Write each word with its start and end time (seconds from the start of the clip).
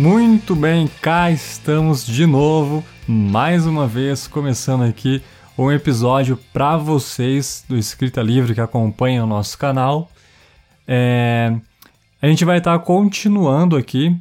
Muito 0.00 0.56
bem, 0.56 0.88
cá 1.02 1.30
estamos 1.30 2.06
de 2.06 2.24
novo, 2.24 2.82
mais 3.06 3.66
uma 3.66 3.86
vez 3.86 4.26
começando 4.26 4.82
aqui 4.82 5.22
um 5.58 5.70
episódio 5.70 6.38
para 6.54 6.78
vocês 6.78 7.62
do 7.68 7.76
Escrita 7.76 8.22
Livre 8.22 8.54
que 8.54 8.62
acompanham 8.62 9.26
o 9.26 9.28
nosso 9.28 9.58
canal. 9.58 10.10
É, 10.88 11.54
a 12.22 12.26
gente 12.26 12.46
vai 12.46 12.56
estar 12.56 12.78
tá 12.78 12.82
continuando 12.82 13.76
aqui 13.76 14.16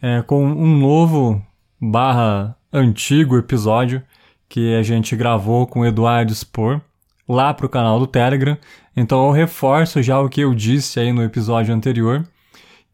é, 0.00 0.22
com 0.22 0.46
um 0.46 0.78
novo 0.78 1.44
barra 1.80 2.56
antigo 2.72 3.36
episódio 3.36 4.04
que 4.48 4.76
a 4.76 4.84
gente 4.84 5.16
gravou 5.16 5.66
com 5.66 5.80
o 5.80 5.84
Eduardo 5.84 6.32
Spor 6.32 6.80
lá 7.28 7.52
para 7.52 7.66
o 7.66 7.68
canal 7.68 7.98
do 7.98 8.06
Telegram. 8.06 8.56
Então 8.96 9.26
eu 9.26 9.32
reforço 9.32 10.00
já 10.00 10.20
o 10.20 10.28
que 10.28 10.42
eu 10.42 10.54
disse 10.54 11.00
aí 11.00 11.12
no 11.12 11.24
episódio 11.24 11.74
anterior, 11.74 12.24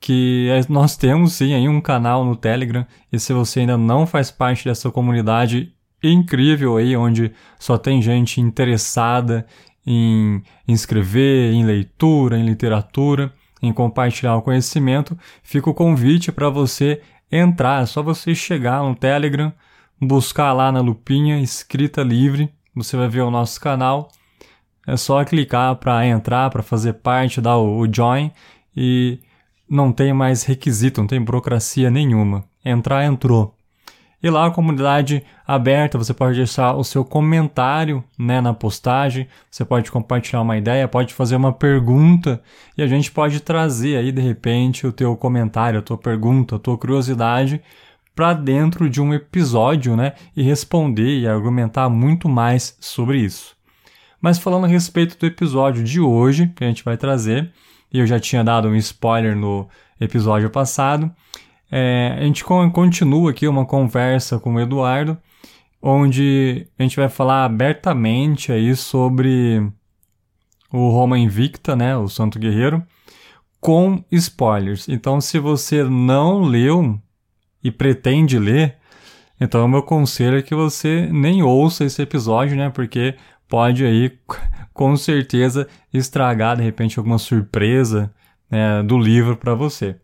que 0.00 0.48
é, 0.50 0.60
nós 0.72 0.96
temos 0.96 1.34
sim 1.34 1.52
aí 1.52 1.68
um 1.68 1.80
canal 1.80 2.24
no 2.24 2.34
Telegram 2.34 2.86
e 3.12 3.20
se 3.20 3.32
você 3.34 3.60
ainda 3.60 3.76
não 3.76 4.06
faz 4.06 4.30
parte 4.30 4.64
dessa 4.64 4.90
comunidade 4.90 5.74
incrível 6.02 6.78
aí, 6.78 6.96
onde 6.96 7.32
só 7.58 7.76
tem 7.76 8.00
gente 8.00 8.40
interessada 8.40 9.46
em, 9.86 10.42
escrever, 10.66 11.52
em 11.52 11.64
leitura, 11.64 12.38
em 12.38 12.44
literatura, 12.46 13.32
em 13.62 13.72
compartilhar 13.72 14.36
o 14.36 14.42
conhecimento, 14.42 15.18
fica 15.42 15.68
o 15.68 15.74
convite 15.74 16.32
para 16.32 16.48
você 16.48 17.02
entrar. 17.30 17.82
É 17.82 17.86
só 17.86 18.02
você 18.02 18.34
chegar 18.34 18.82
no 18.82 18.94
Telegram, 18.94 19.52
buscar 20.00 20.52
lá 20.54 20.72
na 20.72 20.80
lupinha 20.80 21.40
escrita 21.40 22.02
livre, 22.02 22.50
você 22.74 22.96
vai 22.96 23.08
ver 23.08 23.20
o 23.20 23.30
nosso 23.30 23.60
canal. 23.60 24.08
É 24.86 24.96
só 24.96 25.22
clicar 25.24 25.76
para 25.76 26.06
entrar, 26.06 26.48
para 26.48 26.62
fazer 26.62 26.94
parte, 26.94 27.40
dar 27.40 27.58
o, 27.58 27.80
o 27.80 27.92
join 27.92 28.30
e 28.74 29.20
não 29.70 29.92
tem 29.92 30.12
mais 30.12 30.42
requisito, 30.42 31.00
não 31.00 31.06
tem 31.06 31.20
burocracia 31.20 31.90
nenhuma. 31.90 32.44
Entrar, 32.64 33.04
entrou. 33.04 33.54
E 34.22 34.28
lá 34.28 34.46
a 34.46 34.50
comunidade 34.50 35.22
aberta, 35.46 35.96
você 35.96 36.12
pode 36.12 36.36
deixar 36.36 36.74
o 36.74 36.84
seu 36.84 37.02
comentário 37.04 38.04
né, 38.18 38.40
na 38.40 38.52
postagem, 38.52 39.26
você 39.50 39.64
pode 39.64 39.90
compartilhar 39.90 40.42
uma 40.42 40.58
ideia, 40.58 40.86
pode 40.86 41.14
fazer 41.14 41.36
uma 41.36 41.52
pergunta 41.52 42.42
e 42.76 42.82
a 42.82 42.86
gente 42.86 43.10
pode 43.10 43.40
trazer 43.40 43.96
aí 43.96 44.12
de 44.12 44.20
repente 44.20 44.86
o 44.86 44.92
teu 44.92 45.16
comentário, 45.16 45.78
a 45.78 45.82
tua 45.82 45.96
pergunta, 45.96 46.56
a 46.56 46.58
tua 46.58 46.76
curiosidade 46.76 47.62
para 48.14 48.34
dentro 48.34 48.90
de 48.90 49.00
um 49.00 49.14
episódio, 49.14 49.96
né, 49.96 50.12
e 50.36 50.42
responder 50.42 51.20
e 51.20 51.26
argumentar 51.26 51.88
muito 51.88 52.28
mais 52.28 52.76
sobre 52.78 53.18
isso. 53.18 53.56
Mas 54.20 54.38
falando 54.38 54.64
a 54.64 54.68
respeito 54.68 55.16
do 55.18 55.24
episódio 55.24 55.82
de 55.82 55.98
hoje, 55.98 56.52
que 56.54 56.62
a 56.62 56.66
gente 56.66 56.84
vai 56.84 56.98
trazer, 56.98 57.50
e 57.92 57.98
eu 57.98 58.06
já 58.06 58.18
tinha 58.20 58.44
dado 58.44 58.68
um 58.68 58.76
spoiler 58.76 59.36
no 59.36 59.68
episódio 60.00 60.48
passado, 60.50 61.10
é, 61.70 62.16
a 62.18 62.22
gente 62.24 62.44
continua 62.44 63.30
aqui 63.30 63.46
uma 63.46 63.64
conversa 63.64 64.38
com 64.38 64.54
o 64.54 64.60
Eduardo, 64.60 65.16
onde 65.80 66.66
a 66.78 66.82
gente 66.82 66.96
vai 66.96 67.08
falar 67.08 67.44
abertamente 67.44 68.52
aí 68.52 68.74
sobre 68.74 69.62
o 70.72 70.88
Roma 70.90 71.18
Invicta, 71.18 71.74
né, 71.74 71.96
o 71.96 72.08
Santo 72.08 72.38
Guerreiro, 72.38 72.82
com 73.60 74.04
spoilers. 74.10 74.88
Então, 74.88 75.20
se 75.20 75.38
você 75.38 75.84
não 75.84 76.42
leu 76.42 76.98
e 77.62 77.70
pretende 77.70 78.38
ler, 78.38 78.76
então 79.40 79.64
o 79.64 79.68
meu 79.68 79.82
conselho 79.82 80.38
é 80.38 80.42
que 80.42 80.54
você 80.54 81.08
nem 81.10 81.42
ouça 81.42 81.84
esse 81.84 82.02
episódio, 82.02 82.56
né, 82.56 82.70
porque 82.70 83.14
pode 83.48 83.84
aí 83.84 84.16
com 84.80 84.96
certeza 84.96 85.68
estragar 85.92 86.56
de 86.56 86.62
repente 86.62 86.98
alguma 86.98 87.18
surpresa 87.18 88.10
né, 88.50 88.82
do 88.82 88.98
livro 88.98 89.36
para 89.36 89.54
você. 89.54 89.96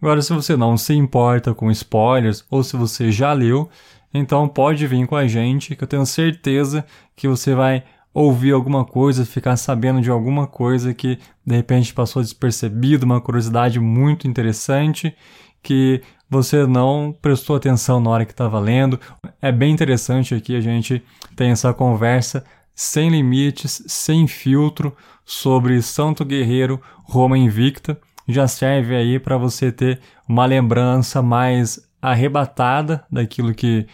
Agora, 0.00 0.22
se 0.22 0.32
você 0.32 0.56
não 0.56 0.76
se 0.76 0.94
importa 0.94 1.52
com 1.52 1.68
spoilers 1.68 2.44
ou 2.48 2.62
se 2.62 2.76
você 2.76 3.10
já 3.10 3.32
leu, 3.32 3.68
então 4.14 4.46
pode 4.46 4.86
vir 4.86 5.04
com 5.08 5.16
a 5.16 5.26
gente 5.26 5.74
que 5.74 5.82
eu 5.82 5.88
tenho 5.88 6.06
certeza 6.06 6.86
que 7.16 7.26
você 7.26 7.56
vai 7.56 7.82
ouvir 8.14 8.52
alguma 8.52 8.84
coisa, 8.84 9.26
ficar 9.26 9.56
sabendo 9.56 10.00
de 10.00 10.10
alguma 10.10 10.46
coisa 10.46 10.94
que 10.94 11.18
de 11.44 11.56
repente 11.56 11.92
passou 11.92 12.22
despercebido, 12.22 13.04
uma 13.04 13.20
curiosidade 13.20 13.80
muito 13.80 14.28
interessante 14.28 15.12
que 15.60 16.02
você 16.30 16.64
não 16.68 17.12
prestou 17.20 17.56
atenção 17.56 17.98
na 17.98 18.10
hora 18.10 18.24
que 18.24 18.30
estava 18.30 18.60
lendo. 18.60 19.00
É 19.42 19.50
bem 19.50 19.72
interessante 19.72 20.36
aqui 20.36 20.54
a 20.54 20.60
gente 20.60 21.02
tem 21.34 21.50
essa 21.50 21.74
conversa 21.74 22.44
sem 22.80 23.10
limites, 23.10 23.82
sem 23.86 24.26
filtro 24.26 24.96
sobre 25.22 25.82
Santo 25.82 26.24
Guerreiro 26.24 26.80
Roma 27.04 27.36
Invicta 27.36 28.00
já 28.26 28.48
serve 28.48 28.96
aí 28.96 29.18
para 29.18 29.36
você 29.36 29.70
ter 29.70 30.00
uma 30.26 30.46
lembrança 30.46 31.20
mais 31.20 31.78
arrebatada 32.00 33.04
daquilo 33.12 33.52
que, 33.52 33.86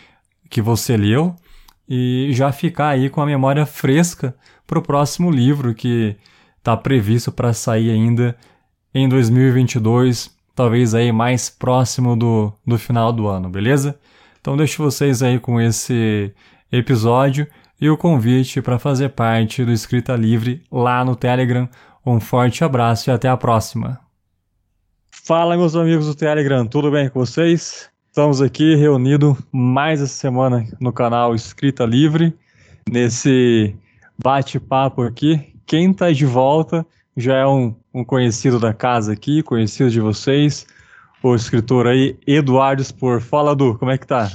que 0.49 0.63
você 0.63 0.97
leu 0.97 1.35
e 1.89 2.29
já 2.31 2.53
ficar 2.53 2.91
aí 2.91 3.11
com 3.11 3.21
a 3.21 3.27
memória 3.27 3.67
fresca 3.67 4.37
para 4.65 4.79
o 4.79 4.83
próximo 4.83 5.33
livro 5.33 5.75
que 5.75 6.15
está 6.57 6.77
previsto 6.77 7.33
para 7.33 7.53
sair 7.53 7.91
ainda 7.91 8.37
em 8.95 9.09
2022, 9.09 10.31
talvez 10.55 10.95
aí 10.95 11.11
mais 11.11 11.51
próximo 11.51 12.15
do, 12.15 12.53
do 12.65 12.79
final 12.79 13.13
do 13.13 13.27
ano, 13.27 13.49
beleza? 13.49 13.99
Então 14.41 14.57
deixo 14.57 14.81
vocês 14.81 15.25
aí 15.25 15.41
com 15.41 15.61
esse 15.61 16.33
episódio 16.71 17.49
e 17.81 17.91
o 17.91 17.97
convite 17.97 18.63
para 18.63 18.79
fazer 18.79 19.11
parte 19.11 19.65
do 19.65 19.73
Escrita 19.73 20.15
Livre 20.15 20.63
lá 20.71 21.05
no 21.05 21.15
Telegram. 21.15 21.69
Um 22.05 22.21
forte 22.21 22.65
abraço 22.65 23.11
e 23.11 23.13
até 23.13 23.29
a 23.29 23.37
próxima! 23.37 24.01
Fala, 25.11 25.57
meus 25.57 25.75
amigos 25.75 26.07
do 26.07 26.15
Telegram, 26.15 26.65
tudo 26.67 26.91
bem 26.91 27.09
com 27.09 27.19
vocês? 27.19 27.91
Estamos 28.09 28.41
aqui 28.41 28.77
reunidos 28.77 29.37
mais 29.53 30.01
essa 30.01 30.15
semana 30.15 30.65
no 30.81 30.93
canal 30.93 31.35
Escrita 31.35 31.85
Livre, 31.85 32.33
nesse 32.89 33.77
bate-papo 34.17 35.03
aqui. 35.03 35.53
Quem 35.67 35.91
está 35.91 36.13
de 36.13 36.25
volta 36.25 36.87
já 37.17 37.37
é 37.37 37.47
um, 37.47 37.75
um, 37.93 38.05
conhecido 38.05 38.61
da 38.61 38.73
casa 38.73 39.13
aqui, 39.13 39.43
conhecido 39.43 39.91
de 39.91 40.01
vocês, 40.01 40.67
o 41.23 41.35
escritor 41.35 41.89
aí, 41.89 42.17
Eduardo 42.27 42.83
Spor. 42.85 43.21
Fala, 43.21 43.57
Du, 43.57 43.77
como 43.77 43.91
é 43.91 43.99
que 43.99 44.07
tá? 44.07 44.31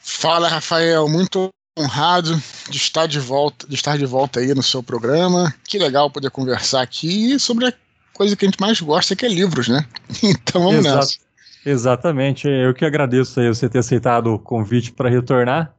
Fala, 0.00 0.48
Rafael, 0.48 1.08
muito 1.08 1.48
honrado 1.78 2.40
de 2.68 2.76
estar 2.76 3.06
de 3.06 3.20
volta, 3.20 3.66
de 3.66 3.74
estar 3.74 3.96
de 3.96 4.06
volta 4.06 4.40
aí 4.40 4.54
no 4.54 4.62
seu 4.62 4.82
programa. 4.82 5.54
Que 5.66 5.78
legal 5.78 6.10
poder 6.10 6.30
conversar 6.30 6.82
aqui 6.82 7.38
sobre 7.38 7.66
a 7.66 7.72
coisa 8.12 8.36
que 8.36 8.44
a 8.44 8.48
gente 8.48 8.60
mais 8.60 8.80
gosta, 8.80 9.14
que 9.14 9.24
é 9.24 9.28
livros, 9.28 9.68
né? 9.68 9.86
Então 10.22 10.62
vamos 10.62 10.84
Exato. 10.84 10.96
nessa. 10.96 11.18
Exatamente. 11.64 12.48
Eu 12.48 12.74
que 12.74 12.84
agradeço 12.84 13.38
aí 13.40 13.48
você 13.48 13.68
ter 13.68 13.78
aceitado 13.78 14.34
o 14.34 14.38
convite 14.38 14.92
para 14.92 15.08
retornar, 15.08 15.72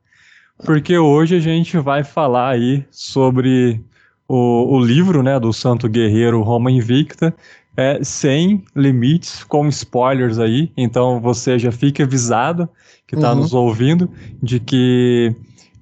porque 0.63 0.97
hoje 0.97 1.35
a 1.35 1.39
gente 1.39 1.77
vai 1.77 2.03
falar 2.03 2.51
aí 2.51 2.85
sobre 2.91 3.81
o, 4.27 4.75
o 4.75 4.79
livro 4.79 5.23
né, 5.23 5.39
do 5.39 5.51
Santo 5.51 5.89
Guerreiro 5.89 6.41
Roma 6.41 6.71
Invicta, 6.71 7.33
é, 7.75 8.03
sem 8.03 8.63
limites, 8.75 9.43
com 9.43 9.67
spoilers 9.67 10.37
aí. 10.37 10.71
Então 10.77 11.19
você 11.19 11.57
já 11.57 11.71
fique 11.71 12.03
avisado 12.03 12.69
que 13.07 13.15
está 13.15 13.33
uhum. 13.33 13.39
nos 13.39 13.53
ouvindo 13.53 14.09
de 14.41 14.59
que 14.59 15.35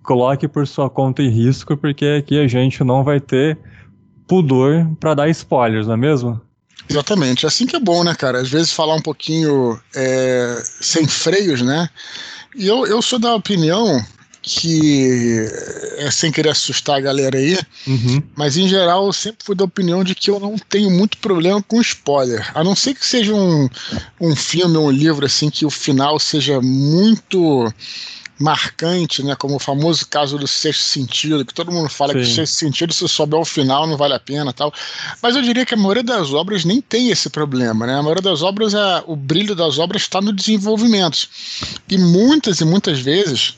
coloque 0.07 0.47
por 0.47 0.65
sua 0.65 0.89
conta 0.89 1.21
em 1.21 1.29
risco, 1.29 1.75
porque 1.75 2.05
aqui 2.05 2.39
a 2.39 2.47
gente 2.47 2.81
não 2.81 3.03
vai 3.03 3.19
ter 3.19 3.57
pudor 4.25 4.87
para 5.01 5.13
dar 5.13 5.29
spoilers, 5.29 5.85
não 5.85 5.95
é 5.95 5.97
mesmo? 5.97 6.39
Exatamente, 6.89 7.45
é 7.45 7.49
assim 7.49 7.65
que 7.65 7.75
é 7.75 7.79
bom, 7.79 8.05
né, 8.05 8.15
cara? 8.15 8.39
Às 8.39 8.47
vezes 8.47 8.71
falar 8.71 8.95
um 8.95 9.01
pouquinho 9.01 9.77
é, 9.93 10.63
sem 10.79 11.05
freios, 11.05 11.61
né? 11.61 11.89
E 12.55 12.65
eu, 12.65 12.87
eu 12.87 13.01
sou 13.01 13.19
da 13.19 13.35
opinião 13.35 14.01
que, 14.41 15.45
é, 15.97 16.09
sem 16.09 16.31
querer 16.31 16.51
assustar 16.51 16.95
a 16.95 17.01
galera 17.01 17.37
aí, 17.37 17.59
uhum. 17.85 18.23
mas 18.33 18.55
em 18.55 18.69
geral 18.69 19.07
eu 19.07 19.13
sempre 19.13 19.45
fui 19.45 19.55
da 19.57 19.65
opinião 19.65 20.05
de 20.05 20.15
que 20.15 20.29
eu 20.29 20.39
não 20.39 20.55
tenho 20.69 20.89
muito 20.89 21.17
problema 21.17 21.61
com 21.61 21.81
spoiler. 21.81 22.49
A 22.55 22.63
não 22.63 22.73
ser 22.73 22.93
que 22.93 23.05
seja 23.05 23.35
um, 23.35 23.67
um 24.21 24.33
filme, 24.37 24.77
um 24.77 24.89
livro 24.89 25.25
assim, 25.25 25.49
que 25.49 25.65
o 25.65 25.69
final 25.69 26.17
seja 26.17 26.61
muito 26.61 27.69
marcante, 28.39 29.23
né? 29.23 29.35
Como 29.35 29.55
o 29.55 29.59
famoso 29.59 30.07
caso 30.07 30.37
do 30.37 30.47
sexto 30.47 30.83
sentido, 30.83 31.45
que 31.45 31.53
todo 31.53 31.71
mundo 31.71 31.89
fala 31.89 32.13
Sim. 32.13 32.19
que 32.19 32.25
o 32.25 32.35
sexto 32.35 32.53
sentido, 32.53 32.93
se 32.93 33.07
souber 33.07 33.39
o 33.39 33.45
final, 33.45 33.87
não 33.87 33.97
vale 33.97 34.13
a 34.13 34.19
pena 34.19 34.53
tal. 34.53 34.73
Mas 35.21 35.35
eu 35.35 35.41
diria 35.41 35.65
que 35.65 35.73
a 35.73 35.77
maioria 35.77 36.03
das 36.03 36.33
obras 36.33 36.63
nem 36.63 36.81
tem 36.81 37.09
esse 37.09 37.29
problema, 37.29 37.87
né? 37.87 37.95
A 37.95 38.01
maioria 38.01 38.21
das 38.21 38.41
obras, 38.41 38.73
é, 38.73 39.03
o 39.07 39.15
brilho 39.15 39.55
das 39.55 39.79
obras 39.79 40.03
está 40.03 40.21
no 40.21 40.33
desenvolvimento. 40.33 41.27
E 41.89 41.97
muitas 41.97 42.61
e 42.61 42.65
muitas 42.65 42.99
vezes 42.99 43.55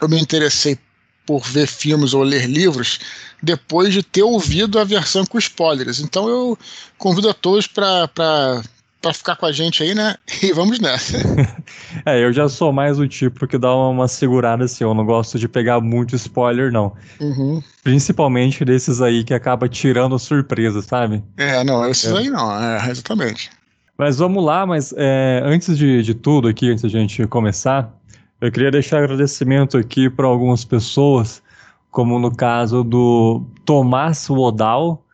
eu 0.00 0.08
me 0.08 0.20
interessei 0.20 0.78
por 1.26 1.42
ver 1.44 1.66
filmes 1.66 2.14
ou 2.14 2.22
ler 2.22 2.46
livros 2.46 2.98
depois 3.42 3.92
de 3.92 4.02
ter 4.02 4.22
ouvido 4.22 4.78
a 4.78 4.84
versão 4.84 5.24
com 5.26 5.38
spoilers. 5.38 6.00
Então 6.00 6.28
eu 6.28 6.58
convido 6.96 7.28
a 7.28 7.34
todos 7.34 7.66
para 7.66 8.62
para 9.00 9.12
ficar 9.12 9.36
com 9.36 9.46
a 9.46 9.52
gente 9.52 9.82
aí, 9.82 9.94
né? 9.94 10.16
E 10.42 10.52
vamos 10.52 10.78
nessa. 10.78 11.18
é, 12.06 12.22
eu 12.22 12.32
já 12.32 12.48
sou 12.48 12.72
mais 12.72 12.98
o 12.98 13.08
tipo 13.08 13.46
que 13.46 13.58
dá 13.58 13.74
uma, 13.74 13.88
uma, 13.88 14.08
segurada 14.08 14.64
assim, 14.64 14.84
eu 14.84 14.94
não 14.94 15.04
gosto 15.04 15.38
de 15.38 15.48
pegar 15.48 15.80
muito 15.80 16.14
spoiler, 16.14 16.70
não. 16.72 16.92
Uhum. 17.20 17.62
Principalmente 17.82 18.64
desses 18.64 19.00
aí 19.00 19.24
que 19.24 19.34
acaba 19.34 19.68
tirando 19.68 20.18
surpresa, 20.18 20.80
sabe? 20.82 21.22
É, 21.36 21.64
não, 21.64 21.88
esses 21.88 22.10
é. 22.10 22.16
aí 22.16 22.30
não, 22.30 22.56
é, 22.62 22.90
exatamente. 22.90 23.50
Mas 23.96 24.18
vamos 24.18 24.44
lá, 24.44 24.64
mas 24.64 24.94
é, 24.96 25.42
antes 25.44 25.76
de, 25.76 26.02
de 26.02 26.14
tudo 26.14 26.46
aqui, 26.46 26.70
antes 26.70 26.88
de 26.88 26.96
a 26.96 27.00
gente 27.00 27.26
começar, 27.26 27.92
eu 28.40 28.52
queria 28.52 28.70
deixar 28.70 28.98
agradecimento 28.98 29.76
aqui 29.76 30.08
para 30.08 30.26
algumas 30.26 30.64
pessoas, 30.64 31.42
como 31.90 32.16
no 32.20 32.32
caso 32.32 32.84
do 32.84 33.42
Tomás 33.64 34.30
Wodal 34.30 35.04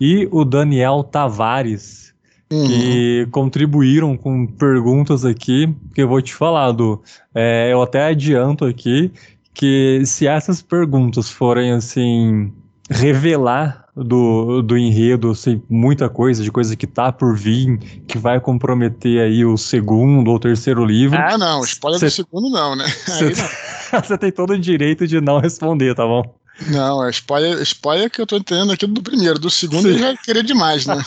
e 0.00 0.28
o 0.30 0.44
Daniel 0.44 1.02
Tavares, 1.02 2.14
uhum. 2.50 2.66
que 2.66 3.28
contribuíram 3.30 4.16
com 4.16 4.46
perguntas 4.46 5.24
aqui, 5.24 5.74
que 5.94 6.02
eu 6.02 6.08
vou 6.08 6.20
te 6.20 6.34
falar, 6.34 6.72
do 6.72 7.02
é, 7.34 7.72
eu 7.72 7.82
até 7.82 8.06
adianto 8.06 8.64
aqui 8.64 9.12
que 9.52 10.02
se 10.06 10.26
essas 10.26 10.62
perguntas 10.62 11.28
forem 11.28 11.72
assim 11.72 12.52
revelar 12.88 13.84
do, 13.94 14.62
do 14.62 14.78
enredo, 14.78 15.30
assim, 15.30 15.60
muita 15.68 16.08
coisa, 16.08 16.42
de 16.42 16.50
coisa 16.50 16.76
que 16.76 16.86
tá 16.86 17.10
por 17.10 17.36
vir, 17.36 17.78
que 18.06 18.16
vai 18.16 18.40
comprometer 18.40 19.20
aí 19.20 19.44
o 19.44 19.56
segundo 19.56 20.30
ou 20.30 20.38
terceiro 20.38 20.84
livro. 20.84 21.18
Ah, 21.18 21.36
não, 21.36 21.62
spoiler 21.64 21.98
cê, 21.98 22.06
do 22.06 22.12
segundo 22.12 22.50
não, 22.50 22.76
né? 22.76 22.86
Você 22.86 24.16
tem 24.18 24.30
todo 24.30 24.52
o 24.52 24.58
direito 24.58 25.06
de 25.06 25.20
não 25.20 25.40
responder, 25.40 25.94
tá 25.94 26.06
bom? 26.06 26.22
Não, 26.66 27.04
é 27.04 27.10
spoiler, 27.10 27.62
spoiler 27.62 28.10
que 28.10 28.20
eu 28.20 28.26
tô 28.26 28.36
entendendo 28.36 28.72
aqui 28.72 28.86
do 28.86 29.02
primeiro, 29.02 29.38
do 29.38 29.48
segundo 29.48 29.92
Sim. 29.92 29.98
já 29.98 30.16
queria 30.16 30.42
demais, 30.42 30.86
né? 30.86 30.96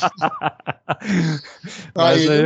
aí, 1.96 2.30
aí, 2.30 2.46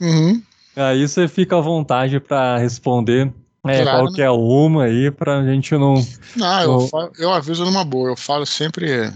uhum. 0.00 0.42
aí 0.76 1.08
você 1.08 1.26
fica 1.26 1.58
à 1.58 1.60
vontade 1.60 2.20
para 2.20 2.58
responder 2.58 3.32
é, 3.66 3.82
claro, 3.82 4.04
qualquer 4.04 4.30
né? 4.30 4.30
uma 4.30 4.84
aí 4.84 5.10
pra 5.10 5.44
gente 5.44 5.72
não. 5.72 5.94
Não, 6.36 6.62
eu, 6.62 6.88
falo, 6.88 7.12
eu 7.18 7.32
aviso 7.32 7.64
numa 7.64 7.84
boa, 7.84 8.10
eu 8.10 8.16
falo 8.16 8.46
sempre 8.46 9.12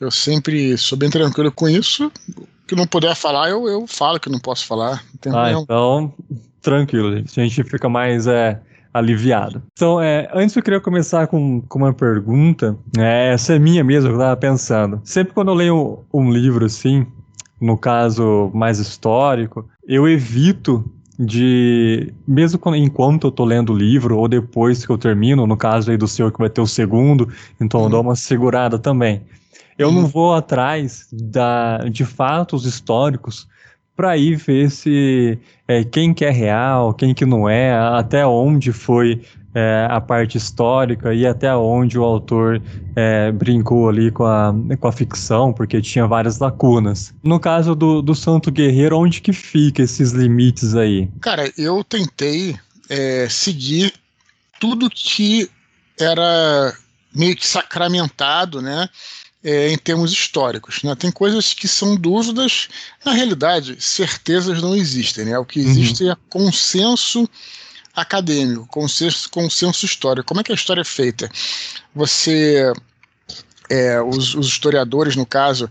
eu 0.00 0.10
sempre 0.10 0.76
sou 0.76 0.96
bem 0.96 1.10
tranquilo 1.10 1.50
com 1.50 1.68
isso. 1.68 2.12
Que 2.66 2.74
não 2.74 2.86
puder 2.86 3.14
falar, 3.14 3.48
eu, 3.48 3.68
eu 3.68 3.86
falo 3.86 4.18
que 4.18 4.28
não 4.28 4.40
posso 4.40 4.66
falar. 4.66 5.02
Ah, 5.32 5.52
então, 5.52 6.12
tranquilo, 6.60 7.16
gente. 7.16 7.40
A 7.40 7.44
gente 7.44 7.64
fica 7.64 7.88
mais 7.88 8.26
é, 8.26 8.60
aliviado. 8.96 9.62
Então, 9.72 10.00
é, 10.00 10.28
antes 10.32 10.56
eu 10.56 10.62
queria 10.62 10.80
começar 10.80 11.26
com, 11.26 11.60
com 11.62 11.78
uma 11.78 11.92
pergunta. 11.92 12.76
É, 12.98 13.32
essa 13.32 13.54
é 13.54 13.58
minha 13.58 13.84
mesmo, 13.84 14.10
eu 14.10 14.18
tava 14.18 14.36
pensando. 14.36 15.00
Sempre 15.04 15.32
quando 15.34 15.48
eu 15.48 15.54
leio 15.54 16.04
um 16.12 16.30
livro 16.30 16.64
assim, 16.64 17.06
no 17.60 17.76
caso 17.76 18.50
mais 18.54 18.78
histórico, 18.78 19.68
eu 19.86 20.08
evito 20.08 20.84
de 21.18 22.12
mesmo 22.28 22.58
quando, 22.58 22.76
enquanto 22.76 23.26
eu 23.26 23.30
tô 23.30 23.44
lendo 23.44 23.72
o 23.72 23.76
livro 23.76 24.18
ou 24.18 24.28
depois 24.28 24.84
que 24.84 24.92
eu 24.92 24.98
termino, 24.98 25.46
no 25.46 25.56
caso 25.56 25.90
aí 25.90 25.96
do 25.96 26.06
seu 26.06 26.30
que 26.30 26.38
vai 26.38 26.50
ter 26.50 26.60
o 26.60 26.66
segundo, 26.66 27.28
então 27.60 27.84
eu 27.84 27.88
dou 27.88 28.02
uma 28.02 28.14
segurada 28.14 28.78
também. 28.78 29.22
Eu 29.78 29.90
não 29.92 30.02
uhum. 30.02 30.08
vou 30.08 30.34
atrás 30.34 31.06
da, 31.12 31.78
de 31.88 32.04
fatos 32.04 32.64
históricos 32.64 33.46
para 33.96 34.16
ir 34.16 34.36
ver 34.36 34.70
se 34.70 35.38
é, 35.66 35.82
quem 35.82 36.12
que 36.12 36.24
é 36.24 36.30
real, 36.30 36.92
quem 36.92 37.14
que 37.14 37.24
não 37.24 37.48
é, 37.48 37.72
até 37.72 38.26
onde 38.26 38.72
foi 38.72 39.22
é, 39.54 39.88
a 39.90 39.98
parte 40.02 40.36
histórica 40.36 41.14
e 41.14 41.26
até 41.26 41.56
onde 41.56 41.98
o 41.98 42.04
autor 42.04 42.62
é, 42.94 43.32
brincou 43.32 43.88
ali 43.88 44.10
com 44.10 44.24
a, 44.26 44.54
com 44.78 44.86
a 44.86 44.92
ficção, 44.92 45.50
porque 45.50 45.80
tinha 45.80 46.06
várias 46.06 46.38
lacunas. 46.38 47.14
No 47.22 47.40
caso 47.40 47.74
do, 47.74 48.02
do 48.02 48.14
Santo 48.14 48.52
Guerreiro, 48.52 48.98
onde 48.98 49.22
que 49.22 49.32
fica 49.32 49.82
esses 49.82 50.12
limites 50.12 50.74
aí? 50.74 51.08
Cara, 51.22 51.50
eu 51.56 51.82
tentei 51.82 52.54
é, 52.90 53.26
seguir 53.30 53.94
tudo 54.60 54.90
que 54.90 55.48
era 55.98 56.74
meio 57.14 57.34
que 57.34 57.46
sacramentado, 57.46 58.60
né? 58.60 58.86
É, 59.46 59.70
em 59.70 59.78
termos 59.78 60.10
históricos. 60.12 60.82
Né? 60.82 60.92
Tem 60.96 61.12
coisas 61.12 61.54
que 61.54 61.68
são 61.68 61.94
dúvidas, 61.94 62.68
na 63.04 63.12
realidade, 63.12 63.76
certezas 63.78 64.60
não 64.60 64.74
existem. 64.74 65.26
Né? 65.26 65.38
O 65.38 65.44
que 65.44 65.60
uhum. 65.60 65.70
existe 65.70 66.02
uhum. 66.02 66.10
é 66.10 66.16
consenso 66.28 67.30
acadêmico, 67.94 68.66
consenso, 68.66 69.30
consenso 69.30 69.86
histórico. 69.86 70.26
Como 70.26 70.40
é 70.40 70.42
que 70.42 70.50
a 70.50 70.54
história 70.54 70.80
é 70.80 70.84
feita? 70.84 71.30
Você, 71.94 72.72
é, 73.70 74.02
os, 74.02 74.34
os, 74.34 74.48
historiadores, 74.48 75.14
no 75.14 75.24
caso, 75.24 75.70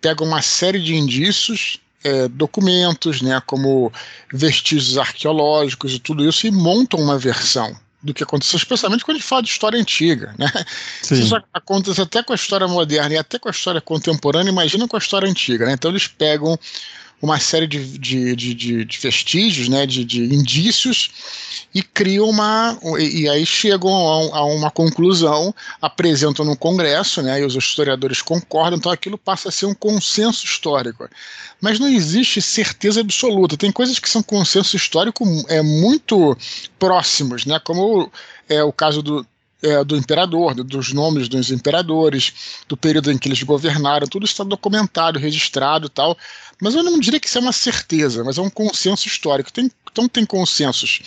pegam 0.00 0.26
uma 0.26 0.42
série 0.42 0.82
de 0.82 0.96
indícios, 0.96 1.78
é, 2.02 2.26
documentos, 2.26 3.22
né, 3.22 3.40
como 3.46 3.92
vestígios 4.32 4.98
arqueológicos 4.98 5.94
e 5.94 6.00
tudo 6.00 6.28
isso, 6.28 6.44
e 6.44 6.50
montam 6.50 6.98
uma 6.98 7.16
versão 7.16 7.72
do 8.02 8.12
que 8.12 8.22
aconteceu, 8.22 8.56
especialmente 8.56 9.04
quando 9.04 9.16
a 9.16 9.20
gente 9.20 9.28
fala 9.28 9.42
de 9.42 9.48
história 9.48 9.78
antiga. 9.78 10.34
Né? 10.38 10.50
Sim. 11.02 11.20
Isso 11.20 11.36
acontece 11.52 12.00
até 12.00 12.22
com 12.22 12.32
a 12.32 12.36
história 12.36 12.66
moderna 12.66 13.14
e 13.14 13.18
até 13.18 13.38
com 13.38 13.48
a 13.48 13.52
história 13.52 13.80
contemporânea, 13.80 14.50
imagina 14.50 14.88
com 14.88 14.96
a 14.96 14.98
história 14.98 15.28
antiga. 15.28 15.66
Né? 15.66 15.72
Então 15.74 15.90
eles 15.90 16.06
pegam 16.06 16.58
uma 17.22 17.38
série 17.38 17.68
de, 17.68 17.98
de, 17.98 18.34
de, 18.34 18.84
de 18.84 18.98
vestígios, 18.98 19.68
né, 19.68 19.86
de, 19.86 20.04
de, 20.04 20.24
indícios, 20.34 21.10
e 21.74 21.82
criam 21.82 22.28
uma. 22.28 22.78
E, 22.98 23.22
e 23.22 23.28
aí 23.28 23.46
chegam 23.46 23.90
a, 23.90 24.38
a, 24.38 24.44
uma 24.44 24.70
conclusão, 24.70 25.54
apresentam 25.80 26.44
no 26.44 26.56
Congresso, 26.56 27.22
né, 27.22 27.40
e 27.40 27.44
os 27.44 27.54
historiadores 27.54 28.20
concordam, 28.20 28.78
então 28.78 28.92
aquilo 28.92 29.16
passa 29.16 29.48
a 29.48 29.52
ser 29.52 29.66
um 29.66 29.74
consenso 29.74 30.44
histórico. 30.44 31.08
Mas 31.60 31.78
não 31.78 31.88
existe 31.88 32.42
certeza 32.42 33.00
absoluta. 33.00 33.56
Tem 33.56 33.70
coisas 33.70 33.98
que 33.98 34.10
são 34.10 34.22
consenso 34.22 34.76
histórico 34.76 35.24
é, 35.48 35.62
muito 35.62 36.36
próximos, 36.78 37.46
né, 37.46 37.58
como 37.60 38.10
é 38.48 38.62
o 38.62 38.72
caso 38.72 39.02
do, 39.02 39.26
é, 39.62 39.84
do 39.84 39.96
imperador, 39.96 40.54
dos 40.54 40.92
nomes 40.92 41.28
dos 41.28 41.50
imperadores, 41.50 42.32
do 42.68 42.76
período 42.76 43.12
em 43.12 43.18
que 43.18 43.28
eles 43.28 43.42
governaram, 43.42 44.06
tudo 44.06 44.26
está 44.26 44.42
documentado, 44.42 45.18
registrado 45.18 45.86
e 45.86 45.90
tal. 45.90 46.18
Mas 46.60 46.74
eu 46.74 46.82
não 46.82 46.98
diria 46.98 47.20
que 47.20 47.28
isso 47.28 47.38
é 47.38 47.40
uma 47.40 47.52
certeza, 47.52 48.24
mas 48.24 48.38
é 48.38 48.40
um 48.40 48.50
consenso 48.50 49.06
histórico. 49.06 49.52
Tem, 49.52 49.70
então 49.90 50.08
tem 50.08 50.26
consensos 50.26 51.00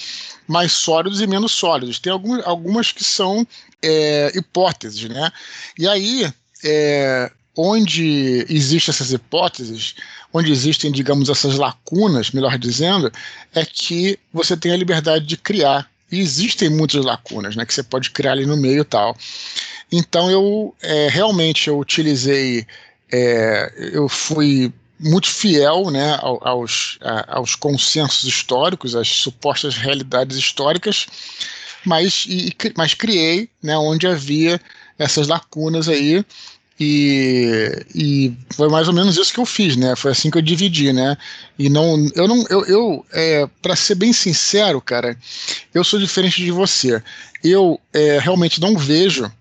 mais 0.48 0.72
sólidos 0.72 1.22
e 1.22 1.28
menos 1.28 1.52
sólidos. 1.52 2.00
Tem 2.00 2.12
algumas, 2.12 2.46
algumas 2.46 2.92
que 2.92 3.04
são 3.04 3.46
é, 3.82 4.32
hipóteses, 4.36 5.10
né? 5.10 5.32
E 5.78 5.88
aí, 5.88 6.32
é, 6.64 7.32
onde 7.58 8.46
existem 8.50 8.92
essas 8.92 9.12
hipóteses, 9.12 9.96
onde 10.34 10.52
existem, 10.52 10.92
digamos, 10.92 11.30
essas 11.30 11.56
lacunas, 11.56 12.32
melhor 12.32 12.58
dizendo, 12.58 13.12
é 13.54 13.66
que 13.66 14.20
você 14.34 14.58
tem 14.58 14.72
a 14.72 14.78
liberdade 14.78 15.26
de 15.26 15.38
criar 15.38 15.90
e 16.12 16.20
existem 16.20 16.70
muitas 16.70 17.04
lacunas, 17.04 17.56
né, 17.56 17.66
que 17.66 17.74
você 17.74 17.84
pode 17.84 18.12
criar 18.12 18.34
ali 18.34 18.46
no 18.46 18.58
meio 18.58 18.82
e 18.82 18.86
tal. 18.86 19.16
Então 19.92 20.30
eu 20.30 20.76
é, 20.82 21.08
realmente 21.10 21.68
eu 21.68 21.80
utilizei, 21.80 22.66
é, 23.12 23.74
eu 23.94 24.08
fui 24.08 24.74
muito 25.00 25.30
fiel 25.30 25.92
né, 25.92 26.18
aos, 26.22 26.98
aos 27.28 27.56
consensos 27.56 28.24
históricos, 28.24 28.96
às 28.96 29.08
supostas 29.08 29.76
realidades 29.76 30.38
históricas, 30.38 31.06
mas, 31.86 32.26
e, 32.28 32.56
mas 32.76 32.94
criei 32.94 33.50
né, 33.62 33.78
onde 33.78 34.08
havia 34.08 34.60
essas 34.98 35.28
lacunas 35.28 35.90
aí 35.90 36.26
e, 36.80 37.86
e 37.96 38.34
foi 38.54 38.68
mais 38.68 38.88
ou 38.88 38.94
menos 38.94 39.18
isso 39.18 39.34
que 39.34 39.40
eu 39.40 39.46
fiz, 39.46 39.78
né? 39.78 39.96
Foi 39.96 40.12
assim 40.12 40.30
que 40.30 40.38
eu 40.38 40.42
dividi, 40.42 40.92
né? 40.92 41.18
E 41.58 41.70
não, 41.70 42.10
eu 42.14 42.28
não, 42.28 42.46
eu, 42.50 42.66
eu 42.66 43.06
é, 43.14 43.48
para 43.62 43.76
ser 43.76 43.96
bem 43.96 44.12
sincero, 44.12 44.82
cara, 44.82 45.18
eu 45.74 45.84
sou 45.84 46.00
diferente 46.00 46.44
de 46.44 46.52
você. 46.52 47.02
Eu 47.42 47.80
é, 47.94 48.20
realmente 48.20 48.60
não 48.60 48.78
vejo, 48.78 49.32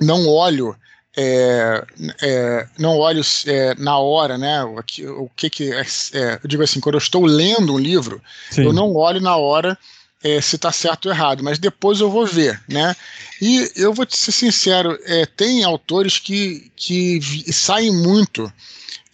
não 0.00 0.26
olho, 0.26 0.74
é, 1.14 1.84
é, 2.22 2.66
não 2.78 2.98
olho 2.98 3.20
é, 3.46 3.74
na 3.74 3.98
hora, 3.98 4.38
né? 4.38 4.64
O, 4.64 4.78
o 5.24 5.30
que 5.36 5.50
que 5.50 5.70
é, 5.70 5.82
é, 6.14 6.40
eu 6.42 6.48
digo 6.48 6.62
assim, 6.62 6.80
quando 6.80 6.94
eu 6.94 6.98
estou 6.98 7.26
lendo 7.26 7.74
um 7.74 7.78
livro, 7.78 8.22
Sim. 8.50 8.64
eu 8.64 8.72
não 8.72 8.94
olho 8.94 9.20
na 9.20 9.36
hora 9.36 9.78
é, 10.24 10.40
se 10.40 10.56
está 10.56 10.72
certo 10.72 11.06
ou 11.06 11.12
errado, 11.12 11.44
mas 11.44 11.58
depois 11.58 12.00
eu 12.00 12.10
vou 12.10 12.26
ver, 12.26 12.58
né? 12.66 12.96
E 13.42 13.70
eu 13.76 13.92
vou 13.92 14.06
te 14.06 14.16
ser 14.16 14.32
sincero, 14.32 14.98
é, 15.04 15.26
tem 15.26 15.62
autores 15.62 16.18
que, 16.18 16.72
que 16.74 17.20
saem 17.52 17.92
muito 17.92 18.50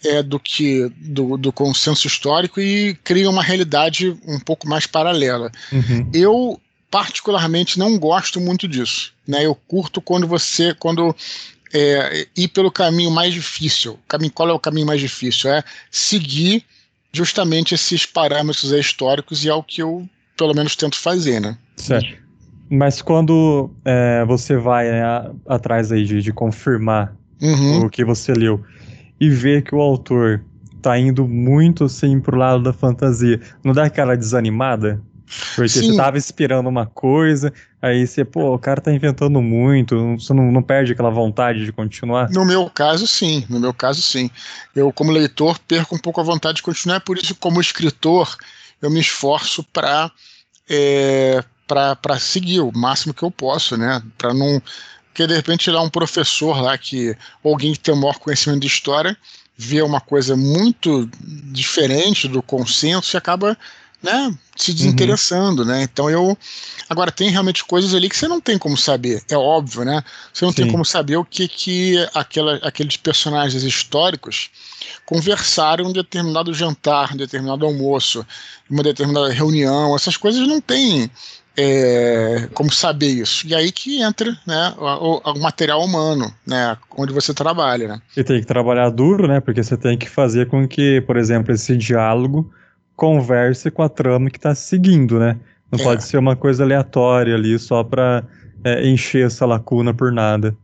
é, 0.05 0.23
do 0.23 0.39
que 0.39 0.89
do, 0.95 1.35
do, 1.35 1.51
consenso 1.51 2.07
histórico 2.07 2.61
e 2.61 2.95
criam 3.03 3.33
uma 3.33 3.43
realidade 3.43 4.17
um 4.25 4.39
pouco 4.39 4.69
mais 4.69 4.87
paralela. 4.87 5.51
Uhum. 5.69 6.09
Eu 6.13 6.61
particularmente 6.89 7.77
não 7.77 7.99
gosto 7.99 8.39
muito 8.39 8.65
disso, 8.65 9.11
né? 9.27 9.45
Eu 9.45 9.53
curto 9.53 10.01
quando 10.01 10.25
você 10.25 10.73
quando 10.73 11.13
é, 11.73 12.25
ir 12.37 12.47
pelo 12.47 12.71
caminho 12.71 13.11
mais 13.11 13.33
difícil. 13.33 13.99
Caminho, 14.07 14.31
qual 14.31 14.49
é 14.49 14.53
o 14.53 14.59
caminho 14.59 14.87
mais 14.87 15.01
difícil? 15.01 15.51
É 15.51 15.61
seguir 15.89 16.63
justamente 17.11 17.75
esses 17.75 18.05
parâmetros 18.05 18.71
históricos 18.71 19.43
e 19.43 19.49
é 19.49 19.53
o 19.53 19.61
que 19.61 19.81
eu 19.81 20.07
pelo 20.37 20.53
menos 20.53 20.75
tento 20.75 20.97
fazer, 20.97 21.39
né? 21.39 21.57
Certo. 21.75 22.21
Mas 22.69 23.01
quando 23.01 23.69
é, 23.83 24.23
você 24.25 24.55
vai 24.55 24.89
né, 24.89 25.03
atrás 25.47 25.91
aí 25.91 26.05
de, 26.05 26.21
de 26.21 26.31
confirmar 26.31 27.13
uhum. 27.41 27.85
o 27.85 27.89
que 27.89 28.05
você 28.05 28.33
leu 28.33 28.63
e 29.19 29.29
vê 29.29 29.61
que 29.61 29.75
o 29.75 29.81
autor 29.81 30.41
tá 30.81 30.97
indo 30.97 31.27
muito 31.27 31.83
assim 31.83 32.19
pro 32.19 32.37
lado 32.37 32.63
da 32.63 32.73
fantasia, 32.73 33.39
não 33.63 33.73
dá 33.73 33.85
aquela 33.85 34.15
desanimada? 34.15 35.01
Porque 35.55 35.69
Sim. 35.69 35.91
você 35.91 35.97
tava 35.97 36.17
esperando 36.17 36.67
uma 36.67 36.85
coisa, 36.85 37.53
aí 37.81 38.05
você, 38.05 38.25
pô, 38.25 38.53
o 38.53 38.59
cara 38.59 38.81
tá 38.81 38.91
inventando 38.91 39.41
muito, 39.41 40.17
você 40.19 40.33
não, 40.33 40.51
não 40.51 40.61
perde 40.61 40.91
aquela 40.91 41.09
vontade 41.09 41.63
de 41.63 41.71
continuar? 41.71 42.29
No 42.29 42.45
meu 42.45 42.69
caso, 42.69 43.07
sim. 43.07 43.45
No 43.49 43.59
meu 43.59 43.73
caso, 43.73 44.01
sim. 44.01 44.29
Eu, 44.75 44.91
como 44.91 45.11
leitor, 45.11 45.57
perco 45.59 45.95
um 45.95 45.99
pouco 45.99 46.19
a 46.19 46.23
vontade 46.23 46.57
de 46.57 46.63
continuar, 46.63 46.99
por 46.99 47.17
isso, 47.17 47.33
como 47.35 47.61
escritor, 47.61 48.35
eu 48.81 48.89
me 48.89 48.99
esforço 48.99 49.63
para 49.63 50.11
é, 50.69 51.43
para 51.67 52.19
seguir 52.19 52.59
o 52.59 52.71
máximo 52.71 53.13
que 53.13 53.23
eu 53.23 53.31
posso, 53.31 53.77
né? 53.77 54.01
Para 54.17 54.33
não. 54.33 54.61
Porque 55.07 55.27
de 55.27 55.35
repente 55.35 55.69
lá 55.69 55.81
um 55.81 55.89
professor 55.89 56.61
lá 56.61 56.77
que. 56.77 57.15
alguém 57.43 57.73
que 57.73 57.79
tem 57.79 57.93
o 57.93 57.97
maior 57.97 58.17
conhecimento 58.19 58.61
de 58.61 58.67
história 58.67 59.17
vê 59.57 59.81
uma 59.81 60.01
coisa 60.01 60.35
muito 60.35 61.09
diferente 61.51 62.27
do 62.27 62.41
consenso 62.41 63.15
e 63.15 63.17
acaba 63.17 63.57
né, 64.01 64.33
se 64.55 64.73
desinteressando, 64.73 65.61
uhum. 65.61 65.67
né? 65.67 65.83
Então 65.83 66.09
eu 66.09 66.37
agora 66.89 67.11
tem 67.11 67.29
realmente 67.29 67.63
coisas 67.63 67.93
ali 67.93 68.09
que 68.09 68.17
você 68.17 68.27
não 68.27 68.41
tem 68.41 68.57
como 68.57 68.77
saber, 68.77 69.21
é 69.29 69.37
óbvio, 69.37 69.85
né? 69.85 70.03
Você 70.33 70.45
não 70.45 70.51
Sim. 70.51 70.63
tem 70.63 70.71
como 70.71 70.83
saber 70.83 71.17
o 71.17 71.25
que 71.25 71.47
que 71.47 71.95
aquela, 72.13 72.55
aqueles 72.57 72.97
personagens 72.97 73.63
históricos 73.63 74.49
conversaram 75.05 75.85
em 75.85 75.87
um 75.87 75.93
determinado 75.93 76.53
jantar, 76.53 77.13
um 77.13 77.17
determinado 77.17 77.65
almoço, 77.65 78.25
uma 78.69 78.83
determinada 78.83 79.29
reunião, 79.29 79.95
essas 79.95 80.17
coisas 80.17 80.47
não 80.47 80.59
tem 80.59 81.09
é, 81.55 82.47
como 82.53 82.71
saber 82.71 83.09
isso. 83.09 83.45
E 83.45 83.53
aí 83.53 83.71
que 83.71 84.01
entra 84.01 84.37
né, 84.45 84.73
o, 84.77 85.21
o, 85.31 85.39
material 85.39 85.83
humano, 85.83 86.33
né, 86.45 86.77
onde 86.97 87.13
você 87.13 87.33
trabalha. 87.33 87.87
Né? 87.87 88.01
E 88.15 88.23
tem 88.23 88.39
que 88.39 88.47
trabalhar 88.47 88.89
duro, 88.89 89.27
né? 89.27 89.39
Porque 89.39 89.63
você 89.63 89.77
tem 89.77 89.97
que 89.97 90.09
fazer 90.09 90.47
com 90.47 90.67
que, 90.67 91.01
por 91.01 91.17
exemplo, 91.17 91.53
esse 91.53 91.75
diálogo 91.75 92.51
converse 92.95 93.69
com 93.71 93.81
a 93.83 93.89
trama 93.89 94.29
que 94.29 94.37
está 94.37 94.53
seguindo, 94.53 95.19
né? 95.19 95.37
Não 95.71 95.79
é. 95.79 95.83
pode 95.83 96.03
ser 96.03 96.17
uma 96.17 96.35
coisa 96.35 96.63
aleatória 96.63 97.35
ali 97.35 97.57
só 97.57 97.83
para 97.83 98.23
é, 98.63 98.87
encher 98.87 99.25
essa 99.25 99.45
lacuna 99.45 99.93
por 99.93 100.11
nada. 100.11 100.55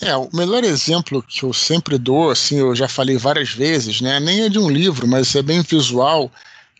É, 0.00 0.16
o 0.16 0.28
melhor 0.32 0.64
exemplo 0.64 1.22
que 1.22 1.42
eu 1.42 1.52
sempre 1.52 1.98
dou, 1.98 2.30
assim, 2.30 2.58
eu 2.58 2.74
já 2.74 2.88
falei 2.88 3.16
várias 3.16 3.50
vezes, 3.50 4.00
né? 4.00 4.18
Nem 4.20 4.42
é 4.42 4.48
de 4.48 4.58
um 4.58 4.68
livro, 4.68 5.06
mas 5.06 5.34
é 5.34 5.42
bem 5.42 5.62
visual, 5.62 6.30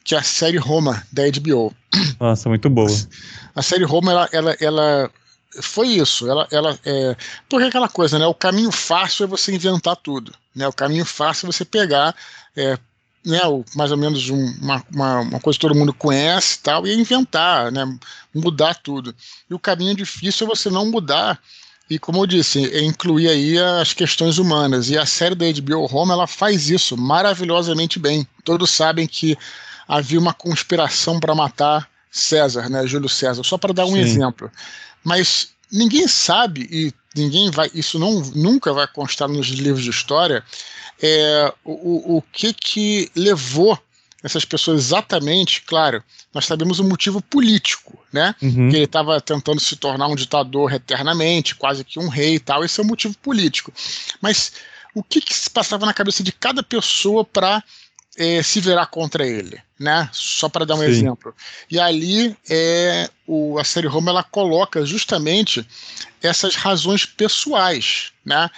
que 0.04 0.14
é 0.14 0.18
a 0.18 0.22
série 0.22 0.58
Roma, 0.58 1.02
da 1.12 1.22
HBO. 1.28 1.74
Nossa, 2.20 2.48
muito 2.48 2.68
boa. 2.70 2.90
A 3.54 3.62
série 3.62 3.84
Roma, 3.84 4.12
ela, 4.12 4.28
ela, 4.32 4.56
ela 4.60 5.10
foi 5.60 5.88
isso. 5.88 6.28
Ela, 6.28 6.46
ela, 6.50 6.78
é, 6.84 7.16
porque 7.48 7.64
é 7.64 7.68
aquela 7.68 7.88
coisa, 7.88 8.18
né? 8.18 8.26
O 8.26 8.34
caminho 8.34 8.72
fácil 8.72 9.24
é 9.24 9.26
você 9.26 9.54
inventar 9.54 9.96
tudo. 9.96 10.32
Né? 10.54 10.66
O 10.66 10.72
caminho 10.72 11.04
fácil 11.04 11.46
é 11.46 11.52
você 11.52 11.64
pegar 11.64 12.14
é, 12.56 12.78
né, 13.24 13.40
mais 13.74 13.90
ou 13.90 13.96
menos 13.96 14.28
uma, 14.28 14.84
uma, 14.92 15.20
uma, 15.20 15.40
coisa 15.40 15.58
que 15.58 15.66
todo 15.66 15.74
mundo 15.74 15.94
conhece 15.94 16.58
tal, 16.62 16.86
e 16.86 16.94
inventar, 16.94 17.72
né, 17.72 17.84
mudar 18.34 18.74
tudo. 18.74 19.14
E 19.48 19.54
o 19.54 19.58
caminho 19.58 19.94
difícil 19.94 20.46
é 20.46 20.50
você 20.50 20.68
não 20.68 20.90
mudar 20.90 21.40
e, 21.88 21.98
como 21.98 22.22
eu 22.22 22.26
disse, 22.26 22.64
é 22.72 22.82
incluir 22.82 23.28
aí 23.28 23.58
as 23.58 23.92
questões 23.92 24.38
humanas. 24.38 24.88
E 24.88 24.96
a 24.96 25.04
série 25.04 25.34
da 25.34 25.44
HBO 25.50 25.86
Home 25.94 26.12
ela 26.12 26.26
faz 26.26 26.70
isso 26.70 26.96
maravilhosamente 26.96 27.98
bem. 27.98 28.26
Todos 28.42 28.70
sabem 28.70 29.06
que 29.06 29.36
havia 29.86 30.18
uma 30.18 30.32
conspiração 30.32 31.20
para 31.20 31.34
matar 31.34 31.88
César, 32.10 32.70
né, 32.70 32.86
Júlio 32.86 33.08
César, 33.08 33.42
só 33.42 33.58
para 33.58 33.74
dar 33.74 33.86
um 33.86 33.92
Sim. 33.92 34.00
exemplo. 34.00 34.50
Mas 35.02 35.48
ninguém 35.70 36.08
sabe 36.08 36.66
e 36.70 36.92
ninguém 37.14 37.50
vai, 37.50 37.70
isso 37.74 37.98
não 37.98 38.20
nunca 38.34 38.72
vai 38.72 38.86
constar 38.86 39.28
nos 39.28 39.48
livros 39.48 39.84
de 39.84 39.90
história 39.90 40.42
é, 41.02 41.52
o, 41.64 42.16
o 42.16 42.22
que 42.22 42.52
que 42.52 43.10
levou 43.14 43.78
essas 44.22 44.44
pessoas 44.44 44.86
exatamente, 44.86 45.60
claro, 45.62 46.02
nós 46.32 46.46
sabemos 46.46 46.78
o 46.78 46.84
motivo 46.84 47.20
político, 47.20 47.98
né? 48.10 48.34
Uhum. 48.40 48.70
Que 48.70 48.76
ele 48.76 48.84
estava 48.86 49.20
tentando 49.20 49.60
se 49.60 49.76
tornar 49.76 50.08
um 50.08 50.16
ditador 50.16 50.72
eternamente, 50.72 51.54
quase 51.54 51.84
que 51.84 52.00
um 52.00 52.08
rei 52.08 52.36
e 52.36 52.40
tal, 52.40 52.64
esse 52.64 52.80
é 52.80 52.82
o 52.82 52.86
motivo 52.86 53.14
político. 53.18 53.70
Mas 54.22 54.52
o 54.94 55.02
que, 55.02 55.20
que 55.20 55.34
se 55.34 55.50
passava 55.50 55.84
na 55.84 55.92
cabeça 55.92 56.22
de 56.22 56.32
cada 56.32 56.62
pessoa 56.62 57.22
para 57.22 57.62
é, 58.16 58.42
se 58.42 58.60
virar 58.60 58.86
contra 58.86 59.26
ele, 59.26 59.60
né? 59.78 60.08
Só 60.10 60.48
para 60.48 60.64
dar 60.64 60.76
um 60.76 60.78
Sim. 60.78 60.84
exemplo. 60.84 61.34
E 61.70 61.78
ali 61.78 62.34
é, 62.48 63.10
o, 63.26 63.58
a 63.58 63.64
série 63.64 63.88
Roma 63.88 64.10
ela 64.10 64.22
coloca 64.22 64.86
justamente 64.86 65.66
essas 66.22 66.54
razões 66.54 67.04
pessoais, 67.04 68.12
né? 68.24 68.48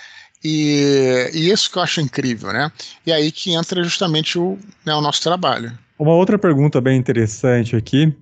E, 0.45 1.31
e, 1.33 1.50
isso 1.50 1.71
que 1.71 1.78
eu 1.78 1.83
acho 1.83 2.00
incrível, 2.00 2.52
né? 2.52 2.71
E 3.05 3.12
aí 3.12 3.33
que 3.33 3.52
entra 3.55 3.83
justamente 3.83 4.38
o, 4.38 4.59
né, 4.85 4.95
o 4.95 5.00
nosso 5.00 5.23
trabalho. 5.23 5.73
Uma 5.99 6.12
outra 6.12 6.38
pergunta 6.38 6.81
bem 6.81 6.99
interessante 6.99 7.75
aqui 7.75 8.14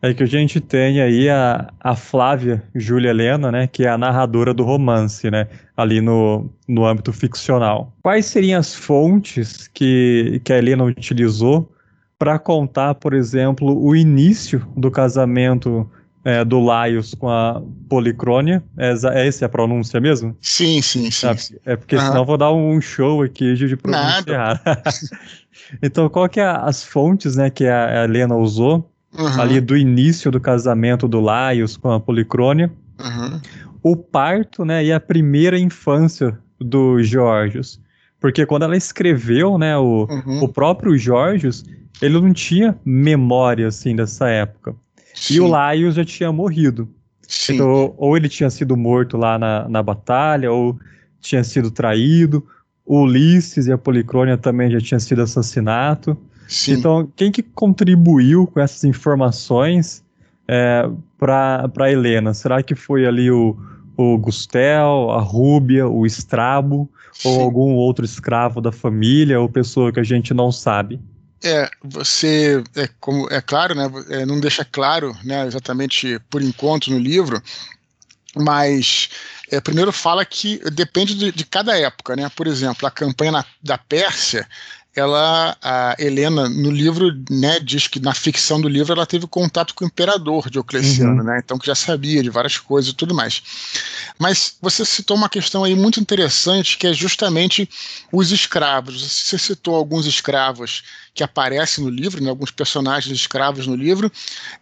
é 0.00 0.14
que 0.14 0.22
a 0.22 0.26
gente 0.26 0.60
tem 0.60 1.00
aí 1.00 1.28
a, 1.28 1.72
a 1.80 1.96
Flávia 1.96 2.62
Júlia 2.74 3.10
Helena, 3.10 3.50
né, 3.50 3.66
que 3.66 3.84
é 3.84 3.88
a 3.88 3.98
narradora 3.98 4.54
do 4.54 4.62
romance, 4.62 5.28
né, 5.30 5.48
ali 5.76 6.00
no, 6.00 6.48
no 6.68 6.86
âmbito 6.86 7.12
ficcional. 7.12 7.92
Quais 8.02 8.26
seriam 8.26 8.60
as 8.60 8.74
fontes 8.74 9.68
que, 9.68 10.40
que 10.44 10.52
a 10.52 10.58
Helena 10.58 10.84
utilizou 10.84 11.72
para 12.18 12.38
contar, 12.38 12.94
por 12.94 13.12
exemplo, 13.12 13.76
o 13.80 13.94
início 13.94 14.66
do 14.76 14.90
casamento 14.90 15.88
é, 16.28 16.44
do 16.44 16.60
Laios 16.60 17.14
com 17.14 17.26
a 17.30 17.62
Policrônia. 17.88 18.62
É, 18.76 18.92
é 19.14 19.26
essa 19.26 19.46
a 19.46 19.48
pronúncia 19.48 19.98
mesmo? 19.98 20.36
Sim, 20.42 20.82
sim, 20.82 21.10
sim. 21.10 21.26
É, 21.64 21.72
é 21.72 21.76
porque 21.76 21.96
uhum. 21.96 22.02
senão 22.02 22.18
eu 22.18 22.24
vou 22.26 22.36
dar 22.36 22.52
um 22.52 22.78
show 22.82 23.22
aqui 23.22 23.54
de 23.54 23.74
pronunciar. 23.76 24.62
então, 25.82 26.06
qual 26.10 26.28
que 26.28 26.38
é 26.38 26.44
as 26.46 26.84
fontes 26.84 27.34
né, 27.34 27.48
que 27.48 27.66
a 27.66 28.04
Helena 28.04 28.36
usou 28.36 28.92
uhum. 29.18 29.40
ali 29.40 29.58
do 29.58 29.74
início 29.74 30.30
do 30.30 30.38
casamento 30.38 31.08
do 31.08 31.18
Laios 31.18 31.78
com 31.78 31.90
a 31.90 31.98
Policrônia? 31.98 32.70
Uhum. 33.00 33.40
O 33.82 33.96
parto 33.96 34.66
né, 34.66 34.84
e 34.84 34.92
a 34.92 35.00
primeira 35.00 35.58
infância 35.58 36.38
do 36.60 37.02
Georgios. 37.02 37.80
Porque 38.20 38.44
quando 38.44 38.64
ela 38.64 38.76
escreveu, 38.76 39.56
né, 39.56 39.78
o, 39.78 40.06
uhum. 40.10 40.42
o 40.42 40.48
próprio 40.48 40.94
Georgios, 40.98 41.64
ele 42.02 42.20
não 42.20 42.34
tinha 42.34 42.78
memória, 42.84 43.68
assim, 43.68 43.96
dessa 43.96 44.28
época. 44.28 44.76
Sim. 45.18 45.34
E 45.34 45.40
o 45.40 45.46
Laios 45.46 45.96
já 45.96 46.04
tinha 46.04 46.30
morrido. 46.30 46.88
Sim. 47.22 47.54
Então, 47.54 47.94
ou 47.96 48.16
ele 48.16 48.28
tinha 48.28 48.48
sido 48.48 48.76
morto 48.76 49.16
lá 49.16 49.38
na, 49.38 49.68
na 49.68 49.82
batalha, 49.82 50.50
ou 50.50 50.78
tinha 51.20 51.42
sido 51.44 51.70
traído. 51.70 52.46
O 52.86 53.02
Ulisses 53.02 53.66
e 53.66 53.72
a 53.72 53.76
Policrônia 53.76 54.38
também 54.38 54.70
já 54.70 54.80
tinham 54.80 55.00
sido 55.00 55.20
assassinato. 55.20 56.16
Sim. 56.46 56.74
Então, 56.74 57.10
quem 57.14 57.30
que 57.30 57.42
contribuiu 57.42 58.46
com 58.46 58.60
essas 58.60 58.84
informações 58.84 60.02
é, 60.46 60.88
para 61.18 61.92
Helena? 61.92 62.32
Será 62.32 62.62
que 62.62 62.74
foi 62.74 63.04
ali 63.04 63.30
o, 63.30 63.54
o 63.96 64.16
Gustel, 64.16 65.10
a 65.10 65.20
Rúbia, 65.20 65.86
o 65.86 66.06
Estrabo, 66.06 66.88
Sim. 67.12 67.28
ou 67.28 67.42
algum 67.42 67.74
outro 67.74 68.04
escravo 68.04 68.60
da 68.60 68.72
família, 68.72 69.38
ou 69.38 69.48
pessoa 69.48 69.92
que 69.92 70.00
a 70.00 70.04
gente 70.04 70.32
não 70.32 70.50
sabe? 70.50 70.98
É, 71.42 71.70
você, 71.82 72.62
é, 72.74 72.88
como, 72.98 73.28
é 73.30 73.40
claro, 73.40 73.74
né, 73.74 73.84
é, 74.10 74.26
não 74.26 74.40
deixa 74.40 74.64
claro 74.64 75.16
né, 75.22 75.46
exatamente 75.46 76.18
por 76.28 76.42
enquanto 76.42 76.90
no 76.90 76.98
livro, 76.98 77.40
mas 78.34 79.08
é, 79.50 79.60
primeiro 79.60 79.92
fala 79.92 80.24
que 80.24 80.58
depende 80.70 81.14
de, 81.14 81.32
de, 81.32 81.44
cada 81.44 81.78
época, 81.78 82.14
né? 82.14 82.30
Por 82.34 82.46
exemplo, 82.46 82.86
a 82.86 82.90
campanha 82.90 83.32
na, 83.32 83.44
da 83.62 83.78
Pérsia 83.78 84.46
ela, 84.98 85.56
a 85.62 85.94
Helena, 85.98 86.48
no 86.48 86.70
livro, 86.70 87.12
né, 87.30 87.60
diz 87.60 87.86
que 87.86 88.00
na 88.00 88.14
ficção 88.14 88.60
do 88.60 88.68
livro 88.68 88.92
ela 88.92 89.06
teve 89.06 89.26
contato 89.26 89.74
com 89.74 89.84
o 89.84 89.86
imperador 89.86 90.50
Diocleciano, 90.50 91.20
uhum. 91.20 91.26
né, 91.26 91.40
então 91.44 91.58
que 91.58 91.66
já 91.66 91.74
sabia 91.74 92.22
de 92.22 92.30
várias 92.30 92.58
coisas 92.58 92.90
e 92.90 92.94
tudo 92.94 93.14
mais. 93.14 93.42
Mas 94.18 94.56
você 94.60 94.84
citou 94.84 95.16
uma 95.16 95.28
questão 95.28 95.64
aí 95.64 95.74
muito 95.74 96.00
interessante, 96.00 96.76
que 96.76 96.86
é 96.86 96.92
justamente 96.92 97.68
os 98.12 98.32
escravos. 98.32 99.02
Você 99.02 99.38
citou 99.38 99.74
alguns 99.74 100.06
escravos 100.06 100.82
que 101.14 101.22
aparecem 101.22 101.84
no 101.84 101.90
livro, 101.90 102.22
né, 102.22 102.30
alguns 102.30 102.50
personagens 102.50 103.14
escravos 103.14 103.66
no 103.66 103.76
livro, 103.76 104.10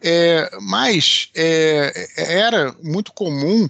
é, 0.03 0.51
mas 0.61 1.29
é, 1.35 2.09
era 2.17 2.75
muito 2.83 3.13
comum 3.13 3.69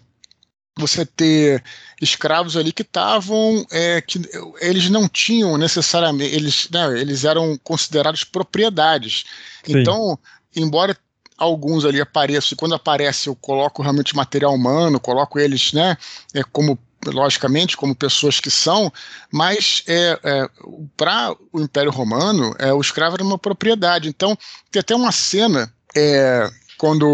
você 0.78 1.06
ter 1.06 1.62
escravos 2.00 2.56
ali 2.56 2.72
que 2.72 2.82
estavam 2.82 3.66
é, 3.70 4.00
que 4.00 4.20
eles 4.60 4.90
não 4.90 5.08
tinham 5.08 5.56
necessariamente 5.56 6.34
eles 6.34 6.68
né, 6.70 7.00
eles 7.00 7.24
eram 7.24 7.58
considerados 7.62 8.22
propriedades 8.22 9.24
Sim. 9.64 9.80
então 9.80 10.18
embora 10.54 10.96
alguns 11.38 11.84
ali 11.84 12.00
apareçam 12.00 12.50
e 12.52 12.56
quando 12.56 12.74
aparece 12.74 13.28
eu 13.28 13.36
coloco 13.36 13.82
realmente 13.82 14.14
material 14.14 14.54
humano 14.54 15.00
coloco 15.00 15.38
eles 15.38 15.72
né 15.72 15.96
é, 16.34 16.42
como 16.44 16.78
logicamente 17.06 17.76
como 17.76 17.94
pessoas 17.94 18.40
que 18.40 18.50
são 18.50 18.92
mas 19.32 19.82
é, 19.86 20.18
é 20.22 20.50
para 20.96 21.34
o 21.52 21.60
Império 21.60 21.90
Romano 21.90 22.54
é, 22.58 22.72
o 22.74 22.80
escravo 22.80 23.16
era 23.16 23.24
uma 23.24 23.38
propriedade 23.38 24.08
então 24.08 24.36
tem 24.70 24.80
até 24.80 24.94
uma 24.94 25.12
cena 25.12 25.72
é, 25.96 26.50
quando 26.76 27.06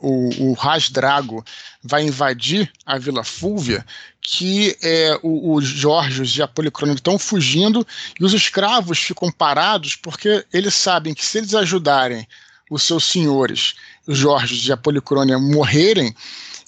o, 0.00 0.52
o 0.52 0.56
Drago 0.90 1.44
vai 1.82 2.04
invadir 2.04 2.70
a 2.84 2.98
Vila 2.98 3.22
Fúvia, 3.22 3.84
que 4.26 4.74
é, 4.82 5.18
os 5.22 5.66
Jorges 5.66 6.34
e 6.34 6.42
a 6.42 6.48
Policrônica 6.48 6.98
estão 6.98 7.18
fugindo 7.18 7.86
e 8.18 8.24
os 8.24 8.32
escravos 8.32 8.98
ficam 8.98 9.30
parados 9.30 9.96
porque 9.96 10.42
eles 10.50 10.72
sabem 10.72 11.12
que 11.12 11.24
se 11.24 11.38
eles 11.38 11.54
ajudarem 11.54 12.26
os 12.70 12.82
seus 12.82 13.04
senhores, 13.04 13.74
os 14.06 14.16
Jorge 14.16 14.66
e 14.66 14.72
a 14.72 14.78
Policrônia, 14.78 15.38
morrerem, 15.38 16.14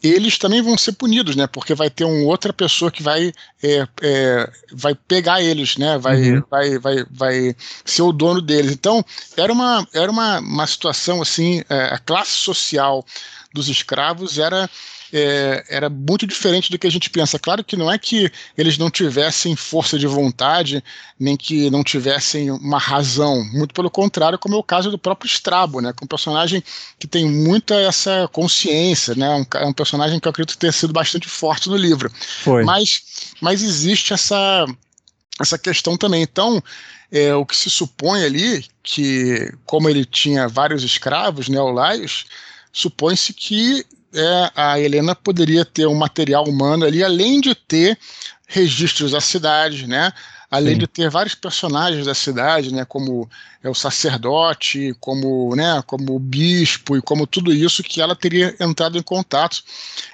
eles 0.03 0.37
também 0.37 0.61
vão 0.61 0.77
ser 0.77 0.93
punidos, 0.93 1.35
né? 1.35 1.47
Porque 1.47 1.75
vai 1.75 1.89
ter 1.89 2.05
uma 2.05 2.27
outra 2.27 2.53
pessoa 2.53 2.91
que 2.91 3.03
vai, 3.03 3.33
é, 3.63 3.89
é, 4.03 4.51
vai 4.73 4.95
pegar 4.95 5.43
eles, 5.43 5.79
né? 5.79 5.97
Vai, 5.97 6.33
uhum. 6.33 6.43
vai, 6.51 6.79
vai, 6.79 7.05
vai 7.11 7.57
ser 7.87 8.03
o 8.03 8.13
dono 8.13 8.43
deles. 8.43 8.73
Então, 8.73 9.03
era 9.35 9.51
uma, 9.51 9.89
era 9.95 10.11
uma, 10.11 10.41
uma 10.41 10.67
situação 10.67 11.23
assim, 11.23 11.63
é, 11.71 11.95
a 11.95 11.99
classe 11.99 12.33
social 12.33 13.05
dos 13.55 13.71
escravos 13.71 14.39
era 14.39 14.69
é, 15.13 15.65
era 15.69 15.89
muito 15.89 16.27
diferente 16.27 16.71
do 16.71 16.79
que 16.79 16.87
a 16.87 16.91
gente 16.91 17.11
pensa. 17.11 17.39
Claro 17.39 17.63
que 17.63 17.77
não 17.77 17.91
é 17.91 17.99
que 17.99 18.31
eles 18.57 18.79
não 18.79 18.91
tivessem 18.91 19.55
força 19.55 19.99
de 19.99 20.07
vontade, 20.07 20.83
nem 21.19 21.37
que 21.37 21.71
não 21.71 21.85
tivessem 21.85 22.51
uma 22.51 22.79
razão. 22.79 23.45
Muito 23.53 23.75
pelo 23.75 23.91
contrário, 23.91 24.39
como 24.39 24.55
é 24.55 24.59
o 24.59 24.63
caso 24.63 24.91
do 24.91 24.99
próprio 24.99 25.29
Strabo, 25.29 25.81
né? 25.81 25.93
Com 25.93 26.05
um 26.05 26.09
personagem 26.09 26.63
que 26.99 27.07
tem 27.07 27.31
muita 27.31 27.75
essa 27.75 28.29
consciência, 28.33 29.15
né? 29.15 29.29
Um, 29.31 29.47
é 29.59 29.67
um 29.67 29.73
personagem 29.73 30.19
que 30.19 30.27
eu 30.27 30.31
acredito 30.31 30.59
ter 30.59 30.73
sido 30.73 30.93
bastante 30.93 31.29
forte 31.29 31.69
no 31.69 31.77
livro. 31.77 32.11
Foi. 32.43 32.65
Mas, 32.65 33.03
mas 33.41 33.63
existe 33.63 34.13
essa, 34.13 34.67
essa 35.41 35.59
questão 35.59 35.97
também. 35.97 36.23
Então, 36.23 36.63
é, 37.11 37.35
o 37.35 37.47
que 37.47 37.57
se 37.57 37.71
supõe 37.71 38.25
ali, 38.25 38.65
que 38.83 39.53
como 39.65 39.89
ele 39.89 40.05
tinha 40.05 40.49
vários 40.49 40.83
escravos, 40.83 41.49
né, 41.49 41.61
o 41.61 41.71
Laios, 41.71 42.27
supõe-se 42.73 43.33
que 43.33 43.85
é, 44.17 44.51
a 44.55 44.81
Helena 44.81 45.15
poderia 45.15 45.65
ter 45.65 45.87
um 45.87 45.95
material 45.95 46.45
humano 46.45 46.85
ali, 46.85 47.05
além 47.05 47.41
de 47.41 47.55
ter 47.55 47.99
registros 48.47 49.13
da 49.13 49.21
cidade, 49.21 49.87
né? 49.87 50.13
Além 50.51 50.75
Sim. 50.75 50.81
de 50.81 50.87
ter 50.87 51.11
vários 51.11 51.35
personagens 51.35 52.07
da 52.07 52.15
cidade, 52.15 52.73
né? 52.73 52.85
Como 52.85 53.29
é 53.63 53.69
o 53.69 53.75
sacerdote, 53.75 54.97
como, 55.01 55.55
né? 55.55 55.83
Como 55.87 56.15
o 56.15 56.19
bispo 56.19 56.97
e 56.97 57.03
como 57.03 57.27
tudo 57.27 57.53
isso 57.53 57.83
que 57.83 58.01
ela 58.01 58.17
teria 58.17 58.55
entrado 58.61 58.97
em 58.97 59.03
contato 59.03 59.63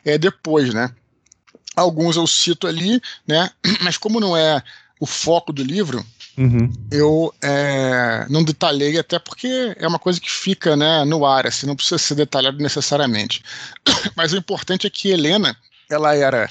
é, 0.04 0.18
depois, 0.18 0.74
né? 0.74 0.90
Alguns 1.76 2.16
eu 2.16 2.26
cito 2.26 2.66
ali, 2.66 3.00
né? 3.26 3.50
Mas 3.82 3.96
como 3.96 4.18
não 4.18 4.36
é 4.36 4.62
o 4.98 5.06
foco 5.06 5.52
do 5.52 5.62
livro, 5.62 6.04
Uhum. 6.36 6.72
Eu 6.90 7.32
é, 7.42 8.26
não 8.30 8.42
detalhei, 8.42 8.98
até 8.98 9.18
porque 9.18 9.74
é 9.76 9.86
uma 9.86 9.98
coisa 9.98 10.20
que 10.20 10.30
fica 10.30 10.74
né, 10.76 11.04
no 11.04 11.26
ar, 11.26 11.46
assim, 11.46 11.66
não 11.66 11.76
precisa 11.76 11.98
ser 11.98 12.14
detalhado 12.14 12.58
necessariamente. 12.58 13.42
Mas 14.16 14.32
o 14.32 14.36
importante 14.36 14.86
é 14.86 14.90
que 14.90 15.10
Helena, 15.10 15.56
ela 15.90 16.14
era 16.14 16.50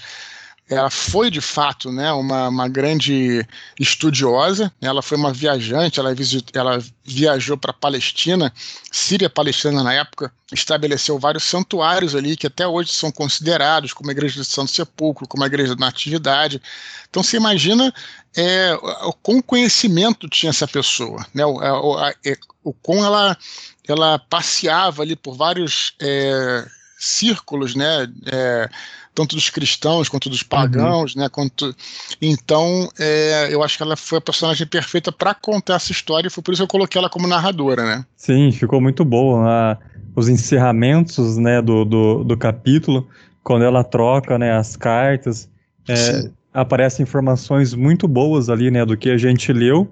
ela 0.71 0.89
foi 0.89 1.29
de 1.29 1.41
fato 1.41 1.91
né, 1.91 2.13
uma, 2.13 2.47
uma 2.47 2.69
grande 2.69 3.45
estudiosa, 3.77 4.71
ela 4.81 5.01
foi 5.01 5.17
uma 5.17 5.33
viajante, 5.33 5.99
ela, 5.99 6.15
visit, 6.15 6.49
ela 6.53 6.81
viajou 7.03 7.57
para 7.57 7.71
a 7.71 7.73
Palestina, 7.73 8.53
Síria 8.89 9.29
Palestina 9.29 9.83
na 9.83 9.93
época, 9.93 10.31
estabeleceu 10.51 11.19
vários 11.19 11.43
santuários 11.43 12.15
ali 12.15 12.37
que 12.37 12.47
até 12.47 12.65
hoje 12.65 12.93
são 12.93 13.11
considerados 13.11 13.91
como 13.91 14.09
a 14.09 14.13
Igreja 14.13 14.41
de 14.41 14.45
Santo 14.45 14.71
Sepulcro, 14.71 15.27
como 15.27 15.43
a 15.43 15.47
Igreja 15.47 15.75
da 15.75 15.85
Natividade. 15.85 16.61
Então 17.09 17.21
você 17.21 17.35
imagina 17.35 17.93
é, 18.35 18.73
o 19.03 19.11
quão 19.11 19.41
conhecimento 19.41 20.29
tinha 20.29 20.51
essa 20.51 20.67
pessoa, 20.67 21.25
né, 21.33 21.45
o, 21.45 21.55
o, 21.57 21.97
a, 21.97 22.11
é, 22.25 22.37
o 22.63 22.71
quão 22.71 23.03
ela, 23.05 23.37
ela 23.85 24.17
passeava 24.17 25.01
ali 25.03 25.17
por 25.17 25.35
vários 25.35 25.93
é, 26.01 26.65
círculos, 26.97 27.75
né, 27.75 28.07
é, 28.27 28.69
tanto 29.13 29.35
dos 29.35 29.49
cristãos 29.49 30.07
quanto 30.07 30.29
dos 30.29 30.43
pagãos, 30.43 31.15
uhum. 31.15 31.21
né? 31.21 31.29
Quanto... 31.29 31.75
Então, 32.21 32.89
é, 32.99 33.49
eu 33.51 33.61
acho 33.63 33.77
que 33.77 33.83
ela 33.83 33.95
foi 33.95 34.17
a 34.17 34.21
personagem 34.21 34.65
perfeita 34.65 35.11
para 35.11 35.33
contar 35.33 35.75
essa 35.75 35.91
história 35.91 36.27
e 36.27 36.31
foi 36.31 36.43
por 36.43 36.53
isso 36.53 36.61
que 36.61 36.63
eu 36.63 36.67
coloquei 36.67 36.99
ela 36.99 37.09
como 37.09 37.27
narradora, 37.27 37.83
né? 37.83 38.05
Sim, 38.15 38.51
ficou 38.51 38.79
muito 38.79 39.03
boa. 39.03 39.77
Os 40.15 40.29
encerramentos, 40.29 41.37
né, 41.37 41.61
do, 41.61 41.85
do, 41.85 42.23
do, 42.23 42.37
capítulo, 42.37 43.07
quando 43.43 43.63
ela 43.63 43.83
troca, 43.83 44.37
né, 44.37 44.53
as 44.53 44.75
cartas, 44.75 45.49
é, 45.87 46.29
aparecem 46.53 47.03
informações 47.03 47.73
muito 47.73 48.07
boas 48.07 48.49
ali, 48.49 48.69
né, 48.71 48.85
do 48.85 48.97
que 48.97 49.09
a 49.09 49.17
gente 49.17 49.51
leu, 49.53 49.89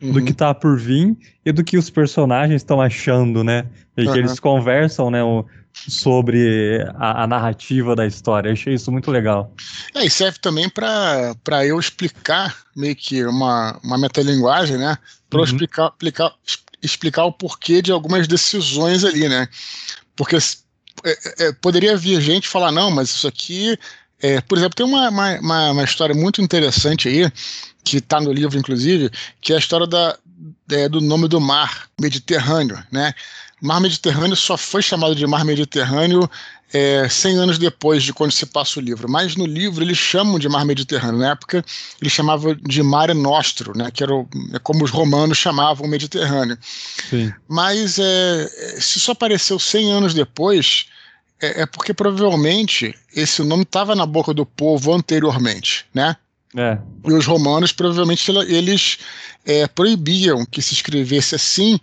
uhum. 0.00 0.12
do 0.12 0.24
que 0.24 0.32
tá 0.32 0.52
por 0.54 0.78
vir 0.78 1.16
e 1.44 1.52
do 1.52 1.62
que 1.64 1.78
os 1.78 1.88
personagens 1.88 2.60
estão 2.60 2.80
achando, 2.80 3.42
né? 3.44 3.66
E 3.96 4.06
uhum. 4.06 4.12
que 4.12 4.18
eles 4.18 4.40
conversam, 4.40 5.10
né? 5.10 5.22
O, 5.22 5.44
sobre 5.74 6.84
a, 6.96 7.24
a, 7.24 7.26
narrativa 7.26 7.96
da 7.96 8.06
história. 8.06 8.48
Eu 8.48 8.52
achei 8.52 8.74
isso 8.74 8.92
muito 8.92 9.10
legal. 9.10 9.52
É, 9.94 10.04
e 10.04 10.10
serve 10.10 10.38
também 10.38 10.68
para 10.68 11.66
eu 11.66 11.78
explicar 11.78 12.56
meio 12.76 12.94
que 12.94 13.24
uma, 13.24 13.78
uma 13.82 13.98
metalinguagem, 13.98 14.78
né? 14.78 14.96
Para 15.28 15.40
uhum. 15.40 15.44
explicar, 15.44 15.92
explicar, 15.92 16.32
explicar 16.82 17.24
o 17.24 17.32
porquê 17.32 17.82
de 17.82 17.90
algumas 17.90 18.28
decisões 18.28 19.04
ali, 19.04 19.28
né? 19.28 19.48
Porque 20.14 20.36
é, 21.04 21.46
é, 21.46 21.52
poderia 21.52 21.96
vir 21.96 22.20
gente 22.20 22.48
falar, 22.48 22.70
não, 22.70 22.90
mas 22.90 23.10
isso 23.10 23.26
aqui. 23.26 23.76
É, 24.20 24.40
por 24.40 24.56
exemplo, 24.56 24.76
tem 24.76 24.86
uma, 24.86 25.08
uma, 25.08 25.70
uma 25.72 25.82
história 25.84 26.14
muito 26.14 26.40
interessante 26.40 27.08
aí, 27.08 27.28
que 27.82 27.96
está 27.96 28.20
no 28.20 28.32
livro, 28.32 28.56
inclusive, 28.56 29.10
que 29.40 29.52
é 29.52 29.56
a 29.56 29.58
história 29.58 29.86
da, 29.86 30.16
é, 30.70 30.88
do 30.88 31.00
nome 31.00 31.26
do 31.26 31.40
mar 31.40 31.88
Mediterrâneo, 32.00 32.80
né? 32.90 33.12
Mar 33.62 33.80
Mediterrâneo 33.80 34.36
só 34.36 34.56
foi 34.56 34.82
chamado 34.82 35.14
de 35.14 35.24
Mar 35.24 35.44
Mediterrâneo 35.44 36.28
é, 36.72 37.08
100 37.08 37.36
anos 37.36 37.58
depois 37.58 38.02
de 38.02 38.12
quando 38.12 38.32
se 38.32 38.44
passa 38.44 38.80
o 38.80 38.82
livro. 38.82 39.08
Mas 39.08 39.36
no 39.36 39.46
livro 39.46 39.84
eles 39.84 39.96
chamam 39.96 40.36
de 40.36 40.48
Mar 40.48 40.64
Mediterrâneo. 40.64 41.20
Na 41.20 41.30
época 41.30 41.64
eles 42.00 42.12
chamavam 42.12 42.56
de 42.60 42.82
Mare 42.82 43.14
Nostro, 43.14 43.72
né, 43.76 43.88
que 43.92 44.02
era 44.02 44.12
o, 44.12 44.28
é 44.52 44.58
como 44.58 44.82
os 44.82 44.90
romanos 44.90 45.38
chamavam 45.38 45.86
o 45.86 45.88
Mediterrâneo. 45.88 46.58
Sim. 47.08 47.32
Mas 47.46 48.00
é, 48.00 48.48
se 48.80 48.98
só 48.98 49.12
apareceu 49.12 49.60
100 49.60 49.92
anos 49.92 50.14
depois, 50.14 50.86
é, 51.40 51.62
é 51.62 51.66
porque 51.66 51.94
provavelmente 51.94 52.92
esse 53.14 53.44
nome 53.44 53.62
estava 53.62 53.94
na 53.94 54.06
boca 54.06 54.34
do 54.34 54.44
povo 54.44 54.92
anteriormente, 54.92 55.86
né? 55.94 56.16
É. 56.56 56.78
E 57.06 57.12
os 57.12 57.26
romanos 57.26 57.72
provavelmente 57.72 58.30
eles 58.48 58.98
é, 59.44 59.66
proibiam 59.68 60.44
que 60.44 60.60
se 60.60 60.74
escrevesse 60.74 61.34
assim 61.34 61.78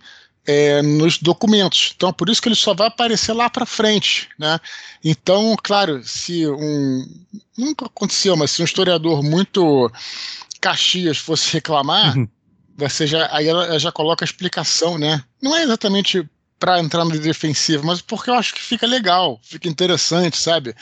é, 0.50 0.82
nos 0.82 1.16
documentos. 1.16 1.92
Então, 1.94 2.12
por 2.12 2.28
isso 2.28 2.42
que 2.42 2.48
ele 2.48 2.56
só 2.56 2.74
vai 2.74 2.88
aparecer 2.88 3.32
lá 3.32 3.48
para 3.48 3.64
frente, 3.64 4.28
né? 4.36 4.58
Então, 5.04 5.56
claro, 5.62 6.02
se 6.02 6.44
um 6.48 7.06
nunca 7.56 7.86
aconteceu, 7.86 8.36
mas 8.36 8.50
se 8.50 8.60
um 8.60 8.64
historiador 8.64 9.22
muito 9.22 9.88
Caxias 10.60 11.18
fosse 11.18 11.52
reclamar, 11.52 12.16
uhum. 12.16 12.28
você 12.76 13.06
já 13.06 13.28
aí 13.32 13.46
ela 13.46 13.78
já 13.78 13.92
coloca 13.92 14.24
a 14.24 14.26
explicação, 14.26 14.98
né? 14.98 15.22
Não 15.40 15.56
é 15.56 15.62
exatamente 15.62 16.28
para 16.58 16.80
entrar 16.80 17.04
no 17.04 17.16
defensivo, 17.16 17.86
mas 17.86 18.02
porque 18.02 18.28
eu 18.28 18.34
acho 18.34 18.52
que 18.52 18.60
fica 18.60 18.86
legal, 18.88 19.40
fica 19.44 19.68
interessante, 19.68 20.36
sabe? 20.36 20.74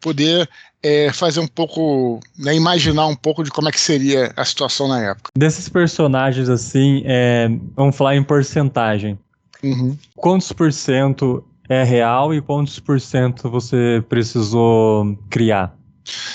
Poder 0.00 0.48
é, 0.86 1.12
fazer 1.12 1.40
um 1.40 1.48
pouco, 1.48 2.20
né, 2.38 2.54
imaginar 2.54 3.08
um 3.08 3.16
pouco 3.16 3.42
de 3.42 3.50
como 3.50 3.68
é 3.68 3.72
que 3.72 3.80
seria 3.80 4.32
a 4.36 4.44
situação 4.44 4.86
na 4.86 5.02
época. 5.02 5.32
Desses 5.36 5.68
personagens, 5.68 6.48
assim, 6.48 7.02
é, 7.04 7.48
vamos 7.74 7.96
falar 7.96 8.14
em 8.14 8.22
porcentagem. 8.22 9.18
Uhum. 9.64 9.98
Quantos 10.14 10.52
por 10.52 10.72
cento 10.72 11.44
é 11.68 11.82
real 11.82 12.32
e 12.32 12.40
quantos 12.40 12.78
por 12.78 13.00
cento 13.00 13.50
você 13.50 14.04
precisou 14.08 15.18
criar? 15.28 15.76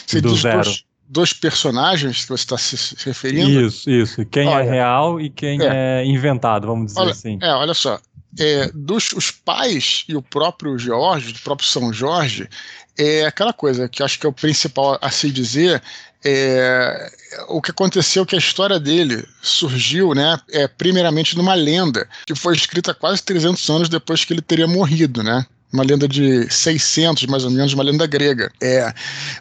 Você 0.06 0.20
do 0.20 0.36
zero? 0.36 0.64
Dois, 0.64 0.84
dois, 1.08 1.34
personagens 1.34 2.24
que 2.24 2.30
você 2.30 2.44
está 2.44 2.58
se 2.58 2.96
referindo? 3.06 3.50
Isso, 3.50 3.90
isso. 3.90 4.26
Quem 4.26 4.48
é 4.48 4.50
olha, 4.50 4.64
é 4.64 4.70
real 4.70 5.22
e 5.22 5.30
quem 5.30 5.62
é, 5.62 6.02
é 6.02 6.06
inventado, 6.06 6.68
vamos 6.68 6.88
dizer 6.88 7.00
olha, 7.00 7.12
assim. 7.12 7.40
É, 7.42 7.54
olha 7.54 7.74
só 7.74 7.98
é, 8.40 8.70
dos 8.74 9.12
os 9.14 9.32
pais 9.32 10.06
e 10.08 10.16
o 10.16 10.22
próprio 10.22 10.78
Jorge, 10.78 11.32
o 11.32 11.40
próprio 11.44 11.68
São 11.68 11.92
Jorge, 11.92 12.50
é 12.98 13.26
aquela 13.26 13.54
coisa 13.54 13.90
que 13.90 14.04
acho 14.04 14.20
que 14.20 14.26
é 14.26 14.30
o 14.30 14.34
principal 14.34 14.98
a 15.02 15.10
se 15.10 15.32
dizer. 15.32 15.82
É, 16.24 17.12
o 17.48 17.62
que 17.62 17.72
aconteceu 17.72 18.24
é 18.24 18.26
que 18.26 18.36
a 18.36 18.40
história 18.40 18.80
dele 18.80 19.28
surgiu, 19.42 20.14
né, 20.14 20.40
é, 20.52 20.68
primeiramente 20.68 21.36
numa 21.36 21.56
lenda 21.56 22.08
que 22.28 22.36
foi 22.36 22.56
escrita 22.56 22.94
quase 22.94 23.24
300 23.24 23.70
anos 23.70 23.90
depois 23.90 24.24
que 24.24 24.32
ele 24.32 24.42
teria 24.42 24.68
morrido, 24.68 25.24
né? 25.24 25.46
Uma 25.72 25.84
lenda 25.84 26.08
de 26.08 26.52
600, 26.52 27.26
mais 27.28 27.44
ou 27.44 27.52
menos, 27.52 27.74
uma 27.74 27.84
lenda 27.84 28.06
grega. 28.06 28.52
É, 28.62 28.94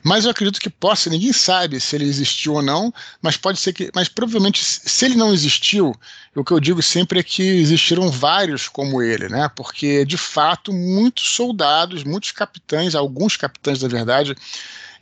mas 0.03 0.25
eu 0.25 0.31
acredito 0.31 0.61
que 0.61 0.71
possa, 0.71 1.11
ninguém 1.11 1.33
sabe 1.33 1.81
se 1.81 1.97
ele 1.97 2.05
existiu 2.05 2.55
ou 2.55 2.63
não, 2.63 2.93
mas 3.21 3.37
pode 3.37 3.59
ser 3.59 3.73
que, 3.73 3.91
mas 3.95 4.09
provavelmente 4.09 4.65
se 4.65 5.05
ele 5.05 5.17
não 5.17 5.33
existiu, 5.33 5.95
o 6.35 6.45
que 6.45 6.53
eu 6.53 6.61
digo 6.61 6.81
sempre 6.83 7.19
é 7.21 7.23
que 7.23 7.43
existiram 7.43 8.11
vários 8.11 8.69
como 8.69 9.03
ele, 9.03 9.29
né? 9.29 9.51
Porque 9.55 10.05
de 10.05 10.17
fato 10.17 10.73
muitos 10.73 11.31
soldados, 11.35 12.05
muitos 12.05 12.31
capitães, 12.31 12.95
alguns 12.95 13.37
capitães 13.37 13.81
da 13.81 13.89
verdade, 13.89 14.37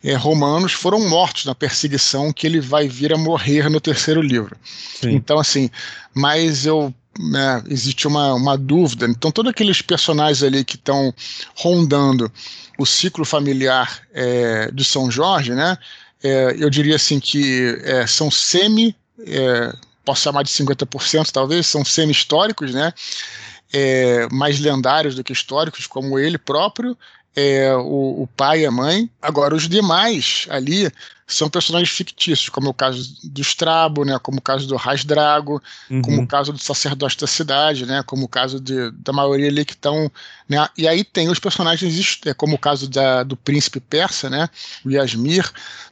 é, 0.02 0.14
romanos 0.14 0.72
foram 0.72 1.08
mortos 1.08 1.44
na 1.44 1.54
perseguição 1.54 2.32
que 2.32 2.46
ele 2.46 2.60
vai 2.60 2.88
vir 2.88 3.12
a 3.12 3.18
morrer 3.18 3.68
no 3.68 3.80
terceiro 3.80 4.22
livro. 4.22 4.56
Sim. 5.00 5.10
Então, 5.10 5.38
assim, 5.38 5.70
mas 6.14 6.64
eu 6.64 6.94
né, 7.18 7.62
existe 7.68 8.06
uma, 8.06 8.34
uma 8.34 8.56
dúvida. 8.56 9.06
Então, 9.06 9.30
todos 9.30 9.50
aqueles 9.50 9.82
personagens 9.82 10.42
ali 10.42 10.64
que 10.64 10.76
estão 10.76 11.12
rondando 11.56 12.30
o 12.78 12.86
ciclo 12.86 13.24
familiar 13.24 14.02
é, 14.12 14.70
de 14.72 14.84
São 14.84 15.10
Jorge, 15.10 15.52
né, 15.52 15.76
é, 16.22 16.56
eu 16.58 16.70
diria 16.70 16.96
assim 16.96 17.18
que 17.18 17.80
é, 17.82 18.06
são 18.06 18.30
semi, 18.30 18.94
é, 19.26 19.72
posso 20.04 20.22
chamar 20.22 20.42
de 20.42 20.50
50% 20.50 21.30
talvez, 21.30 21.66
são 21.66 21.84
semi-históricos, 21.84 22.72
né, 22.72 22.92
é, 23.72 24.28
mais 24.30 24.58
lendários 24.60 25.14
do 25.14 25.24
que 25.24 25.32
históricos, 25.32 25.86
como 25.86 26.18
ele 26.18 26.38
próprio, 26.38 26.96
é, 27.38 27.72
o, 27.76 28.22
o, 28.22 28.28
pai 28.36 28.62
e 28.62 28.66
a 28.66 28.70
mãe. 28.70 29.08
Agora, 29.22 29.54
os 29.54 29.68
demais 29.68 30.46
ali 30.50 30.90
são 31.24 31.48
personagens 31.48 31.90
fictícios, 31.90 32.48
como 32.48 32.66
é 32.66 32.70
o 32.70 32.74
caso 32.74 33.16
do 33.22 33.40
Strabo, 33.42 34.04
né, 34.04 34.18
como 34.20 34.38
o 34.38 34.42
caso 34.42 34.66
do 34.66 34.76
Rasdrago, 34.76 35.62
uhum. 35.88 36.02
como 36.02 36.22
o 36.22 36.26
caso 36.26 36.52
do 36.52 36.58
sacerdote 36.58 37.18
da 37.18 37.26
cidade, 37.26 37.86
né, 37.86 38.02
como 38.04 38.24
o 38.24 38.28
caso 38.28 38.58
de, 38.58 38.90
da 38.92 39.12
maioria 39.12 39.48
ali 39.48 39.64
que 39.64 39.74
estão. 39.74 40.10
Né, 40.48 40.66
e 40.76 40.88
aí 40.88 41.04
tem 41.04 41.28
os 41.28 41.38
personagens, 41.38 42.18
é, 42.26 42.34
como 42.34 42.56
o 42.56 42.58
caso 42.58 42.88
da, 42.88 43.22
do 43.22 43.36
príncipe 43.36 43.78
persa, 43.78 44.28
né, 44.28 44.48
o 44.84 44.90
Yasmir, 44.90 45.48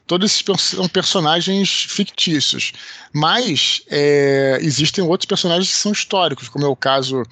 todos 0.07 0.33
esses 0.33 0.45
são 0.63 0.89
personagens 0.89 1.87
fictícios. 1.89 2.73
Mas 3.13 3.83
é, 3.89 4.59
existem 4.63 5.05
outros 5.05 5.27
personagens 5.27 5.69
que 5.69 5.79
são 5.79 5.93
históricos, 5.93 6.49
como 6.49 6.65
é 6.65 6.69
o 6.69 6.75
caso 6.75 7.23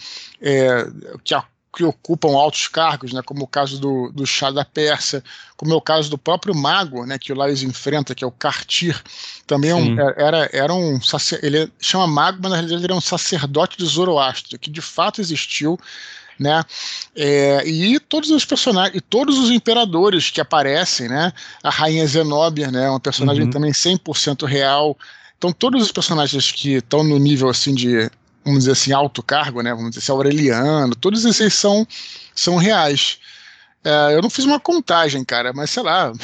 é, 0.41 0.87
que 1.25 1.35
a 1.35 1.43
que 1.75 1.85
ocupam 1.85 2.37
altos 2.37 2.69
cargos, 2.69 3.13
né, 3.13 3.21
como 3.23 3.45
o 3.45 3.47
caso 3.47 3.81
do, 3.81 4.11
do 4.13 4.27
chá 4.27 4.51
da 4.51 4.65
Pérsia, 4.65 5.23
como 5.57 5.73
é 5.73 5.77
o 5.77 5.81
caso 5.81 6.09
do 6.09 6.17
próprio 6.17 6.55
mago, 6.55 7.05
né, 7.05 7.19
que 7.19 7.33
o 7.33 7.37
Laios 7.37 7.63
enfrenta, 7.63 8.15
que 8.15 8.23
é 8.23 8.27
o 8.27 8.31
Cartir, 8.31 9.03
também 9.47 9.71
é 9.71 9.75
um, 9.75 10.01
é, 10.01 10.15
era, 10.17 10.51
era 10.53 10.75
um 10.75 10.99
ele 11.43 11.71
chama 11.81 12.07
mago, 12.07 12.39
mas 12.41 12.51
na 12.51 12.57
realidade 12.57 12.81
ele 12.81 12.93
era 12.93 12.95
um 12.95 13.01
sacerdote 13.01 13.77
de 13.77 13.85
Zoroastro, 13.85 14.59
que 14.59 14.71
de 14.71 14.81
fato 14.81 15.21
existiu, 15.21 15.79
né? 16.39 16.65
É, 17.15 17.67
e 17.67 17.99
todos 18.01 18.31
os 18.31 18.45
personagens, 18.45 18.97
e 18.97 19.01
todos 19.01 19.39
os 19.39 19.51
imperadores 19.51 20.31
que 20.31 20.41
aparecem, 20.41 21.09
né? 21.09 21.33
A 21.63 21.71
rainha 21.71 22.07
Zenobia, 22.07 22.71
né? 22.71 22.89
Uma 22.91 23.01
personagem 23.01 23.45
uhum. 23.45 23.51
também 23.51 23.71
100% 23.71 24.47
real. 24.47 24.97
Então 25.39 25.53
todos 25.53 25.83
os 25.83 25.93
personagens 25.93 26.51
que 26.51 26.75
estão 26.75 27.05
no 27.05 27.19
nível 27.19 27.49
assim 27.49 27.75
de 27.75 28.11
vamos 28.45 28.61
dizer 28.61 28.73
assim, 28.73 28.93
alto 28.93 29.23
cargo, 29.23 29.63
né? 29.63 29.71
Vamos 29.75 29.91
dizer 29.91 30.01
assim, 30.01 30.13
Aureliano, 30.13 30.95
todos 30.95 31.25
esses 31.25 31.55
são, 31.55 31.87
são 32.35 32.57
reais. 32.57 33.19
É, 33.83 34.15
eu 34.15 34.23
não 34.23 34.31
fiz 34.31 34.45
uma 34.45 34.61
contagem, 34.61 35.25
cara, 35.25 35.53
mas 35.53 35.71
sei 35.71 35.83
lá. 35.83 36.13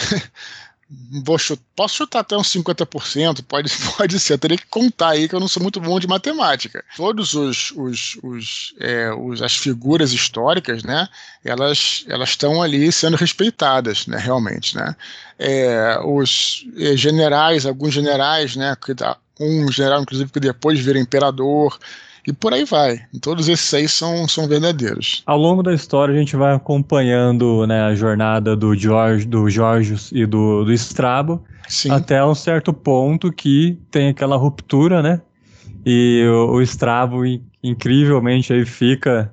vou 1.24 1.36
posso 1.76 1.94
chutar 1.94 2.20
até 2.20 2.36
uns 2.36 2.48
50%, 2.48 3.44
pode, 3.46 3.70
pode 3.96 4.18
ser, 4.18 4.32
eu 4.32 4.38
teria 4.38 4.58
que 4.58 4.66
contar 4.66 5.10
aí 5.10 5.28
que 5.28 5.34
eu 5.34 5.40
não 5.40 5.46
sou 5.46 5.62
muito 5.62 5.80
bom 5.80 6.00
de 6.00 6.08
matemática. 6.08 6.84
Todos 6.96 7.34
os, 7.34 7.70
os, 7.76 8.18
os, 8.22 8.74
é, 8.80 9.12
os 9.12 9.40
as 9.40 9.56
figuras 9.56 10.12
históricas, 10.12 10.82
né, 10.82 11.08
elas 11.44 12.04
elas 12.08 12.30
estão 12.30 12.60
ali 12.60 12.90
sendo 12.90 13.16
respeitadas, 13.16 14.06
né, 14.06 14.18
realmente, 14.18 14.76
né. 14.76 14.96
É, 15.38 15.98
os 16.04 16.66
é, 16.76 16.96
generais, 16.96 17.66
alguns 17.66 17.94
generais, 17.94 18.56
né, 18.56 18.76
que, 18.76 18.92
um 19.38 19.70
general 19.70 20.02
inclusive 20.02 20.30
que 20.30 20.40
depois 20.40 20.80
vira 20.80 20.98
imperador, 20.98 21.78
e 22.26 22.32
por 22.32 22.52
aí 22.52 22.64
vai. 22.64 23.00
Todos 23.20 23.48
esses 23.48 23.72
aí 23.72 23.88
são, 23.88 24.26
são 24.28 24.48
verdadeiros. 24.48 25.22
Ao 25.26 25.38
longo 25.38 25.62
da 25.62 25.72
história 25.72 26.14
a 26.14 26.18
gente 26.18 26.36
vai 26.36 26.54
acompanhando 26.54 27.66
né, 27.66 27.82
a 27.82 27.94
jornada 27.94 28.56
do 28.56 28.74
George, 28.74 29.26
do 29.26 29.48
Jorge 29.48 29.96
e 30.12 30.26
do, 30.26 30.64
do 30.64 30.72
Strabo 30.72 31.42
Sim. 31.68 31.90
até 31.90 32.24
um 32.24 32.34
certo 32.34 32.72
ponto 32.72 33.32
que 33.32 33.78
tem 33.90 34.08
aquela 34.08 34.36
ruptura, 34.36 35.02
né? 35.02 35.20
E 35.84 36.26
o, 36.28 36.56
o 36.56 36.62
Strabo 36.62 37.22
incrivelmente 37.62 38.52
aí 38.52 38.64
fica 38.66 39.32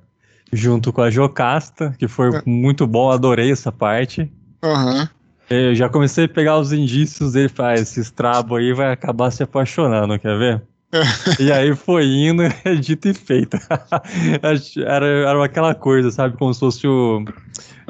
junto 0.52 0.94
com 0.94 1.02
a 1.02 1.10
Jocasta, 1.10 1.94
que 1.98 2.08
foi 2.08 2.36
é. 2.36 2.42
muito 2.46 2.88
bom, 2.88 3.12
adorei 3.12 3.52
essa 3.52 3.72
parte. 3.72 4.32
Uhum. 4.64 5.08
Eu 5.50 5.76
já 5.76 5.88
comecei 5.88 6.26
a 6.26 6.30
pegar 6.30 6.58
os 6.58 6.74
indícios 6.74 7.34
dele, 7.34 7.50
faz 7.50 7.82
esse 7.82 8.02
Strabo 8.02 8.56
aí 8.56 8.74
vai 8.74 8.92
acabar 8.92 9.32
se 9.32 9.44
apaixonando, 9.44 10.20
quer 10.20 10.38
ver? 10.38 10.62
e 11.40 11.52
aí 11.52 11.76
foi 11.76 12.06
indo, 12.06 12.44
é 12.64 12.76
dito 12.76 13.08
e 13.10 13.14
feito. 13.14 13.58
era, 14.86 15.06
era 15.06 15.46
aquela 15.46 15.76
coisa, 15.76 16.12
sabe? 16.12 16.38
Como 16.38 16.54
se 16.54 16.60
fosse 16.60 16.88
o, 16.88 17.26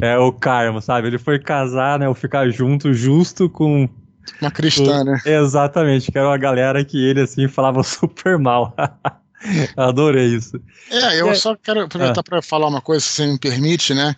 é, 0.02 0.18
o 0.18 0.32
karma, 0.32 0.82
sabe? 0.82 1.08
Ele 1.08 1.18
foi 1.18 1.40
casar, 1.40 2.00
né? 2.00 2.08
Ou 2.08 2.16
ficar 2.16 2.50
junto, 2.50 2.94
justo 2.94 3.50
com. 3.50 3.88
Uma 4.42 4.52
cristã, 4.52 5.02
o, 5.02 5.04
né? 5.04 5.22
Exatamente, 5.26 6.12
que 6.12 6.18
era 6.18 6.28
uma 6.28 6.38
galera 6.38 6.84
que 6.84 6.98
ele, 7.04 7.22
assim, 7.22 7.48
falava 7.48 7.84
super 7.84 8.38
mal. 8.38 8.76
Adorei 9.78 10.36
isso. 10.36 10.60
É, 10.90 11.22
eu 11.22 11.30
é, 11.30 11.36
só 11.36 11.56
quero 11.56 11.82
aproveitar 11.82 12.22
ah. 12.22 12.24
para 12.24 12.42
falar 12.42 12.68
uma 12.68 12.82
coisa, 12.82 13.06
se 13.06 13.14
você 13.14 13.28
me 13.28 13.38
permite, 13.38 13.94
né? 13.94 14.16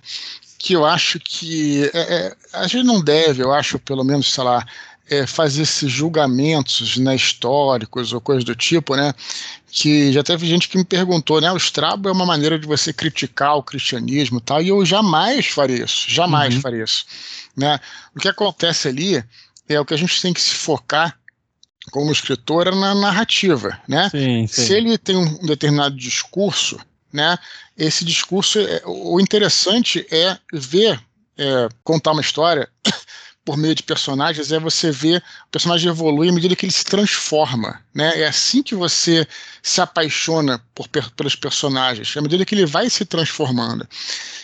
Que 0.58 0.74
eu 0.74 0.86
acho 0.86 1.20
que 1.20 1.90
é, 1.94 2.00
é, 2.00 2.36
a 2.54 2.68
gente 2.68 2.86
não 2.86 3.02
deve, 3.02 3.44
eu 3.44 3.52
acho, 3.52 3.78
pelo 3.80 4.04
menos, 4.04 4.34
sei 4.34 4.44
lá, 4.44 4.66
é, 5.10 5.26
fazer 5.26 5.64
esses 5.64 5.92
julgamentos 5.92 6.98
né, 6.98 7.16
históricos 7.16 8.14
ou 8.14 8.22
coisas 8.22 8.44
do 8.44 8.56
tipo, 8.56 8.96
né? 8.96 9.14
Que 9.72 10.12
já 10.12 10.24
teve 10.24 10.48
gente 10.48 10.70
que 10.70 10.78
me 10.78 10.86
perguntou, 10.86 11.42
né? 11.42 11.52
O 11.52 11.58
Strabo 11.58 12.10
é 12.10 12.12
uma 12.12 12.26
maneira 12.26 12.60
de 12.60 12.68
você 12.68 12.94
criticar 12.94 13.56
o 13.56 13.64
cristianismo 13.64 14.38
e 14.38 14.42
tal, 14.42 14.62
e 14.62 14.70
eu 14.70 14.86
jamais 14.86 15.48
faria 15.48 15.84
isso, 15.84 16.06
jamais 16.08 16.56
uhum. 16.56 16.62
faria 16.62 16.84
isso. 16.84 17.06
Né? 17.58 17.80
O 18.16 18.20
que 18.20 18.28
acontece 18.28 18.88
ali 18.88 19.24
é 19.68 19.80
o 19.80 19.86
que 19.86 19.94
a 19.94 19.98
gente 19.98 20.22
tem 20.22 20.34
que 20.34 20.42
se 20.42 20.54
focar 20.54 21.18
como 21.92 22.12
escritor 22.12 22.68
é 22.68 22.72
na 22.72 22.94
narrativa, 22.94 23.80
né? 23.88 24.10
Sim, 24.10 24.46
sim. 24.46 24.66
Se 24.66 24.74
ele 24.74 24.98
tem 24.98 25.16
um 25.16 25.46
determinado 25.46 25.96
discurso, 25.96 26.80
né? 27.12 27.38
Esse 27.76 28.06
discurso, 28.06 28.60
é, 28.60 28.82
o 28.86 29.20
interessante 29.20 30.06
é 30.12 30.38
ver, 30.54 31.00
é, 31.38 31.70
contar 31.84 32.12
uma 32.12 32.22
história 32.22 32.70
por 33.50 33.58
meio 33.58 33.74
de 33.74 33.82
personagens 33.82 34.52
é 34.52 34.60
você 34.60 34.92
ver 34.92 35.24
o 35.48 35.52
personagem 35.52 35.90
evoluir 35.90 36.30
à 36.30 36.36
medida 36.36 36.56
que 36.56 36.68
ele 36.68 36.72
se 36.72 36.86
transforma. 36.86 37.82
Né? 37.96 38.22
É 38.22 38.28
assim 38.28 38.62
que 38.62 38.76
você 38.76 39.28
se 39.64 39.82
apaixona 39.82 40.64
por, 40.76 40.88
pelos 40.88 41.36
personagens, 41.36 42.16
à 42.16 42.22
medida 42.22 42.46
que 42.46 42.54
ele 42.54 42.68
vai 42.68 42.92
se 42.92 43.04
transformando. 43.06 43.90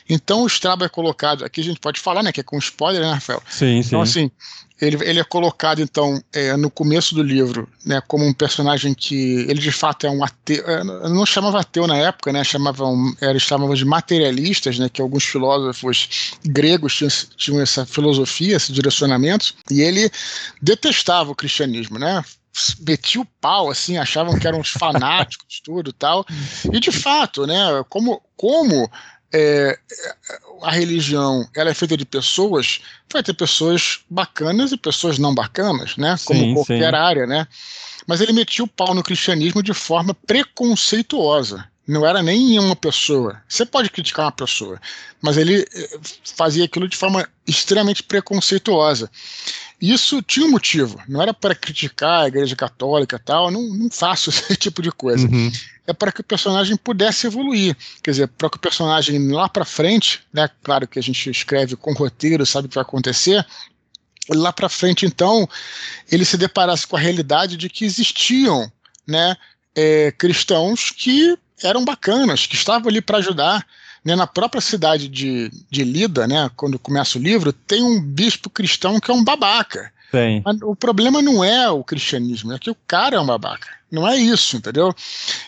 Então 0.09 0.41
o 0.41 0.47
Strabo 0.47 0.85
é 0.85 0.89
colocado, 0.89 1.45
aqui 1.45 1.61
a 1.61 1.63
gente 1.63 1.79
pode 1.79 1.99
falar, 1.99 2.23
né, 2.23 2.31
que 2.31 2.39
é 2.39 2.43
com 2.43 2.57
spoiler, 2.57 3.03
né, 3.03 3.13
Rafael? 3.13 3.43
Sim, 3.47 3.79
sim. 3.83 3.87
Então, 3.89 4.01
assim, 4.01 4.31
ele, 4.79 4.97
ele 5.03 5.19
é 5.19 5.23
colocado, 5.23 5.81
então, 5.81 6.21
é, 6.33 6.55
no 6.57 6.69
começo 6.69 7.15
do 7.15 7.23
livro, 7.23 7.69
né, 7.85 8.01
como 8.07 8.25
um 8.25 8.33
personagem 8.33 8.93
que 8.93 9.45
ele 9.47 9.61
de 9.61 9.71
fato 9.71 10.05
é 10.05 10.09
um 10.09 10.23
ateu. 10.23 10.63
É, 10.67 10.83
não 10.83 11.25
chamava 11.25 11.59
ateu 11.59 11.87
na 11.87 11.97
época, 11.97 12.33
né? 12.33 12.43
Chamavam, 12.43 13.15
eles 13.21 13.43
chamavam 13.43 13.73
de 13.73 13.85
materialistas, 13.85 14.77
né? 14.77 14.89
Que 14.89 15.01
alguns 15.01 15.23
filósofos 15.23 16.33
gregos 16.45 16.95
tinham, 16.95 17.11
tinham 17.37 17.61
essa 17.61 17.85
filosofia, 17.85 18.57
esse 18.57 18.73
direcionamento, 18.73 19.53
e 19.71 19.81
ele 19.81 20.11
detestava 20.61 21.31
o 21.31 21.35
cristianismo, 21.35 21.97
né? 21.97 22.23
metia 22.79 23.19
o 23.19 23.27
pau, 23.41 23.69
assim, 23.69 23.97
achavam 23.97 24.39
que 24.39 24.47
eram 24.47 24.59
uns 24.59 24.69
fanáticos, 24.69 25.59
tudo 25.63 25.91
tal. 25.91 26.25
E 26.71 26.79
de 26.79 26.91
fato, 26.91 27.45
né, 27.45 27.83
como, 27.89 28.21
como 28.37 28.89
é, 29.33 29.77
a 30.61 30.71
religião 30.71 31.47
ela 31.55 31.69
é 31.69 31.73
feita 31.73 31.97
de 31.97 32.05
pessoas, 32.05 32.81
vai 33.11 33.23
ter 33.23 33.33
pessoas 33.33 33.99
bacanas 34.09 34.71
e 34.71 34.77
pessoas 34.77 35.17
não 35.17 35.33
bacanas, 35.33 35.97
né? 35.97 36.15
Como 36.25 36.39
sim, 36.39 36.53
qualquer 36.53 36.91
sim. 36.91 36.97
área, 36.97 37.27
né? 37.27 37.47
Mas 38.07 38.21
ele 38.21 38.33
metia 38.33 38.63
o 38.63 38.67
pau 38.67 38.93
no 38.93 39.03
cristianismo 39.03 39.63
de 39.63 39.73
forma 39.73 40.13
preconceituosa. 40.13 41.67
Não 41.87 42.05
era 42.05 42.23
nem 42.23 42.57
uma 42.57 42.75
pessoa. 42.75 43.41
Você 43.47 43.63
pode 43.63 43.91
criticar 43.91 44.25
uma 44.25 44.31
pessoa, 44.31 44.81
mas 45.21 45.37
ele 45.37 45.67
eh, 45.71 45.99
fazia 46.35 46.65
aquilo 46.65 46.87
de 46.87 46.97
forma 46.97 47.27
extremamente 47.45 48.01
preconceituosa. 48.01 49.09
Isso 49.91 50.21
tinha 50.21 50.45
um 50.45 50.51
motivo. 50.51 51.01
Não 51.07 51.21
era 51.21 51.33
para 51.33 51.55
criticar 51.55 52.23
a 52.23 52.27
Igreja 52.27 52.55
Católica 52.55 53.19
tal. 53.19 53.51
Não, 53.51 53.61
não 53.61 53.89
faço 53.89 54.29
esse 54.31 54.55
tipo 54.55 54.81
de 54.81 54.91
coisa. 54.91 55.27
Uhum 55.27 55.51
é 55.87 55.93
para 55.93 56.11
que 56.11 56.21
o 56.21 56.23
personagem 56.23 56.75
pudesse 56.75 57.27
evoluir. 57.27 57.75
Quer 58.01 58.11
dizer, 58.11 58.27
para 58.27 58.49
que 58.49 58.57
o 58.57 58.59
personagem 58.59 59.31
lá 59.31 59.47
para 59.47 59.65
frente, 59.65 60.21
né, 60.33 60.49
claro 60.63 60.87
que 60.87 60.97
a 60.97 61.01
gente 61.01 61.29
escreve 61.29 61.75
com 61.75 61.93
roteiro, 61.93 62.45
sabe 62.45 62.65
o 62.65 62.69
que 62.69 62.75
vai 62.75 62.81
acontecer, 62.81 63.45
lá 64.29 64.51
para 64.51 64.67
frente, 64.67 65.05
então, 65.05 65.47
ele 66.11 66.25
se 66.25 66.37
deparasse 66.37 66.87
com 66.87 66.95
a 66.95 66.99
realidade 66.99 67.55
de 67.57 67.69
que 67.69 67.85
existiam 67.85 68.71
né, 69.05 69.35
é, 69.75 70.11
cristãos 70.11 70.89
que 70.89 71.37
eram 71.63 71.85
bacanas, 71.85 72.47
que 72.47 72.55
estavam 72.55 72.89
ali 72.89 73.01
para 73.01 73.19
ajudar. 73.19 73.65
Né, 74.05 74.15
na 74.15 74.27
própria 74.27 74.61
cidade 74.61 75.07
de, 75.07 75.49
de 75.69 75.83
Lida, 75.83 76.27
né, 76.27 76.51
quando 76.55 76.77
começa 76.77 77.17
o 77.17 77.21
livro, 77.21 77.51
tem 77.51 77.81
um 77.81 77.99
bispo 77.99 78.51
cristão 78.51 78.99
que 78.99 79.09
é 79.09 79.13
um 79.13 79.23
babaca. 79.23 79.91
Tem. 80.11 80.43
O 80.63 80.75
problema 80.75 81.21
não 81.21 81.43
é 81.43 81.69
o 81.69 81.83
cristianismo, 81.83 82.53
é 82.53 82.59
que 82.59 82.69
o 82.69 82.77
cara 82.87 83.15
é 83.15 83.19
um 83.19 83.25
babaca. 83.25 83.67
Não 83.91 84.07
é 84.07 84.15
isso, 84.15 84.57
entendeu? 84.57 84.93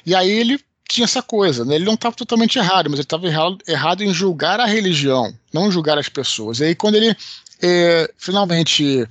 E 0.06 0.16
aí 0.16 0.30
ele 0.30 0.60
tinha 0.90 1.06
essa 1.06 1.22
coisa, 1.22 1.64
né? 1.64 1.76
ele 1.76 1.86
não 1.86 1.94
estava 1.94 2.16
totalmente 2.16 2.58
errado, 2.58 2.90
mas 2.90 3.00
ele 3.00 3.04
estava 3.04 3.28
errado, 3.28 3.58
errado 3.68 4.04
em 4.04 4.14
julgar 4.14 4.60
a 4.60 4.66
religião, 4.66 5.34
não 5.54 5.72
julgar 5.72 5.98
as 5.98 6.10
pessoas. 6.10 6.60
E 6.60 6.66
aí 6.66 6.76
quando 6.76 6.96
ele 6.96 7.16
é, 7.62 8.12
finalmente 8.18 9.08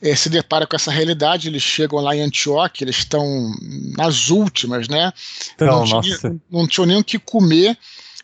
é, 0.00 0.16
se 0.16 0.28
depara 0.28 0.66
com 0.66 0.74
essa 0.74 0.90
realidade, 0.90 1.48
eles 1.48 1.62
chegam 1.62 2.00
lá 2.00 2.16
em 2.16 2.22
Antioquia, 2.22 2.84
eles 2.84 2.98
estão 2.98 3.52
nas 3.96 4.30
últimas, 4.30 4.88
né? 4.88 5.12
Então, 5.54 5.86
não, 5.86 6.00
tinha, 6.00 6.40
não 6.50 6.66
tinham 6.66 6.86
nem 6.86 6.96
o 6.98 7.04
que 7.04 7.18
comer 7.18 7.78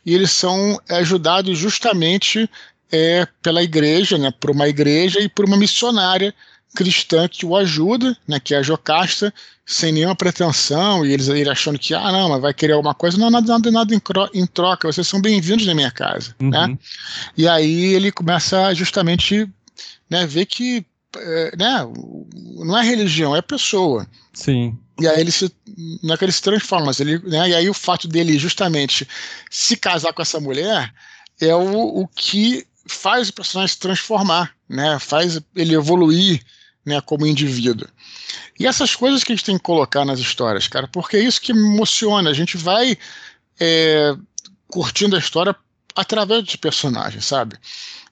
e 0.08 0.14
eles 0.14 0.30
são 0.30 0.80
ajudados 0.88 1.58
justamente 1.58 2.48
é, 2.90 3.28
pela 3.42 3.62
igreja, 3.62 4.16
né? 4.16 4.32
Por 4.40 4.50
uma 4.50 4.66
igreja 4.66 5.20
e 5.20 5.28
por 5.28 5.44
uma 5.44 5.54
missionária 5.54 6.34
cristã 6.74 7.28
que 7.28 7.44
o 7.44 7.54
ajuda, 7.54 8.16
né, 8.26 8.40
que 8.40 8.54
é 8.54 8.58
a 8.58 8.62
Jocasta, 8.62 9.32
sem 9.66 9.92
nenhuma 9.92 10.16
pretensão, 10.16 11.04
e 11.04 11.12
eles 11.12 11.28
ele 11.28 11.50
achando 11.50 11.78
que, 11.78 11.92
ah, 11.92 12.10
não, 12.10 12.30
mas 12.30 12.40
vai 12.40 12.54
querer 12.54 12.72
alguma 12.72 12.94
coisa, 12.94 13.18
não, 13.18 13.30
nada, 13.30 13.46
nada, 13.52 13.70
nada 13.70 13.94
em, 13.94 14.00
em 14.34 14.46
troca, 14.46 14.90
vocês 14.90 15.06
são 15.06 15.20
bem-vindos 15.20 15.66
na 15.66 15.74
minha 15.74 15.90
casa, 15.90 16.34
uhum. 16.40 16.48
né? 16.48 16.78
E 17.36 17.46
aí 17.46 17.94
ele 17.94 18.10
começa 18.10 18.72
justamente, 18.74 19.46
né, 20.08 20.26
ver 20.26 20.46
que, 20.46 20.86
é, 21.16 21.56
né, 21.56 21.86
não 22.56 22.78
é 22.78 22.82
religião, 22.82 23.36
é 23.36 23.42
pessoa. 23.42 24.06
Sim. 24.32 24.78
E 25.00 25.06
aí 25.06 25.20
ele 25.20 25.30
se, 25.30 25.52
não 26.02 26.14
é 26.14 26.18
que 26.18 26.24
ele 26.24 26.32
se 26.32 26.42
transforma, 26.42 26.86
mas 26.86 26.98
ele, 26.98 27.18
né, 27.20 27.50
e 27.50 27.54
aí 27.54 27.70
o 27.70 27.74
fato 27.74 28.08
dele 28.08 28.38
justamente 28.38 29.06
se 29.48 29.76
casar 29.76 30.12
com 30.12 30.22
essa 30.22 30.40
mulher 30.40 30.92
é 31.40 31.54
o, 31.54 32.00
o 32.00 32.08
que 32.08 32.66
faz 32.86 33.28
o 33.28 33.32
personagem 33.32 33.72
se 33.72 33.78
transformar, 33.78 34.52
né, 34.68 34.98
faz 34.98 35.40
ele 35.54 35.74
evoluir, 35.74 36.42
né, 36.84 37.00
como 37.00 37.26
indivíduo. 37.26 37.86
E 38.58 38.66
essas 38.66 38.96
coisas 38.96 39.22
que 39.22 39.32
a 39.32 39.36
gente 39.36 39.44
tem 39.44 39.56
que 39.56 39.62
colocar 39.62 40.04
nas 40.04 40.18
histórias, 40.18 40.66
cara, 40.66 40.88
porque 40.88 41.16
é 41.16 41.20
isso 41.20 41.40
que 41.40 41.52
emociona. 41.52 42.30
A 42.30 42.34
gente 42.34 42.56
vai 42.56 42.98
é, 43.60 44.16
curtindo 44.66 45.14
a 45.14 45.18
história 45.18 45.54
através 45.94 46.44
de 46.44 46.58
personagens, 46.58 47.24
sabe? 47.24 47.56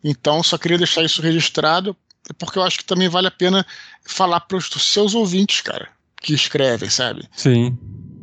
Então, 0.05 0.42
só 0.42 0.57
queria 0.57 0.79
deixar 0.79 1.03
isso 1.03 1.20
registrado, 1.20 1.96
porque 2.38 2.59
eu 2.59 2.62
acho 2.62 2.79
que 2.79 2.85
também 2.85 3.09
vale 3.09 3.27
a 3.27 3.31
pena 3.31 3.66
falar 4.05 4.40
para 4.40 4.57
os 4.57 4.68
seus 4.68 5.14
ouvintes, 5.14 5.61
cara, 5.61 5.88
que 6.27 6.35
escrevem, 6.35 6.91
sabe? 6.91 7.25
Sim. 7.33 7.79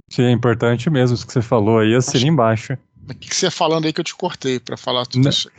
Sim, 0.09 0.23
é 0.23 0.31
importante 0.31 0.89
mesmo 0.89 1.15
isso 1.15 1.25
que 1.25 1.33
você 1.33 1.41
falou 1.41 1.79
aí, 1.79 1.95
assina 1.95 2.27
embaixo. 2.27 2.77
O 3.09 3.15
que 3.15 3.35
você 3.35 3.49
falando 3.49 3.85
aí 3.85 3.93
que 3.93 3.99
eu 3.99 4.03
te 4.03 4.15
cortei 4.15 4.59
para 4.59 4.77
falar 4.77 5.05
tudo 5.05 5.23
não, 5.23 5.29
isso? 5.29 5.49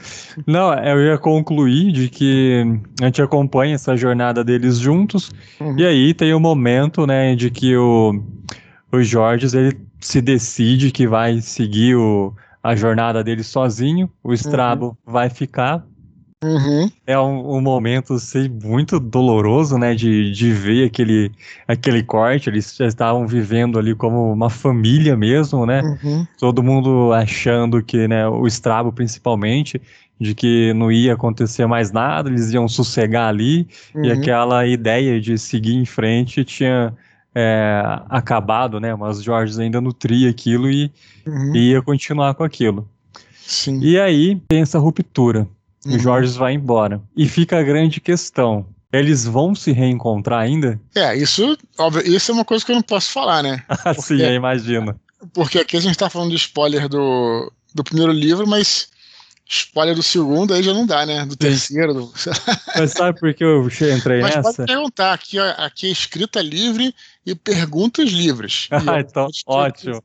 Não, 0.47 0.73
eu 0.75 1.01
ia 1.05 1.19
concluir 1.19 1.93
de 1.93 2.09
que 2.09 2.63
a 3.01 3.07
gente 3.07 3.21
acompanha 3.21 3.75
essa 3.75 3.97
jornada 3.97 4.45
deles 4.45 4.79
juntos, 4.79 5.31
uhum. 5.61 5.79
e 5.79 5.85
aí 5.85 6.15
tem 6.15 6.33
o 6.33 6.37
um 6.37 6.41
momento, 6.41 7.07
né, 7.07 7.35
de 7.35 7.51
que 7.51 7.77
o, 7.77 8.23
o 8.93 9.03
Jorge 9.03 9.55
ele 9.57 9.79
se 10.01 10.21
decide 10.21 10.91
que 10.91 11.07
vai 11.07 11.41
seguir 11.41 11.97
o, 11.97 12.35
a 12.63 12.77
jornada 12.77 13.25
dele 13.25 13.43
sozinho, 13.43 14.11
o 14.23 14.33
Strabo 14.33 14.87
uhum. 14.87 15.13
vai 15.13 15.29
ficar, 15.29 15.85
Uhum. 16.45 16.91
É 17.07 17.19
um, 17.19 17.57
um, 17.57 17.61
momento 17.61 18.13
assim, 18.13 18.51
muito 18.63 19.01
doloroso, 19.01 19.79
né? 19.79 19.95
De, 19.95 20.31
de 20.31 20.53
ver 20.53 20.87
aquele, 20.87 21.33
aquele 21.67 22.03
corte. 22.03 22.51
Eles 22.51 22.77
já 22.77 22.87
estavam 22.87 23.27
vivendo 23.27 23.79
ali 23.79 23.95
como 23.95 24.31
uma 24.31 24.51
família 24.51 25.17
mesmo, 25.17 25.65
né? 25.65 25.81
Uhum. 25.83 26.27
Todo 26.39 26.63
mundo 26.63 27.13
achando 27.15 27.83
que, 27.83 28.07
né? 28.07 28.29
O 28.29 28.47
Strabo 28.47 28.93
principalmente, 28.93 29.81
de 30.21 30.35
que 30.35 30.75
não 30.75 30.93
ia 30.93 31.15
acontecer 31.15 31.67
mais 31.67 31.91
nada, 31.91 32.29
eles 32.29 32.53
iam 32.53 32.69
sossegar 32.69 33.29
ali. 33.29 33.67
Uhum. 33.95 34.05
E 34.05 34.13
aquela 34.13 34.67
ideia 34.67 35.19
de 35.19 35.39
seguir 35.39 35.77
em 35.77 35.87
frente 35.87 36.45
tinha 36.45 36.93
é, 37.35 37.83
acabado, 38.11 38.79
né? 38.79 38.95
Mas 38.95 39.23
Jorge 39.23 39.59
ainda 39.59 39.81
nutria 39.81 40.29
aquilo 40.29 40.71
e, 40.71 40.93
uhum. 41.27 41.57
e 41.57 41.71
ia 41.71 41.81
continuar 41.81 42.35
com 42.35 42.45
aquilo. 42.45 42.87
Sim. 43.33 43.81
E 43.81 43.99
aí 43.99 44.41
tem 44.47 44.61
essa 44.61 44.79
ruptura. 44.79 45.49
Uhum. 45.85 45.97
O 45.97 45.99
Jorge 45.99 46.39
vai 46.39 46.55
embora. 46.55 47.01
E 47.17 47.29
fica 47.29 47.59
a 47.59 47.63
grande 47.63 48.01
questão. 48.01 48.67
Eles 48.93 49.25
vão 49.25 49.55
se 49.55 49.73
reencontrar 49.73 50.41
ainda? 50.41 50.81
É, 50.95 51.17
isso, 51.17 51.59
óbvio, 51.77 52.07
isso 52.07 52.31
é 52.31 52.35
uma 52.35 52.45
coisa 52.45 52.65
que 52.65 52.71
eu 52.71 52.77
não 52.77 52.83
posso 52.83 53.11
falar, 53.11 53.43
né? 53.43 53.63
Porque, 53.83 54.03
Sim, 54.03 54.23
eu 54.23 54.35
imagino. 54.35 54.99
Porque 55.33 55.59
aqui 55.59 55.77
a 55.77 55.81
gente 55.81 55.99
tá 55.99 56.09
falando 56.09 56.31
de 56.31 56.37
spoiler 56.37 56.89
do, 56.89 57.53
do 57.75 57.83
primeiro 57.83 58.13
livro, 58.13 58.47
mas 58.47 58.89
spoiler 59.47 59.95
do 59.95 60.03
segundo 60.03 60.55
aí 60.55 60.63
já 60.63 60.73
não 60.73 60.87
dá, 60.87 61.05
né? 61.05 61.25
Do 61.27 61.37
terceiro. 61.37 61.93
Do... 61.93 62.13
Mas 62.77 62.93
sabe 62.93 63.19
por 63.19 63.33
que 63.35 63.45
eu 63.45 63.67
entrei 63.67 64.21
mas 64.21 64.37
nessa? 64.37 64.55
Pode 64.55 64.67
perguntar, 64.67 65.13
aqui, 65.13 65.39
aqui 65.39 65.87
é 65.87 65.91
escrita 65.91 66.41
livre 66.41 66.95
e 67.27 67.35
perguntas 67.35 68.11
livres. 68.11 68.69
Ah, 68.71 69.01
então, 69.01 69.29
ótimo. 69.47 70.03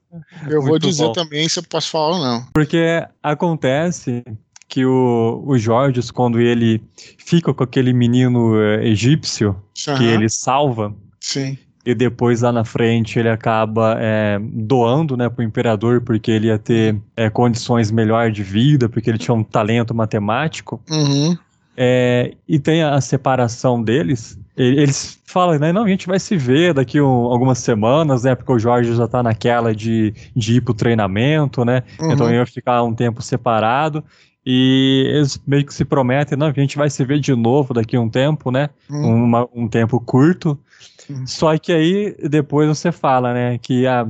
Eu 0.47 0.61
Muito 0.61 0.67
vou 0.67 0.79
dizer 0.79 1.05
bom. 1.05 1.13
também 1.13 1.47
se 1.47 1.59
eu 1.59 1.63
posso 1.63 1.89
falar 1.89 2.15
ou 2.15 2.19
não. 2.19 2.47
Porque 2.53 3.05
acontece 3.23 4.23
que 4.69 4.86
o, 4.86 5.43
o 5.45 5.58
Jorge, 5.58 5.99
quando 6.13 6.39
ele 6.39 6.82
fica 7.17 7.51
com 7.51 7.63
aquele 7.63 7.91
menino 7.91 8.53
uh, 8.53 8.82
egípcio 8.84 9.55
uhum. 9.88 9.95
que 9.97 10.05
ele 10.05 10.29
salva, 10.29 10.93
Sim. 11.19 11.58
e 11.84 11.95
depois 11.95 12.41
lá 12.41 12.51
na 12.51 12.63
frente 12.63 13.17
ele 13.17 13.29
acaba 13.29 13.97
é, 13.99 14.39
doando 14.39 15.17
né, 15.17 15.27
para 15.27 15.41
o 15.41 15.43
imperador 15.43 16.01
porque 16.01 16.29
ele 16.29 16.47
ia 16.47 16.60
ter 16.60 16.95
é, 17.17 17.32
condições 17.32 17.89
melhores 17.89 18.34
de 18.34 18.43
vida, 18.43 18.88
porque 18.88 19.10
ele 19.10 19.17
tinha 19.17 19.34
um 19.34 19.43
talento 19.43 19.93
matemático. 19.93 20.79
Uhum. 20.89 21.36
É, 21.75 22.34
e 22.47 22.60
tem 22.60 22.84
a 22.84 23.01
separação 23.01 23.82
deles. 23.82 24.38
Eles 24.55 25.17
falam, 25.25 25.58
né? 25.58 25.71
Não, 25.71 25.86
a 25.86 25.88
gente 25.88 26.05
vai 26.05 26.19
se 26.19 26.36
ver 26.36 26.73
daqui 26.73 26.99
um, 26.99 27.08
algumas 27.08 27.60
semanas, 27.60 28.23
né? 28.23 28.36
Porque 28.36 28.51
o 28.51 28.60
Jorge 28.60 28.93
já 28.93 29.08
tá 29.08 29.23
naquela 29.23 29.73
de, 29.73 30.13
de 30.36 30.58
ir 30.58 30.62
pro 30.62 30.73
treinamento, 30.73 31.63
né? 31.63 31.84
Uhum. 31.97 32.12
Então 32.12 32.29
ia 32.29 32.45
ficar 32.45 32.84
um 32.84 32.93
tempo 32.93 33.21
separado. 33.21 34.03
E 34.51 35.03
eles 35.07 35.39
meio 35.45 35.63
que 35.63 35.71
se 35.71 35.85
prometem, 35.85 36.35
não, 36.35 36.47
a 36.47 36.51
gente 36.51 36.75
vai 36.75 36.89
se 36.89 37.05
ver 37.05 37.19
de 37.19 37.35
novo 37.35 37.71
daqui 37.71 37.95
a 37.95 38.01
um 38.01 38.09
tempo, 38.09 38.49
né? 38.49 38.71
Hum. 38.89 39.25
Uma, 39.25 39.47
um 39.53 39.67
tempo 39.67 39.99
curto. 39.99 40.57
Hum. 41.07 41.23
Só 41.27 41.55
que 41.55 41.71
aí 41.71 42.15
depois 42.27 42.67
você 42.67 42.91
fala, 42.91 43.31
né, 43.31 43.59
que 43.59 43.85
ah, 43.85 44.07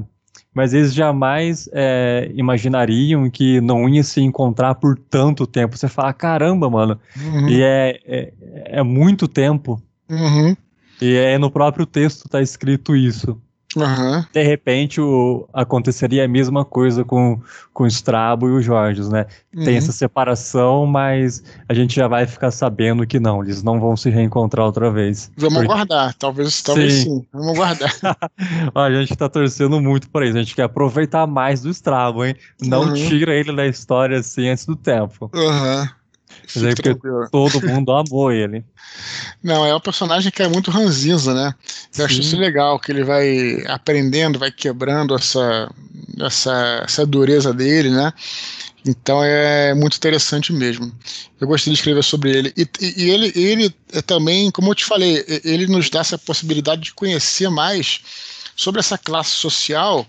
mas 0.54 0.73
eles 0.73 0.93
jamais 0.93 1.67
é, 1.73 2.32
imaginariam 2.36 3.30
que 3.30 3.60
não 3.60 3.89
ia 3.89 4.02
se 4.02 4.21
encontrar 4.21 4.75
por 4.75 4.97
tanto 4.97 5.45
tempo. 5.45 5.78
Você 5.78 5.89
fala, 5.89 6.13
caramba, 6.13 6.69
mano. 6.69 6.97
Uhum. 7.21 7.49
E 7.49 7.62
é, 7.62 7.99
é, 8.06 8.34
é, 8.65 8.82
muito 8.82 9.28
tempo. 9.28 9.82
Uhum. 10.10 10.56
E 11.02 11.15
é 11.15 11.38
no 11.38 11.52
próprio 11.52 11.86
texto 11.86 12.30
tá 12.30 12.41
escrito 12.41 12.95
isso. 12.95 13.38
Uhum. 13.84 14.24
De 14.32 14.44
repente 14.44 15.02
o, 15.02 15.48
aconteceria 15.54 16.26
a 16.26 16.28
mesma 16.28 16.63
coisa 16.65 17.04
com, 17.04 17.39
com 17.74 17.84
o 17.84 17.88
Strabo 17.88 18.48
e 18.48 18.52
o 18.52 18.62
Jorge, 18.62 19.02
né? 19.10 19.26
Uhum. 19.56 19.63
Tem 19.63 19.78
essa 19.78 19.92
separação, 19.92 20.86
mas 20.86 21.44
a 21.68 21.74
gente 21.74 21.96
já 21.96 22.08
vai 22.08 22.26
ficar 22.26 22.52
sabendo 22.52 23.06
que 23.06 23.20
não, 23.20 23.44
eles 23.44 23.63
não 23.63 23.80
vão 23.80 23.96
se 23.96 24.10
reencontrar 24.10 24.65
outra 24.65 24.92
vez. 24.92 25.32
Vamos 25.38 25.56
Porque... 25.56 25.72
aguardar, 25.72 26.13
talvez, 26.15 26.62
talvez 26.62 26.94
sim. 26.94 27.04
sim. 27.04 27.26
Vamos 27.34 27.56
aguardar. 27.56 27.92
a 28.76 28.92
gente 28.92 29.15
tá 29.15 29.30
torcendo 29.30 29.82
muito 29.82 30.10
por 30.10 30.24
isso, 30.24 30.38
a 30.38 30.42
gente 30.42 30.56
quer 30.56 30.63
aproveitar 30.63 31.26
mais 31.28 31.62
do 31.62 31.70
Strabo, 31.70 32.26
hein? 32.26 32.36
Não 32.62 32.89
uhum. 32.89 32.94
tira 32.94 33.34
ele 33.34 33.56
da 33.56 33.65
história 33.65 34.20
assim 34.20 34.50
antes 34.50 34.65
do 34.65 34.76
tempo. 34.76 35.30
Aham. 35.34 35.89
Mas 36.56 36.64
é 36.64 36.74
porque 36.74 36.96
todo 37.32 37.68
mundo 37.68 37.92
amou 37.92 38.32
ele. 38.32 38.64
Não, 39.44 39.66
é 39.66 39.76
um 39.76 39.80
personagem 39.80 40.32
que 40.32 40.42
é 40.42 40.48
muito 40.48 40.72
ranzinza, 40.72 41.34
né? 41.34 41.54
Eu 41.68 41.74
Sim. 41.92 42.04
acho 42.04 42.22
isso 42.22 42.38
legal, 42.38 42.80
que 42.80 42.92
ele 42.92 43.04
vai 43.04 43.64
aprendendo, 43.68 44.40
vai 44.40 44.52
quebrando 44.52 45.16
essa, 45.16 45.72
essa, 46.20 46.84
essa 46.84 47.06
dureza 47.06 47.54
dele, 47.54 47.90
né? 47.90 48.12
Então 48.86 49.24
é 49.24 49.74
muito 49.74 49.98
interessante 49.98 50.52
mesmo. 50.54 50.92
Eu 51.40 51.48
gostei 51.48 51.72
de 51.74 51.80
escrever 51.80 52.04
sobre 52.04 52.32
ele. 52.32 52.54
E, 52.56 52.68
e, 52.82 53.04
e 53.04 53.10
ele, 53.10 53.32
ele 53.36 53.76
é 53.94 54.02
também, 54.02 54.50
como 54.52 54.70
eu 54.72 54.76
te 54.76 54.86
falei, 54.86 55.24
ele 55.44 55.68
nos 55.68 55.90
dá 55.90 56.00
essa 56.00 56.18
possibilidade 56.18 56.82
de 56.82 56.94
conhecer 56.94 57.50
mais 57.50 58.02
sobre 58.56 58.80
essa 58.80 58.98
classe 58.98 59.32
social 59.32 60.08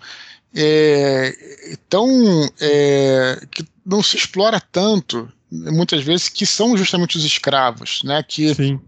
é, 0.54 1.76
tão 1.88 2.48
é, 2.60 3.40
que 3.50 3.64
não 3.84 4.02
se 4.02 4.16
explora 4.16 4.60
tanto 4.60 5.30
muitas 5.50 6.02
vezes 6.02 6.28
que 6.28 6.46
são 6.46 6.76
justamente 6.76 7.16
os 7.16 7.24
escravos, 7.24 8.02
né? 8.04 8.22
Que 8.22 8.54
Sim. 8.54 8.80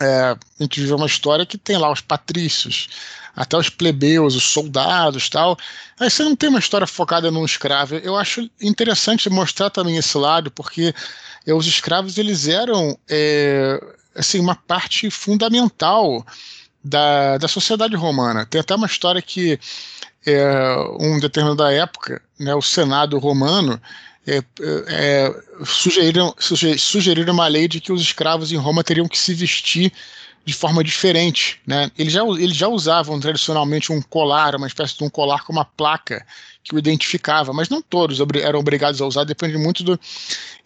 É, 0.00 0.06
a 0.30 0.38
gente 0.60 0.80
vive 0.80 0.92
uma 0.92 1.06
história 1.06 1.46
que 1.46 1.56
tem 1.56 1.78
lá 1.78 1.90
os 1.90 2.02
patrícios, 2.02 2.88
até 3.34 3.56
os 3.56 3.70
plebeus, 3.70 4.34
os 4.34 4.44
soldados, 4.44 5.28
tal. 5.28 5.56
Aí 5.98 6.10
você 6.10 6.22
não 6.22 6.36
tem 6.36 6.50
uma 6.50 6.58
história 6.58 6.86
focada 6.86 7.30
num 7.30 7.44
escravo. 7.44 7.96
Eu 7.96 8.16
acho 8.16 8.48
interessante 8.60 9.30
mostrar 9.30 9.70
também 9.70 9.96
esse 9.96 10.16
lado, 10.18 10.50
porque 10.50 10.94
é, 11.46 11.54
os 11.54 11.66
escravos 11.66 12.18
eles 12.18 12.46
eram 12.46 12.98
é, 13.08 13.80
assim 14.14 14.38
uma 14.38 14.54
parte 14.54 15.10
fundamental 15.10 16.24
da, 16.84 17.38
da 17.38 17.48
sociedade 17.48 17.96
romana. 17.96 18.44
Tem 18.44 18.60
até 18.60 18.74
uma 18.74 18.86
história 18.86 19.22
que 19.22 19.58
é, 20.26 20.76
um 21.00 21.18
determinada 21.18 21.72
época, 21.72 22.20
né, 22.38 22.54
o 22.54 22.62
Senado 22.62 23.18
romano 23.18 23.80
é, 24.26 24.42
é, 24.88 25.34
sugeriram, 25.64 26.34
sugeriram 26.38 27.32
uma 27.32 27.46
lei 27.46 27.68
de 27.68 27.80
que 27.80 27.92
os 27.92 28.02
escravos 28.02 28.50
em 28.50 28.56
Roma 28.56 28.82
teriam 28.82 29.06
que 29.06 29.18
se 29.18 29.32
vestir 29.32 29.92
de 30.44 30.52
forma 30.52 30.82
diferente. 30.82 31.60
Né? 31.66 31.90
Eles, 31.98 32.12
já, 32.12 32.22
eles 32.24 32.56
já 32.56 32.68
usavam 32.68 33.18
tradicionalmente 33.20 33.92
um 33.92 34.00
colar, 34.02 34.54
uma 34.54 34.66
espécie 34.66 34.96
de 34.96 35.04
um 35.04 35.10
colar 35.10 35.44
com 35.44 35.52
uma 35.52 35.64
placa 35.64 36.24
que 36.62 36.74
o 36.74 36.78
identificava, 36.78 37.52
mas 37.52 37.68
não 37.68 37.80
todos 37.80 38.18
eram 38.42 38.58
obrigados 38.58 39.00
a 39.00 39.06
usar, 39.06 39.24
depende 39.24 39.56
muito 39.56 39.84
do. 39.84 39.98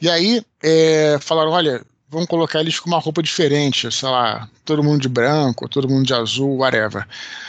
E 0.01 0.09
aí 0.09 0.43
é, 0.63 1.19
falaram: 1.21 1.51
olha, 1.51 1.83
vamos 2.09 2.27
colocar 2.27 2.61
eles 2.61 2.79
com 2.79 2.89
uma 2.89 2.99
roupa 2.99 3.23
diferente, 3.23 3.91
sei 3.93 4.09
lá, 4.09 4.49
todo 4.65 4.83
mundo 4.83 5.01
de 5.01 5.09
branco, 5.09 5.69
todo 5.69 5.89
mundo 5.89 6.07
de 6.07 6.15
azul, 6.15 6.59
whatever. 6.59 7.07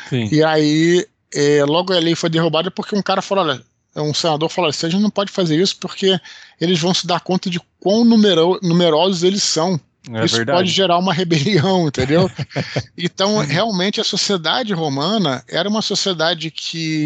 Sim. 0.09 0.27
E 0.31 0.43
aí, 0.43 1.05
é, 1.33 1.63
logo 1.65 1.93
a 1.93 1.99
lei 1.99 2.15
foi 2.15 2.29
derrubada 2.29 2.69
porque 2.69 2.95
um 2.95 3.01
cara 3.01 3.21
falou: 3.21 3.45
olha, 3.45 3.61
um 3.95 4.13
senador 4.13 4.49
falou 4.49 4.69
assim: 4.69 4.87
a 4.87 4.89
gente 4.89 5.01
não 5.01 5.09
pode 5.09 5.31
fazer 5.31 5.59
isso 5.59 5.77
porque 5.77 6.19
eles 6.59 6.79
vão 6.79 6.93
se 6.93 7.05
dar 7.05 7.19
conta 7.19 7.49
de 7.49 7.59
quão 7.79 8.05
numero, 8.05 8.59
numerosos 8.61 9.23
eles 9.23 9.43
são. 9.43 9.79
É 10.09 10.25
isso 10.25 10.37
verdade. 10.37 10.57
pode 10.57 10.71
gerar 10.71 10.97
uma 10.97 11.13
rebelião, 11.13 11.87
entendeu? 11.89 12.29
então, 12.97 13.37
realmente, 13.39 13.99
a 14.01 14.03
sociedade 14.03 14.73
romana 14.73 15.43
era 15.47 15.69
uma 15.69 15.81
sociedade 15.81 16.49
que 16.49 17.05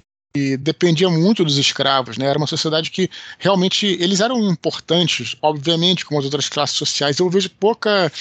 dependia 0.59 1.09
muito 1.09 1.45
dos 1.45 1.57
escravos, 1.57 2.17
né? 2.17 2.25
Era 2.25 2.37
uma 2.37 2.47
sociedade 2.47 2.91
que 2.91 3.09
realmente 3.39 3.85
eles 3.85 4.19
eram 4.19 4.49
importantes, 4.49 5.35
obviamente, 5.41 6.05
como 6.05 6.19
as 6.19 6.25
outras 6.25 6.49
classes 6.49 6.75
sociais. 6.75 7.19
Eu 7.19 7.29
vejo 7.29 7.49
pouca, 7.51 8.11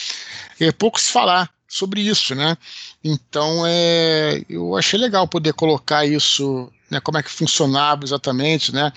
é, 0.61 0.71
pouco 0.71 1.01
se 1.01 1.11
falar 1.11 1.51
sobre 1.67 2.01
isso, 2.01 2.35
né? 2.35 2.57
Então, 3.03 3.65
é, 3.67 4.43
eu 4.49 4.77
achei 4.77 4.99
legal 4.99 5.27
poder 5.27 5.55
colocar 5.55 6.07
isso, 6.07 6.71
né? 6.91 7.01
Como 7.01 7.19
é 7.19 7.23
que 7.23 7.31
funcionava 7.31 8.05
exatamente, 8.05 8.73
né? 8.73 8.93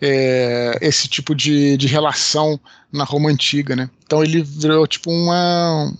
É, 0.00 0.78
esse 0.80 1.08
tipo 1.08 1.34
de, 1.34 1.76
de 1.76 1.86
relação 1.86 2.58
na 2.92 3.04
Roma 3.04 3.30
antiga, 3.30 3.74
né? 3.74 3.90
Então 4.04 4.22
ele 4.22 4.42
virou 4.42 4.86
tipo 4.86 5.10
uma, 5.10 5.92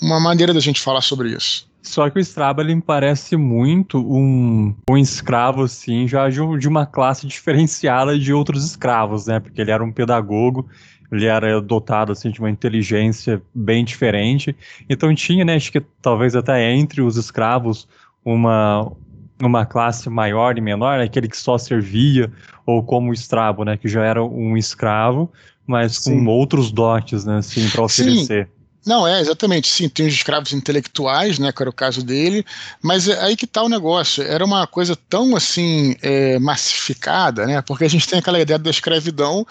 uma 0.00 0.20
maneira 0.20 0.52
da 0.52 0.60
gente 0.60 0.80
falar 0.80 1.00
sobre 1.00 1.30
isso. 1.30 1.68
Só 1.82 2.10
que 2.10 2.18
o 2.18 2.20
Strabo 2.20 2.60
ele 2.60 2.74
me 2.74 2.82
parece 2.82 3.34
muito 3.36 3.98
um, 3.98 4.74
um 4.90 4.96
escravo, 4.96 5.62
assim, 5.62 6.06
já 6.06 6.28
de, 6.28 6.38
de 6.58 6.68
uma 6.68 6.84
classe 6.84 7.24
diferenciada 7.26 8.18
de 8.18 8.32
outros 8.32 8.64
escravos, 8.64 9.26
né? 9.26 9.40
Porque 9.40 9.60
ele 9.60 9.70
era 9.70 9.82
um 9.82 9.92
pedagogo, 9.92 10.68
ele 11.10 11.24
era 11.24 11.60
dotado, 11.62 12.12
assim, 12.12 12.30
de 12.30 12.40
uma 12.40 12.50
inteligência 12.50 13.40
bem 13.54 13.84
diferente. 13.84 14.54
Então 14.88 15.14
tinha, 15.14 15.44
né, 15.44 15.54
acho 15.54 15.72
que 15.72 15.80
talvez 16.02 16.36
até 16.36 16.70
entre 16.72 17.00
os 17.00 17.16
escravos, 17.16 17.88
uma, 18.22 18.92
uma 19.40 19.64
classe 19.64 20.08
maior 20.08 20.58
e 20.58 20.60
menor, 20.60 20.98
né, 20.98 21.04
aquele 21.04 21.28
que 21.28 21.36
só 21.36 21.58
servia, 21.58 22.30
ou 22.66 22.82
como 22.82 23.10
o 23.10 23.14
Strabo, 23.14 23.64
né, 23.64 23.76
que 23.76 23.88
já 23.88 24.04
era 24.04 24.22
um 24.22 24.56
escravo, 24.56 25.30
mas 25.66 25.98
com 25.98 26.26
outros 26.26 26.72
dotes, 26.72 27.24
né, 27.24 27.38
assim, 27.38 27.68
para 27.68 27.82
oferecer. 27.82 28.46
Sim. 28.46 28.52
Não, 28.86 29.06
é, 29.06 29.20
exatamente. 29.20 29.68
Sim, 29.68 29.86
tem 29.88 30.06
os 30.06 30.14
escravos 30.14 30.52
intelectuais, 30.52 31.38
né, 31.38 31.52
que 31.52 31.62
era 31.62 31.68
o 31.68 31.74
caso 31.74 32.02
dele, 32.02 32.44
mas 32.82 33.06
é 33.06 33.22
aí 33.22 33.36
que 33.36 33.44
está 33.44 33.62
o 33.62 33.68
negócio. 33.68 34.22
Era 34.22 34.42
uma 34.44 34.66
coisa 34.66 34.96
tão, 34.96 35.36
assim, 35.36 35.94
é, 36.00 36.38
massificada, 36.38 37.46
né, 37.46 37.60
porque 37.60 37.84
a 37.84 37.88
gente 37.88 38.08
tem 38.08 38.18
aquela 38.18 38.40
ideia 38.40 38.58
da 38.58 38.70
escravidão 38.70 39.46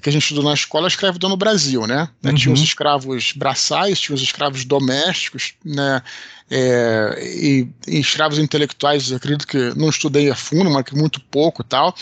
que 0.00 0.08
a 0.08 0.12
gente 0.12 0.22
estudou 0.22 0.44
na 0.44 0.54
escola, 0.54 0.86
a 0.86 0.88
escravidão 0.88 1.28
no 1.28 1.36
Brasil, 1.36 1.86
né? 1.86 2.08
Uhum. 2.24 2.34
Tinha 2.34 2.54
os 2.54 2.62
escravos 2.62 3.32
braçais, 3.32 4.00
tinha 4.00 4.16
os 4.16 4.22
escravos 4.22 4.64
domésticos, 4.64 5.52
né? 5.62 6.00
É, 6.54 7.18
e, 7.18 7.66
e, 7.88 7.98
escravos 7.98 8.38
intelectuais, 8.38 9.10
acredito 9.10 9.46
que 9.46 9.72
não 9.74 9.88
estudei 9.88 10.30
a 10.30 10.34
fundo, 10.34 10.70
mas 10.70 10.84
que 10.84 10.94
muito 10.94 11.18
pouco 11.18 11.64
tal, 11.64 11.94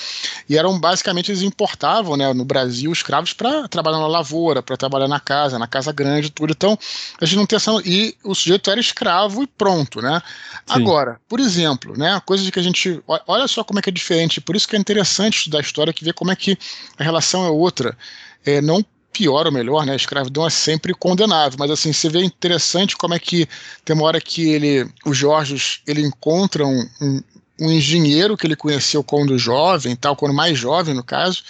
e 0.49 0.59
eram 0.59 0.79
basicamente 0.79 1.31
eles 1.31 1.43
importavam 1.43 2.17
né, 2.17 2.33
no 2.35 2.45
Brasil 2.45 2.91
escravos 2.91 3.33
para 3.33 3.69
trabalhar 3.69 4.01
na 4.01 4.09
lavoura, 4.09 4.61
para 4.61 4.77
trabalhar 4.77 5.07
na 5.07 5.21
casa, 5.21 5.57
na 5.57 5.69
casa 5.69 5.93
grande, 5.93 6.31
tudo. 6.31 6.51
Então, 6.51 6.77
a 7.21 7.25
gente 7.25 7.37
não 7.37 7.47
tem 7.47 7.57
essa. 7.57 7.71
E 7.85 8.17
o 8.25 8.35
sujeito 8.35 8.69
era 8.69 8.81
escravo 8.81 9.45
e 9.45 9.47
pronto, 9.47 10.03
né? 10.03 10.21
Sim. 10.67 10.81
Agora, 10.83 11.21
por 11.29 11.39
exemplo, 11.39 11.97
né, 11.97 12.21
coisa 12.27 12.43
de 12.43 12.51
que 12.51 12.59
a 12.59 12.63
gente. 12.63 13.01
Olha 13.07 13.47
só 13.47 13.63
como 13.63 13.79
é 13.79 13.83
que 13.83 13.91
é 13.91 13.93
diferente, 13.93 14.41
por 14.41 14.57
isso 14.57 14.67
que 14.67 14.75
é 14.75 14.79
interessante 14.81 15.37
estudar 15.37 15.59
a 15.59 15.63
história, 15.63 15.93
que 15.93 16.05
ver 16.05 16.15
como 16.15 16.33
é 16.33 16.35
que 16.35 16.59
a 16.99 17.05
relação 17.05 17.47
é 17.47 17.51
outra. 17.51 17.97
É, 18.45 18.61
não 18.61 18.85
pior 19.13 19.47
ou 19.47 19.53
melhor, 19.53 19.85
né? 19.85 19.93
A 19.93 19.97
escravidão 19.97 20.47
é 20.47 20.51
sempre 20.51 20.95
condenável, 20.95 21.59
mas 21.59 21.71
assim, 21.71 21.93
você 21.93 22.09
vê 22.09 22.23
interessante 22.23 22.97
como 22.97 23.15
é 23.15 23.19
que 23.19 23.49
tem 23.85 23.95
uma 23.95 24.05
hora 24.05 24.21
que 24.21 24.51
ele, 24.51 24.89
o 25.05 25.13
Jorge, 25.13 25.81
ele 25.87 26.03
encontra 26.03 26.67
um, 26.67 26.89
um, 27.01 27.23
um 27.61 27.71
engenheiro 27.71 28.37
que 28.37 28.47
ele 28.47 28.57
conheceu 28.57 29.03
quando 29.03 29.39
jovem, 29.39 29.97
tal, 29.97 30.17
quando 30.17 30.35
mais 30.35 30.59
jovem 30.59 30.95
no 30.95 31.05
caso, 31.05 31.43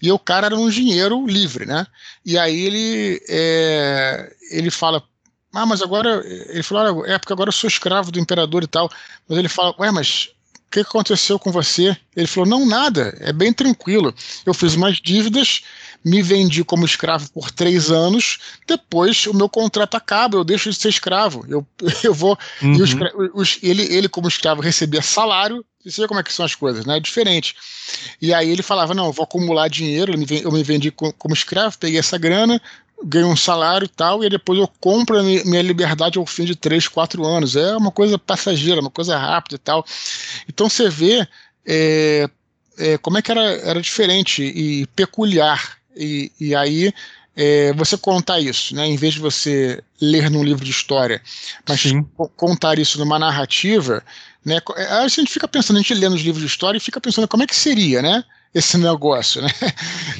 e 0.00 0.10
o 0.10 0.18
cara 0.18 0.46
era 0.46 0.56
um 0.56 0.68
engenheiro 0.68 1.26
livre, 1.26 1.66
né? 1.66 1.86
E 2.24 2.38
aí 2.38 2.60
ele, 2.60 3.22
é, 3.28 4.34
ele 4.50 4.70
fala, 4.70 5.02
ah, 5.54 5.64
mas 5.64 5.80
agora, 5.80 6.22
ele 6.48 6.62
falou, 6.62 7.06
é 7.06 7.18
porque 7.18 7.32
agora 7.32 7.48
eu 7.48 7.52
sou 7.52 7.68
escravo 7.68 8.10
do 8.10 8.18
imperador 8.18 8.64
e 8.64 8.66
tal, 8.66 8.90
mas 9.28 9.38
ele 9.38 9.48
fala, 9.48 9.74
ué, 9.78 9.90
mas 9.90 10.33
que 10.82 10.88
aconteceu 10.88 11.38
com 11.38 11.52
você? 11.52 11.96
Ele 12.16 12.26
falou, 12.26 12.48
não, 12.48 12.66
nada, 12.66 13.16
é 13.20 13.32
bem 13.32 13.52
tranquilo, 13.52 14.14
eu 14.44 14.54
fiz 14.54 14.74
umas 14.74 14.96
dívidas 15.00 15.62
me 16.04 16.20
vendi 16.20 16.62
como 16.62 16.84
escravo 16.84 17.30
por 17.32 17.50
três 17.50 17.90
anos, 17.90 18.38
depois 18.66 19.26
o 19.26 19.32
meu 19.32 19.48
contrato 19.48 19.96
acaba, 19.96 20.36
eu 20.36 20.44
deixo 20.44 20.68
de 20.68 20.76
ser 20.76 20.90
escravo. 20.90 21.44
Eu, 21.48 21.66
eu 22.04 22.12
vou. 22.12 22.38
Uhum. 22.62 22.74
E 22.74 22.82
os, 22.82 22.90
os, 23.32 23.58
ele, 23.62 23.82
ele, 23.84 24.08
como 24.08 24.28
escravo, 24.28 24.60
recebia 24.60 25.00
salário. 25.00 25.64
Você 25.82 26.00
vê 26.00 26.08
como 26.08 26.20
é 26.20 26.22
que 26.22 26.32
são 26.32 26.46
as 26.46 26.54
coisas, 26.54 26.86
né? 26.86 26.96
É 26.96 27.00
diferente. 27.00 27.54
E 28.20 28.34
aí 28.34 28.50
ele 28.50 28.62
falava: 28.62 28.94
não, 28.94 29.06
eu 29.06 29.12
vou 29.12 29.24
acumular 29.24 29.68
dinheiro, 29.68 30.12
eu 30.42 30.52
me 30.52 30.62
vendi 30.62 30.90
como 30.90 31.34
escravo, 31.34 31.78
peguei 31.78 31.98
essa 31.98 32.18
grana, 32.18 32.60
ganho 33.02 33.28
um 33.28 33.36
salário 33.36 33.84
e 33.84 33.88
tal, 33.88 34.24
e 34.24 34.28
depois 34.28 34.58
eu 34.58 34.68
compro 34.80 35.18
a 35.18 35.22
minha 35.22 35.62
liberdade 35.62 36.18
ao 36.18 36.26
fim 36.26 36.44
de 36.44 36.54
três, 36.54 36.88
quatro 36.88 37.24
anos. 37.24 37.56
É 37.56 37.76
uma 37.76 37.90
coisa 37.90 38.18
passageira, 38.18 38.80
uma 38.80 38.90
coisa 38.90 39.16
rápida 39.16 39.56
e 39.56 39.58
tal. 39.58 39.84
Então 40.48 40.68
você 40.68 40.88
vê 40.88 41.26
é, 41.66 42.28
é, 42.78 42.98
como 42.98 43.18
é 43.18 43.22
que 43.22 43.30
era, 43.30 43.42
era 43.42 43.80
diferente 43.80 44.42
e 44.42 44.86
peculiar 44.88 45.78
e, 45.96 46.30
e 46.40 46.54
aí 46.54 46.92
é, 47.36 47.72
você 47.72 47.96
contar 47.96 48.40
isso, 48.40 48.74
né, 48.74 48.86
em 48.86 48.96
vez 48.96 49.14
de 49.14 49.20
você 49.20 49.82
ler 50.00 50.30
num 50.30 50.44
livro 50.44 50.64
de 50.64 50.70
história, 50.70 51.20
mas 51.68 51.80
Sim. 51.80 52.06
contar 52.36 52.78
isso 52.78 52.98
numa 52.98 53.18
narrativa, 53.18 54.02
né, 54.44 54.60
a 55.00 55.08
gente 55.08 55.32
fica 55.32 55.48
pensando, 55.48 55.76
a 55.76 55.80
gente 55.80 55.94
lê 55.94 56.08
nos 56.08 56.20
livros 56.20 56.40
de 56.40 56.46
história 56.46 56.78
e 56.78 56.80
fica 56.80 57.00
pensando 57.00 57.26
como 57.26 57.42
é 57.42 57.46
que 57.46 57.56
seria, 57.56 58.00
né, 58.00 58.24
esse 58.54 58.78
negócio, 58.78 59.42
né, 59.42 59.48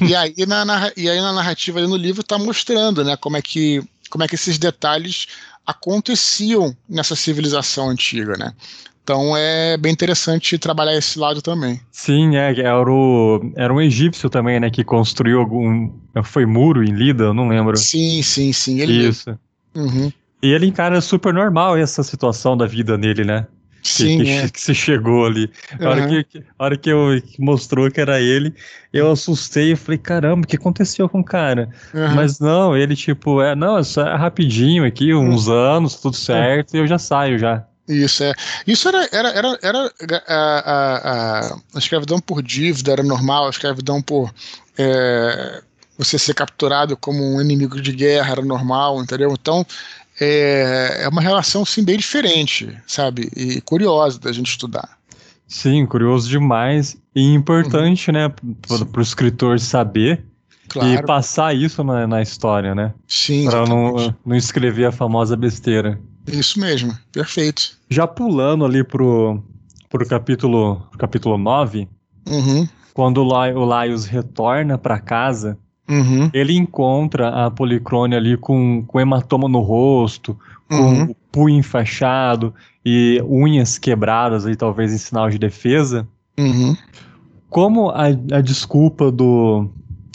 e, 0.07 0.13
aí 0.13 0.33
na, 0.45 0.91
e 0.97 1.09
aí 1.09 1.21
na 1.21 1.31
narrativa 1.31 1.79
no 1.81 1.95
livro 1.95 2.21
está 2.21 2.37
mostrando, 2.37 3.03
né, 3.03 3.15
como 3.17 3.37
é 3.37 3.41
que 3.41 3.81
como 4.09 4.23
é 4.23 4.27
que 4.27 4.35
esses 4.35 4.57
detalhes 4.57 5.27
aconteciam 5.65 6.75
nessa 6.87 7.15
civilização 7.15 7.89
antiga, 7.89 8.37
né? 8.37 8.53
Então 9.03 9.37
é 9.37 9.77
bem 9.77 9.91
interessante 9.91 10.57
trabalhar 10.57 10.95
esse 10.95 11.19
lado 11.19 11.39
também. 11.41 11.79
Sim, 11.91 12.35
é, 12.35 12.59
era, 12.59 12.91
o, 12.91 13.51
era 13.55 13.71
um 13.71 13.79
egípcio 13.79 14.29
também, 14.31 14.59
né, 14.59 14.69
que 14.71 14.83
construiu 14.83 15.39
algum. 15.39 15.91
Foi 16.23 16.45
muro 16.45 16.83
em 16.83 16.91
Lida, 16.91 17.25
eu 17.25 17.33
não 17.33 17.47
lembro. 17.47 17.77
Sim, 17.77 18.23
sim, 18.23 18.51
sim. 18.51 18.79
Ele 18.79 19.09
Isso. 19.09 19.37
Uhum. 19.75 20.11
E 20.41 20.51
ele 20.51 20.65
encara 20.65 21.01
super 21.01 21.33
normal 21.33 21.77
essa 21.77 22.01
situação 22.01 22.57
da 22.57 22.65
vida 22.65 22.97
nele, 22.97 23.23
né? 23.23 23.45
Sim, 23.87 24.23
que, 24.23 24.29
é. 24.29 24.49
que, 24.49 24.59
se 24.59 24.73
chegou 24.73 25.25
ali. 25.25 25.49
A 25.79 25.89
hora, 25.89 26.07
que, 26.07 26.43
a 26.57 26.63
hora 26.63 26.77
que, 26.77 26.89
eu, 26.89 27.21
que 27.21 27.39
mostrou 27.39 27.89
que 27.91 28.01
era 28.01 28.19
ele, 28.19 28.53
eu 28.91 29.11
assustei 29.11 29.73
e 29.73 29.75
falei, 29.75 29.99
caramba, 29.99 30.43
o 30.43 30.47
que 30.47 30.55
aconteceu 30.55 31.07
com 31.07 31.19
o 31.19 31.23
cara? 31.23 31.69
Uhum. 31.93 32.15
Mas 32.15 32.39
não, 32.39 32.75
ele 32.75 32.95
tipo, 32.95 33.41
é, 33.41 33.55
não, 33.55 33.77
é 33.77 33.83
só 33.83 34.07
é 34.07 34.15
rapidinho 34.15 34.85
aqui, 34.85 35.13
uns 35.13 35.47
uhum. 35.47 35.53
anos, 35.53 35.95
tudo 35.95 36.15
certo, 36.15 36.75
e 36.75 36.79
eu 36.79 36.87
já 36.87 36.97
saio 36.97 37.37
já. 37.37 37.63
Isso 37.87 38.23
é. 38.23 38.33
Isso 38.65 38.87
era, 38.87 39.07
era, 39.11 39.29
era, 39.29 39.59
era 39.61 39.93
a, 40.27 40.33
a, 40.35 41.53
a, 41.75 41.77
escravidão 41.77 42.19
por 42.19 42.41
dívida 42.41 42.91
era 42.91 43.03
normal, 43.03 43.45
a 43.45 43.51
escravidão 43.51 44.01
por 44.01 44.33
é, 44.77 45.61
você 45.95 46.17
ser 46.17 46.33
capturado 46.33 46.97
como 46.97 47.23
um 47.23 47.39
inimigo 47.39 47.79
de 47.79 47.91
guerra 47.91 48.31
era 48.31 48.41
normal, 48.41 49.01
entendeu? 49.01 49.31
Então 49.39 49.65
é, 50.19 51.03
é 51.03 51.09
uma 51.09 51.21
relação 51.21 51.65
sim 51.65 51.83
bem 51.83 51.97
diferente, 51.97 52.75
sabe? 52.87 53.29
E 53.35 53.61
curiosa 53.61 54.19
da 54.19 54.31
gente 54.31 54.49
estudar. 54.49 54.97
Sim, 55.47 55.85
curioso 55.85 56.29
demais 56.29 56.97
e 57.15 57.33
importante, 57.33 58.09
uhum. 58.09 58.13
né, 58.13 58.33
para 58.67 58.99
o 58.99 59.01
escritor 59.01 59.59
saber 59.59 60.25
claro. 60.67 60.89
e 60.89 61.03
passar 61.03 61.55
isso 61.55 61.83
na, 61.83 62.07
na 62.07 62.21
história, 62.21 62.73
né? 62.73 62.93
Sim. 63.07 63.45
Para 63.45 63.65
não, 63.65 64.15
não 64.25 64.35
escrever 64.35 64.85
a 64.85 64.91
famosa 64.91 65.35
besteira. 65.35 65.99
Isso 66.27 66.59
mesmo, 66.59 66.97
perfeito. 67.11 67.77
Já 67.89 68.07
pulando 68.07 68.65
ali 68.65 68.83
pro, 68.83 69.43
pro 69.89 70.07
capítulo, 70.07 70.81
pro 70.89 70.97
capítulo 70.97 71.37
9, 71.37 71.87
uhum. 72.27 72.67
quando 72.93 73.19
o 73.21 73.65
Laios 73.65 74.05
retorna 74.05 74.77
para 74.77 74.99
casa, 74.99 75.57
uhum. 75.89 76.29
ele 76.33 76.55
encontra 76.57 77.45
a 77.45 77.51
Policrone 77.51 78.15
ali 78.15 78.37
com, 78.37 78.83
com 78.85 78.99
hematoma 78.99 79.47
no 79.47 79.59
rosto, 79.59 80.37
com 80.67 80.75
uhum. 80.75 81.03
o 81.03 81.15
punho 81.31 81.59
enfaixado 81.59 82.53
e 82.85 83.21
unhas 83.27 83.77
quebradas 83.77 84.45
aí, 84.45 84.55
talvez 84.55 84.93
em 84.93 84.97
sinal 84.97 85.29
de 85.29 85.37
defesa. 85.37 86.07
Uhum. 86.37 86.75
Como 87.49 87.89
a, 87.89 88.05
a 88.07 88.41
desculpa 88.41 89.11
do, 89.11 89.69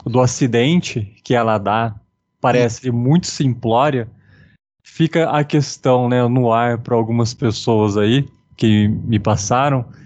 do 0.04 0.20
acidente 0.20 1.12
que 1.24 1.34
ela 1.34 1.58
dá 1.58 1.94
parece 2.40 2.90
muito 2.90 3.26
simplória, 3.26 4.08
fica 4.82 5.30
a 5.30 5.44
questão 5.44 6.08
né, 6.08 6.26
no 6.26 6.52
ar 6.52 6.78
para 6.78 6.94
algumas 6.94 7.34
pessoas 7.34 7.96
aí 7.96 8.26
que 8.56 8.88
me 8.88 9.18
passaram 9.18 9.78
uhum. 9.78 9.99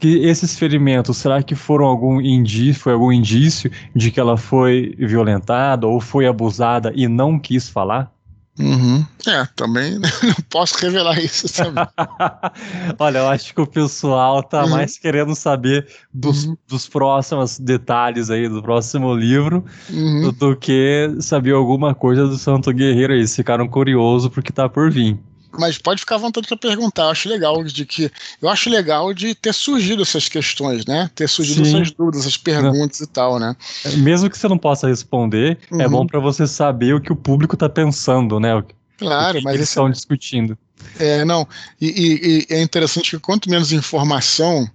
Que 0.00 0.18
esses 0.24 0.58
ferimentos 0.58 1.16
será 1.16 1.42
que 1.42 1.54
foram 1.54 1.86
algum 1.86 2.20
indício 2.20 2.82
foi 2.82 2.92
algum 2.92 3.12
indício 3.12 3.70
de 3.94 4.10
que 4.10 4.20
ela 4.20 4.36
foi 4.36 4.94
violentada 4.98 5.86
ou 5.86 6.00
foi 6.00 6.26
abusada 6.26 6.92
e 6.94 7.08
não 7.08 7.38
quis 7.38 7.68
falar 7.68 8.12
Uhum. 8.58 9.06
É, 9.26 9.46
também 9.54 9.98
não 10.00 10.34
posso 10.50 10.76
revelar 10.78 11.18
isso 11.20 11.52
também. 11.54 11.86
Olha, 12.98 13.18
eu 13.18 13.28
acho 13.28 13.54
que 13.54 13.60
o 13.60 13.66
pessoal 13.66 14.42
tá 14.42 14.64
uhum. 14.64 14.70
mais 14.70 14.98
querendo 14.98 15.34
saber 15.34 15.86
dos, 16.12 16.44
uhum. 16.44 16.56
dos 16.66 16.88
próximos 16.88 17.58
detalhes 17.58 18.30
aí 18.30 18.48
do 18.48 18.60
próximo 18.60 19.14
livro 19.14 19.64
uhum. 19.88 20.22
do, 20.22 20.32
do, 20.32 20.56
que 20.56 21.16
saber 21.20 21.52
alguma 21.52 21.94
coisa 21.94 22.26
do 22.26 22.36
Santo 22.36 22.72
Guerreiro 22.72 23.12
aí. 23.12 23.20
Eles 23.20 23.34
ficaram 23.34 23.68
curiosos 23.68 24.28
porque 24.28 24.52
tá 24.52 24.68
por 24.68 24.90
vir 24.90 25.18
mas 25.58 25.76
pode 25.76 26.00
ficar 26.00 26.14
à 26.14 26.18
vontade 26.18 26.46
para 26.46 26.56
perguntar. 26.56 27.02
Eu 27.02 27.10
acho 27.10 27.28
legal 27.28 27.64
de 27.64 27.84
que 27.84 28.10
eu 28.40 28.48
acho 28.48 28.70
legal 28.70 29.12
de 29.12 29.34
ter 29.34 29.52
surgido 29.52 30.02
essas 30.02 30.28
questões, 30.28 30.86
né? 30.86 31.10
Ter 31.14 31.28
surgido 31.28 31.64
Sim. 31.64 31.76
essas 31.76 31.90
dúvidas, 31.90 32.20
essas 32.20 32.36
perguntas 32.36 33.00
e 33.00 33.06
tal, 33.06 33.38
né? 33.38 33.56
É, 33.84 33.96
mesmo 33.96 34.30
que 34.30 34.38
você 34.38 34.48
não 34.48 34.58
possa 34.58 34.86
responder, 34.86 35.58
é 35.70 35.74
uhum. 35.74 35.80
é 35.82 35.88
bom 35.88 36.06
para 36.06 36.20
você 36.20 36.46
saber 36.46 36.94
o 36.94 37.00
que 37.00 37.12
o 37.12 37.16
público 37.16 37.54
está 37.54 37.68
pensando, 37.68 38.38
né? 38.38 38.54
O 38.54 38.62
que, 38.62 38.74
claro, 38.96 39.40
mas 39.42 39.54
eles 39.54 39.68
estão 39.68 39.88
é... 39.88 39.90
discutindo. 39.90 40.56
É, 40.98 41.24
não. 41.24 41.46
E, 41.80 41.86
e, 41.86 42.46
e, 42.50 42.54
é 42.54 42.62
interessante 42.62 43.10
que 43.10 43.18
quanto 43.18 43.50
menos 43.50 43.72
informação 43.72 44.70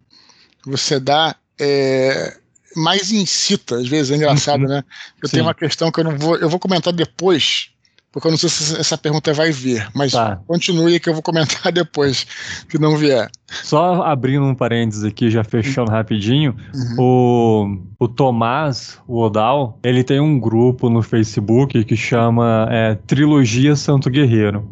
você 0.65 0.99
dá, 0.99 1.35
é, 1.59 2.37
mais 2.75 3.11
incita. 3.11 3.77
Às 3.77 3.87
vezes 3.87 4.11
é 4.11 4.15
engraçado, 4.15 4.61
uhum. 4.61 4.67
né? 4.67 4.83
Eu 5.21 5.29
Sim. 5.29 5.33
tenho 5.33 5.45
uma 5.45 5.53
questão 5.53 5.91
que 5.91 5.99
eu 5.99 6.03
não 6.03 6.17
vou, 6.17 6.35
eu 6.37 6.49
vou 6.49 6.59
comentar 6.59 6.91
depois 6.91 7.69
porque 8.13 8.27
eu 8.27 8.31
não 8.31 8.37
sei 8.37 8.47
se 8.47 8.79
essa 8.79 8.95
pergunta 8.95 9.33
vai 9.33 9.51
vir, 9.51 9.89
mas 9.91 10.11
tá. 10.11 10.39
continue 10.45 10.99
que 10.99 11.09
eu 11.09 11.13
vou 11.13 11.23
comentar 11.23 11.71
depois 11.73 12.27
que 12.69 12.77
não 12.77 12.95
vier. 12.95 13.29
Só 13.47 14.03
abrindo 14.03 14.45
um 14.45 14.53
parênteses 14.53 15.03
aqui, 15.03 15.31
já 15.31 15.43
fechando 15.43 15.89
uhum. 15.89 15.97
rapidinho, 15.97 16.55
o, 16.97 17.75
o 17.99 18.07
Tomás, 18.07 18.99
o 19.07 19.19
Odal, 19.19 19.79
ele 19.83 20.03
tem 20.03 20.19
um 20.19 20.39
grupo 20.39 20.91
no 20.91 21.01
Facebook 21.01 21.83
que 21.83 21.97
chama 21.97 22.67
é, 22.69 22.95
Trilogia 23.07 23.75
Santo 23.75 24.11
Guerreiro. 24.11 24.69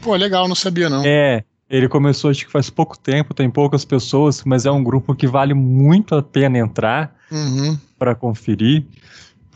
Pô, 0.00 0.14
legal, 0.14 0.46
não 0.46 0.54
sabia 0.54 0.88
não. 0.88 1.02
É, 1.04 1.42
ele 1.68 1.88
começou 1.88 2.30
acho 2.30 2.46
que 2.46 2.52
faz 2.52 2.70
pouco 2.70 2.96
tempo, 2.96 3.34
tem 3.34 3.50
poucas 3.50 3.84
pessoas, 3.84 4.44
mas 4.44 4.64
é 4.64 4.70
um 4.70 4.84
grupo 4.84 5.12
que 5.12 5.26
vale 5.26 5.54
muito 5.54 6.14
a 6.14 6.22
pena 6.22 6.58
entrar 6.58 7.12
uhum. 7.32 7.76
para 7.98 8.14
conferir. 8.14 8.86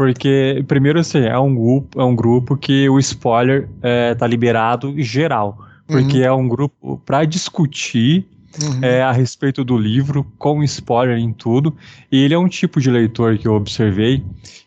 Porque, 0.01 0.65
primeiro, 0.67 0.99
assim, 0.99 1.19
é 1.19 1.39
um 1.39 1.55
grupo, 1.55 2.01
é 2.01 2.03
um 2.03 2.17
grupo 2.17 2.57
que 2.57 2.89
o 2.89 2.99
spoiler 2.99 3.69
é, 3.83 4.15
tá 4.15 4.27
liberado 4.27 4.95
geral. 4.97 5.59
Porque 5.87 6.21
uhum. 6.21 6.25
é 6.25 6.33
um 6.33 6.49
grupo 6.49 7.03
para 7.05 7.27
discutir 7.27 8.27
uhum. 8.63 8.79
é, 8.81 9.03
a 9.03 9.13
respeito 9.13 9.63
do 9.63 9.77
livro, 9.77 10.25
com 10.39 10.63
spoiler 10.63 11.19
em 11.19 11.35
tudo. 11.35 11.77
E 12.11 12.25
ele 12.25 12.33
é 12.33 12.39
um 12.39 12.49
tipo 12.49 12.81
de 12.81 12.91
leitor 12.91 13.37
que 13.37 13.47
eu 13.47 13.53
observei 13.53 14.25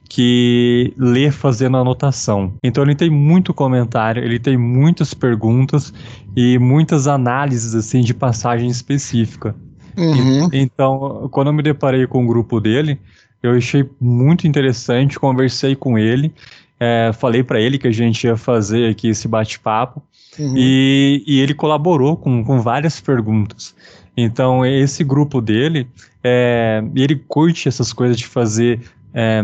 que 0.07 0.93
lê 0.99 1.31
fazendo 1.31 1.77
anotação. 1.77 2.53
Então 2.63 2.83
ele 2.83 2.93
tem 2.93 3.09
muito 3.09 3.55
comentário, 3.55 4.23
ele 4.23 4.37
tem 4.37 4.55
muitas 4.55 5.15
perguntas 5.15 5.91
e 6.35 6.59
muitas 6.59 7.07
análises 7.07 7.73
assim 7.73 8.01
de 8.01 8.13
passagem 8.13 8.69
específica. 8.69 9.55
Uhum. 9.97 10.49
E, 10.51 10.59
então, 10.59 11.27
quando 11.31 11.47
eu 11.47 11.53
me 11.53 11.63
deparei 11.63 12.05
com 12.05 12.23
o 12.23 12.27
grupo 12.27 12.59
dele, 12.59 12.99
eu 13.43 13.51
achei 13.51 13.87
muito 13.99 14.47
interessante, 14.47 15.19
conversei 15.19 15.75
com 15.75 15.99
ele, 15.99 16.33
é, 16.79 17.11
falei 17.13 17.43
para 17.43 17.59
ele 17.59 17.77
que 17.77 17.87
a 17.87 17.91
gente 17.91 18.25
ia 18.25 18.37
fazer 18.37 18.89
aqui 18.89 19.09
esse 19.09 19.27
bate-papo 19.27 20.01
uhum. 20.39 20.53
e, 20.57 21.23
e, 21.27 21.39
ele 21.41 21.53
colaborou 21.53 22.15
com, 22.15 22.43
com 22.43 22.61
várias 22.61 22.99
perguntas. 23.01 23.75
Então, 24.15 24.65
esse 24.65 25.03
grupo 25.03 25.41
dele, 25.41 25.87
é, 26.23 26.83
ele 26.95 27.15
curte 27.15 27.67
essas 27.67 27.91
coisas 27.91 28.17
de 28.17 28.25
fazer. 28.25 28.79
É, 29.13 29.43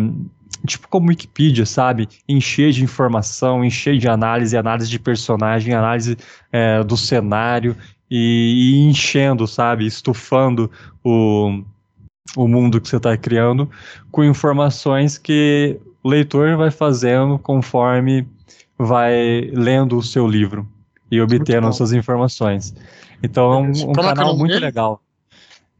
tipo 0.65 0.87
como 0.89 1.09
Wikipedia, 1.09 1.65
sabe? 1.65 2.07
Encher 2.27 2.71
de 2.71 2.83
informação, 2.83 3.63
encher 3.63 3.97
de 3.97 4.07
análise, 4.09 4.57
análise 4.57 4.89
de 4.89 4.99
personagem, 4.99 5.73
análise 5.73 6.17
é, 6.51 6.83
do 6.83 6.97
cenário 6.97 7.75
e, 8.09 8.75
e, 8.75 8.89
enchendo, 8.89 9.47
sabe? 9.47 9.85
Estufando 9.85 10.69
o, 11.03 11.63
o 12.35 12.47
mundo 12.47 12.79
que 12.79 12.87
você 12.87 12.97
está 12.97 13.15
criando 13.17 13.69
com 14.11 14.23
informações 14.23 15.17
que 15.17 15.79
o 16.03 16.09
leitor 16.09 16.57
vai 16.57 16.71
fazendo 16.71 17.37
conforme 17.39 18.27
vai 18.77 19.49
lendo 19.53 19.97
o 19.97 20.03
seu 20.03 20.27
livro 20.27 20.67
e 21.11 21.19
obtendo 21.21 21.67
essas 21.67 21.91
informações. 21.91 22.73
Então 23.21 23.51
é 23.51 23.57
um, 23.57 23.89
um 23.89 23.93
canal 23.93 24.37
muito 24.37 24.53
dele? 24.53 24.65
legal. 24.65 25.01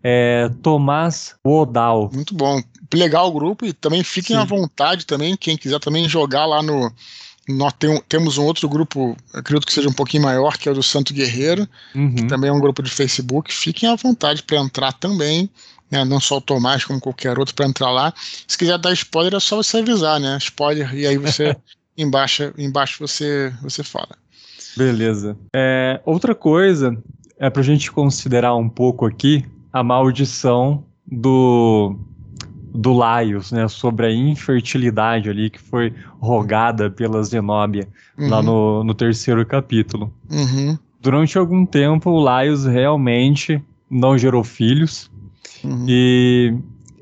É 0.03 0.49
Tomás 0.61 1.35
Wodal. 1.45 2.09
Muito 2.13 2.33
bom. 2.33 2.61
Legal 2.93 3.27
o 3.27 3.31
grupo 3.31 3.65
e 3.65 3.73
também 3.73 4.03
fiquem 4.03 4.35
Sim. 4.35 4.41
à 4.41 4.45
vontade 4.45 5.05
também, 5.05 5.37
quem 5.37 5.55
quiser 5.55 5.79
também 5.79 6.09
jogar 6.09 6.45
lá 6.45 6.63
no. 6.63 6.91
Nós 7.47 7.73
tem, 7.73 7.99
temos 8.07 8.37
um 8.37 8.45
outro 8.45 8.69
grupo, 8.69 9.17
acredito 9.33 9.65
que 9.65 9.73
seja 9.73 9.89
um 9.89 9.93
pouquinho 9.93 10.21
maior, 10.21 10.55
que 10.57 10.69
é 10.69 10.71
o 10.71 10.75
do 10.75 10.83
Santo 10.83 11.13
Guerreiro, 11.13 11.67
uhum. 11.95 12.13
que 12.13 12.23
também 12.25 12.49
é 12.49 12.53
um 12.53 12.59
grupo 12.59 12.83
de 12.83 12.91
Facebook. 12.91 13.51
Fiquem 13.51 13.89
à 13.89 13.95
vontade 13.95 14.43
para 14.43 14.57
entrar 14.57 14.93
também 14.93 15.49
né? 15.89 16.05
Não 16.05 16.19
só 16.19 16.37
o 16.37 16.41
Tomás, 16.41 16.85
como 16.85 16.99
qualquer 16.99 17.37
outro, 17.37 17.55
para 17.55 17.67
entrar 17.67 17.91
lá. 17.91 18.13
Se 18.47 18.57
quiser 18.57 18.77
dar 18.77 18.93
spoiler, 18.93 19.35
é 19.35 19.39
só 19.39 19.57
você 19.57 19.77
avisar, 19.77 20.19
né? 20.19 20.37
Spoiler, 20.39 20.93
e 20.93 21.07
aí 21.07 21.17
você 21.17 21.55
embaixo, 21.97 22.53
embaixo 22.57 23.05
você, 23.05 23.53
você 23.61 23.83
fala. 23.83 24.17
Beleza. 24.77 25.37
É, 25.55 26.01
outra 26.05 26.33
coisa 26.33 26.97
é 27.37 27.49
para 27.49 27.61
a 27.61 27.65
gente 27.65 27.91
considerar 27.91 28.55
um 28.55 28.69
pouco 28.69 29.05
aqui 29.05 29.45
a 29.71 29.83
maldição 29.83 30.83
do 31.05 31.95
do 32.71 32.93
Laios, 32.93 33.51
né, 33.51 33.67
sobre 33.67 34.05
a 34.05 34.11
infertilidade 34.11 35.27
ali 35.27 35.49
que 35.49 35.59
foi 35.59 35.91
rogada 36.19 36.89
pela 36.89 37.23
Zenóbia 37.23 37.87
uhum. 38.15 38.29
lá 38.29 38.43
no, 38.43 38.83
no 38.83 38.93
terceiro 38.93 39.43
capítulo. 39.45 40.13
Uhum. 40.29 40.77
Durante 41.01 41.37
algum 41.37 41.65
tempo, 41.65 42.11
o 42.11 42.19
Laios 42.19 42.65
realmente 42.65 43.59
não 43.89 44.17
gerou 44.17 44.43
filhos, 44.43 45.09
Uhum. 45.63 45.85
E 45.87 46.53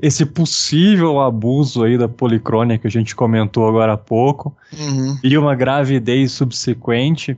esse 0.01 0.25
possível 0.25 1.19
abuso 1.19 1.83
aí 1.83 1.97
da 1.97 2.07
policrônia 2.07 2.77
que 2.77 2.87
a 2.87 2.91
gente 2.91 3.15
comentou 3.15 3.67
agora 3.67 3.93
há 3.93 3.97
pouco 3.97 4.55
uhum. 4.77 5.17
e 5.23 5.37
uma 5.37 5.55
gravidez 5.55 6.31
subsequente, 6.31 7.37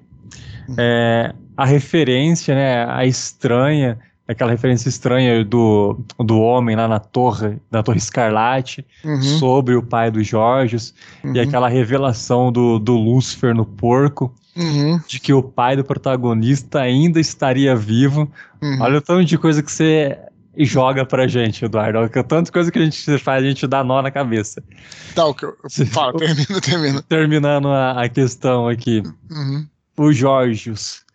uhum. 0.67 0.75
é, 0.77 1.33
a 1.55 1.65
referência, 1.65 2.53
né, 2.53 2.85
a 2.85 3.05
estranha, 3.05 3.97
aquela 4.27 4.51
referência 4.51 4.89
estranha 4.89 5.43
do, 5.43 5.99
do 6.19 6.39
homem 6.39 6.75
lá 6.75 6.87
na 6.87 6.99
torre, 6.99 7.57
na 7.71 7.81
Torre 7.81 7.97
Escarlate, 7.97 8.85
uhum. 9.03 9.21
sobre 9.21 9.75
o 9.75 9.81
pai 9.81 10.11
dos 10.11 10.27
Jorges, 10.27 10.93
e 11.23 11.27
uhum. 11.27 11.41
aquela 11.41 11.69
revelação 11.69 12.51
do, 12.51 12.77
do 12.77 12.95
Lúcifer 12.95 13.55
no 13.55 13.65
porco, 13.65 14.33
uhum. 14.55 14.99
de 15.07 15.19
que 15.19 15.33
o 15.33 15.41
pai 15.41 15.77
do 15.77 15.83
protagonista 15.83 16.81
ainda 16.81 17.19
estaria 17.19 17.75
vivo. 17.75 18.29
Olha 18.81 18.97
o 18.97 19.01
tanto 19.01 19.23
de 19.23 19.37
coisa 19.37 19.63
que 19.63 19.71
você 19.71 20.17
e 20.59 20.65
joga 20.65 21.05
pra 21.05 21.25
gente, 21.25 21.63
Eduardo. 21.63 22.09
Que 22.09 22.21
tanta 22.21 22.51
coisa 22.51 22.69
que 22.69 22.77
a 22.77 22.83
gente 22.83 23.17
faz, 23.19 23.41
a 23.41 23.47
gente 23.47 23.65
dá 23.65 23.81
nó 23.81 24.01
na 24.01 24.11
cabeça. 24.11 24.61
Tá, 25.15 25.25
o 25.25 25.33
que 25.33 25.45
eu 25.45 25.55
falo, 25.87 26.19
termina, 26.19 26.61
termina. 26.61 27.01
Terminando 27.03 27.69
a, 27.69 28.03
a 28.03 28.09
questão 28.09 28.67
aqui. 28.67 29.01
Uhum. 29.31 29.65
O 29.95 30.11
Jorgios. 30.11 31.05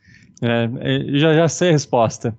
É, 0.40 0.70
é, 0.80 1.18
já, 1.18 1.34
já 1.34 1.46
sei 1.46 1.68
a 1.68 1.72
resposta. 1.72 2.34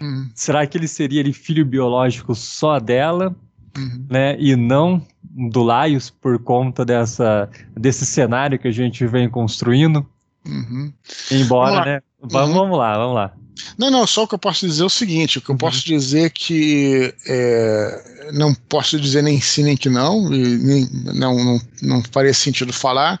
Uhum. 0.00 0.28
Será 0.34 0.66
que 0.66 0.76
ele 0.76 0.88
seria 0.88 1.20
ele, 1.20 1.32
filho 1.32 1.64
biológico 1.64 2.34
só 2.34 2.80
dela, 2.80 3.36
uhum. 3.76 4.06
né? 4.10 4.36
E 4.40 4.56
não 4.56 5.06
do 5.22 5.62
Laios 5.62 6.10
por 6.10 6.40
conta 6.40 6.84
dessa, 6.84 7.48
desse 7.76 8.04
cenário 8.04 8.58
que 8.58 8.66
a 8.66 8.72
gente 8.72 9.06
vem 9.06 9.30
construindo? 9.30 10.04
Uhum. 10.44 10.92
Embora, 11.30 11.84
né? 11.84 12.02
Vamos, 12.20 12.50
uhum. 12.50 12.54
vamos 12.54 12.78
lá, 12.78 12.96
vamos 12.96 13.14
lá. 13.14 13.32
Não, 13.76 13.90
não, 13.90 14.06
só 14.06 14.22
o 14.22 14.28
que 14.28 14.34
eu 14.34 14.38
posso 14.38 14.66
dizer 14.66 14.82
é 14.82 14.86
o 14.86 14.90
seguinte: 14.90 15.38
o 15.38 15.40
que 15.40 15.50
eu 15.50 15.54
uhum. 15.54 15.58
posso 15.58 15.84
dizer 15.84 16.26
é 16.26 16.30
que 16.30 17.14
é, 17.26 18.30
não 18.32 18.54
posso 18.54 18.98
dizer 19.00 19.22
nem 19.22 19.40
sim 19.40 19.64
nem 19.64 19.76
que 19.76 19.88
não, 19.88 20.32
e 20.32 20.58
nem, 20.58 20.88
não, 21.14 21.44
não, 21.44 21.60
não 21.82 22.02
faria 22.10 22.34
sentido 22.34 22.72
falar. 22.72 23.20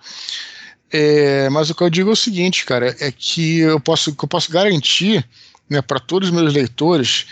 É, 0.90 1.50
mas 1.50 1.68
o 1.68 1.74
que 1.74 1.82
eu 1.82 1.90
digo 1.90 2.10
é 2.10 2.12
o 2.12 2.16
seguinte, 2.16 2.64
cara, 2.64 2.96
é 2.98 3.12
que 3.12 3.58
eu 3.58 3.78
posso, 3.78 4.14
que 4.14 4.24
eu 4.24 4.28
posso 4.28 4.50
garantir 4.50 5.26
né, 5.68 5.82
para 5.82 6.00
todos 6.00 6.30
os 6.30 6.34
meus 6.34 6.52
leitores 6.52 7.26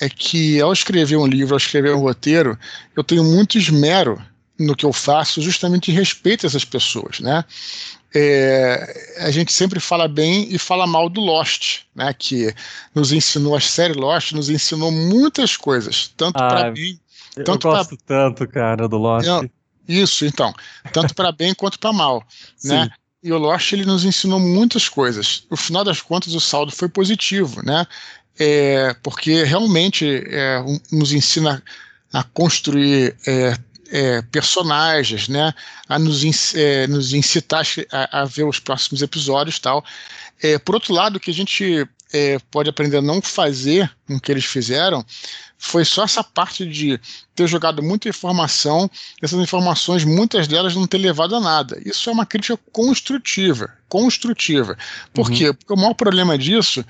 é 0.00 0.08
que 0.08 0.60
ao 0.60 0.72
escrever 0.72 1.16
um 1.16 1.26
livro, 1.26 1.54
ao 1.54 1.58
escrever 1.58 1.94
um 1.94 2.00
roteiro, 2.00 2.58
eu 2.96 3.04
tenho 3.04 3.22
muito 3.22 3.58
esmero 3.58 4.20
no 4.58 4.74
que 4.74 4.86
eu 4.86 4.92
faço, 4.92 5.42
justamente 5.42 5.90
em 5.90 5.94
respeito 5.94 6.44
a 6.44 6.48
essas 6.48 6.64
pessoas, 6.64 7.20
né? 7.20 7.44
É, 8.14 9.16
a 9.18 9.30
gente 9.30 9.52
sempre 9.52 9.78
fala 9.78 10.08
bem 10.08 10.48
e 10.50 10.58
fala 10.58 10.86
mal 10.86 11.08
do 11.08 11.20
Lost, 11.20 11.82
né? 11.94 12.12
Que 12.12 12.52
nos 12.94 13.12
ensinou, 13.12 13.54
a 13.54 13.60
série 13.60 13.94
Lost 13.94 14.32
nos 14.32 14.50
ensinou 14.50 14.90
muitas 14.90 15.56
coisas, 15.56 16.12
tanto 16.16 16.36
ah, 16.36 16.48
para 16.48 16.72
mim. 16.72 16.98
Tanto 17.44 17.68
eu 17.68 17.72
gosto 17.72 17.96
pra... 17.96 18.06
tanto, 18.06 18.48
cara, 18.48 18.88
do 18.88 18.98
Lost. 18.98 19.28
Isso, 19.86 20.24
então. 20.24 20.52
Tanto 20.92 21.14
para 21.14 21.32
bem 21.32 21.54
quanto 21.54 21.78
para 21.78 21.92
mal, 21.92 22.24
né? 22.64 22.90
E 23.22 23.32
o 23.32 23.38
Lost 23.38 23.72
ele 23.72 23.84
nos 23.84 24.04
ensinou 24.04 24.40
muitas 24.40 24.88
coisas. 24.88 25.44
No 25.50 25.56
final 25.56 25.84
das 25.84 26.00
contas, 26.00 26.34
o 26.34 26.40
saldo 26.40 26.72
foi 26.72 26.88
positivo, 26.88 27.62
né? 27.62 27.86
É, 28.38 28.94
porque 29.02 29.44
realmente 29.44 30.24
é, 30.26 30.64
nos 30.90 31.12
ensina 31.12 31.62
a 32.12 32.24
construir 32.24 33.14
é, 33.26 33.54
é, 33.90 34.22
personagens, 34.22 35.28
né, 35.28 35.52
a 35.88 35.98
nos, 35.98 36.54
é, 36.54 36.86
nos 36.86 37.12
incitar 37.12 37.64
a, 37.90 38.22
a, 38.22 38.24
ver 38.24 38.44
os 38.44 38.58
próximos 38.58 39.02
episódios 39.02 39.58
tal. 39.58 39.84
É, 40.42 40.58
por 40.58 40.74
outro 40.74 40.94
lado, 40.94 41.16
o 41.16 41.20
que 41.20 41.30
a 41.30 41.34
gente 41.34 41.86
é, 42.12 42.38
pode 42.50 42.70
aprender 42.70 42.98
a 42.98 43.02
não 43.02 43.20
fazer 43.20 43.90
com 44.06 44.16
o 44.16 44.20
que 44.20 44.32
eles 44.32 44.44
fizeram 44.44 45.04
foi 45.58 45.84
só 45.84 46.04
essa 46.04 46.24
parte 46.24 46.64
de 46.64 46.98
ter 47.34 47.46
jogado 47.46 47.82
muita 47.82 48.08
informação, 48.08 48.90
essas 49.20 49.38
informações, 49.38 50.04
muitas 50.04 50.48
delas 50.48 50.74
não 50.74 50.86
ter 50.86 50.96
levado 50.96 51.36
a 51.36 51.40
nada. 51.40 51.78
Isso 51.84 52.08
é 52.08 52.12
uma 52.12 52.24
crítica 52.24 52.58
construtiva, 52.72 53.70
construtiva. 53.86 54.78
Por 55.12 55.28
uhum. 55.28 55.36
quê? 55.36 55.52
Porque 55.52 55.72
o 55.74 55.76
maior 55.76 55.92
problema 55.92 56.38
disso 56.38 56.82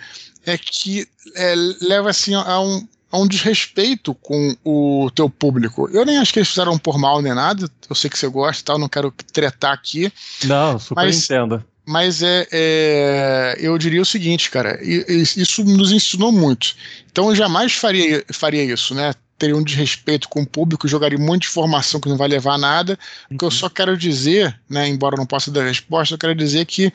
é 0.47 0.57
que 0.57 1.07
é, 1.35 1.55
leva 1.81 2.11
assim 2.11 2.35
a 2.35 2.61
um, 2.61 2.87
a 3.11 3.19
um 3.19 3.27
desrespeito 3.27 4.15
com 4.15 4.57
o 4.65 5.11
teu 5.15 5.29
público. 5.29 5.89
Eu 5.93 6.05
nem 6.05 6.19
acho 6.19 6.33
que 6.33 6.39
eles 6.39 6.49
fizeram 6.49 6.79
por 6.79 6.99
mal 6.99 7.21
nem 7.21 7.35
nada. 7.35 7.69
Eu 7.89 7.97
sei 7.97 8.09
que 8.09 8.19
você 8.19 8.29
gosta 8.29 8.63
e 8.63 8.65
tal, 8.65 8.79
não 8.79 8.89
quero 8.89 9.13
tretar 9.33 9.73
aqui. 9.73 10.13
Não, 10.45 10.79
super 10.79 11.03
mas, 11.03 11.25
entendo. 11.25 11.65
Mas 11.85 12.23
é, 12.23 12.47
é, 12.53 13.57
eu 13.59 13.77
diria 13.77 14.01
o 14.01 14.07
seguinte, 14.07 14.51
cara, 14.51 14.79
isso 14.83 15.65
nos 15.65 15.91
ensinou 15.91 16.31
muito. 16.31 16.75
Então 17.11 17.31
eu 17.31 17.35
jamais 17.35 17.73
faria, 17.73 18.25
faria 18.33 18.63
isso, 18.63 18.95
né? 18.95 19.13
Teria 19.37 19.57
um 19.57 19.65
desrespeito 19.65 20.29
com 20.29 20.43
o 20.43 20.47
público, 20.47 20.87
jogaria 20.87 21.19
muita 21.19 21.47
informação 21.47 21.99
que 21.99 22.09
não 22.09 22.17
vai 22.17 22.29
levar 22.29 22.55
a 22.55 22.59
nada. 22.59 22.99
O 23.31 23.37
que 23.37 23.45
eu 23.45 23.49
uhum. 23.49 23.51
só 23.51 23.69
quero 23.69 23.97
dizer, 23.97 24.57
né, 24.69 24.87
embora 24.87 25.15
eu 25.15 25.19
não 25.19 25.27
possa 25.27 25.51
dar 25.51 25.65
resposta, 25.65 26.15
eu 26.15 26.19
quero 26.19 26.35
dizer 26.35 26.67
que 26.67 26.93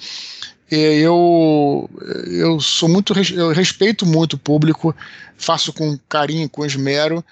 eu, 0.72 1.90
eu 2.28 2.60
sou 2.60 2.90
muito 2.90 3.14
eu 3.34 3.52
respeito 3.52 4.06
muito 4.06 4.34
o 4.34 4.40
público, 4.40 4.96
faço 5.38 5.72
com 5.72 5.98
carinho, 6.10 6.50
com 6.50 6.66
esmero 6.66 7.24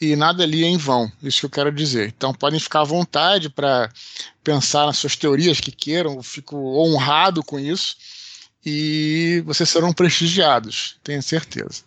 e 0.00 0.16
nada 0.16 0.42
ali 0.42 0.64
é 0.64 0.68
em 0.68 0.76
vão. 0.76 1.10
Isso 1.22 1.40
que 1.40 1.46
eu 1.46 1.50
quero 1.50 1.72
dizer. 1.72 2.12
Então 2.16 2.34
podem 2.34 2.58
ficar 2.58 2.80
à 2.80 2.84
vontade 2.84 3.48
para 3.48 3.88
pensar 4.42 4.86
nas 4.86 4.98
suas 4.98 5.16
teorias 5.16 5.60
que 5.60 5.70
queiram. 5.70 6.16
Eu 6.16 6.22
fico 6.22 6.56
honrado 6.56 7.42
com 7.42 7.58
isso 7.58 7.96
e 8.64 9.42
vocês 9.46 9.68
serão 9.68 9.92
prestigiados, 9.92 10.96
tenho 11.02 11.22
certeza. 11.22 11.82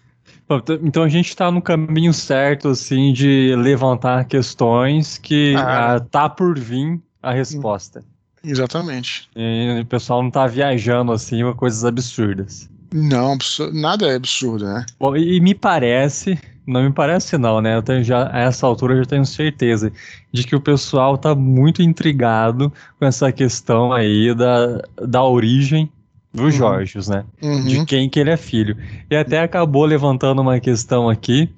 Então 0.84 1.03
a 1.03 1.10
gente 1.10 1.30
está 1.30 1.51
no 1.51 1.62
caminho 1.62 2.14
certo, 2.14 2.70
assim, 2.70 3.12
de 3.12 3.56
levantar 3.56 4.26
questões 4.26 5.18
que 5.18 5.56
ah. 5.58 5.97
uh, 5.97 6.06
tá 6.06 6.30
por 6.30 6.58
vir 6.60 7.01
a 7.22 7.34
resposta. 7.34 8.03
Exatamente. 8.46 9.30
E 9.36 9.80
o 9.82 9.86
pessoal 9.86 10.22
não 10.22 10.32
tá 10.32 10.48
viajando 10.48 11.12
assim 11.12 11.41
com 11.43 11.54
coisas 11.54 11.84
absurdas. 11.84 12.70
Não, 12.93 13.38
nada 13.74 14.08
é 14.08 14.16
absurdo, 14.16 14.66
né? 14.66 14.86
Bom, 15.00 15.18
e, 15.18 15.39
me 15.41 15.54
parece, 15.54 16.39
não 16.66 16.84
me 16.84 16.91
parece 16.91 17.38
não, 17.38 17.60
né? 17.60 17.76
Eu 17.76 17.84
tenho 17.84 18.04
já, 18.04 18.30
a 18.32 18.39
essa 18.39 18.66
altura 18.66 18.93
eu 18.93 19.00
já 19.00 19.06
tenho 19.06 19.26
certeza 19.26 19.91
de 20.32 20.43
que 20.43 20.56
o 20.56 20.62
pessoal 20.62 21.18
tá 21.18 21.36
muito 21.36 21.82
intrigado 21.82 22.72
com 22.98 23.06
essa 23.06 23.32
questão 23.32 23.91
aí 23.91 24.34
da, 24.34 24.82
da 25.02 25.24
origem 25.24 25.91
dos 26.34 26.54
uhum. 26.54 26.60
Jorges, 26.60 27.08
né? 27.08 27.26
Uhum. 27.41 27.66
De 27.66 27.86
quem 27.86 28.10
que 28.10 28.20
ele 28.20 28.30
é 28.30 28.38
filho. 28.38 28.78
E 29.10 29.16
até 29.16 29.39
acabou 29.39 29.86
levantando 29.86 30.41
uma 30.41 30.60
questão 30.60 31.10
aqui 31.10 31.50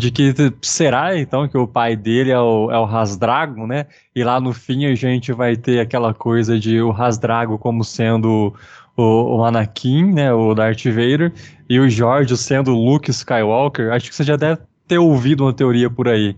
de 0.00 0.10
que 0.10 0.34
será 0.62 1.16
então 1.16 1.46
que 1.46 1.56
o 1.56 1.68
pai 1.68 1.94
dele 1.94 2.30
é 2.30 2.40
o, 2.40 2.70
é 2.70 2.78
o 2.78 2.84
Hasdrago, 2.84 3.66
né? 3.66 3.86
E 4.16 4.24
lá 4.24 4.40
no 4.40 4.52
fim 4.52 4.86
a 4.86 4.94
gente 4.94 5.32
vai 5.32 5.56
ter 5.56 5.78
aquela 5.78 6.14
coisa 6.14 6.58
de 6.58 6.80
o 6.80 6.90
Hasdrago 6.90 7.58
como 7.58 7.84
sendo 7.84 8.52
o, 8.96 9.36
o 9.36 9.44
Anakin, 9.44 10.12
né? 10.12 10.32
O 10.32 10.54
Darth 10.54 10.84
Vader, 10.86 11.32
e 11.68 11.78
o 11.78 11.88
George 11.88 12.36
sendo 12.36 12.72
o 12.72 12.84
Luke 12.84 13.10
Skywalker. 13.10 13.92
Acho 13.92 14.08
que 14.08 14.16
você 14.16 14.24
já 14.24 14.36
deve 14.36 14.60
ter 14.88 14.98
ouvido 14.98 15.44
uma 15.44 15.52
teoria 15.52 15.90
por 15.90 16.08
aí 16.08 16.34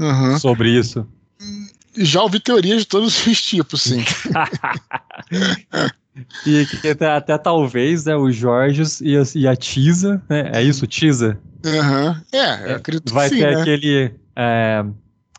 uhum. 0.00 0.38
sobre 0.38 0.70
isso. 0.70 1.06
Já 1.96 2.22
ouvi 2.22 2.40
teorias 2.40 2.80
de 2.80 2.88
todos 2.88 3.26
os 3.26 3.42
tipos, 3.42 3.82
sim. 3.82 4.02
e 6.46 6.66
até, 6.90 7.06
até, 7.06 7.38
talvez 7.38 8.04
né, 8.04 8.16
o 8.16 8.30
Jorge 8.30 8.82
e 9.02 9.16
a, 9.16 9.22
e 9.34 9.48
a 9.48 9.56
Tisa, 9.56 10.22
né? 10.28 10.50
É 10.54 10.62
isso, 10.62 10.86
Tisa? 10.86 11.38
Uhum. 11.64 12.14
É, 12.32 12.72
eu 12.72 12.76
acredito 12.76 13.12
Vai 13.12 13.28
que 13.28 13.36
sim, 13.36 13.40
ter 13.42 13.54
né? 13.54 13.60
aquele 13.60 14.14
é, 14.36 14.84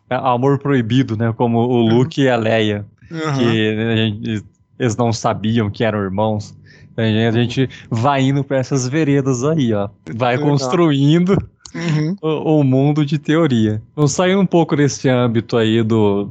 amor 0.10 0.60
proibido, 0.60 1.16
né? 1.16 1.34
Como 1.36 1.60
o. 1.60 1.88
Luke 1.88 2.22
uhum. 2.22 2.28
e 2.28 2.30
a 2.30 2.36
Leia. 2.36 2.86
Uhum. 3.12 3.38
Que 3.38 3.76
né, 3.76 4.42
eles 4.78 4.96
não 4.96 5.12
sabiam 5.12 5.70
que 5.70 5.84
eram 5.84 6.00
irmãos. 6.00 6.56
A 6.98 7.32
gente 7.32 7.70
vai 7.90 8.24
indo 8.24 8.44
para 8.44 8.58
essas 8.58 8.88
veredas 8.88 9.44
aí, 9.44 9.74
ó. 9.74 9.90
Vai 10.14 10.36
Legal. 10.36 10.50
construindo 10.50 11.38
uhum. 11.74 12.16
o, 12.22 12.60
o, 12.60 12.64
mundo 12.64 13.06
de 13.06 13.18
teoria. 13.18 13.82
Então, 13.94 14.06
saindo 14.08 14.42
um 14.42 14.46
pouco 14.46 14.76
desse 14.76 15.08
âmbito 15.08 15.56
aí 15.56 15.82
do, 15.82 16.30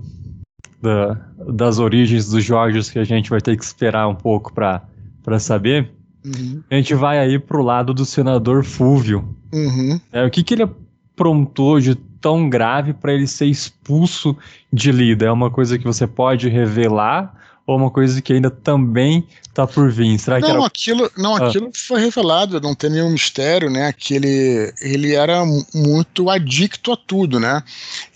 da, 0.83 1.19
das 1.53 1.79
origens 1.79 2.29
dos 2.29 2.45
Jorges 2.45 2.91
que 2.91 2.99
a 2.99 3.05
gente 3.05 3.31
vai 3.31 3.41
ter 3.41 3.57
que 3.57 3.65
esperar 3.65 4.07
um 4.07 4.15
pouco 4.15 4.53
para 4.53 5.39
saber. 5.39 5.91
Uhum. 6.25 6.63
A 6.71 6.75
gente 6.75 6.95
vai 6.95 7.19
aí 7.19 7.39
pro 7.39 7.63
lado 7.63 7.95
do 7.95 8.05
senador 8.05 8.65
Fúvio. 8.65 9.35
Uhum. 9.53 10.01
É, 10.13 10.25
o 10.25 10.31
que, 10.31 10.43
que 10.43 10.55
ele 10.55 10.65
aprontou 10.65 11.81
de 11.81 11.95
tão 11.95 12.49
grave 12.49 12.93
para 12.93 13.13
ele 13.13 13.27
ser 13.27 13.47
expulso 13.47 14.37
de 14.73 14.93
Lida? 14.93 15.27
É 15.27 15.33
uma 15.33 15.51
coisa 15.51 15.79
que 15.79 15.85
você 15.85 16.07
pode 16.07 16.49
revelar 16.49 17.35
ou 17.69 17.77
uma 17.77 17.91
coisa 17.91 18.23
que 18.23 18.33
ainda 18.33 18.51
também 18.51 19.29
está 19.43 19.67
por 19.67 19.93
vir? 19.93 20.19
Será 20.19 20.41
não, 20.41 20.49
que 20.49 20.55
era... 20.55 20.67
aquilo, 20.67 21.13
não, 21.19 21.37
ah. 21.37 21.47
aquilo 21.47 21.71
foi 21.75 22.01
revelado, 22.01 22.59
não 22.63 22.75
tem 22.75 22.89
nenhum 22.89 23.11
mistério, 23.11 23.69
né? 23.69 23.93
Que 23.93 24.15
ele, 24.15 24.73
ele 24.81 25.15
era 25.15 25.45
muito 25.75 26.31
adicto 26.31 26.93
a 26.93 26.97
tudo, 26.97 27.39
né? 27.39 27.63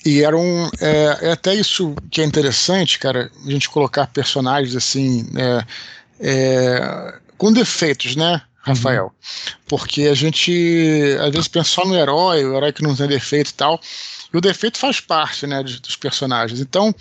E 0.06 0.22
era 0.22 0.34
um. 0.34 0.70
É, 0.80 1.18
é 1.28 1.32
até 1.32 1.54
isso 1.54 1.94
que 2.10 2.22
é 2.22 2.24
interessante, 2.24 2.98
cara, 2.98 3.30
a 3.46 3.50
gente 3.50 3.68
colocar 3.68 4.06
personagens 4.06 4.74
assim. 4.74 5.26
É, 5.36 5.64
é, 6.18 7.14
com 7.36 7.52
defeitos, 7.52 8.16
né, 8.16 8.40
Rafael? 8.62 9.04
Uhum. 9.04 9.10
Porque 9.68 10.02
a 10.04 10.14
gente 10.14 11.14
às 11.20 11.30
vezes 11.30 11.48
pensa 11.48 11.68
só 11.68 11.84
no 11.84 11.94
herói, 11.94 12.42
o 12.42 12.56
herói 12.56 12.72
que 12.72 12.82
não 12.82 12.96
tem 12.96 13.06
defeito 13.06 13.50
e 13.50 13.54
tal, 13.54 13.78
e 14.32 14.38
o 14.38 14.40
defeito 14.40 14.78
faz 14.78 14.98
parte, 14.98 15.46
né, 15.46 15.62
dos 15.62 15.96
personagens. 15.96 16.58
Então, 16.58 16.94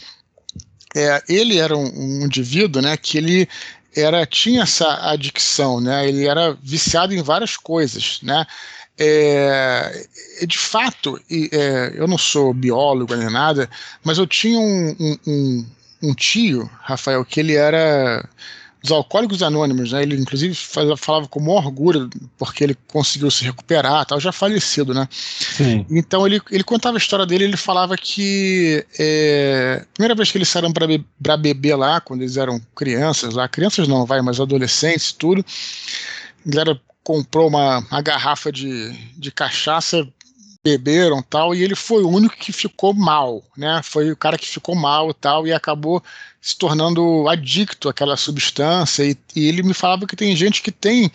é, 0.95 1.21
ele 1.27 1.57
era 1.59 1.75
um, 1.75 1.91
um 1.95 2.25
indivíduo, 2.25 2.81
né, 2.81 2.97
que 2.97 3.17
ele 3.17 3.47
era 3.95 4.25
tinha 4.25 4.63
essa 4.63 5.11
adicção, 5.11 5.81
né? 5.81 6.07
Ele 6.07 6.25
era 6.25 6.57
viciado 6.63 7.13
em 7.13 7.21
várias 7.21 7.57
coisas, 7.57 8.19
né? 8.23 8.45
É, 8.97 10.05
de 10.45 10.57
fato, 10.57 11.19
é, 11.29 11.91
eu 11.95 12.07
não 12.07 12.17
sou 12.17 12.53
biólogo 12.53 13.15
nem 13.15 13.29
nada, 13.29 13.69
mas 14.03 14.17
eu 14.17 14.27
tinha 14.27 14.59
um, 14.59 14.95
um, 14.99 15.17
um, 15.27 15.65
um 16.03 16.13
tio, 16.13 16.69
Rafael, 16.81 17.25
que 17.25 17.39
ele 17.39 17.55
era 17.55 18.23
dos 18.81 18.91
Alcoólicos 18.91 19.43
Anônimos, 19.43 19.91
né? 19.91 20.01
Ele 20.01 20.15
inclusive 20.15 20.55
falava 20.97 21.27
com 21.27 21.39
maior 21.39 21.65
orgulho 21.65 22.09
porque 22.37 22.63
ele 22.63 22.75
conseguiu 22.87 23.29
se 23.29 23.43
recuperar, 23.43 24.05
tal, 24.05 24.19
já 24.19 24.31
falecido, 24.31 24.93
né? 24.93 25.07
Sim. 25.11 25.85
Então 25.89 26.25
ele, 26.25 26.41
ele 26.49 26.63
contava 26.63 26.97
a 26.97 26.99
história 26.99 27.25
dele, 27.25 27.43
ele 27.43 27.57
falava 27.57 27.95
que 27.95 28.85
é, 28.97 29.81
a 29.83 29.93
primeira 29.93 30.15
vez 30.15 30.31
que 30.31 30.37
eles 30.37 30.49
saíram 30.49 30.73
para 30.73 30.87
be 30.87 31.05
beber 31.39 31.75
lá, 31.75 32.01
quando 32.01 32.21
eles 32.21 32.37
eram 32.37 32.59
crianças 32.75 33.35
lá, 33.35 33.47
crianças 33.47 33.87
não, 33.87 34.05
vai, 34.05 34.21
mas 34.21 34.39
adolescentes, 34.39 35.11
tudo, 35.11 35.45
a 36.45 36.49
galera 36.49 36.81
comprou 37.03 37.47
uma, 37.47 37.79
uma 37.79 38.01
garrafa 38.01 38.51
de, 38.51 38.91
de 39.17 39.31
cachaça 39.31 40.07
beberam 40.63 41.21
tal 41.21 41.55
e 41.55 41.63
ele 41.63 41.75
foi 41.75 42.03
o 42.03 42.09
único 42.09 42.35
que 42.35 42.51
ficou 42.51 42.93
mal, 42.93 43.43
né? 43.57 43.81
Foi 43.83 44.11
o 44.11 44.17
cara 44.17 44.37
que 44.37 44.47
ficou 44.47 44.75
mal 44.75 45.13
tal 45.13 45.47
e 45.47 45.53
acabou 45.53 46.03
se 46.39 46.57
tornando 46.57 47.27
adicto 47.27 47.89
àquela 47.89 48.15
substância. 48.15 49.03
E, 49.03 49.17
e 49.35 49.47
ele 49.47 49.63
me 49.63 49.73
falava 49.73 50.05
que 50.05 50.15
tem 50.15 50.35
gente 50.35 50.61
que 50.61 50.71
tem 50.71 51.11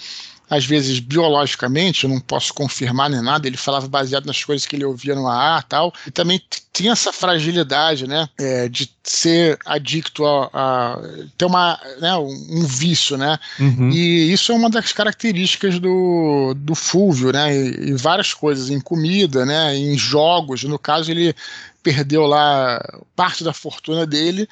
às 0.49 0.65
vezes 0.65 1.01
biologicamente, 1.01 2.05
eu 2.05 2.11
não 2.11 2.21
posso 2.21 2.55
confirmar 2.55 3.11
nem 3.11 3.21
nada, 3.21 3.47
ele 3.47 3.57
falava 3.57 3.89
baseado 3.89 4.27
nas 4.27 4.43
coisas 4.43 4.67
que 4.67 4.77
ele 4.77 4.85
ouvia 4.85 5.15
no 5.15 5.27
ar 5.27 5.63
tal, 5.65 5.93
e 6.07 6.11
também 6.11 6.41
tinha 6.73 6.93
essa 6.93 7.13
fragilidade, 7.13 8.07
né, 8.07 8.29
é, 8.39 8.69
de 8.69 8.91
ser 9.03 9.59
adicto 9.65 10.25
a, 10.25 10.51
a, 10.53 10.99
ter 11.37 11.47
uma, 11.47 11.81
né, 12.01 12.17
um 12.17 12.65
vício, 12.65 13.17
né, 13.17 13.39
uhum. 13.59 13.91
e 13.91 14.33
isso 14.33 14.53
é 14.53 14.55
uma 14.55 14.71
das 14.71 14.93
características 14.93 15.79
do, 15.79 16.55
do 16.57 16.75
Fúvio, 16.75 17.33
né, 17.33 17.55
e, 17.57 17.91
e 17.91 17.93
várias 17.95 18.33
coisas, 18.33 18.71
em 18.71 18.81
comida, 18.81 19.45
né, 19.45 19.77
em 19.77 19.99
jogos, 19.99 20.63
no 20.65 20.79
caso 20.79 21.11
ele 21.11 21.35
perdeu 21.83 22.27
lá 22.27 22.81
parte 23.15 23.45
da 23.45 23.53
fortuna 23.53 24.05
dele 24.05 24.49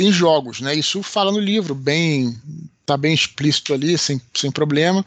em 0.00 0.12
jogos, 0.12 0.60
né? 0.60 0.74
Isso 0.74 1.02
fala 1.02 1.30
no 1.30 1.38
livro, 1.38 1.74
bem 1.74 2.36
tá 2.84 2.96
bem 2.96 3.14
explícito 3.14 3.72
ali, 3.72 3.96
sem, 3.96 4.20
sem 4.34 4.50
problema. 4.50 5.04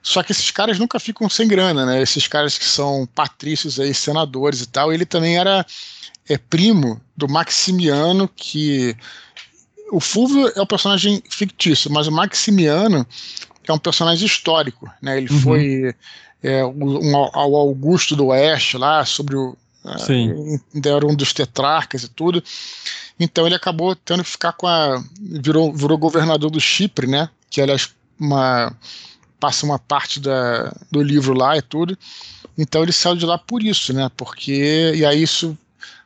Só 0.00 0.22
que 0.22 0.30
esses 0.30 0.52
caras 0.52 0.78
nunca 0.78 1.00
ficam 1.00 1.28
sem 1.28 1.48
grana, 1.48 1.84
né? 1.84 2.00
Esses 2.00 2.28
caras 2.28 2.56
que 2.56 2.64
são 2.64 3.08
patrícios 3.12 3.80
aí, 3.80 3.92
senadores 3.92 4.60
e 4.60 4.66
tal. 4.66 4.92
Ele 4.92 5.04
também 5.04 5.36
era 5.36 5.66
é, 6.28 6.38
primo 6.38 7.00
do 7.16 7.28
Maximiano, 7.28 8.28
que 8.28 8.96
o 9.90 9.98
Fulvio 9.98 10.52
é 10.54 10.62
um 10.62 10.66
personagem 10.66 11.20
fictício, 11.28 11.90
mas 11.90 12.06
o 12.06 12.12
Maximiano 12.12 13.04
é 13.66 13.72
um 13.72 13.78
personagem 13.78 14.24
histórico, 14.24 14.88
né? 15.02 15.16
Ele 15.16 15.32
uhum. 15.32 15.40
foi 15.40 15.94
é, 16.40 16.64
um, 16.64 17.16
ao 17.16 17.56
Augusto 17.56 18.14
do 18.14 18.26
Oeste 18.26 18.78
lá 18.78 19.04
sobre 19.04 19.34
o 19.34 19.56
Sim. 19.98 20.60
Ainda 20.74 20.90
era 20.90 21.06
um 21.06 21.14
dos 21.14 21.32
tetrarcas 21.32 22.02
e 22.02 22.08
tudo. 22.08 22.42
Então 23.18 23.46
ele 23.46 23.54
acabou 23.54 23.96
tendo 23.96 24.22
que 24.22 24.30
ficar 24.30 24.52
com 24.52 24.66
a. 24.66 25.02
virou, 25.18 25.72
virou 25.72 25.96
governador 25.96 26.50
do 26.50 26.60
Chipre, 26.60 27.06
né? 27.06 27.30
Que 27.50 27.60
aliás 27.60 27.94
uma, 28.18 28.72
passa 29.40 29.64
uma 29.64 29.78
parte 29.78 30.20
da, 30.20 30.72
do 30.90 31.02
livro 31.02 31.34
lá 31.34 31.56
e 31.56 31.62
tudo. 31.62 31.96
Então 32.58 32.82
ele 32.82 32.92
saiu 32.92 33.16
de 33.16 33.26
lá 33.26 33.38
por 33.38 33.62
isso, 33.62 33.92
né? 33.92 34.10
Porque. 34.16 34.92
E 34.94 35.04
aí 35.04 35.22
isso. 35.22 35.56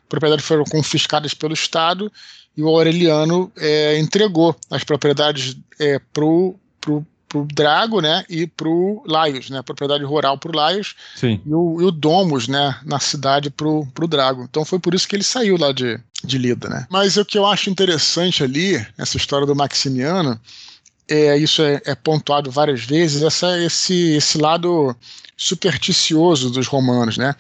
Propriedades 0.08 0.44
foram 0.44 0.64
confiscadas 0.64 1.34
pelo 1.34 1.54
Estado 1.54 2.10
e 2.56 2.62
o 2.62 2.68
Aureliano 2.68 3.50
é, 3.56 3.96
entregou 3.98 4.56
as 4.68 4.82
propriedades 4.82 5.56
é, 5.78 6.00
pro, 6.12 6.58
pro, 7.30 7.46
Drago, 7.46 8.00
né, 8.00 8.24
e 8.28 8.46
pro 8.46 9.02
Laios, 9.06 9.48
né, 9.48 9.62
propriedade 9.62 10.04
rural 10.04 10.36
pro 10.36 10.54
Laios, 10.54 10.96
Sim. 11.14 11.40
E, 11.46 11.54
o, 11.54 11.80
e 11.80 11.84
o 11.84 11.90
Domus, 11.90 12.48
né, 12.48 12.78
na 12.84 12.98
cidade 12.98 13.48
pro, 13.48 13.86
pro 13.94 14.08
Drago. 14.08 14.42
Então 14.50 14.64
foi 14.64 14.78
por 14.78 14.92
isso 14.92 15.08
que 15.08 15.14
ele 15.14 15.22
saiu 15.22 15.56
lá 15.56 15.72
de, 15.72 15.98
de 16.24 16.36
Lida, 16.36 16.68
né. 16.68 16.86
Mas 16.90 17.16
o 17.16 17.24
que 17.24 17.38
eu 17.38 17.46
acho 17.46 17.70
interessante 17.70 18.42
ali, 18.42 18.84
essa 18.98 19.16
história 19.16 19.46
do 19.46 19.54
Maximiano, 19.54 20.38
é, 21.08 21.36
isso 21.38 21.62
é, 21.62 21.80
é 21.86 21.94
pontuado 21.94 22.50
várias 22.50 22.84
vezes, 22.84 23.22
essa, 23.22 23.58
esse, 23.62 24.16
esse 24.16 24.36
lado 24.36 24.94
supersticioso 25.36 26.50
dos 26.50 26.66
romanos, 26.66 27.16
né, 27.16 27.34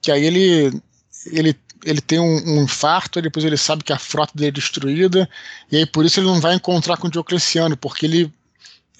que 0.00 0.12
aí 0.12 0.24
ele, 0.24 0.80
ele 1.26 1.56
ele 1.86 2.00
tem 2.00 2.18
um, 2.18 2.36
um, 2.46 2.62
infarto, 2.62 3.20
depois 3.20 3.44
ele 3.44 3.58
sabe 3.58 3.84
que 3.84 3.92
a 3.92 3.98
frota 3.98 4.32
dele 4.34 4.48
é 4.48 4.52
destruída, 4.52 5.28
e 5.70 5.76
aí 5.76 5.84
por 5.84 6.02
isso 6.02 6.18
ele 6.18 6.26
não 6.26 6.40
vai 6.40 6.54
encontrar 6.54 6.96
com 6.96 7.10
Diocleciano, 7.10 7.76
porque 7.76 8.06
ele 8.06 8.32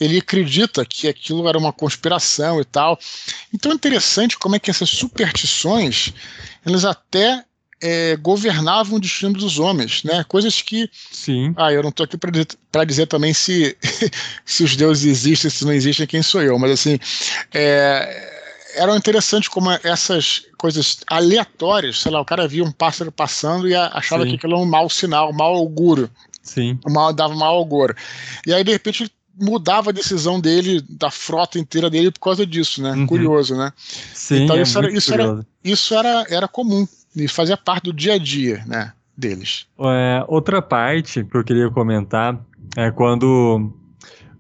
ele 0.01 0.19
acredita 0.19 0.85
que 0.85 1.09
aquilo 1.09 1.49
era 1.49 1.59
uma 1.59 1.73
conspiração 1.73 2.61
e 2.61 2.65
tal. 2.65 2.99
Então 3.53 3.73
é 3.73 3.75
interessante 3.75 4.39
como 4.39 4.57
é 4.57 4.59
que 4.59 4.71
essas 4.71 4.91
superstições 4.91 6.13
elas 6.65 6.85
até 6.85 7.45
é, 7.83 8.17
governavam 8.17 8.97
o 8.97 9.01
destino 9.01 9.35
dos 9.35 9.59
homens, 9.59 10.03
né? 10.05 10.25
Coisas 10.27 10.63
que. 10.63 10.89
Sim. 11.13 11.53
Ah, 11.57 11.73
eu 11.73 11.83
não 11.83 11.91
estou 11.91 12.05
aqui 12.05 12.17
para 12.17 12.31
dizer, 12.31 12.49
dizer, 12.87 13.07
também 13.07 13.35
se, 13.35 13.77
se 14.45 14.65
os 14.65 14.75
deuses 14.75 15.05
existem, 15.05 15.51
se 15.51 15.65
não 15.65 15.73
existem, 15.73 16.07
quem 16.07 16.23
sou 16.23 16.43
eu, 16.43 16.59
mas 16.59 16.71
assim. 16.73 16.99
É, 17.53 18.33
eram 18.77 18.97
interessantes 18.97 19.49
como 19.49 19.71
essas 19.85 20.47
coisas 20.59 20.99
aleatórias, 21.07 22.01
sei 22.01 22.11
lá, 22.11 22.21
o 22.21 22.25
cara 22.25 22.49
via 22.49 22.65
um 22.65 22.73
pássaro 22.73 23.13
passando 23.13 23.69
e 23.69 23.75
achava 23.75 24.25
Sim. 24.25 24.31
que 24.31 24.37
aquilo 24.37 24.55
era 24.55 24.63
um 24.63 24.67
mau 24.67 24.91
sinal, 24.91 25.31
um 25.31 25.33
mau 25.33 25.55
auguro. 25.55 26.11
Sim. 26.43 26.79
Mal, 26.87 27.13
dava 27.13 27.35
mau 27.35 27.57
auguro. 27.57 27.95
E 28.47 28.53
aí, 28.53 28.65
de 28.65 28.73
repente, 28.73 29.11
mudava 29.41 29.91
a 29.91 29.93
decisão 29.93 30.41
dele, 30.41 30.83
da 30.89 31.11
frota 31.11 31.59
inteira 31.59 31.91
dele 31.91 32.11
por 32.11 32.21
causa 32.21 32.47
disso, 32.47 32.83
né? 32.83 32.93
Uhum. 32.93 33.07
Curioso, 33.07 33.57
né? 33.57 33.73
Sim, 33.77 34.45
então 34.45 34.57
é 34.57 34.63
isso, 34.63 34.79
era, 34.79 34.93
isso, 34.93 35.15
era, 35.15 35.47
isso 35.63 35.95
era, 35.95 36.27
era 36.29 36.49
comum 36.49 36.87
e 37.17 37.29
fazia 37.29 37.57
parte 37.57 37.85
do 37.85 37.93
dia 37.93 38.15
a 38.15 38.19
dia, 38.19 38.65
né? 38.67 38.93
Deles. 39.17 39.67
É, 39.79 40.25
outra 40.27 40.61
parte 40.61 41.25
que 41.25 41.37
eu 41.37 41.45
queria 41.45 41.71
comentar 41.71 42.37
é 42.77 42.91
quando 42.91 43.73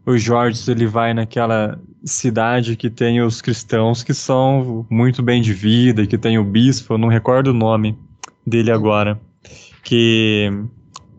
o 0.04 0.18
Jorge 0.18 0.68
ele 0.68 0.86
vai 0.86 1.14
naquela 1.14 1.78
cidade 2.04 2.76
que 2.76 2.90
tem 2.90 3.22
os 3.22 3.40
cristãos 3.40 4.02
que 4.02 4.12
são 4.12 4.84
muito 4.90 5.22
bem 5.22 5.40
de 5.40 5.54
vida, 5.54 6.06
que 6.06 6.18
tem 6.18 6.38
o 6.38 6.44
bispo, 6.44 6.94
eu 6.94 6.98
não 6.98 7.08
recordo 7.08 7.48
o 7.48 7.54
nome 7.54 7.96
dele 8.46 8.70
agora, 8.70 9.18
que 9.82 10.50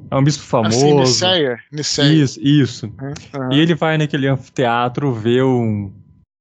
é 0.09 0.15
um 0.15 0.23
bispo 0.23 0.43
famoso. 0.43 0.77
Assim, 0.77 0.93
Niceia, 0.93 1.57
Niceia. 1.71 2.23
Isso, 2.23 2.39
isso. 2.41 2.85
Uhum. 2.85 3.51
E 3.51 3.59
ele 3.59 3.75
vai 3.75 3.97
naquele 3.97 4.27
anfiteatro 4.27 5.13
ver 5.13 5.43
um, 5.43 5.91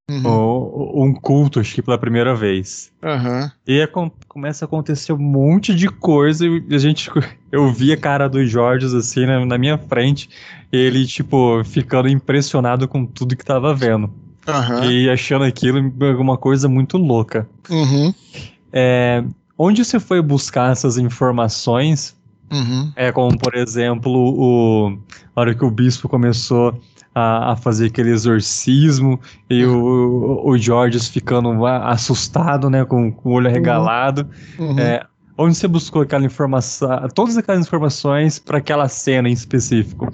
uhum. 0.09 0.27
um, 0.27 1.03
um, 1.05 1.13
culto, 1.13 1.59
acho 1.59 1.73
que 1.73 1.81
pela 1.81 1.97
primeira 1.97 2.35
vez. 2.35 2.91
Uhum. 3.03 3.49
E 3.67 3.79
é, 3.79 3.87
começa 4.27 4.65
a 4.65 4.67
acontecer 4.67 5.13
um 5.13 5.17
monte 5.17 5.73
de 5.73 5.87
coisa 5.87 6.45
e 6.45 6.63
a 6.71 6.77
gente, 6.77 7.09
eu 7.51 7.71
vi 7.71 7.91
a 7.91 7.97
cara 7.97 8.27
do 8.27 8.45
Jorge 8.45 8.85
assim 8.95 9.25
na, 9.25 9.45
na 9.45 9.57
minha 9.57 9.77
frente, 9.77 10.29
ele, 10.71 11.05
tipo, 11.05 11.63
ficando 11.63 12.07
impressionado 12.07 12.87
com 12.87 13.05
tudo 13.05 13.35
que 13.35 13.45
tava 13.45 13.73
vendo. 13.73 14.11
E 14.83 15.09
achando 15.09 15.43
aquilo 15.43 15.79
uma 16.19 16.37
coisa 16.37 16.69
muito 16.69 16.97
louca. 16.97 17.49
Uhum. 17.69 18.13
É, 18.71 19.23
onde 19.57 19.83
você 19.83 19.99
foi 19.99 20.21
buscar 20.21 20.71
essas 20.71 20.97
informações 20.97 22.14
Uhum. 22.51 22.91
É 22.95 23.11
como, 23.11 23.37
por 23.37 23.55
exemplo, 23.55 24.11
o, 24.13 24.97
a 25.35 25.41
hora 25.41 25.55
que 25.55 25.65
o 25.65 25.71
bispo 25.71 26.07
começou 26.07 26.79
a, 27.13 27.53
a 27.53 27.55
fazer 27.55 27.87
aquele 27.87 28.11
exorcismo 28.11 29.19
e 29.49 29.65
uhum. 29.65 29.81
o, 29.81 30.49
o 30.49 30.57
George 30.57 30.99
ficando 30.99 31.65
assustado, 31.65 32.69
né, 32.69 32.83
com, 32.85 33.11
com 33.11 33.29
o 33.29 33.33
olho 33.33 33.47
arregalado. 33.47 34.29
Uhum. 34.59 34.77
É, 34.77 35.05
Onde 35.37 35.57
você 35.57 35.67
buscou 35.67 36.01
aquela 36.01 36.25
informação, 36.25 36.89
todas 37.13 37.35
aquelas 37.35 37.65
informações 37.65 38.39
para 38.39 38.59
aquela 38.59 38.87
cena 38.87 39.27
em 39.27 39.33
específico? 39.33 40.13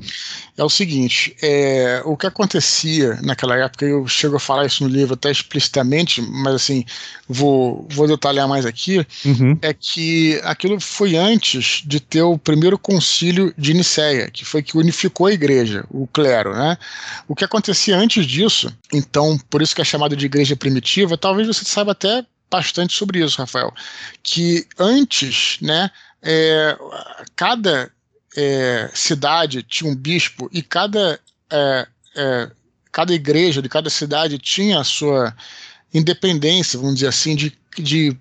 É 0.58 0.64
o 0.64 0.70
seguinte, 0.70 1.36
é, 1.44 2.02
o 2.06 2.18
que 2.18 2.26
acontecia 2.26 3.20
naquela 3.22 3.56
época, 3.56 3.86
eu 3.86 4.08
chego 4.08 4.38
a 4.38 4.40
falar 4.40 4.66
isso 4.66 4.84
no 4.84 4.90
livro 4.90 5.14
até 5.14 5.30
explicitamente, 5.30 6.22
mas 6.24 6.56
assim, 6.56 6.84
vou, 7.30 7.88
vou 7.92 8.08
detalhar 8.08 8.48
mais 8.48 8.66
aqui, 8.66 9.06
uhum. 9.24 9.58
é 9.62 9.74
que 9.74 10.42
aquilo 10.44 10.80
foi 10.80 11.16
antes 11.16 11.84
de 11.86 12.00
ter 12.00 12.24
o 12.24 12.38
primeiro 12.38 12.80
concílio 12.80 13.54
de 13.56 13.76
Nicéia, 13.76 14.30
que 14.32 14.44
foi 14.44 14.64
que 14.64 14.76
unificou 14.76 15.28
a 15.28 15.34
igreja, 15.34 15.86
o 15.92 16.08
clero, 16.08 16.54
né? 16.56 16.78
O 17.28 17.36
que 17.36 17.46
acontecia 17.46 17.96
antes 17.96 18.26
disso, 18.26 18.76
então, 18.92 19.38
por 19.52 19.62
isso 19.62 19.76
que 19.76 19.82
é 19.82 19.86
chamado 19.86 20.16
de 20.16 20.26
igreja 20.26 20.56
primitiva, 20.56 21.16
talvez 21.16 21.48
você 21.48 21.64
saiba 21.64 21.92
até 21.92 22.26
bastante 22.52 22.94
sobre 22.94 23.24
isso, 23.24 23.38
Rafael. 23.38 23.74
Que 24.22 24.68
antes, 24.78 25.58
né, 25.62 25.90
é, 26.22 26.78
cada 27.36 27.92
é, 28.36 28.92
cidade 28.94 29.64
tinha 29.64 29.90
um 29.90 29.96
bispo 29.96 30.50
e 30.52 30.62
cada, 30.62 31.20
é, 31.50 31.88
é 32.16 32.52
cada 32.92 33.14
igreja 33.14 33.62
de 33.62 33.70
cada 33.70 33.90
cidade 33.90 34.38
tinha 34.38 34.80
a 34.80 34.84
sua 34.84 35.36
independência, 35.94 36.78
vamos 36.78 36.96
dizer 36.96 37.08
assim, 37.08 37.36
de, 37.36 37.58
de 37.78 38.16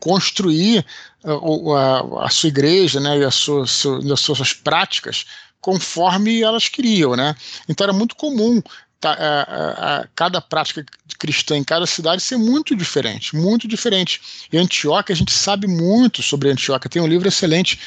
construir 0.00 0.84
a, 1.24 1.32
a, 1.32 2.26
a 2.26 2.30
sua 2.30 2.48
igreja 2.48 3.00
né, 3.00 3.18
e 3.18 3.24
a 3.24 3.30
sua, 3.30 3.66
seu, 3.66 3.96
as 4.12 4.20
suas 4.20 4.52
práticas 4.52 5.24
conforme 5.60 6.42
elas 6.42 6.68
queriam, 6.68 7.16
né? 7.16 7.34
Então 7.68 7.84
era 7.84 7.92
muito 7.92 8.14
comum 8.14 8.62
a, 9.02 10.00
a, 10.00 10.08
cada 10.14 10.40
prática 10.40 10.84
cristã 11.18 11.56
em 11.56 11.64
cada 11.64 11.86
cidade 11.86 12.22
ser 12.22 12.36
muito 12.36 12.74
diferente, 12.74 13.36
muito 13.36 13.68
diferente. 13.68 14.20
E 14.52 14.58
Antioquia, 14.58 15.14
a 15.14 15.16
gente 15.16 15.32
sabe 15.32 15.66
muito 15.66 16.22
sobre 16.22 16.50
Antioquia. 16.50 16.90
Tem 16.90 17.02
um 17.02 17.06
livro 17.06 17.28
excelente, 17.28 17.78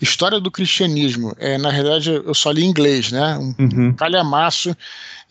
História 0.00 0.40
do 0.40 0.50
Cristianismo. 0.50 1.34
É, 1.38 1.58
na 1.58 1.70
verdade, 1.70 2.10
eu 2.10 2.34
só 2.34 2.50
li 2.50 2.64
em 2.64 2.68
inglês, 2.68 3.10
né? 3.10 3.36
Um 3.38 3.54
uhum. 3.58 3.94
calhamaço 3.94 4.76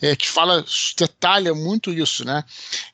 é, 0.01 0.15
que 0.15 0.27
fala, 0.27 0.65
detalha 0.97 1.53
muito 1.53 1.91
isso, 1.91 2.25
né? 2.25 2.43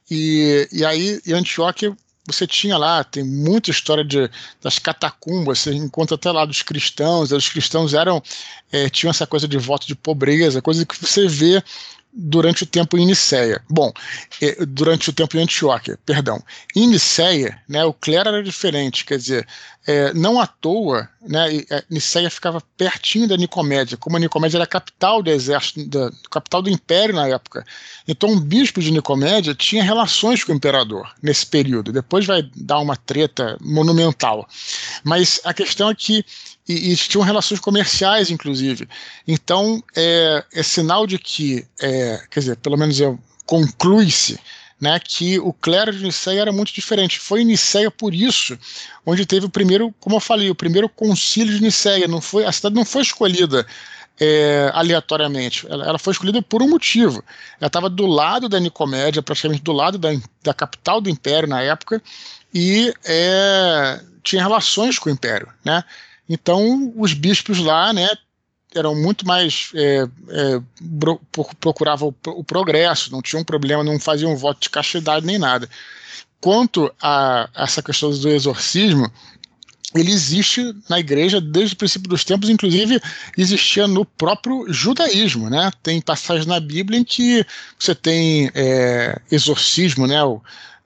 E, 0.09 0.67
e 0.71 0.85
aí, 0.85 1.19
em 1.25 1.33
Antioquia, 1.33 1.95
você 2.27 2.47
tinha 2.47 2.77
lá, 2.77 3.03
tem 3.03 3.23
muita 3.23 3.69
história 3.69 4.03
de, 4.03 4.29
das 4.61 4.79
catacumbas, 4.79 5.59
você 5.59 5.73
encontra 5.73 6.15
até 6.15 6.31
lá 6.31 6.43
dos 6.43 6.63
cristãos, 6.63 7.31
os 7.31 7.49
cristãos 7.49 7.93
eram, 7.93 8.21
é, 8.71 8.89
tinham 8.89 9.11
essa 9.11 9.27
coisa 9.27 9.47
de 9.47 9.57
voto 9.57 9.85
de 9.85 9.95
pobreza, 9.95 10.61
coisa 10.61 10.85
que 10.85 10.99
você 10.99 11.27
vê 11.27 11.63
durante 12.15 12.63
o 12.63 12.65
tempo 12.65 12.97
em 12.97 13.05
Niceia. 13.05 13.61
Bom, 13.69 13.91
eh, 14.41 14.65
durante 14.65 15.09
o 15.09 15.13
tempo 15.13 15.35
em 15.35 15.41
Antioquia, 15.41 15.99
perdão. 16.05 16.41
Em 16.73 16.87
Niceia, 16.87 17.61
né, 17.67 17.83
o 17.83 17.93
clero 17.93 18.29
era 18.29 18.41
diferente, 18.41 19.03
quer 19.03 19.17
dizer, 19.17 19.45
é, 19.85 20.13
não 20.13 20.39
à 20.39 20.47
toa, 20.47 21.07
né, 21.21 21.57
eh, 21.69 21.83
Niceia 21.89 22.29
ficava 22.29 22.61
pertinho 22.77 23.27
da 23.27 23.35
Nicomédia, 23.35 23.97
como 23.97 24.15
a 24.15 24.19
Nicomédia 24.19 24.57
era 24.57 24.63
a 24.63 24.67
capital 24.67 25.21
do 25.21 25.29
exército, 25.29 25.87
da, 25.87 26.09
capital 26.31 26.61
do 26.61 26.69
império 26.69 27.13
na 27.13 27.27
época. 27.27 27.65
Então, 28.07 28.31
o 28.31 28.39
bispo 28.39 28.79
de 28.81 28.91
Nicomédia 28.91 29.53
tinha 29.53 29.83
relações 29.83 30.43
com 30.43 30.53
o 30.53 30.55
imperador 30.55 31.13
nesse 31.21 31.45
período. 31.45 31.91
Depois 31.91 32.25
vai 32.25 32.49
dar 32.55 32.79
uma 32.79 32.95
treta 32.95 33.57
monumental. 33.61 34.47
Mas 35.03 35.39
a 35.43 35.53
questão 35.53 35.89
é 35.89 35.95
que 35.95 36.25
e, 36.67 36.91
e 36.91 36.95
tinham 36.95 37.23
relações 37.23 37.59
comerciais, 37.59 38.29
inclusive. 38.29 38.87
Então, 39.27 39.83
é, 39.95 40.43
é 40.53 40.63
sinal 40.63 41.05
de 41.05 41.17
que, 41.17 41.65
é, 41.79 42.21
quer 42.29 42.39
dizer, 42.39 42.57
pelo 42.57 42.77
menos 42.77 42.97
conclui-se 43.45 44.39
né, 44.79 44.99
que 44.99 45.39
o 45.39 45.53
clero 45.53 45.91
de 45.91 46.03
Niceia 46.03 46.41
era 46.41 46.51
muito 46.51 46.73
diferente. 46.73 47.19
Foi 47.19 47.41
em 47.41 47.45
Niceia 47.45 47.89
por 47.89 48.13
isso 48.13 48.57
onde 49.05 49.25
teve 49.25 49.45
o 49.45 49.49
primeiro, 49.49 49.93
como 49.99 50.15
eu 50.15 50.19
falei, 50.19 50.49
o 50.49 50.55
primeiro 50.55 50.89
concílio 50.89 51.53
de 51.53 51.61
Niceia. 51.61 52.07
Não 52.07 52.21
foi, 52.21 52.45
a 52.45 52.51
cidade 52.51 52.75
não 52.75 52.85
foi 52.85 53.03
escolhida 53.03 53.65
é, 54.19 54.69
aleatoriamente. 54.73 55.65
Ela, 55.69 55.85
ela, 55.85 55.99
foi 55.99 56.13
escolhida 56.13 56.41
por 56.41 56.61
um 56.61 56.69
motivo. 56.69 57.23
Ela 57.59 57.67
estava 57.67 57.89
do 57.89 58.05
lado 58.05 58.49
da 58.49 58.59
Nicomédia, 58.59 59.21
praticamente 59.21 59.63
do 59.63 59.71
lado 59.71 59.97
da, 59.97 60.09
da 60.43 60.53
capital 60.53 60.99
do 60.99 61.09
Império 61.09 61.47
na 61.47 61.61
época, 61.61 62.01
e 62.53 62.93
é, 63.03 64.01
tinha 64.23 64.41
relações 64.41 64.97
com 64.97 65.09
o 65.09 65.11
Império. 65.11 65.47
Né? 65.63 65.83
Então, 66.27 66.93
os 66.95 67.13
bispos 67.13 67.59
lá, 67.59 67.93
né, 67.93 68.09
eram 68.73 68.95
muito 68.95 69.25
mais 69.25 69.69
é, 69.73 70.07
é, 70.29 70.61
procuravam 71.59 72.13
o, 72.27 72.43
progresso, 72.43 73.11
não 73.11 73.21
tinham 73.21 73.43
problema, 73.43 73.83
não 73.83 73.99
faziam 73.99 74.35
voto 74.35 74.61
de 74.61 74.69
castidade 74.69 75.25
nem 75.25 75.37
nada. 75.37 75.69
Quanto 76.41 76.91
a 77.01 77.49
essa 77.55 77.81
questão 77.81 78.11
do 78.11 78.29
exorcismo, 78.29 79.09
ele 79.95 80.11
existe 80.11 80.75
na 80.89 80.99
igreja 80.99 81.39
desde 81.39 81.73
o 81.73 81.77
princípio 81.77 82.09
dos 82.09 82.25
tempos, 82.25 82.49
inclusive 82.49 82.99
existia 83.37 83.87
no 83.87 84.03
próprio 84.03 84.65
judaísmo, 84.71 85.49
né? 85.49 85.71
Tem 85.81 86.01
passagens 86.01 86.45
na 86.45 86.59
Bíblia 86.59 86.99
em 86.99 87.03
que 87.03 87.45
você 87.79 87.95
tem 87.95 88.51
é, 88.53 89.17
exorcismo, 89.31 90.05
né? 90.05 90.21
O, 90.23 90.41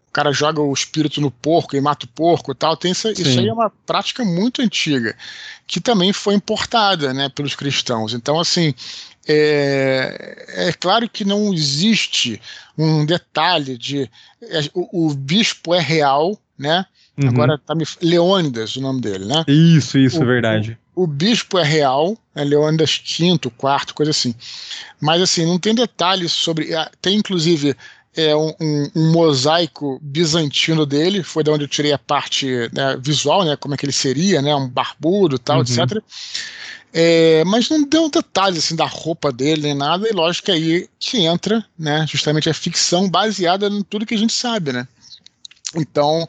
o 0.09 0.11
cara 0.11 0.31
joga 0.31 0.59
o 0.59 0.73
espírito 0.73 1.21
no 1.21 1.29
porco 1.29 1.75
e 1.75 1.81
mata 1.81 2.05
o 2.05 2.09
porco 2.09 2.51
e 2.51 2.55
tal. 2.55 2.75
Tem 2.75 2.91
essa, 2.91 3.11
isso 3.11 3.39
aí 3.39 3.47
é 3.47 3.53
uma 3.53 3.69
prática 3.85 4.25
muito 4.25 4.61
antiga, 4.61 5.15
que 5.67 5.79
também 5.79 6.11
foi 6.11 6.33
importada 6.33 7.13
né, 7.13 7.29
pelos 7.29 7.55
cristãos. 7.55 8.13
Então, 8.13 8.39
assim, 8.39 8.73
é, 9.27 10.67
é 10.69 10.73
claro 10.73 11.07
que 11.07 11.23
não 11.23 11.53
existe 11.53 12.41
um 12.75 13.05
detalhe 13.05 13.77
de. 13.77 14.09
É, 14.41 14.61
o, 14.73 15.09
o 15.09 15.13
bispo 15.13 15.75
é 15.75 15.79
real, 15.79 16.35
né? 16.57 16.85
Uhum. 17.15 17.29
Agora 17.29 17.59
tá 17.59 17.75
me. 17.75 17.85
Leônidas, 18.01 18.75
o 18.77 18.81
nome 18.81 19.01
dele, 19.01 19.25
né? 19.25 19.45
Isso, 19.47 19.99
isso, 19.99 20.19
o, 20.19 20.23
é 20.23 20.25
verdade. 20.25 20.77
O, 20.95 21.03
o, 21.03 21.07
bispo 21.07 21.59
é 21.59 21.63
real, 21.63 22.17
é 22.33 22.43
Leônidas 22.43 22.99
V, 23.05 23.37
quarto, 23.55 23.93
coisa 23.93 24.09
assim. 24.09 24.33
Mas 24.99 25.21
assim, 25.21 25.45
não 25.45 25.59
tem 25.59 25.75
detalhes 25.75 26.31
sobre. 26.31 26.73
Ah, 26.73 26.89
tem 26.99 27.15
inclusive 27.15 27.77
é 28.27 28.35
um, 28.35 28.53
um, 28.59 28.91
um, 28.95 29.11
mosaico 29.11 29.99
bizantino 30.01 30.85
dele, 30.85 31.23
foi 31.23 31.43
da 31.43 31.51
onde 31.51 31.63
eu 31.63 31.67
tirei 31.67 31.93
a 31.93 31.97
parte 31.97 32.69
né, 32.73 32.97
visual, 33.01 33.45
né, 33.45 33.55
como 33.55 33.73
é 33.73 33.77
que 33.77 33.85
ele 33.85 33.93
seria, 33.93 34.41
né, 34.41 34.53
um 34.55 34.67
barbudo 34.67 35.39
tal, 35.39 35.57
uhum. 35.57 35.63
etc. 35.63 36.03
É, 36.91 37.43
mas 37.45 37.69
não 37.69 37.83
deu 37.83 38.09
detalhes 38.09 38.59
assim 38.59 38.75
da 38.75 38.85
roupa 38.85 39.31
dele 39.31 39.61
nem 39.61 39.73
nada, 39.75 40.07
e 40.09 40.11
lógico 40.11 40.45
que 40.45 40.51
aí 40.51 40.89
que 40.99 41.25
entra, 41.25 41.63
né, 41.77 42.05
justamente 42.07 42.49
a 42.49 42.53
ficção 42.53 43.09
baseada 43.09 43.67
em 43.67 43.83
tudo 43.83 44.05
que 44.05 44.15
a 44.15 44.17
gente 44.17 44.33
sabe, 44.33 44.73
né. 44.73 44.87
Então, 45.75 46.27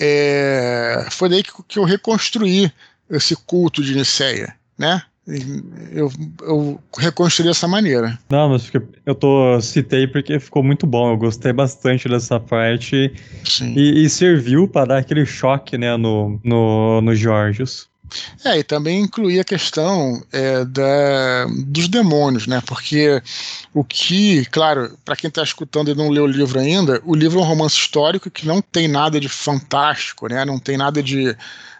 é, 0.00 1.06
foi 1.10 1.28
daí 1.28 1.42
que, 1.42 1.52
que 1.68 1.78
eu 1.78 1.84
reconstruí 1.84 2.72
esse 3.10 3.36
culto 3.36 3.82
de 3.82 3.94
Niceia, 3.94 4.56
né? 4.76 5.02
Eu, 5.26 6.12
eu 6.42 6.80
reconstruí 6.98 7.46
dessa 7.48 7.66
maneira. 7.66 8.18
Não, 8.28 8.50
mas 8.50 8.70
eu 9.06 9.14
tô 9.14 9.60
citei 9.60 10.06
porque 10.06 10.38
ficou 10.38 10.62
muito 10.62 10.86
bom. 10.86 11.12
Eu 11.12 11.16
gostei 11.16 11.52
bastante 11.52 12.08
dessa 12.08 12.38
parte 12.38 13.12
e, 13.60 14.04
e, 14.04 14.10
serviu 14.10 14.68
para 14.68 14.86
dar 14.86 14.98
aquele 14.98 15.24
choque, 15.24 15.78
né, 15.78 15.96
no 15.96 16.38
no, 16.44 17.00
no 17.00 17.14
Georgios. 17.14 17.88
É, 18.44 18.58
e 18.58 18.62
também 18.62 19.00
incluir 19.00 19.40
a 19.40 19.44
questão 19.44 20.22
é, 20.30 20.64
da, 20.64 21.46
dos 21.66 21.88
demônios, 21.88 22.46
né? 22.46 22.62
Porque 22.66 23.20
o 23.72 23.82
que, 23.82 24.44
claro, 24.46 24.96
para 25.04 25.16
quem 25.16 25.28
está 25.28 25.42
escutando 25.42 25.90
e 25.90 25.94
não 25.94 26.10
leu 26.10 26.24
o 26.24 26.28
livro 26.28 26.60
ainda, 26.60 27.00
o 27.04 27.14
livro 27.14 27.40
é 27.40 27.42
um 27.42 27.46
romance 27.46 27.76
histórico 27.76 28.30
que 28.30 28.46
não 28.46 28.60
tem 28.60 28.86
nada 28.86 29.18
de 29.18 29.28
fantástico, 29.28 30.28
né? 30.28 30.44
Não 30.44 30.58
tem 30.58 30.76
nada 30.76 31.02
de 31.02 31.34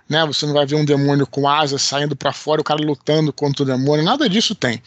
né? 0.09 0.25
Você 0.27 0.47
não 0.47 0.53
vai 0.53 0.67
ver 0.67 0.77
um 0.77 0.85
demônio 0.85 1.27
com 1.27 1.49
asas 1.49 1.83
saindo 1.83 2.15
para 2.15 2.33
fora, 2.33 2.61
o 2.61 2.65
cara 2.65 2.83
lutando 2.83 3.33
contra 3.33 3.63
o 3.63 3.67
demônio, 3.67 4.05
nada 4.05 4.29
disso 4.29 4.55
tem. 4.55 4.83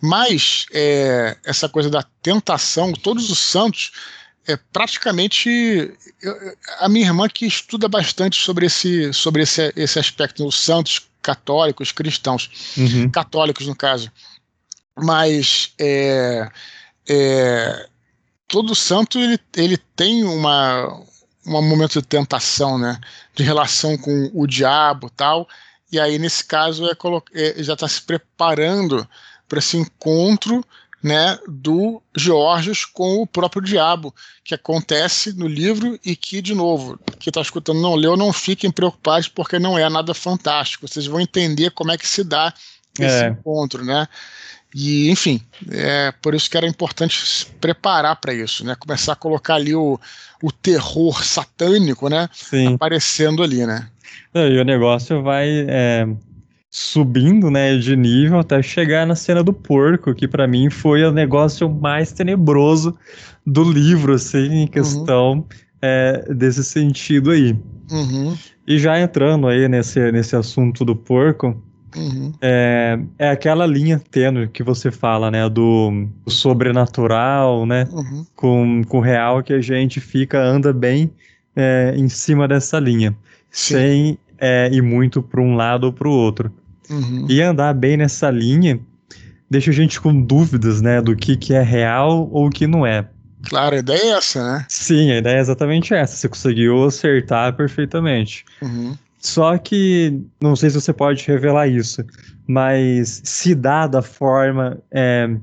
Mas 0.00 0.66
é, 0.72 1.36
essa 1.44 1.68
coisa 1.68 1.90
da 1.90 2.02
tentação, 2.22 2.92
todos 2.92 3.30
os 3.30 3.38
santos, 3.38 3.92
é 4.46 4.56
praticamente 4.72 5.48
eu, 6.22 6.56
a 6.78 6.88
minha 6.88 7.06
irmã 7.06 7.28
que 7.28 7.46
estuda 7.46 7.88
bastante 7.88 8.40
sobre 8.42 8.66
esse, 8.66 9.12
sobre 9.12 9.42
esse, 9.42 9.72
esse 9.76 9.98
aspecto, 9.98 10.46
os 10.46 10.58
santos 10.58 11.08
católicos, 11.22 11.92
cristãos, 11.92 12.50
uhum. 12.76 13.10
católicos 13.10 13.66
no 13.66 13.76
caso. 13.76 14.10
Mas 14.96 15.72
é, 15.78 16.50
é, 17.08 17.86
todo 18.48 18.74
santo 18.74 19.18
ele, 19.18 19.38
ele 19.56 19.76
tem 19.94 20.24
uma, 20.24 21.02
um 21.58 21.68
momento 21.68 22.00
de 22.00 22.06
tentação, 22.06 22.78
né? 22.78 22.98
De 23.34 23.42
relação 23.42 23.96
com 23.96 24.30
o 24.32 24.46
diabo 24.46 25.10
tal. 25.10 25.48
E 25.90 25.98
aí, 25.98 26.18
nesse 26.18 26.44
caso, 26.44 26.86
é, 26.86 26.92
é 27.34 27.62
já 27.62 27.74
está 27.74 27.88
se 27.88 28.00
preparando 28.02 29.06
para 29.48 29.58
esse 29.58 29.76
encontro 29.76 30.64
né, 31.02 31.38
do 31.48 32.00
Georgios 32.14 32.84
com 32.84 33.22
o 33.22 33.26
próprio 33.26 33.62
diabo, 33.62 34.14
que 34.44 34.54
acontece 34.54 35.32
no 35.32 35.48
livro 35.48 35.98
e 36.04 36.14
que, 36.14 36.42
de 36.42 36.54
novo, 36.54 36.98
que 37.18 37.30
está 37.30 37.40
escutando 37.40 37.80
não 37.80 37.94
leu, 37.94 38.16
não 38.16 38.32
fiquem 38.32 38.70
preocupados 38.70 39.26
porque 39.26 39.58
não 39.58 39.78
é 39.78 39.88
nada 39.88 40.12
fantástico. 40.12 40.86
Vocês 40.86 41.06
vão 41.06 41.20
entender 41.20 41.70
como 41.70 41.90
é 41.90 41.98
que 41.98 42.06
se 42.06 42.22
dá 42.22 42.52
esse 42.98 43.24
é. 43.24 43.28
encontro, 43.28 43.84
né? 43.84 44.06
E, 44.74 45.10
enfim, 45.10 45.40
é 45.70 46.12
por 46.22 46.34
isso 46.34 46.48
que 46.48 46.56
era 46.56 46.66
importante 46.66 47.26
se 47.26 47.46
preparar 47.46 48.16
para 48.16 48.32
isso, 48.32 48.64
né? 48.64 48.76
Começar 48.78 49.14
a 49.14 49.16
colocar 49.16 49.56
ali 49.56 49.74
o, 49.74 49.98
o 50.42 50.52
terror 50.52 51.24
satânico, 51.24 52.08
né? 52.08 52.28
Sim. 52.32 52.74
Aparecendo 52.74 53.42
ali, 53.42 53.66
né? 53.66 53.88
E 54.34 54.58
o 54.58 54.64
negócio 54.64 55.22
vai 55.22 55.48
é, 55.68 56.06
subindo, 56.70 57.50
né, 57.50 57.76
de 57.76 57.96
nível 57.96 58.38
até 58.38 58.62
chegar 58.62 59.04
na 59.06 59.16
cena 59.16 59.42
do 59.42 59.52
porco, 59.52 60.14
que 60.14 60.28
para 60.28 60.46
mim 60.46 60.70
foi 60.70 61.02
o 61.02 61.10
negócio 61.10 61.68
mais 61.68 62.12
tenebroso 62.12 62.96
do 63.44 63.64
livro, 63.64 64.14
assim, 64.14 64.62
em 64.62 64.66
questão 64.68 65.32
uhum. 65.32 65.44
é, 65.82 66.32
desse 66.32 66.62
sentido 66.62 67.32
aí. 67.32 67.56
Uhum. 67.90 68.36
E 68.66 68.78
já 68.78 69.00
entrando 69.00 69.48
aí 69.48 69.68
nesse, 69.68 70.12
nesse 70.12 70.36
assunto 70.36 70.84
do 70.84 70.94
porco, 70.94 71.60
Uhum. 71.96 72.32
É, 72.40 72.98
é 73.18 73.30
aquela 73.30 73.66
linha 73.66 74.00
tênue 74.10 74.48
que 74.48 74.62
você 74.62 74.90
fala, 74.90 75.30
né? 75.30 75.48
Do, 75.48 76.06
sobrenatural, 76.28 77.66
né? 77.66 77.88
Uhum. 77.90 78.26
Com, 78.36 78.82
com 78.84 78.98
o 78.98 79.02
real 79.02 79.42
que 79.42 79.52
a 79.52 79.60
gente 79.60 80.00
fica, 80.00 80.40
anda 80.40 80.72
bem 80.72 81.10
é, 81.54 81.94
em 81.96 82.08
cima 82.08 82.46
dessa 82.46 82.78
linha. 82.78 83.16
Sim. 83.50 83.74
Sem 83.74 84.18
é, 84.38 84.68
ir 84.72 84.82
muito 84.82 85.22
para 85.22 85.40
um 85.40 85.56
lado 85.56 85.84
ou 85.84 85.92
para 85.92 86.08
o 86.08 86.12
outro. 86.12 86.52
Uhum. 86.88 87.26
E 87.28 87.40
andar 87.40 87.74
bem 87.74 87.96
nessa 87.96 88.30
linha 88.30 88.80
deixa 89.50 89.70
a 89.70 89.74
gente 89.74 90.00
com 90.00 90.22
dúvidas, 90.22 90.80
né? 90.80 91.02
Do 91.02 91.16
que, 91.16 91.36
que 91.36 91.52
é 91.52 91.62
real 91.62 92.28
ou 92.30 92.46
o 92.46 92.50
que 92.50 92.66
não 92.66 92.86
é. 92.86 93.08
Claro, 93.42 93.74
a 93.74 93.78
ideia 93.78 94.00
é 94.00 94.10
essa, 94.10 94.52
né? 94.52 94.66
Sim, 94.68 95.10
a 95.10 95.18
ideia 95.18 95.38
é 95.38 95.40
exatamente 95.40 95.92
essa. 95.94 96.14
Você 96.14 96.28
conseguiu 96.28 96.84
acertar 96.84 97.54
perfeitamente. 97.54 98.44
Uhum. 98.62 98.96
Só 99.20 99.58
que, 99.58 100.18
não 100.40 100.56
sei 100.56 100.70
se 100.70 100.80
você 100.80 100.94
pode 100.94 101.26
revelar 101.26 101.68
isso, 101.68 102.02
mas 102.48 103.20
se 103.22 103.54
dá 103.54 103.86
da 103.86 104.00
forma 104.00 104.78
é, 104.90 105.36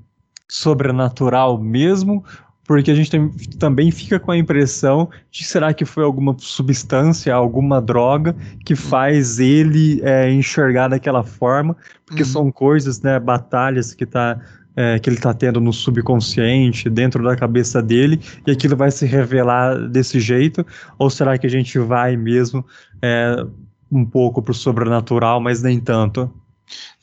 sobrenatural 0.50 1.62
mesmo, 1.62 2.26
porque 2.66 2.90
a 2.90 2.96
gente 2.96 3.12
tem, 3.12 3.30
também 3.60 3.92
fica 3.92 4.20
com 4.20 4.32
a 4.32 4.38
impressão 4.38 5.08
de 5.30 5.44
será 5.46 5.74
que 5.76 5.86
foi 5.86 6.04
alguma 6.04 6.36
substância, 6.40 7.34
alguma 7.34 7.80
droga 7.80 8.36
que 8.66 8.76
faz 8.76 9.40
ele 9.40 10.02
é, 10.04 10.30
enxergar 10.32 10.88
daquela 10.88 11.24
forma, 11.24 11.78
porque 12.04 12.24
uhum. 12.24 12.30
são 12.30 12.52
coisas, 12.52 13.00
né, 13.02 13.20
batalhas 13.20 13.94
que 13.94 14.08
tá 14.08 14.42
é, 14.76 15.00
que 15.00 15.10
ele 15.10 15.18
está 15.18 15.34
tendo 15.34 15.60
no 15.60 15.74
subconsciente, 15.74 16.88
dentro 16.88 17.24
da 17.24 17.36
cabeça 17.36 17.82
dele, 17.82 18.22
e 18.46 18.52
aquilo 18.52 18.78
vai 18.78 18.92
se 18.92 19.08
revelar 19.08 19.76
desse 19.90 20.20
jeito? 20.20 20.64
Ou 21.00 21.10
será 21.10 21.36
que 21.36 21.48
a 21.48 21.50
gente 21.50 21.80
vai 21.80 22.16
mesmo 22.16 22.64
é, 23.02 23.44
um 23.92 24.06
pouco 24.06 24.42
para 24.42 24.52
o 24.52 24.56
sobrenatural, 24.56 25.40
mas 25.40 25.62
nem 25.62 25.80
tanto. 25.80 26.32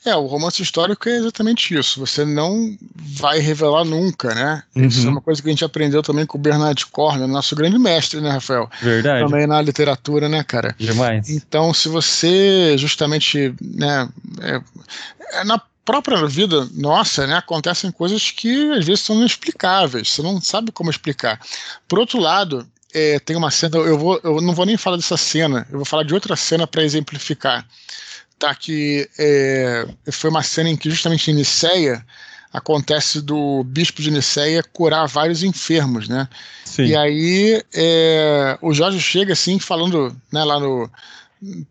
É, 0.05 0.15
o 0.15 0.27
romance 0.27 0.61
histórico 0.61 1.09
é 1.09 1.17
exatamente 1.17 1.75
isso. 1.75 1.99
Você 1.99 2.23
não 2.23 2.77
vai 2.95 3.39
revelar 3.39 3.83
nunca, 3.83 4.35
né? 4.35 4.61
Uhum. 4.75 4.85
Isso 4.85 5.07
é 5.07 5.09
uma 5.09 5.21
coisa 5.21 5.41
que 5.41 5.47
a 5.47 5.51
gente 5.51 5.65
aprendeu 5.65 6.03
também 6.03 6.25
com 6.25 6.37
o 6.37 6.41
Bernard 6.41 6.85
Cornwell, 6.87 7.27
nosso 7.27 7.55
grande 7.55 7.79
mestre, 7.79 8.21
né, 8.21 8.29
Rafael? 8.29 8.69
Verdade. 8.81 9.25
Também 9.25 9.47
na 9.47 9.59
literatura, 9.61 10.29
né, 10.29 10.43
cara? 10.43 10.75
Demais. 10.77 11.27
Então, 11.27 11.73
se 11.73 11.89
você 11.89 12.77
justamente, 12.77 13.55
né, 13.59 14.07
é, 14.41 14.61
é 15.39 15.43
na 15.43 15.59
própria 15.83 16.25
vida 16.27 16.67
nossa, 16.73 17.25
né, 17.25 17.35
acontecem 17.37 17.91
coisas 17.91 18.29
que 18.29 18.71
às 18.73 18.85
vezes 18.85 19.01
são 19.01 19.15
inexplicáveis. 19.15 20.11
Você 20.11 20.21
não 20.21 20.39
sabe 20.39 20.71
como 20.71 20.91
explicar. 20.91 21.39
Por 21.87 21.97
outro 21.97 22.19
lado, 22.19 22.67
é, 22.95 23.19
tem 23.19 23.35
uma 23.35 23.51
cena, 23.51 23.77
eu, 23.77 23.99
vou, 23.99 24.19
eu 24.23 24.39
não 24.39 24.55
vou 24.55 24.65
nem 24.65 24.77
falar 24.77 24.95
dessa 24.95 25.17
cena, 25.17 25.67
eu 25.69 25.79
vou 25.79 25.85
falar 25.85 26.03
de 26.03 26.13
outra 26.13 26.37
cena 26.37 26.65
para 26.65 26.81
exemplificar. 26.81 27.67
Tá, 28.39 28.55
que 28.55 29.09
é, 29.17 29.85
foi 30.11 30.29
uma 30.29 30.43
cena 30.43 30.69
em 30.69 30.75
que 30.75 30.89
justamente 30.89 31.29
em 31.29 31.33
Niceia 31.33 32.05
acontece 32.51 33.21
do 33.21 33.63
bispo 33.65 34.01
de 34.01 34.11
Niceia 34.11 34.63
curar 34.63 35.07
vários 35.07 35.43
enfermos, 35.43 36.07
né? 36.07 36.27
Sim. 36.63 36.85
E 36.85 36.95
aí 36.95 37.63
é, 37.73 38.57
o 38.61 38.73
Jorge 38.73 38.99
chega 38.99 39.33
assim 39.33 39.59
falando 39.59 40.15
né, 40.31 40.43
lá 40.43 40.59
no 40.59 40.89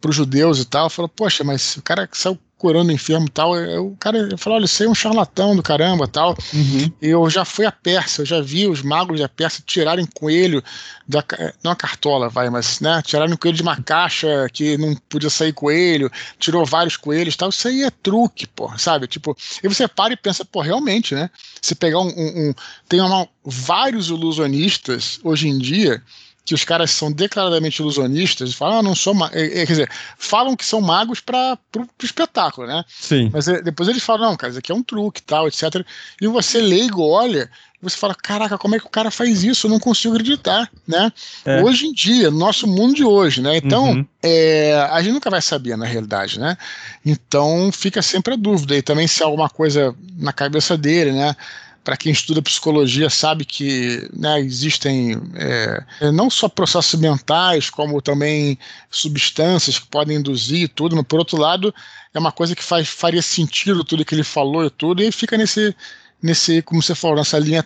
para 0.01 0.11
os 0.11 0.17
judeus 0.17 0.61
e 0.61 0.65
tal, 0.65 0.89
falou, 0.89 1.09
poxa, 1.09 1.43
mas 1.43 1.77
o 1.77 1.83
cara 1.83 2.09
saiu 2.13 2.39
curando 2.65 2.91
enfermo 2.91 3.27
e 3.27 3.31
tal. 3.31 3.55
Eu, 3.55 3.89
o 3.89 3.97
cara 3.97 4.35
falou: 4.39 4.57
olha, 4.57 4.67
você 4.67 4.85
é 4.87 4.89
um 4.89 4.95
charlatão 4.95 5.55
do 5.55 5.63
caramba 5.63 6.09
tal. 6.09 6.35
Uhum. 6.55 6.91
Eu 7.03 7.29
já 7.29 7.45
fui 7.45 7.67
a 7.67 7.71
Pérsia, 7.71 8.23
eu 8.23 8.27
já 8.27 8.41
vi 8.41 8.67
os 8.67 8.81
magos 8.81 9.21
da 9.21 9.29
Pérsia 9.29 9.63
tirarem 9.67 10.07
coelho, 10.07 10.65
da, 11.07 11.23
não 11.63 11.73
a 11.73 11.77
cartola, 11.77 12.31
vai, 12.31 12.49
mas 12.49 12.81
né, 12.81 13.03
tirarem 13.05 13.37
coelho 13.37 13.59
de 13.59 13.63
uma 13.63 13.77
caixa 13.83 14.49
que 14.51 14.79
não 14.79 14.97
podia 15.11 15.29
sair 15.29 15.53
coelho, 15.53 16.11
tirou 16.39 16.65
vários 16.65 16.97
coelhos 16.97 17.37
tal. 17.37 17.51
Isso 17.51 17.69
aí 17.69 17.83
é 17.83 17.91
truque, 17.91 18.47
pô, 18.47 18.73
sabe? 18.79 19.07
Tipo, 19.07 19.37
e 19.63 19.69
você 19.69 19.87
para 19.87 20.15
e 20.15 20.17
pensa, 20.17 20.43
pô, 20.43 20.63
realmente, 20.63 21.15
né? 21.15 21.29
Se 21.61 21.75
pegar 21.75 21.99
um. 21.99 22.09
um, 22.09 22.49
um 22.49 22.55
tem 22.89 22.99
uma, 22.99 23.29
vários 23.45 24.09
ilusionistas 24.09 25.21
hoje 25.23 25.49
em 25.49 25.59
dia 25.59 26.03
que 26.45 26.55
os 26.55 26.65
caras 26.65 26.91
são 26.91 27.11
declaradamente 27.11 27.81
ilusionistas 27.81 28.51
e 28.51 28.55
falam, 28.55 28.79
ah, 28.79 28.83
não 28.83 28.95
sou 28.95 29.15
mago. 29.15 29.35
É, 29.35 29.45
é, 29.45 29.67
quer 29.67 29.73
dizer, 29.73 29.91
falam 30.19 30.55
que 30.55 30.65
são 30.65 30.81
magos 30.81 31.21
para 31.21 31.59
o 31.77 32.05
espetáculo, 32.05 32.67
né? 32.67 32.85
Sim. 32.89 33.31
Mas 33.33 33.49
é, 33.49 33.63
depois 33.63 33.89
eles 33.89 34.03
falam, 34.03 34.31
não, 34.31 34.37
cara, 34.37 34.51
isso 34.51 34.59
aqui 34.59 34.71
é 34.71 34.75
um 34.75 34.83
truque 34.83 35.23
tal, 35.23 35.49
etc. 35.49 35.85
E 36.21 36.27
você 36.27 36.61
leigo 36.61 37.03
olha 37.03 37.51
você 37.85 37.97
fala, 37.97 38.15
caraca, 38.15 38.57
como 38.57 38.75
é 38.75 38.81
que 38.81 38.87
o 38.87 38.91
cara 38.91 39.11
faz 39.11 39.45
isso? 39.45 39.67
Eu 39.67 39.71
não 39.71 39.79
consigo 39.79 40.15
acreditar, 40.15 40.71
né? 40.89 41.13
É. 41.45 41.63
Hoje 41.63 41.87
em 41.87 41.93
dia, 41.93 42.31
no 42.31 42.39
nosso 42.39 42.67
mundo 42.67 42.95
de 42.95 43.05
hoje, 43.05 43.43
né? 43.43 43.59
Então, 43.59 43.93
uhum. 43.93 44.07
é, 44.23 44.75
a 44.91 45.03
gente 45.03 45.13
nunca 45.13 45.31
vai 45.31 45.43
saber, 45.43 45.77
na 45.77 45.85
realidade, 45.85 46.41
né? 46.41 46.57
Então, 47.05 47.71
fica 47.71 48.01
sempre 48.01 48.35
a 48.35 48.37
dúvida. 48.37 48.75
E 48.75 48.83
também 48.83 49.07
se 49.07 49.23
há 49.23 49.27
alguma 49.27 49.49
coisa 49.49 49.95
na 50.17 50.33
cabeça 50.33 50.77
dele, 50.77 51.13
né? 51.13 51.37
Para 51.85 51.99
quem 51.99 52.11
estuda 52.11 52.41
psicologia 52.41 53.11
sabe 53.11 53.45
que 53.45 54.09
né, 54.17 54.41
existem 54.41 55.21
é, 55.37 56.11
não 56.11 56.31
só 56.31 56.49
processos 56.49 56.99
mentais, 56.99 57.69
como 57.69 58.01
também 58.01 58.59
substâncias 58.91 59.79
que 59.79 59.87
podem 59.87 60.17
induzir 60.17 60.71
tudo, 60.71 60.97
mas 60.97 61.05
por 61.07 61.19
outro 61.19 61.37
lado 61.37 61.73
é 62.15 62.19
uma 62.19 62.33
coisa 62.33 62.57
que 62.57 62.65
faz, 62.65 62.89
faria 62.89 63.21
sentido 63.21 63.85
tudo 63.85 64.05
que 64.05 64.15
ele 64.15 64.25
falou 64.25 64.65
e 64.65 64.71
tudo, 64.71 65.03
e 65.03 65.13
fica 65.13 65.37
nesse, 65.37 65.77
nesse 66.23 66.63
como 66.63 66.83
você 66.83 66.95
falou, 66.95 67.19
nessa 67.19 67.39
linha 67.39 67.63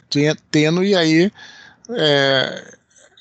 tênue, 0.50 0.88
e 0.88 0.96
aí 0.96 1.32
é, 1.90 2.74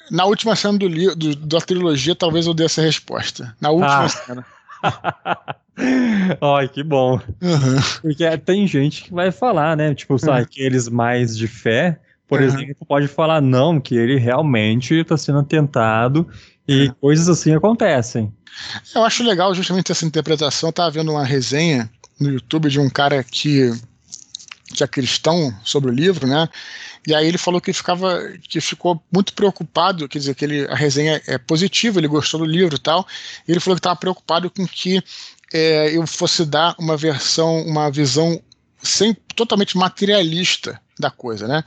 na 0.10 0.26
última 0.26 0.56
cena 0.56 0.80
do, 0.80 1.16
do, 1.16 1.36
da 1.36 1.62
trilogia 1.62 2.16
talvez 2.16 2.48
eu 2.48 2.56
dê 2.56 2.66
essa 2.66 2.82
resposta. 2.82 3.56
Na 3.62 3.70
última 3.70 4.06
ah. 4.06 4.10
cena. 4.10 4.46
Ai, 6.42 6.68
que 6.68 6.84
bom. 6.84 7.14
Uhum. 7.42 8.02
Porque 8.02 8.38
tem 8.40 8.66
gente 8.68 9.04
que 9.04 9.14
vai 9.14 9.32
falar, 9.32 9.78
né? 9.78 9.94
Tipo, 9.94 10.18
sabe, 10.18 10.40
uhum. 10.40 10.44
aqueles 10.44 10.90
mais 10.90 11.38
de 11.38 11.48
fé, 11.48 12.00
por 12.28 12.42
uhum. 12.42 12.48
exemplo, 12.48 12.86
pode 12.88 13.08
falar 13.08 13.42
não, 13.42 13.80
que 13.80 13.96
ele 13.96 14.18
realmente 14.18 14.96
está 14.96 15.16
sendo 15.16 15.44
tentado 15.44 16.28
e 16.68 16.92
coisas 17.00 17.30
assim 17.30 17.54
acontecem. 17.54 18.34
Eu 18.94 19.04
acho 19.04 19.24
legal 19.24 19.54
justamente 19.54 19.92
essa 19.92 20.06
interpretação. 20.06 20.70
Eu 20.70 20.74
tava 20.74 20.92
vendo 20.92 21.12
uma 21.12 21.24
resenha 21.24 21.90
no 22.20 22.32
YouTube 22.32 22.70
de 22.70 22.80
um 22.80 22.90
cara 22.90 23.24
que, 23.24 23.72
que 24.74 24.84
é 24.84 24.88
cristão 24.88 25.54
sobre 25.64 25.92
o 25.92 25.94
livro, 25.94 26.28
né? 26.28 26.50
E 27.08 27.16
aí 27.16 27.26
ele 27.26 27.38
falou 27.38 27.62
que 27.62 27.72
ficava, 27.72 28.22
que 28.50 28.60
ficou 28.60 29.02
muito 29.10 29.32
preocupado, 29.32 30.10
quer 30.10 30.20
dizer, 30.20 30.36
que 30.36 30.44
ele, 30.44 30.68
a 30.68 30.76
resenha 30.76 31.22
é 31.26 31.38
positiva, 31.38 32.00
ele 32.00 32.08
gostou 32.08 32.42
do 32.42 32.46
livro 32.46 32.76
e 32.76 32.80
tal. 32.80 33.08
E 33.48 33.52
ele 33.52 33.62
falou 33.62 33.78
que 33.78 33.80
estava 33.80 33.96
preocupado 33.96 34.50
com 34.50 34.68
que 34.68 35.02
é, 35.54 35.96
eu 35.96 36.06
fosse 36.06 36.46
dar 36.46 36.76
uma 36.78 36.98
versão, 36.98 37.62
uma 37.66 37.90
visão 37.90 38.42
sem, 38.84 39.14
totalmente 39.36 39.78
materialista 39.78 40.82
da 41.00 41.10
coisa, 41.10 41.48
né? 41.48 41.64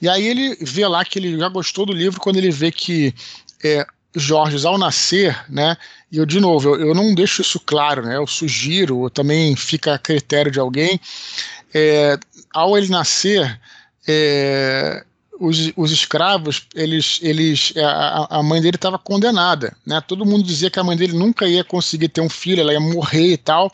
E 0.00 0.08
aí 0.08 0.26
ele 0.26 0.56
vê 0.60 0.84
lá 0.88 1.04
que 1.04 1.16
ele 1.16 1.38
já 1.38 1.48
gostou 1.48 1.86
do 1.86 1.92
livro 1.92 2.20
quando 2.20 2.38
ele 2.38 2.50
vê 2.50 2.72
que 2.72 3.14
é, 3.62 3.86
Jorge, 4.16 4.66
ao 4.66 4.76
nascer, 4.76 5.44
né? 5.48 5.76
E 6.10 6.18
eu, 6.18 6.26
de 6.26 6.40
novo, 6.40 6.74
eu, 6.74 6.88
eu, 6.88 6.94
não 6.94 7.14
deixo 7.14 7.40
isso 7.40 7.60
claro, 7.60 8.02
né? 8.04 8.16
Eu 8.16 8.26
sugiro, 8.26 8.98
ou 8.98 9.08
também 9.08 9.54
fica 9.54 9.94
a 9.94 9.98
critério 9.98 10.50
de 10.50 10.58
alguém. 10.58 11.00
É, 11.72 12.18
ao 12.52 12.76
ele 12.76 12.88
nascer, 12.88 13.60
é, 14.06 15.04
os, 15.38 15.72
os, 15.76 15.90
escravos, 15.90 16.66
eles, 16.74 17.18
eles, 17.22 17.72
a, 17.76 18.38
a 18.38 18.42
mãe 18.42 18.60
dele 18.60 18.76
estava 18.76 18.98
condenada, 18.98 19.76
né? 19.84 20.00
Todo 20.00 20.26
mundo 20.26 20.44
dizia 20.44 20.70
que 20.70 20.78
a 20.78 20.84
mãe 20.84 20.96
dele 20.96 21.14
nunca 21.14 21.46
ia 21.46 21.64
conseguir 21.64 22.08
ter 22.08 22.20
um 22.20 22.28
filho, 22.28 22.60
ela 22.60 22.72
ia 22.72 22.80
morrer 22.80 23.32
e 23.32 23.36
tal. 23.36 23.70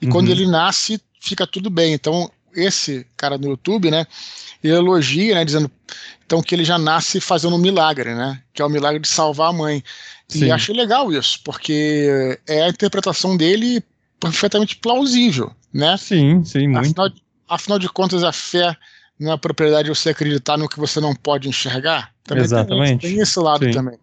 E 0.00 0.06
uhum. 0.06 0.12
quando 0.12 0.30
ele 0.30 0.46
nasce, 0.46 1.00
fica 1.20 1.46
tudo 1.46 1.70
bem. 1.70 1.92
Então, 1.92 2.30
esse 2.54 3.06
cara 3.16 3.38
no 3.38 3.50
YouTube, 3.50 3.90
né? 3.90 4.06
Ele 4.62 4.74
elogia, 4.74 5.34
né? 5.34 5.44
Dizendo 5.44 5.70
então 6.24 6.42
que 6.42 6.54
ele 6.54 6.64
já 6.64 6.78
nasce 6.78 7.20
fazendo 7.20 7.56
um 7.56 7.58
milagre, 7.58 8.14
né? 8.14 8.40
Que 8.54 8.62
é 8.62 8.64
o 8.64 8.70
milagre 8.70 9.00
de 9.00 9.08
salvar 9.08 9.50
a 9.50 9.52
mãe. 9.52 9.82
Sim. 10.28 10.46
E 10.46 10.50
acho 10.50 10.72
legal 10.72 11.12
isso, 11.12 11.40
porque 11.44 12.38
é 12.46 12.62
a 12.62 12.68
interpretação 12.68 13.36
dele 13.36 13.82
perfeitamente 14.18 14.76
plausível, 14.76 15.52
né? 15.72 15.96
Sim, 15.96 16.42
sim, 16.44 16.68
muito. 16.68 17.00
Afinal, 17.00 17.10
afinal 17.48 17.78
de 17.78 17.88
contas, 17.88 18.24
a 18.24 18.32
fé 18.32 18.76
não 19.22 19.32
é 19.32 19.36
propriedade 19.36 19.84
de 19.84 19.96
você 19.96 20.10
acreditar 20.10 20.56
no 20.56 20.68
que 20.68 20.78
você 20.78 21.00
não 21.00 21.14
pode 21.14 21.48
enxergar. 21.48 22.12
Também 22.24 22.44
Exatamente. 22.44 23.00
Tem, 23.00 23.12
tem 23.12 23.20
esse 23.20 23.38
lado 23.38 23.64
Sim. 23.64 23.70
também. 23.70 23.98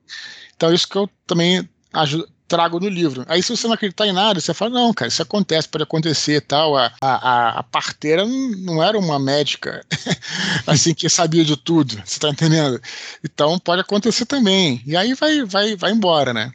Então, 0.55 0.73
isso 0.73 0.87
que 0.87 0.97
eu 0.97 1.09
também 1.25 1.67
ajudo, 1.93 2.27
trago 2.49 2.79
no 2.79 2.89
livro. 2.89 3.23
Aí, 3.27 3.41
se 3.41 3.55
você 3.55 3.67
não 3.67 3.75
acreditar 3.75 4.07
em 4.07 4.11
nada, 4.11 4.41
você 4.41 4.53
fala: 4.53 4.71
não, 4.71 4.93
cara, 4.93 5.07
isso 5.07 5.21
acontece, 5.21 5.69
pode 5.69 5.83
acontecer 5.83 6.37
e 6.37 6.41
tal. 6.41 6.75
A, 6.75 6.91
a, 6.99 7.59
a 7.59 7.63
parteira 7.63 8.25
não 8.25 8.83
era 8.83 8.97
uma 8.97 9.19
médica, 9.19 9.85
assim, 10.65 10.93
que 10.93 11.07
sabia 11.07 11.45
de 11.45 11.55
tudo, 11.55 12.01
você 12.03 12.19
tá 12.19 12.29
entendendo? 12.29 12.81
Então, 13.23 13.57
pode 13.59 13.81
acontecer 13.81 14.25
também. 14.25 14.81
E 14.85 14.97
aí 14.97 15.13
vai, 15.13 15.43
vai, 15.45 15.75
vai 15.75 15.91
embora, 15.91 16.33
né? 16.33 16.51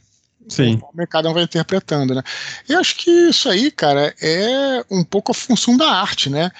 Sim. 0.48 0.78
O 0.82 0.96
mercado 0.96 1.32
vai 1.32 1.44
interpretando, 1.44 2.14
né? 2.14 2.22
Eu 2.68 2.78
acho 2.78 2.96
que 2.96 3.10
isso 3.10 3.48
aí, 3.48 3.70
cara, 3.70 4.14
é 4.20 4.84
um 4.90 5.02
pouco 5.02 5.32
a 5.32 5.34
função 5.34 5.76
da 5.76 5.90
arte, 5.90 6.28
né? 6.28 6.50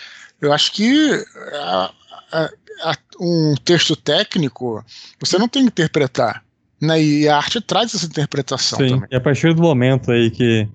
Eu 0.47 0.53
acho 0.53 0.72
que 0.72 1.24
a, 1.53 1.90
a, 2.32 2.51
a, 2.84 2.97
um 3.20 3.55
texto 3.64 3.97
técnico 3.97 4.84
você 5.20 5.38
não 5.38 5.49
tem 5.49 5.62
que 5.62 5.68
interpretar. 5.68 6.45
Né? 6.80 7.03
E 7.03 7.28
a 7.28 7.36
arte 7.36 7.61
traz 7.61 7.95
essa 7.95 8.07
interpretação 8.07 8.78
Sim, 8.78 8.88
também. 8.88 9.09
E 9.11 9.16
a 9.16 9.20
partir 9.20 9.55
do 9.55 9.62
momento 9.62 10.11
aí 10.11 10.30
que, 10.30 10.68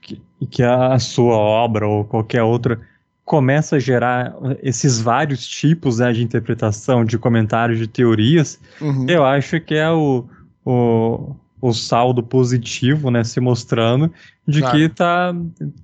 que, 0.00 0.20
que 0.50 0.62
a 0.62 0.98
sua 0.98 1.36
obra 1.36 1.86
ou 1.86 2.04
qualquer 2.04 2.42
outra 2.42 2.80
começa 3.24 3.76
a 3.76 3.78
gerar 3.78 4.34
esses 4.62 5.00
vários 5.00 5.46
tipos 5.46 5.98
né, 5.98 6.12
de 6.12 6.22
interpretação, 6.22 7.04
de 7.04 7.16
comentários, 7.18 7.78
de 7.78 7.86
teorias, 7.86 8.58
uhum. 8.80 9.06
eu 9.08 9.24
acho 9.24 9.60
que 9.60 9.74
é 9.74 9.90
o, 9.90 10.26
o, 10.64 11.34
o 11.62 11.72
saldo 11.72 12.24
positivo, 12.24 13.08
né, 13.08 13.22
se 13.22 13.38
mostrando 13.38 14.12
de 14.46 14.58
claro. 14.58 14.76
que 14.76 14.88
tá, 14.88 15.32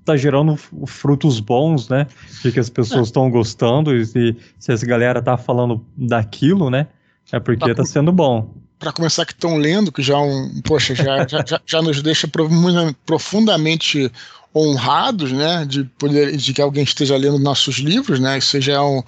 tá 0.05 0.17
gerando 0.17 0.57
frutos 0.87 1.39
bons, 1.39 1.89
né, 1.89 2.09
de 2.43 2.51
que 2.51 2.59
as 2.59 2.69
pessoas 2.69 3.07
estão 3.07 3.29
é. 3.29 3.31
gostando 3.31 3.97
e 3.97 4.05
se, 4.05 4.37
se 4.59 4.73
essa 4.73 4.85
galera 4.85 5.23
tá 5.23 5.37
falando 5.37 5.87
daquilo, 5.97 6.69
né, 6.69 6.89
é 7.31 7.39
porque 7.39 7.73
tá 7.73 7.85
sendo 7.85 8.11
bom. 8.11 8.53
Para 8.77 8.93
começar 8.93 9.25
que 9.25 9.33
estão 9.33 9.57
lendo, 9.57 9.93
que 9.93 10.03
já 10.03 10.15
é 10.15 10.21
um, 10.21 10.61
poxa, 10.65 10.95
já, 10.97 11.27
já, 11.27 11.45
já, 11.47 11.61
já 11.65 11.83
nos 11.83 12.03
deixa 12.03 12.29
profundamente 13.07 14.11
honrados, 14.55 15.33
né, 15.33 15.65
de 15.65 15.85
poder, 15.85 16.37
de 16.37 16.53
que 16.53 16.61
alguém 16.61 16.83
esteja 16.83 17.17
lendo 17.17 17.39
nossos 17.39 17.77
livros, 17.77 18.19
né, 18.19 18.39
isso 18.39 18.61
já 18.61 18.75
é 18.75 18.81
um 18.81 19.03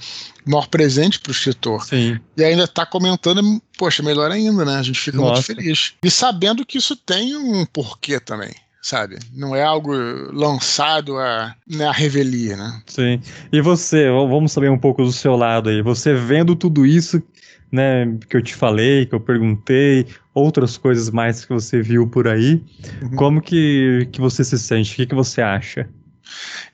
maior 0.46 0.68
presente 0.68 1.18
para 1.18 1.30
o 1.30 1.32
escritor. 1.32 1.84
Sim. 1.84 2.18
E 2.36 2.44
ainda 2.44 2.64
está 2.64 2.84
comentando, 2.84 3.42
poxa, 3.76 4.02
melhor 4.02 4.30
ainda, 4.30 4.64
né, 4.64 4.76
a 4.76 4.82
gente 4.82 5.00
fica 5.00 5.16
Nossa. 5.16 5.32
muito 5.34 5.46
feliz. 5.46 5.94
E 6.02 6.10
sabendo 6.10 6.64
que 6.64 6.78
isso 6.78 6.94
tem 6.94 7.36
um 7.36 7.64
porquê 7.66 8.20
também 8.20 8.52
sabe? 8.82 9.18
Não 9.34 9.54
é 9.54 9.62
algo 9.62 9.92
lançado 10.32 11.18
a, 11.18 11.54
né, 11.68 11.86
a 11.86 11.92
revelia, 11.92 12.56
né? 12.56 12.82
Sim. 12.86 13.20
E 13.52 13.60
você, 13.60 14.08
vamos 14.08 14.52
saber 14.52 14.70
um 14.70 14.78
pouco 14.78 15.04
do 15.04 15.12
seu 15.12 15.36
lado 15.36 15.68
aí. 15.68 15.82
Você 15.82 16.14
vendo 16.14 16.56
tudo 16.56 16.86
isso, 16.86 17.22
né, 17.70 18.06
que 18.28 18.36
eu 18.36 18.42
te 18.42 18.54
falei, 18.54 19.06
que 19.06 19.14
eu 19.14 19.20
perguntei, 19.20 20.06
outras 20.34 20.76
coisas 20.76 21.10
mais 21.10 21.44
que 21.44 21.52
você 21.52 21.80
viu 21.80 22.06
por 22.06 22.26
aí. 22.26 22.62
Uhum. 23.02 23.16
Como 23.16 23.40
que, 23.40 24.08
que 24.12 24.20
você 24.20 24.44
se 24.44 24.58
sente? 24.58 24.92
O 24.92 24.96
que, 24.96 25.06
que 25.06 25.14
você 25.14 25.40
acha? 25.40 25.88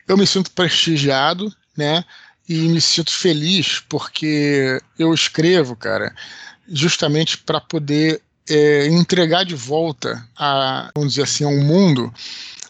Eu 0.09 0.17
me 0.17 0.27
sinto 0.27 0.51
prestigiado, 0.51 1.53
né? 1.77 2.05
E 2.49 2.55
me 2.69 2.81
sinto 2.81 3.13
feliz 3.13 3.81
porque 3.89 4.81
eu 4.99 5.13
escrevo, 5.13 5.75
cara, 5.75 6.15
justamente 6.69 7.39
para 7.39 7.61
poder 7.61 8.21
é, 8.49 8.87
entregar 8.87 9.45
de 9.45 9.55
volta 9.55 10.25
a, 10.37 10.91
vamos 10.95 11.15
dizer 11.15 11.25
assim, 11.25 11.45
ao 11.45 11.57
mundo 11.57 12.13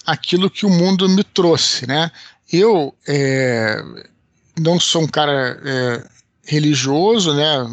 aquilo 0.07 0.51
que 0.51 0.64
o 0.64 0.70
mundo 0.70 1.09
me 1.09 1.24
trouxe, 1.24 1.87
né? 1.87 2.11
Eu 2.51 2.95
é, 3.07 3.83
não 4.59 4.79
sou 4.79 5.03
um 5.03 5.09
cara 5.09 5.61
é, 5.64 6.16
religioso, 6.47 7.34
né? 7.34 7.66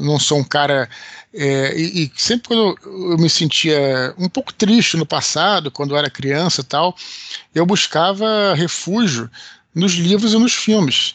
Não 0.00 0.18
sou 0.18 0.38
um 0.38 0.44
cara 0.44 0.88
é, 1.34 1.74
e, 1.74 2.04
e, 2.04 2.12
sempre 2.14 2.48
quando 2.48 2.78
eu, 2.84 3.16
me 3.16 3.30
sentia 3.30 4.14
um 4.18 4.28
pouco 4.28 4.52
triste 4.52 4.96
no 4.96 5.06
passado, 5.06 5.70
quando 5.70 5.92
eu 5.94 5.98
era 5.98 6.10
criança 6.10 6.60
e 6.60 6.64
tal, 6.64 6.94
eu 7.54 7.64
buscava 7.64 8.54
refúgio 8.54 9.30
nos 9.74 9.92
livros 9.94 10.34
e 10.34 10.38
nos 10.38 10.52
filmes. 10.52 11.14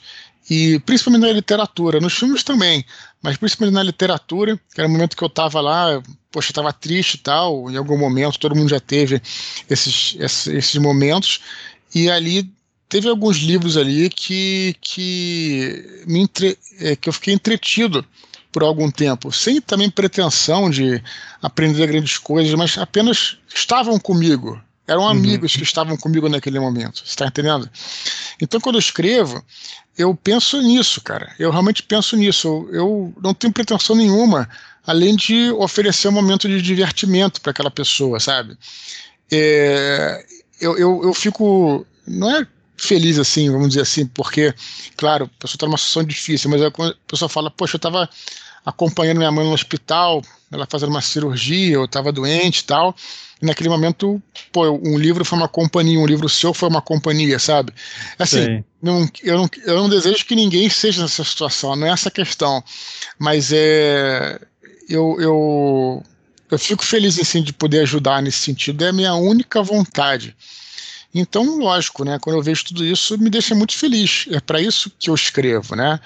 E 0.50 0.80
principalmente 0.80 1.22
na 1.22 1.32
literatura, 1.32 2.00
nos 2.00 2.14
filmes 2.14 2.42
também, 2.44 2.84
mas 3.22 3.38
principalmente 3.38 3.76
na 3.76 3.84
literatura, 3.84 4.58
que 4.74 4.82
era 4.82 4.88
o 4.88 4.92
momento 4.92 5.16
que 5.16 5.24
eu 5.24 5.28
estava 5.28 5.62
lá, 5.62 6.02
poxa, 6.32 6.52
estava 6.52 6.74
triste 6.74 7.16
e 7.16 7.20
tal, 7.20 7.70
em 7.70 7.78
algum 7.78 7.98
momento, 7.98 8.40
todo 8.40 8.56
mundo 8.56 8.70
já 8.70 8.80
teve 8.80 9.22
esses, 9.70 10.16
esses, 10.20 10.48
esses 10.48 10.76
momentos, 10.78 11.42
e 11.94 12.10
ali 12.10 12.50
teve 12.90 13.10
alguns 13.10 13.38
livros 13.38 13.78
ali 13.78 14.10
que, 14.10 14.76
que, 14.82 16.04
me 16.08 16.22
entre, 16.22 16.58
é, 16.80 16.96
que 16.96 17.10
eu 17.10 17.14
fiquei 17.14 17.34
entretido 17.34 18.06
por 18.52 18.64
algum 18.64 18.90
tempo, 18.90 19.32
sem 19.32 19.62
também 19.62 19.90
pretensão 19.90 20.70
de 20.70 21.02
aprender 21.42 21.86
grandes 21.88 22.18
coisas, 22.18 22.54
mas 22.54 22.78
apenas 22.78 23.38
estavam 23.54 24.00
comigo. 24.00 24.60
Eram 24.88 25.02
uhum. 25.02 25.10
amigos 25.10 25.54
que 25.54 25.64
estavam 25.64 25.98
comigo 25.98 26.30
naquele 26.30 26.60
momento. 26.60 27.00
Você 27.00 27.10
está 27.10 27.28
entendendo? 27.28 27.70
Então, 28.42 28.60
quando 28.62 28.76
eu 28.76 28.80
escrevo, 28.80 29.44
eu 29.98 30.16
penso 30.16 30.62
nisso, 30.62 31.02
cara. 31.02 31.36
Eu 31.38 31.52
realmente 31.52 31.84
penso 31.84 32.16
nisso. 32.16 32.48
Eu, 32.48 32.74
eu 32.74 33.14
não 33.22 33.34
tenho 33.34 33.52
pretensão 33.52 33.96
nenhuma 33.96 34.50
além 34.86 35.18
de 35.18 35.52
oferecer 35.52 36.08
um 36.08 36.14
momento 36.14 36.48
de 36.48 36.62
divertimento 36.62 37.42
para 37.42 37.52
aquela 37.52 37.70
pessoa, 37.70 38.20
sabe? 38.22 38.58
É, 39.30 40.26
eu, 40.62 40.78
eu, 40.78 41.04
eu 41.04 41.14
fico. 41.14 41.86
Não 42.08 42.34
é 42.34 42.48
feliz 42.78 43.18
assim, 43.18 43.50
vamos 43.50 43.70
dizer 43.70 43.82
assim, 43.82 44.06
porque, 44.06 44.54
claro, 44.96 45.26
a 45.26 45.42
pessoa 45.42 45.56
está 45.56 45.66
numa 45.66 45.78
situação 45.78 46.04
difícil, 46.04 46.50
mas 46.50 46.62
a 46.62 46.72
pessoa 47.08 47.28
fala, 47.28 47.50
poxa, 47.50 47.76
eu 47.76 47.80
estava 47.80 48.10
acompanhando 48.66 49.18
minha 49.18 49.32
mãe 49.32 49.46
no 49.46 49.54
hospital, 49.54 50.22
ela 50.52 50.68
fazendo 50.70 50.90
uma 50.90 51.02
cirurgia, 51.02 51.76
eu 51.76 51.86
estava 51.86 52.12
doente 52.12 52.60
e 52.60 52.64
tal, 52.64 52.96
e 53.42 53.46
naquele 53.46 53.70
momento, 53.70 54.22
pô, 54.52 54.70
um 54.70 54.98
livro 54.98 55.24
foi 55.24 55.38
uma 55.38 55.48
companhia, 55.48 56.00
um 56.00 56.06
livro 56.06 56.28
seu 56.28 56.54
foi 56.54 56.70
uma 56.70 56.82
companhia, 56.82 57.40
sabe? 57.40 57.74
Assim, 58.18 58.64
não, 58.82 59.10
eu, 59.24 59.38
não, 59.38 59.50
eu 59.66 59.76
não 59.76 59.90
desejo 59.90 60.26
que 60.26 60.36
ninguém 60.36 60.70
seja 60.70 61.02
nessa 61.02 61.24
situação, 61.24 61.76
não 61.76 61.88
é 61.88 61.92
essa 61.92 62.10
a 62.10 62.12
questão, 62.12 62.64
mas 63.18 63.52
é. 63.52 64.40
Eu, 64.90 65.18
eu, 65.20 66.04
eu 66.50 66.58
fico 66.58 66.84
feliz 66.84 67.20
assim, 67.20 67.42
de 67.42 67.52
poder 67.52 67.82
ajudar 67.82 68.22
nesse 68.22 68.40
sentido, 68.40 68.86
é 68.86 68.88
a 68.88 68.94
minha 68.94 69.14
única 69.16 69.62
vontade. 69.62 70.34
Então, 71.14 71.58
lógico, 71.58 72.04
né? 72.04 72.20
Quando 72.20 72.36
eu 72.36 72.44
vejo 72.44 72.66
tudo 72.66 72.86
isso, 72.86 73.18
me 73.18 73.30
deixa 73.30 73.56
muito 73.56 73.78
feliz. 73.78 74.26
É 74.32 74.40
para 74.40 74.62
isso 74.62 74.92
que 75.00 75.10
eu 75.10 75.16
escrevo, 75.16 75.76
né? 75.76 76.00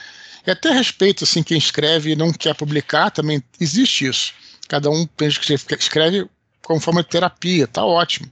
E 0.45 0.52
até 0.52 0.72
respeito 0.72 1.24
assim 1.24 1.43
quem 1.43 1.58
escreve 1.58 2.12
e 2.12 2.16
não 2.16 2.32
quer 2.32 2.56
publicar, 2.56 3.12
também 3.12 3.43
existe 3.60 4.08
isso. 4.08 4.34
Cada 4.68 4.89
um 4.89 5.06
pensa 5.06 5.39
que 5.39 5.54
escreve 5.76 6.28
como 6.62 6.80
forma 6.80 7.04
de 7.04 7.10
terapia, 7.10 7.68
tá 7.68 7.84
ótimo. 7.84 8.32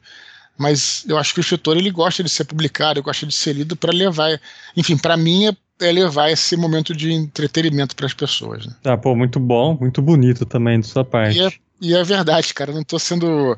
Mas 0.58 1.06
eu 1.08 1.18
acho 1.18 1.34
que 1.34 1.40
o 1.40 1.42
escritor 1.42 1.78
ele 1.78 1.90
gosta 1.90 2.24
de 2.24 2.30
ser 2.30 2.46
publicado, 2.46 3.00
ele 3.00 3.06
gosta 3.06 3.26
de 3.26 3.34
ser 3.34 3.54
lido 3.54 3.76
para 3.76 3.94
levar, 3.94 4.40
enfim, 4.76 4.98
para 4.98 5.16
mim 5.16 5.48
é, 5.48 5.56
é, 5.80 5.92
levar 5.92 6.30
esse 6.30 6.58
momento 6.58 6.94
de 6.96 7.14
entretenimento 7.14 7.96
para 7.96 8.06
as 8.06 8.14
pessoas. 8.14 8.66
Né? 8.66 8.74
Ah, 8.84 8.98
pô, 8.98 9.16
muito 9.16 9.40
bom, 9.40 9.78
muito 9.80 10.02
bonito 10.02 10.46
também 10.46 10.80
de 10.80 10.88
sua 10.88 11.06
parte. 11.06 11.38
E 11.38 11.42
é, 11.42 11.52
e 11.82 11.96
é 11.96 12.04
verdade, 12.04 12.54
cara, 12.54 12.74
não 12.74 12.82
estou 12.82 13.00
sendo 13.00 13.58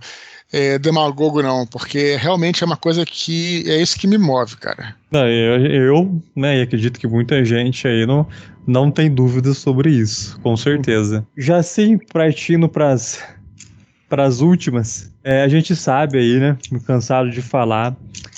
é, 0.51 0.77
demagogo, 0.77 1.41
não, 1.41 1.65
porque 1.65 2.17
realmente 2.17 2.63
é 2.63 2.65
uma 2.65 2.75
coisa 2.75 3.05
que 3.05 3.63
é 3.67 3.81
isso 3.81 3.97
que 3.97 4.07
me 4.07 4.17
move, 4.17 4.57
cara. 4.57 4.95
Não, 5.09 5.27
eu, 5.27 5.65
eu 5.65 6.21
né, 6.35 6.59
e 6.59 6.61
acredito 6.61 6.99
que 6.99 7.07
muita 7.07 7.43
gente 7.45 7.87
aí 7.87 8.05
não, 8.05 8.27
não 8.67 8.91
tem 8.91 9.09
dúvidas 9.09 9.57
sobre 9.57 9.89
isso, 9.91 10.39
com 10.41 10.57
certeza. 10.57 11.25
Já 11.37 11.57
assim, 11.57 11.97
partindo 11.97 12.67
para 12.67 12.91
as 12.91 14.41
últimas, 14.41 15.11
é, 15.23 15.41
a 15.41 15.47
gente 15.47 15.75
sabe 15.75 16.17
aí, 16.17 16.39
né, 16.39 16.57
cansado 16.85 17.29
de 17.29 17.41
falar 17.41 17.95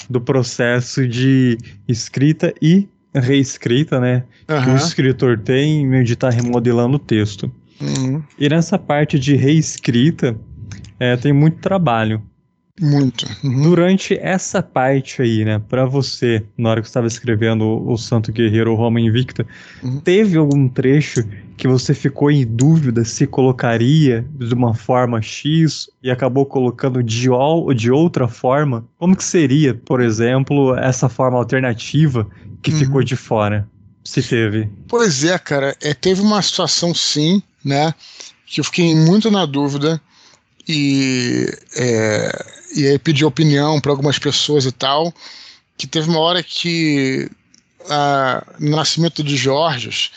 do 0.09 0.21
processo 0.21 1.07
de 1.07 1.57
escrita 1.87 2.53
e 2.61 2.87
reescrita, 3.15 3.99
né, 3.99 4.23
uhum. 4.49 4.63
que 4.63 4.69
o 4.69 4.75
escritor 4.75 5.39
tem 5.39 6.03
de 6.03 6.13
estar 6.13 6.29
tá 6.29 6.35
remodelando 6.35 6.97
o 6.97 6.99
texto. 6.99 7.51
Uhum. 7.81 8.21
E 8.39 8.47
nessa 8.47 8.77
parte 8.77 9.19
de 9.19 9.35
reescrita, 9.35 10.37
é, 11.03 11.17
tem 11.17 11.33
muito 11.33 11.57
trabalho. 11.57 12.21
Muito. 12.79 13.27
Uhum. 13.43 13.61
Durante 13.61 14.17
essa 14.19 14.63
parte 14.63 15.21
aí, 15.21 15.45
né, 15.45 15.61
para 15.69 15.85
você, 15.85 16.43
na 16.57 16.71
hora 16.71 16.81
que 16.81 16.87
você 16.87 16.91
estava 16.91 17.07
escrevendo 17.07 17.65
o, 17.65 17.91
o, 17.91 17.97
Santo 17.97 18.31
Guerreiro 18.31 18.73
Roma 18.73 18.99
Invicta, 18.99 19.45
uhum. 19.83 19.99
teve 19.99 20.37
algum 20.37 20.67
trecho 20.67 21.23
que 21.55 21.67
você 21.67 21.93
ficou 21.93 22.31
em 22.31 22.43
dúvida 22.45 23.05
se 23.05 23.27
colocaria 23.27 24.25
de 24.39 24.53
uma 24.55 24.73
forma 24.73 25.21
X 25.21 25.87
e 26.01 26.09
acabou 26.09 26.47
colocando 26.47 27.03
de, 27.03 27.27
de 27.75 27.91
outra 27.91 28.27
forma? 28.27 28.87
Como 28.97 29.15
que 29.15 29.23
seria, 29.23 29.75
por 29.75 30.01
exemplo, 30.01 30.75
essa 30.75 31.07
forma 31.07 31.37
alternativa 31.37 32.27
que 32.63 32.71
uhum. 32.71 32.77
ficou 32.77 33.03
de 33.03 33.15
fora? 33.15 33.67
Se 34.03 34.21
teve. 34.23 34.67
Pois 34.87 35.23
é, 35.23 35.37
cara, 35.37 35.77
é, 35.81 35.93
teve 35.93 36.21
uma 36.21 36.41
situação 36.41 36.93
sim, 36.93 37.41
né, 37.63 37.93
que 38.47 38.59
eu 38.59 38.63
fiquei 38.63 38.95
muito 38.95 39.29
na 39.29 39.45
dúvida 39.45 40.01
e, 40.67 41.47
é, 41.75 42.45
e 42.75 42.87
aí 42.87 42.99
pedi 42.99 43.25
opinião 43.25 43.79
para 43.79 43.91
algumas 43.91 44.17
pessoas 44.17 44.65
e 44.65 44.71
tal, 44.71 45.13
que 45.77 45.87
teve 45.87 46.09
uma 46.09 46.19
hora 46.19 46.41
que 46.41 47.29
a, 47.89 48.43
no 48.59 48.75
nascimento 48.75 49.23
de 49.23 49.35
Jorge, 49.35 50.11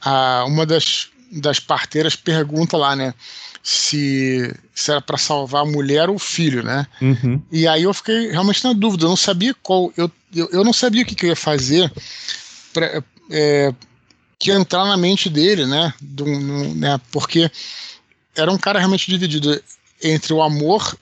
a, 0.00 0.44
uma 0.46 0.66
das, 0.66 1.08
das 1.30 1.60
parteiras 1.60 2.16
pergunta 2.16 2.76
lá, 2.76 2.96
né, 2.96 3.14
se, 3.62 4.52
se 4.74 4.90
era 4.90 5.00
para 5.00 5.16
salvar 5.16 5.62
a 5.62 5.70
mulher 5.70 6.08
ou 6.10 6.16
o 6.16 6.18
filho, 6.18 6.62
né? 6.64 6.86
Uhum. 7.00 7.40
E 7.50 7.68
aí 7.68 7.84
eu 7.84 7.94
fiquei 7.94 8.30
realmente 8.30 8.64
na 8.64 8.72
dúvida, 8.72 9.04
eu 9.04 9.08
não 9.08 9.16
sabia 9.16 9.54
qual, 9.62 9.92
eu, 9.96 10.10
eu, 10.34 10.48
eu 10.50 10.64
não 10.64 10.72
sabia 10.72 11.02
o 11.02 11.06
que, 11.06 11.14
que 11.14 11.26
eu 11.26 11.30
ia 11.30 11.36
fazer 11.36 11.92
para 12.72 13.02
é, 13.30 13.72
que 14.38 14.50
entrar 14.50 14.84
na 14.84 14.96
mente 14.96 15.30
dele, 15.30 15.64
né? 15.64 15.94
Do, 16.00 16.26
no, 16.26 16.74
né? 16.74 17.00
Porque 17.12 17.48
era 18.34 18.50
um 18.50 18.58
cara 18.58 18.80
realmente 18.80 19.08
dividido 19.08 19.62
entre 20.02 20.32
o 20.32 20.42
amor, 20.42 20.96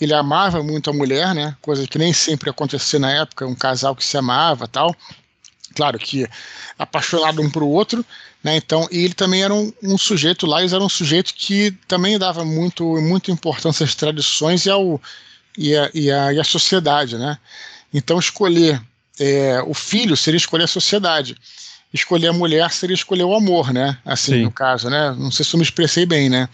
ele 0.00 0.14
amava 0.14 0.62
muito 0.62 0.90
a 0.90 0.92
mulher, 0.92 1.34
né? 1.34 1.56
Coisa 1.60 1.86
que 1.86 1.98
nem 1.98 2.12
sempre 2.12 2.50
acontecia 2.50 2.98
na 2.98 3.10
época, 3.10 3.46
um 3.46 3.54
casal 3.54 3.96
que 3.96 4.04
se 4.04 4.16
amava 4.16 4.68
tal. 4.68 4.94
Claro 5.74 5.98
que 5.98 6.26
apaixonado 6.78 7.42
um 7.42 7.50
para 7.50 7.64
o 7.64 7.70
outro, 7.70 8.04
né? 8.42 8.56
Então, 8.56 8.86
e 8.90 9.04
ele 9.04 9.14
também 9.14 9.42
era 9.42 9.52
um, 9.52 9.72
um 9.82 9.98
sujeito 9.98 10.46
lá, 10.46 10.60
eles 10.60 10.72
eram 10.72 10.86
um 10.86 10.90
sujeito 10.90 11.34
que 11.34 11.70
também 11.88 12.18
dava 12.18 12.44
muito, 12.44 12.84
muita 13.00 13.30
importância 13.30 13.84
às 13.84 13.94
tradições 13.94 14.66
e, 14.66 14.70
ao, 14.70 15.00
e, 15.56 15.76
a, 15.76 15.90
e, 15.92 16.10
a, 16.10 16.32
e 16.32 16.40
a 16.40 16.44
sociedade, 16.44 17.16
né? 17.16 17.38
Então, 17.92 18.18
escolher 18.18 18.80
é, 19.18 19.62
o 19.66 19.74
filho 19.74 20.16
seria 20.16 20.36
escolher 20.36 20.64
a 20.64 20.68
sociedade 20.68 21.36
escolher 21.96 22.28
a 22.28 22.32
mulher 22.32 22.70
seria 22.70 22.94
escolher 22.94 23.24
o 23.24 23.34
amor, 23.34 23.72
né? 23.72 23.98
Assim, 24.04 24.32
Sim. 24.32 24.42
no 24.44 24.50
caso, 24.50 24.88
né? 24.88 25.14
Não 25.18 25.30
sei 25.30 25.44
se 25.44 25.54
eu 25.54 25.58
me 25.58 25.64
expressei 25.64 26.06
bem, 26.06 26.28
né? 26.28 26.48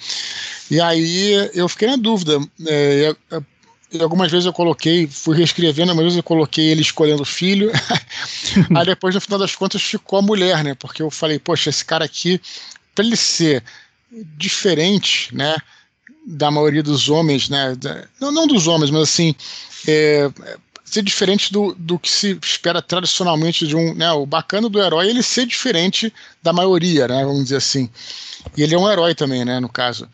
E 0.70 0.80
aí 0.80 1.50
eu 1.54 1.68
fiquei 1.68 1.88
na 1.88 1.96
dúvida. 1.96 2.38
É, 2.66 3.14
algumas 4.00 4.30
vezes 4.30 4.46
eu 4.46 4.52
coloquei, 4.52 5.06
fui 5.06 5.36
reescrevendo, 5.36 5.90
algumas 5.90 6.04
vezes 6.04 6.16
eu 6.16 6.22
coloquei 6.22 6.66
ele 6.66 6.80
escolhendo 6.80 7.22
o 7.22 7.26
filho. 7.26 7.70
aí 8.74 8.86
depois, 8.86 9.14
no 9.14 9.20
final 9.20 9.38
das 9.38 9.54
contas, 9.54 9.82
ficou 9.82 10.18
a 10.18 10.22
mulher, 10.22 10.64
né? 10.64 10.74
Porque 10.74 11.02
eu 11.02 11.10
falei, 11.10 11.38
poxa, 11.38 11.70
esse 11.70 11.84
cara 11.84 12.04
aqui, 12.04 12.40
para 12.94 13.04
ele 13.04 13.16
ser 13.16 13.62
diferente, 14.36 15.34
né? 15.34 15.56
Da 16.26 16.50
maioria 16.50 16.82
dos 16.82 17.08
homens, 17.08 17.48
né? 17.48 17.76
Não, 18.20 18.30
não 18.30 18.46
dos 18.46 18.66
homens, 18.66 18.90
mas 18.90 19.02
assim, 19.02 19.34
é, 19.86 20.30
ser 20.92 21.02
diferente 21.02 21.50
do, 21.50 21.74
do 21.74 21.98
que 21.98 22.10
se 22.10 22.38
espera 22.42 22.82
tradicionalmente 22.82 23.66
de 23.66 23.74
um. 23.74 23.94
Né, 23.94 24.10
o 24.12 24.26
bacana 24.26 24.68
do 24.68 24.80
herói 24.80 25.06
é 25.06 25.10
ele 25.10 25.22
ser 25.22 25.46
diferente 25.46 26.12
da 26.42 26.52
maioria, 26.52 27.08
né, 27.08 27.24
vamos 27.24 27.44
dizer 27.44 27.56
assim. 27.56 27.88
E 28.56 28.62
ele 28.62 28.74
é 28.74 28.78
um 28.78 28.90
herói 28.90 29.14
também, 29.14 29.42
né, 29.42 29.58
no 29.58 29.70
caso. 29.70 30.06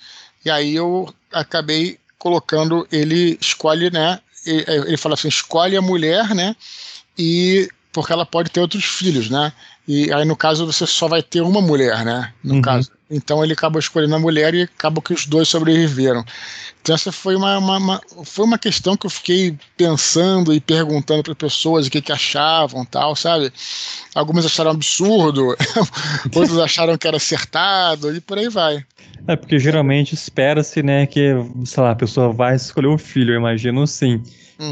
E 0.44 0.50
aí 0.50 0.76
eu 0.76 1.12
acabei 1.32 1.98
colocando, 2.16 2.86
ele 2.92 3.36
escolhe, 3.40 3.90
né? 3.90 4.20
Ele 4.46 4.96
fala 4.96 5.14
assim: 5.14 5.28
escolhe 5.28 5.76
a 5.76 5.82
mulher, 5.82 6.34
né? 6.34 6.54
E 7.18 7.68
porque 7.92 8.12
ela 8.12 8.24
pode 8.24 8.50
ter 8.50 8.60
outros 8.60 8.84
filhos, 8.84 9.28
né? 9.28 9.52
E 9.88 10.12
aí, 10.12 10.24
no 10.26 10.36
caso, 10.36 10.66
você 10.66 10.86
só 10.86 11.08
vai 11.08 11.22
ter 11.22 11.40
uma 11.40 11.62
mulher, 11.62 12.04
né? 12.04 12.30
No 12.44 12.56
uhum. 12.56 12.60
caso. 12.60 12.90
Então 13.10 13.42
ele 13.42 13.54
acabou 13.54 13.80
escolhendo 13.80 14.14
a 14.14 14.18
mulher 14.18 14.54
e 14.54 14.62
acabou 14.64 15.00
que 15.00 15.14
os 15.14 15.24
dois 15.24 15.48
sobreviveram. 15.48 16.22
Então 16.82 16.94
essa 16.94 17.10
foi 17.10 17.34
uma, 17.34 17.56
uma, 17.56 17.78
uma 17.78 18.02
foi 18.22 18.44
uma 18.44 18.58
questão 18.58 18.98
que 18.98 19.06
eu 19.06 19.10
fiquei 19.10 19.56
pensando 19.78 20.52
e 20.52 20.60
perguntando 20.60 21.22
para 21.22 21.34
pessoas 21.34 21.86
o 21.86 21.90
que, 21.90 22.02
que 22.02 22.12
achavam 22.12 22.84
tal, 22.84 23.16
sabe? 23.16 23.50
Alguns 24.14 24.44
acharam 24.44 24.72
absurdo, 24.72 25.56
outros 26.36 26.58
acharam 26.58 26.98
que 26.98 27.08
era 27.08 27.16
acertado 27.16 28.14
e 28.14 28.20
por 28.20 28.36
aí 28.36 28.50
vai. 28.50 28.84
É 29.26 29.36
porque 29.36 29.58
geralmente 29.58 30.14
espera-se, 30.14 30.82
né, 30.82 31.06
que, 31.06 31.32
sei 31.64 31.82
lá, 31.82 31.92
a 31.92 31.96
pessoa 31.96 32.32
vai 32.32 32.56
escolher 32.56 32.88
o 32.88 32.98
filho, 32.98 33.32
eu 33.34 33.38
imagino 33.38 33.86
sim. 33.86 34.22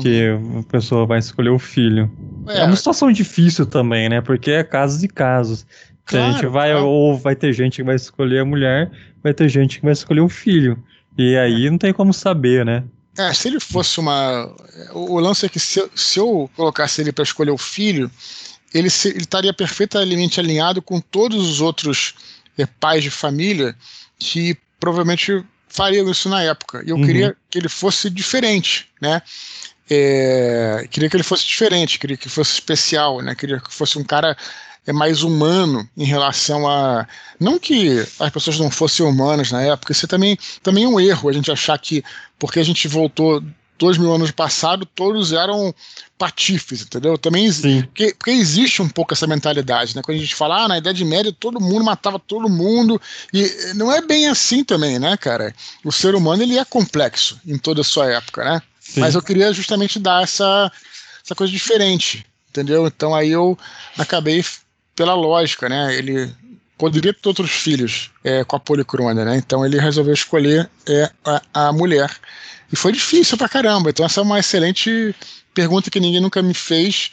Que 0.02 0.36
a 0.58 0.62
pessoa 0.64 1.06
vai 1.06 1.20
escolher 1.20 1.50
o 1.50 1.58
filho. 1.58 2.10
É. 2.48 2.60
é 2.60 2.64
uma 2.64 2.74
situação 2.74 3.12
difícil 3.12 3.64
também, 3.66 4.08
né? 4.08 4.20
Porque 4.20 4.50
é 4.50 4.64
casos 4.64 5.02
e 5.04 5.08
casos. 5.08 5.64
Claro, 6.04 6.24
a 6.24 6.32
gente 6.32 6.46
vai, 6.46 6.70
claro. 6.70 6.86
ou 6.86 7.16
vai 7.16 7.36
ter 7.36 7.52
gente 7.52 7.76
que 7.76 7.82
vai 7.82 7.96
escolher 7.96 8.40
a 8.40 8.44
mulher, 8.44 8.90
vai 9.22 9.32
ter 9.32 9.48
gente 9.48 9.78
que 9.78 9.84
vai 9.84 9.92
escolher 9.92 10.20
o 10.20 10.28
filho. 10.28 10.82
E 11.16 11.36
aí 11.36 11.70
não 11.70 11.78
tem 11.78 11.92
como 11.92 12.12
saber, 12.12 12.64
né? 12.64 12.84
É, 13.16 13.32
se 13.32 13.48
ele 13.48 13.58
fosse 13.58 13.98
uma. 13.98 14.52
O 14.92 15.18
lance 15.18 15.46
é 15.46 15.48
que 15.48 15.58
se, 15.58 15.82
se 15.94 16.18
eu 16.18 16.50
colocasse 16.54 17.00
ele 17.00 17.12
para 17.12 17.24
escolher 17.24 17.50
o 17.50 17.58
filho, 17.58 18.10
ele, 18.74 18.90
se, 18.90 19.08
ele 19.08 19.20
estaria 19.20 19.52
perfeitamente 19.54 20.38
alinhado 20.38 20.82
com 20.82 21.00
todos 21.00 21.48
os 21.48 21.60
outros 21.60 22.14
é, 22.58 22.66
pais 22.66 23.02
de 23.02 23.10
família 23.10 23.74
que 24.18 24.56
provavelmente 24.78 25.44
fariam 25.68 26.10
isso 26.10 26.28
na 26.28 26.42
época. 26.42 26.82
E 26.84 26.90
eu 26.90 26.96
uhum. 26.96 27.06
queria 27.06 27.36
que 27.50 27.58
ele 27.58 27.68
fosse 27.68 28.10
diferente, 28.10 28.88
né? 29.00 29.22
É, 29.88 30.86
queria 30.90 31.08
que 31.08 31.16
ele 31.16 31.22
fosse 31.22 31.46
diferente, 31.46 31.98
queria 31.98 32.16
que 32.16 32.28
fosse 32.28 32.52
especial, 32.54 33.20
né? 33.20 33.34
Queria 33.34 33.60
que 33.60 33.72
fosse 33.72 33.98
um 33.98 34.04
cara 34.04 34.36
é 34.86 34.92
mais 34.92 35.22
humano 35.22 35.88
em 35.96 36.04
relação 36.04 36.66
a. 36.68 37.06
Não 37.40 37.58
que 37.58 38.06
as 38.20 38.30
pessoas 38.30 38.58
não 38.58 38.70
fossem 38.70 39.04
humanas 39.04 39.50
na 39.50 39.60
época, 39.62 39.92
isso 39.92 40.06
também, 40.06 40.38
também 40.62 40.84
é 40.84 40.88
um 40.88 41.00
erro, 41.00 41.28
a 41.28 41.32
gente 41.32 41.50
achar 41.50 41.76
que 41.78 42.04
porque 42.38 42.60
a 42.60 42.64
gente 42.64 42.86
voltou 42.86 43.42
dois 43.78 43.98
mil 43.98 44.14
anos 44.14 44.30
passado, 44.30 44.86
todos 44.86 45.32
eram 45.32 45.74
patifes, 46.16 46.82
entendeu? 46.82 47.18
Também 47.18 47.52
porque, 47.52 48.14
porque, 48.14 48.30
existe 48.30 48.80
um 48.80 48.88
pouco 48.88 49.12
essa 49.12 49.26
mentalidade, 49.26 49.94
né? 49.94 50.02
Quando 50.02 50.18
a 50.18 50.20
gente 50.20 50.34
fala, 50.34 50.64
ah, 50.64 50.68
na 50.68 50.78
Idade 50.78 51.04
Média 51.04 51.32
todo 51.32 51.60
mundo 51.60 51.84
matava 51.84 52.18
todo 52.18 52.48
mundo, 52.48 53.00
e 53.32 53.72
não 53.74 53.92
é 53.92 54.00
bem 54.00 54.28
assim 54.28 54.64
também, 54.64 54.98
né, 54.98 55.16
cara? 55.16 55.54
O 55.84 55.92
ser 55.92 56.14
humano 56.14 56.42
ele 56.42 56.58
é 56.58 56.64
complexo 56.64 57.40
em 57.46 57.58
toda 57.58 57.80
a 57.80 57.84
sua 57.84 58.10
época, 58.10 58.44
né? 58.44 58.62
Sim. 58.88 59.00
Mas 59.00 59.14
eu 59.14 59.22
queria 59.22 59.52
justamente 59.52 59.98
dar 59.98 60.22
essa, 60.22 60.70
essa 61.24 61.34
coisa 61.34 61.52
diferente, 61.52 62.24
entendeu? 62.50 62.86
Então 62.86 63.14
aí 63.14 63.30
eu 63.30 63.58
acabei 63.98 64.44
pela 64.94 65.14
lógica, 65.14 65.68
né? 65.68 65.94
Ele 65.94 66.32
poderia 66.78 67.12
ter 67.12 67.28
outros 67.28 67.50
filhos 67.50 68.10
é, 68.22 68.44
com 68.44 68.56
a 68.56 68.60
policrônia, 68.60 69.24
né? 69.24 69.36
Então 69.36 69.64
ele 69.64 69.78
resolveu 69.78 70.14
escolher 70.14 70.70
é, 70.88 71.10
a, 71.24 71.42
a, 71.52 71.72
mulher. 71.72 72.10
E 72.72 72.76
foi 72.76 72.92
difícil 72.92 73.36
pra 73.36 73.48
caramba. 73.48 73.90
Então 73.90 74.06
essa 74.06 74.20
é 74.20 74.22
uma 74.22 74.38
excelente 74.38 75.14
pergunta 75.52 75.90
que 75.90 76.00
ninguém 76.00 76.20
nunca 76.20 76.42
me 76.42 76.54
fez, 76.54 77.10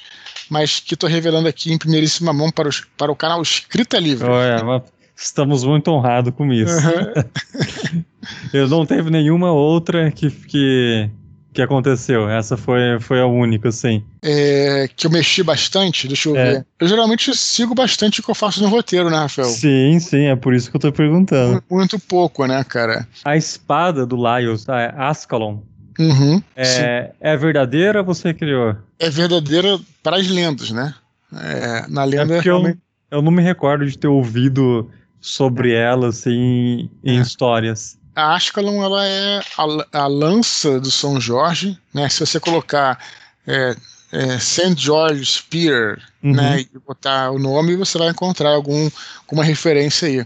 mas 0.49 0.79
que 0.79 0.93
estou 0.93 1.09
revelando 1.09 1.47
aqui 1.47 1.71
em 1.71 1.77
primeiríssima 1.77 2.31
mão 2.31 2.51
para, 2.51 2.69
os, 2.69 2.81
para 2.97 3.11
o 3.11 3.15
canal 3.15 3.41
Escrita 3.41 3.97
Livre. 3.99 4.29
Olha, 4.29 4.83
estamos 5.15 5.63
muito 5.63 5.89
honrados 5.89 6.33
com 6.35 6.51
isso. 6.53 6.75
Uhum. 6.75 8.03
Eu 8.53 8.67
não 8.67 8.85
teve 8.85 9.09
nenhuma 9.09 9.51
outra 9.51 10.11
que, 10.11 10.29
que 10.29 11.09
que 11.53 11.61
aconteceu? 11.61 12.29
Essa 12.29 12.57
foi, 12.57 12.99
foi 12.99 13.21
a 13.21 13.25
única, 13.25 13.71
sim. 13.71 14.03
É, 14.21 14.89
que 14.93 15.07
eu 15.07 15.11
mexi 15.11 15.43
bastante, 15.43 16.07
deixa 16.07 16.29
eu 16.29 16.35
é. 16.35 16.45
ver. 16.45 16.65
Eu 16.79 16.87
geralmente 16.87 17.35
sigo 17.37 17.75
bastante 17.75 18.19
o 18.19 18.23
que 18.23 18.31
eu 18.31 18.35
faço 18.35 18.61
no 18.61 18.69
roteiro, 18.69 19.09
né, 19.09 19.17
Rafael? 19.17 19.47
Sim, 19.47 19.99
sim, 19.99 20.25
é 20.25 20.35
por 20.35 20.53
isso 20.53 20.69
que 20.69 20.75
eu 20.75 20.81
tô 20.81 20.91
perguntando. 20.91 21.63
Muito 21.69 21.99
pouco, 21.99 22.45
né, 22.45 22.63
cara? 22.63 23.07
A 23.23 23.37
espada 23.37 24.05
do 24.05 24.15
Laios, 24.15 24.67
a 24.67 25.09
Ascalon, 25.09 25.59
uhum, 25.99 26.41
é, 26.55 27.11
é 27.21 27.37
verdadeira 27.37 27.99
ou 27.99 28.05
você 28.05 28.33
criou? 28.33 28.75
É 28.99 29.09
verdadeira 29.09 29.79
para 30.01 30.17
as 30.17 30.27
lendas, 30.27 30.71
né? 30.71 30.93
É, 31.35 31.85
na 31.87 32.03
lenda. 32.03 32.35
É 32.35 32.39
realmente... 32.41 32.79
eu, 33.11 33.19
eu 33.19 33.21
não 33.21 33.31
me 33.31 33.43
recordo 33.43 33.85
de 33.85 33.97
ter 33.97 34.07
ouvido 34.07 34.89
sobre 35.21 35.71
ela, 35.73 36.09
assim, 36.09 36.89
em 37.03 37.17
é. 37.17 37.21
histórias 37.21 37.97
a 38.15 38.35
Ascalon 38.35 38.83
ela 38.83 39.05
é 39.05 39.41
a, 39.57 40.01
a, 40.03 40.07
lança 40.07 40.79
do 40.79 40.91
São 40.91 41.19
Jorge, 41.19 41.77
né? 41.93 42.07
Se 42.09 42.19
você 42.19 42.39
colocar 42.39 42.99
é, 43.47 43.75
é, 44.11 44.39
St. 44.39 44.75
George 44.77 45.25
Spear, 45.25 45.99
uhum. 46.23 46.33
né, 46.33 46.61
e 46.61 46.79
botar 46.79 47.31
o 47.31 47.39
nome, 47.39 47.75
você 47.75 47.97
vai 47.97 48.09
encontrar 48.09 48.51
algum, 48.51 48.89
alguma 49.21 49.43
referência 49.43 50.07
aí. 50.07 50.25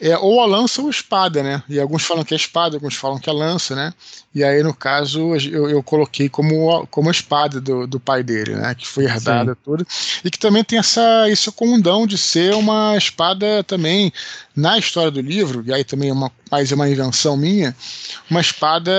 É, 0.00 0.16
ou 0.18 0.42
a 0.42 0.46
lança 0.46 0.82
ou 0.82 0.88
a 0.88 0.90
espada, 0.90 1.42
né? 1.42 1.62
E 1.68 1.80
alguns 1.80 2.04
falam 2.04 2.22
que 2.22 2.34
é 2.34 2.36
espada, 2.36 2.76
alguns 2.76 2.94
falam 2.94 3.18
que 3.18 3.30
é 3.30 3.32
lança, 3.32 3.74
né? 3.74 3.94
E 4.34 4.44
aí, 4.44 4.62
no 4.62 4.74
caso, 4.74 5.34
eu, 5.36 5.70
eu 5.70 5.82
coloquei 5.82 6.28
como, 6.28 6.86
como 6.88 7.08
a 7.08 7.12
espada 7.12 7.60
do, 7.60 7.86
do 7.86 7.98
pai 7.98 8.22
dele, 8.22 8.54
né? 8.56 8.74
Que 8.74 8.86
foi 8.86 9.04
herdada 9.04 9.52
Sim. 9.52 9.58
toda. 9.64 9.86
E 10.22 10.30
que 10.30 10.38
também 10.38 10.62
tem 10.62 10.78
essa, 10.78 11.30
esse 11.30 11.50
condão 11.50 12.06
de 12.06 12.18
ser 12.18 12.54
uma 12.54 12.94
espada 12.96 13.64
também, 13.64 14.12
na 14.54 14.78
história 14.78 15.10
do 15.10 15.20
livro, 15.22 15.64
e 15.66 15.72
aí 15.72 15.82
também 15.82 16.10
é 16.10 16.12
uma, 16.12 16.30
mais 16.50 16.70
é 16.70 16.74
uma 16.74 16.88
invenção 16.88 17.36
minha, 17.36 17.74
uma 18.30 18.40
espada 18.40 18.92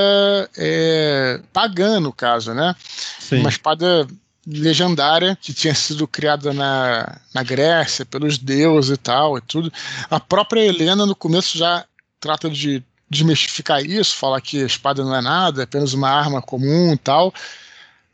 é, 0.58 1.39
pagã, 1.54 2.00
no 2.00 2.12
caso, 2.12 2.54
né? 2.56 2.76
Sim. 3.20 3.39
Uma 3.39 3.50
espada 3.50 4.08
legendária 4.48 5.38
que 5.41 5.54
tinha 5.54 5.76
sido 5.76 6.08
criada 6.08 6.54
na, 6.54 7.20
na 7.34 7.43
Grécia 7.43 8.06
pelos 8.06 8.38
deuses 8.38 8.91
e 8.91 8.98
tal 8.98 9.38
e 9.38 9.41
tudo. 9.41 9.72
A 10.10 10.20
própria 10.20 10.62
Helena 10.62 11.06
no 11.06 11.16
começo 11.16 11.58
já 11.58 11.86
trata 12.20 12.50
de 12.50 12.82
desmistificar 13.10 13.84
isso, 13.84 14.16
falar 14.16 14.39
que 14.39 14.64
a 14.64 14.66
espada 14.66 15.04
não 15.04 15.16
é 15.16 15.22
nada, 15.22 15.62
é 15.62 15.64
apenas 15.66 15.93
uma 15.93 16.10
arma 16.10 16.41
comum 16.41 16.93
e 16.93 16.98
tal. 16.98 17.34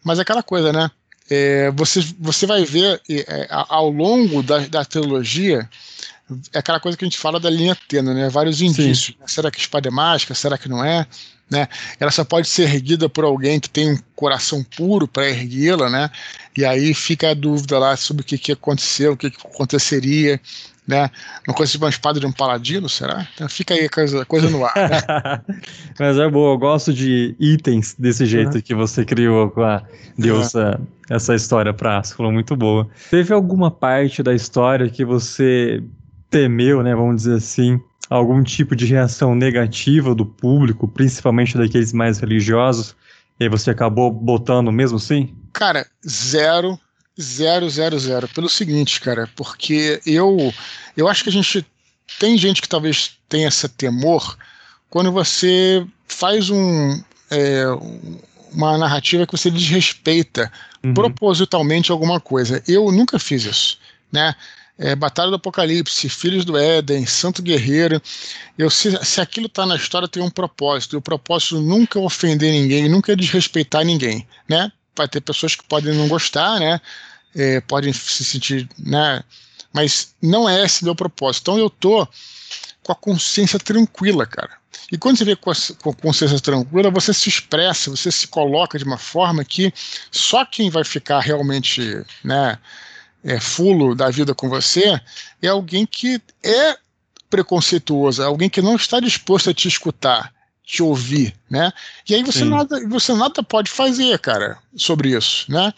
Mas 0.03 0.17
é 0.17 0.23
aquela 0.23 0.43
coisa, 0.43 0.73
né? 0.73 0.89
É, 1.29 1.71
você, 1.71 2.01
você 2.19 2.45
vai 2.45 2.65
ver 2.65 3.01
é, 3.09 3.47
ao 3.49 3.89
longo 3.89 4.43
da, 4.43 4.59
da 4.59 4.83
trilogia 4.83 5.69
é 6.53 6.59
aquela 6.59 6.79
coisa 6.79 6.97
que 6.97 7.03
a 7.03 7.07
gente 7.07 7.17
fala 7.17 7.39
da 7.39 7.49
linha 7.49 7.77
tênue, 7.87 8.13
né? 8.13 8.29
Vários 8.29 8.61
indícios. 8.61 9.15
Né? 9.19 9.25
Será 9.27 9.51
que 9.51 9.59
a 9.59 9.61
espada 9.61 9.89
é 9.89 9.91
mágica? 9.91 10.33
Será 10.33 10.57
que 10.57 10.69
não 10.69 10.83
é? 10.83 11.05
Né? 11.53 11.67
Ela 11.99 12.09
só 12.09 12.25
pode 12.25 12.47
ser 12.47 12.63
erguida 12.63 13.07
por 13.07 13.23
alguém 13.23 13.59
que 13.59 13.69
tem 13.69 13.91
um 13.91 13.97
coração 14.15 14.63
puro 14.75 15.07
para 15.07 15.29
erguê-la, 15.29 15.87
né? 15.87 16.09
E 16.57 16.65
aí 16.65 16.95
fica 16.95 17.29
a 17.29 17.33
dúvida 17.35 17.77
lá 17.77 17.95
sobre 17.95 18.23
o 18.23 18.25
que, 18.25 18.39
que 18.39 18.51
aconteceu, 18.51 19.13
o 19.13 19.17
que, 19.17 19.29
que 19.29 19.37
aconteceria, 19.45 20.41
né? 20.87 21.11
Não 21.47 21.53
conhece 21.53 21.77
uma 21.77 21.89
espada 21.89 22.19
de 22.19 22.25
um 22.25 22.31
paladino, 22.31 22.89
será? 22.89 23.27
Então 23.35 23.47
fica 23.47 23.75
aí 23.75 23.85
a 23.85 23.89
coisa, 23.89 24.25
coisa 24.25 24.49
no 24.49 24.65
ar. 24.65 24.73
Né? 24.75 25.55
Mas 25.99 26.17
é 26.17 26.27
boa, 26.27 26.55
eu 26.55 26.57
gosto 26.57 26.91
de 26.91 27.35
itens 27.39 27.95
desse 27.99 28.25
jeito 28.25 28.55
uhum. 28.55 28.61
que 28.61 28.73
você 28.73 29.05
criou 29.05 29.51
com 29.51 29.61
a 29.61 29.83
deusa, 30.17 30.79
uhum. 30.79 30.87
essa 31.15 31.35
história 31.35 31.71
pra 31.71 31.99
Ascolo, 31.99 32.31
muito 32.31 32.55
boa. 32.55 32.89
Teve 33.11 33.31
alguma 33.31 33.69
parte 33.69 34.23
da 34.23 34.33
história 34.33 34.89
que 34.89 35.05
você 35.05 35.83
temeu, 36.33 36.81
né, 36.81 36.95
vamos 36.95 37.17
dizer 37.17 37.35
assim, 37.35 37.79
algum 38.09 38.43
tipo 38.43 38.75
de 38.75 38.85
reação 38.85 39.35
negativa 39.35 40.15
do 40.15 40.25
público, 40.25 40.87
principalmente 40.87 41.57
daqueles 41.57 41.93
mais 41.93 42.19
religiosos, 42.19 42.95
e 43.39 43.47
você 43.47 43.71
acabou 43.71 44.11
botando 44.11 44.71
mesmo 44.71 44.97
assim? 44.97 45.33
Cara, 45.53 45.85
zero, 46.07 46.79
zero, 47.19 47.69
zero, 47.69 47.99
zero. 47.99 48.27
Pelo 48.29 48.49
seguinte, 48.49 48.99
cara, 48.99 49.29
porque 49.35 50.01
eu, 50.05 50.53
eu 50.97 51.07
acho 51.07 51.23
que 51.23 51.29
a 51.29 51.31
gente 51.31 51.65
tem 52.19 52.37
gente 52.37 52.61
que 52.61 52.69
talvez 52.69 53.17
tenha 53.29 53.47
esse 53.47 53.67
temor 53.69 54.37
quando 54.89 55.11
você 55.11 55.85
faz 56.07 56.49
um, 56.49 57.01
é, 57.31 57.65
uma 58.51 58.77
narrativa 58.77 59.25
que 59.25 59.37
você 59.37 59.49
desrespeita 59.49 60.51
uhum. 60.83 60.93
propositalmente 60.93 61.91
alguma 61.91 62.19
coisa. 62.19 62.61
Eu 62.67 62.91
nunca 62.91 63.17
fiz 63.17 63.45
isso, 63.45 63.79
né? 64.11 64.35
É, 64.77 64.95
Batalha 64.95 65.29
do 65.29 65.35
Apocalipse, 65.35 66.09
Filhos 66.09 66.45
do 66.45 66.57
Éden, 66.57 67.05
Santo 67.05 67.41
Guerreiro. 67.41 68.01
Eu, 68.57 68.69
se, 68.69 68.97
se 69.05 69.21
aquilo 69.21 69.47
está 69.47 69.65
na 69.65 69.75
história, 69.75 70.07
tem 70.07 70.21
um 70.21 70.29
propósito. 70.29 70.95
E 70.95 70.97
o 70.97 71.01
propósito 71.01 71.61
nunca 71.61 71.99
é 71.99 72.01
ofender 72.01 72.51
ninguém, 72.51 72.89
nunca 72.89 73.13
é 73.13 73.15
desrespeitar 73.15 73.85
ninguém. 73.85 74.27
Né? 74.47 74.71
Vai 74.95 75.07
ter 75.07 75.21
pessoas 75.21 75.55
que 75.55 75.63
podem 75.63 75.93
não 75.93 76.07
gostar, 76.07 76.59
né? 76.59 76.81
É, 77.35 77.61
podem 77.61 77.93
se 77.93 78.23
sentir. 78.23 78.67
Né? 78.77 79.23
Mas 79.71 80.15
não 80.21 80.49
é 80.49 80.63
esse 80.63 80.83
meu 80.83 80.95
propósito. 80.95 81.43
Então 81.43 81.57
eu 81.59 81.69
tô 81.69 82.07
com 82.83 82.91
a 82.91 82.95
consciência 82.95 83.59
tranquila, 83.59 84.25
cara. 84.25 84.51
E 84.91 84.97
quando 84.97 85.17
você 85.17 85.25
vê 85.25 85.35
com 85.35 85.49
a, 85.49 85.53
com 85.81 85.89
a 85.91 85.95
consciência 85.95 86.39
tranquila, 86.39 86.91
você 86.91 87.13
se 87.13 87.29
expressa, 87.29 87.89
você 87.89 88.11
se 88.11 88.27
coloca 88.27 88.77
de 88.77 88.83
uma 88.83 88.97
forma 88.97 89.43
que 89.43 89.73
só 90.11 90.45
quem 90.45 90.69
vai 90.69 90.83
ficar 90.83 91.19
realmente, 91.19 92.03
né? 92.23 92.59
É, 93.23 93.39
fulo 93.39 93.95
da 93.95 94.09
vida 94.09 94.35
com 94.35 94.49
você 94.49 94.99
é 95.41 95.47
alguém 95.47 95.85
que 95.85 96.21
é 96.43 96.75
preconceituoso, 97.29 98.21
é 98.21 98.25
alguém 98.25 98.49
que 98.49 98.61
não 98.61 98.75
está 98.75 98.99
disposto 98.99 99.49
a 99.49 99.53
te 99.53 99.67
escutar, 99.67 100.31
te 100.63 100.83
ouvir, 100.83 101.33
né? 101.49 101.71
E 102.07 102.13
aí 102.13 102.23
você 102.23 102.45
nada, 102.45 102.87
você 102.87 103.13
nada 103.13 103.41
pode 103.41 103.71
fazer, 103.71 104.19
cara, 104.19 104.57
sobre 104.75 105.17
isso, 105.17 105.51
né? 105.51 105.73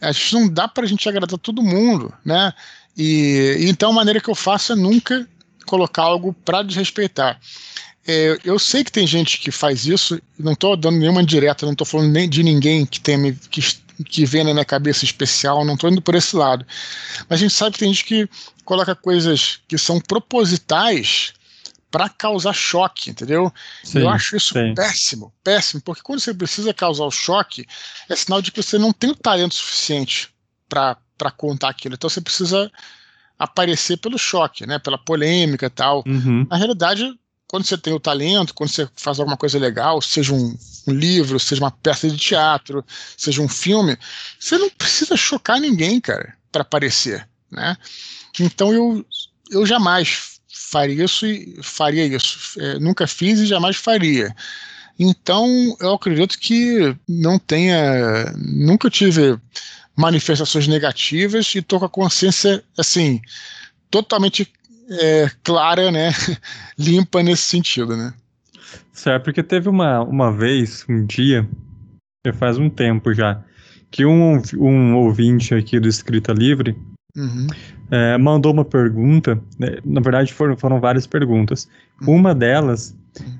A 0.00 0.12
gente 0.12 0.34
não 0.34 0.48
dá 0.48 0.66
para 0.66 0.84
a 0.84 0.88
gente 0.88 1.08
agradar 1.08 1.38
todo 1.38 1.62
mundo, 1.62 2.12
né? 2.24 2.52
E, 2.96 3.56
então 3.60 3.90
a 3.90 3.94
maneira 3.94 4.20
que 4.20 4.30
eu 4.30 4.34
faço 4.34 4.72
é 4.72 4.76
nunca 4.76 5.28
colocar 5.66 6.02
algo 6.02 6.32
para 6.32 6.62
desrespeitar. 6.62 7.38
É, 8.06 8.38
eu 8.42 8.58
sei 8.58 8.82
que 8.82 8.90
tem 8.90 9.06
gente 9.06 9.38
que 9.38 9.50
faz 9.50 9.86
isso, 9.86 10.18
não 10.38 10.52
estou 10.52 10.74
dando 10.74 10.98
nenhuma 10.98 11.22
direta, 11.22 11.66
não 11.66 11.72
estou 11.72 11.86
falando 11.86 12.10
nem 12.10 12.26
de 12.26 12.42
ninguém 12.42 12.86
que 12.86 12.98
tenha 12.98 13.34
que 13.50 13.60
que 14.04 14.24
vem 14.24 14.44
na 14.44 14.52
minha 14.52 14.64
cabeça 14.64 15.04
especial, 15.04 15.64
não 15.64 15.74
estou 15.74 15.90
indo 15.90 16.02
por 16.02 16.14
esse 16.14 16.36
lado. 16.36 16.66
Mas 17.28 17.38
a 17.38 17.42
gente 17.42 17.54
sabe 17.54 17.72
que 17.72 17.78
tem 17.78 17.92
gente 17.92 18.04
que 18.04 18.28
coloca 18.64 18.94
coisas 18.94 19.60
que 19.66 19.76
são 19.78 20.00
propositais 20.00 21.32
para 21.90 22.08
causar 22.08 22.52
choque, 22.52 23.10
entendeu? 23.10 23.52
Sim, 23.82 24.00
eu 24.00 24.08
acho 24.08 24.36
isso 24.36 24.52
sim. 24.52 24.74
péssimo, 24.74 25.32
péssimo, 25.42 25.80
porque 25.80 26.02
quando 26.02 26.20
você 26.20 26.34
precisa 26.34 26.74
causar 26.74 27.04
o 27.04 27.10
choque, 27.10 27.66
é 28.08 28.14
sinal 28.14 28.42
de 28.42 28.52
que 28.52 28.62
você 28.62 28.76
não 28.78 28.92
tem 28.92 29.10
o 29.10 29.14
talento 29.14 29.54
suficiente 29.54 30.28
para 30.68 31.30
contar 31.36 31.70
aquilo. 31.70 31.94
Então 31.94 32.10
você 32.10 32.20
precisa 32.20 32.70
aparecer 33.38 33.96
pelo 33.96 34.18
choque, 34.18 34.66
né? 34.66 34.78
Pela 34.78 34.98
polêmica 34.98 35.66
e 35.66 35.70
tal. 35.70 36.04
Uhum. 36.06 36.46
Na 36.50 36.56
realidade, 36.56 37.10
quando 37.48 37.64
você 37.64 37.78
tem 37.78 37.94
o 37.94 37.98
talento, 37.98 38.54
quando 38.54 38.70
você 38.70 38.86
faz 38.94 39.18
alguma 39.18 39.36
coisa 39.36 39.58
legal, 39.58 40.00
seja 40.02 40.34
um, 40.34 40.56
um, 40.86 40.92
livro, 40.92 41.40
seja 41.40 41.62
uma 41.62 41.70
peça 41.70 42.08
de 42.08 42.16
teatro, 42.16 42.84
seja 43.16 43.40
um 43.40 43.48
filme, 43.48 43.96
você 44.38 44.58
não 44.58 44.68
precisa 44.68 45.16
chocar 45.16 45.58
ninguém, 45.58 45.98
cara, 45.98 46.36
para 46.52 46.60
aparecer, 46.60 47.26
né? 47.50 47.76
Então 48.38 48.72
eu, 48.72 49.04
eu 49.50 49.66
jamais 49.66 50.38
faria 50.46 51.04
isso 51.04 51.26
e 51.26 51.58
faria 51.62 52.04
isso. 52.04 52.60
É, 52.60 52.78
nunca 52.78 53.06
fiz 53.06 53.40
e 53.40 53.46
jamais 53.46 53.76
faria. 53.76 54.34
Então 54.98 55.48
eu 55.80 55.94
acredito 55.94 56.38
que 56.38 56.94
não 57.08 57.38
tenha, 57.38 58.32
nunca 58.36 58.90
tive 58.90 59.38
manifestações 59.96 60.68
negativas 60.68 61.54
e 61.54 61.62
tô 61.62 61.78
com 61.78 61.86
a 61.86 61.88
consciência 61.88 62.62
assim 62.76 63.20
totalmente 63.90 64.52
é, 64.90 65.30
clara, 65.42 65.90
né? 65.90 66.10
Limpa 66.78 67.22
nesse 67.22 67.42
sentido, 67.42 67.96
né? 67.96 68.12
Certo, 68.92 69.24
porque 69.24 69.42
teve 69.42 69.68
uma, 69.68 70.00
uma 70.02 70.32
vez, 70.32 70.84
um 70.88 71.06
dia, 71.06 71.48
faz 72.34 72.58
um 72.58 72.68
tempo 72.68 73.14
já, 73.14 73.42
que 73.90 74.04
um, 74.04 74.42
um 74.56 74.96
ouvinte 74.96 75.54
aqui 75.54 75.78
do 75.80 75.88
Escrita 75.88 76.32
Livre 76.32 76.76
uhum. 77.16 77.46
é, 77.90 78.18
mandou 78.18 78.52
uma 78.52 78.64
pergunta, 78.64 79.40
né, 79.58 79.78
na 79.84 80.00
verdade 80.00 80.32
foram, 80.32 80.56
foram 80.56 80.80
várias 80.80 81.06
perguntas. 81.06 81.68
Uhum. 82.02 82.16
Uma 82.16 82.34
delas 82.34 82.94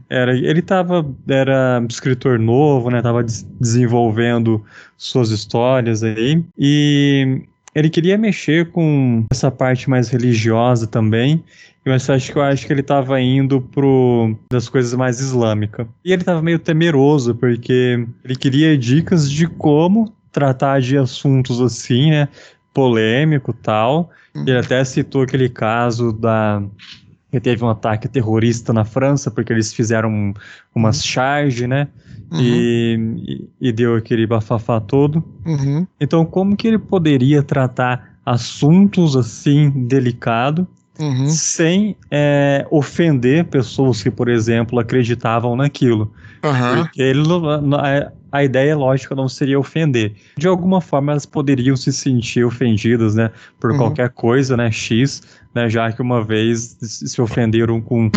era, 0.08 0.36
ele 0.36 0.62
tava, 0.62 1.06
era 1.28 1.84
escritor 1.88 2.38
novo, 2.38 2.90
né, 2.90 3.02
tava 3.02 3.22
des 3.22 3.46
desenvolvendo 3.60 4.64
suas 4.96 5.30
histórias 5.30 6.02
aí, 6.02 6.42
e 6.56 7.42
ele 7.74 7.90
queria 7.90 8.18
mexer 8.18 8.70
com 8.70 9.24
essa 9.30 9.50
parte 9.50 9.88
mais 9.88 10.08
religiosa 10.08 10.86
também, 10.86 11.42
mas 11.84 12.08
acho 12.10 12.32
que 12.32 12.38
eu 12.38 12.42
acho 12.42 12.66
que 12.66 12.72
ele 12.72 12.80
estava 12.80 13.20
indo 13.20 13.60
pro 13.60 14.36
das 14.50 14.68
coisas 14.68 14.92
mais 14.94 15.20
islâmicas. 15.20 15.86
E 16.04 16.12
ele 16.12 16.22
estava 16.22 16.42
meio 16.42 16.58
temeroso 16.58 17.34
porque 17.34 18.06
ele 18.24 18.36
queria 18.36 18.76
dicas 18.76 19.30
de 19.30 19.46
como 19.46 20.12
tratar 20.30 20.80
de 20.80 20.98
assuntos 20.98 21.60
assim, 21.60 22.10
né, 22.10 22.28
polêmico, 22.74 23.52
tal. 23.52 24.10
Ele 24.34 24.52
uhum. 24.52 24.60
até 24.60 24.84
citou 24.84 25.22
aquele 25.22 25.48
caso 25.48 26.12
da 26.12 26.62
que 27.30 27.40
teve 27.40 27.64
um 27.64 27.68
ataque 27.68 28.08
terrorista 28.08 28.72
na 28.72 28.84
França 28.84 29.30
porque 29.30 29.52
eles 29.52 29.72
fizeram 29.72 30.32
umas 30.74 30.96
uhum. 30.96 31.06
charges, 31.06 31.68
né? 31.68 31.88
Uhum. 32.30 32.40
E, 32.40 33.48
e, 33.60 33.72
deu 33.72 33.96
aquele 33.96 34.26
bafafá 34.26 34.80
todo. 34.80 35.24
Uhum. 35.46 35.86
Então, 35.98 36.24
como 36.26 36.56
que 36.56 36.68
ele 36.68 36.78
poderia 36.78 37.42
tratar 37.42 38.18
assuntos 38.24 39.16
assim 39.16 39.70
delicados 39.70 40.66
uhum. 40.98 41.28
sem 41.28 41.96
é, 42.10 42.66
ofender 42.70 43.44
pessoas 43.44 44.02
que, 44.02 44.10
por 44.10 44.28
exemplo, 44.28 44.78
acreditavam 44.78 45.56
naquilo? 45.56 46.12
Porque 46.76 47.00
ele, 47.00 47.22
a 48.30 48.44
ideia 48.44 48.76
lógica 48.76 49.14
não 49.14 49.28
seria 49.28 49.58
ofender. 49.58 50.14
De 50.36 50.46
alguma 50.46 50.80
forma 50.80 51.12
elas 51.12 51.26
poderiam 51.26 51.76
se 51.76 51.92
sentir 51.92 52.44
ofendidas, 52.44 53.14
né, 53.14 53.30
por 53.58 53.70
uhum. 53.70 53.78
qualquer 53.78 54.10
coisa, 54.10 54.56
né, 54.56 54.70
X, 54.70 55.22
né, 55.58 55.68
já 55.68 55.90
que 55.90 56.00
uma 56.00 56.22
vez 56.22 56.76
se 56.80 57.20
ofenderam 57.20 57.80
com, 57.80 58.10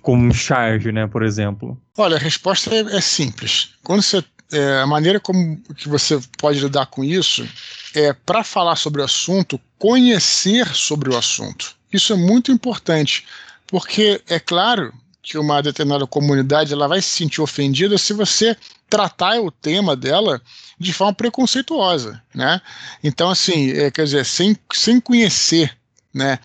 com 0.00 0.16
um 0.16 0.32
charge, 0.32 0.90
né, 0.90 1.06
por 1.06 1.22
exemplo. 1.22 1.80
Olha, 1.96 2.16
a 2.16 2.20
resposta 2.20 2.74
é, 2.74 2.80
é 2.96 3.00
simples. 3.00 3.74
Quando 3.84 4.02
você 4.02 4.24
é, 4.52 4.80
a 4.80 4.86
maneira 4.86 5.18
como 5.18 5.56
que 5.76 5.88
você 5.88 6.20
pode 6.38 6.60
lidar 6.60 6.86
com 6.86 7.02
isso 7.02 7.48
é 7.94 8.12
para 8.12 8.44
falar 8.44 8.76
sobre 8.76 9.00
o 9.00 9.04
assunto, 9.04 9.58
conhecer 9.78 10.66
sobre 10.74 11.08
o 11.08 11.16
assunto. 11.16 11.74
Isso 11.90 12.12
é 12.12 12.16
muito 12.16 12.52
importante, 12.52 13.24
porque 13.66 14.20
é 14.28 14.38
claro 14.38 14.92
que 15.22 15.38
uma 15.38 15.62
determinada 15.62 16.06
comunidade 16.06 16.72
ela 16.72 16.88
vai 16.88 17.00
se 17.00 17.08
sentir 17.08 17.40
ofendida 17.40 17.96
se 17.96 18.12
você 18.12 18.56
tratar 18.90 19.40
o 19.40 19.50
tema 19.50 19.96
dela 19.96 20.42
de 20.78 20.92
forma 20.92 21.14
preconceituosa, 21.14 22.20
né? 22.34 22.60
Então, 23.02 23.30
assim, 23.30 23.70
é, 23.70 23.90
quer 23.90 24.04
dizer, 24.04 24.26
sem, 24.26 24.56
sem 24.72 25.00
conhecer, 25.00 25.74
né? 26.12 26.38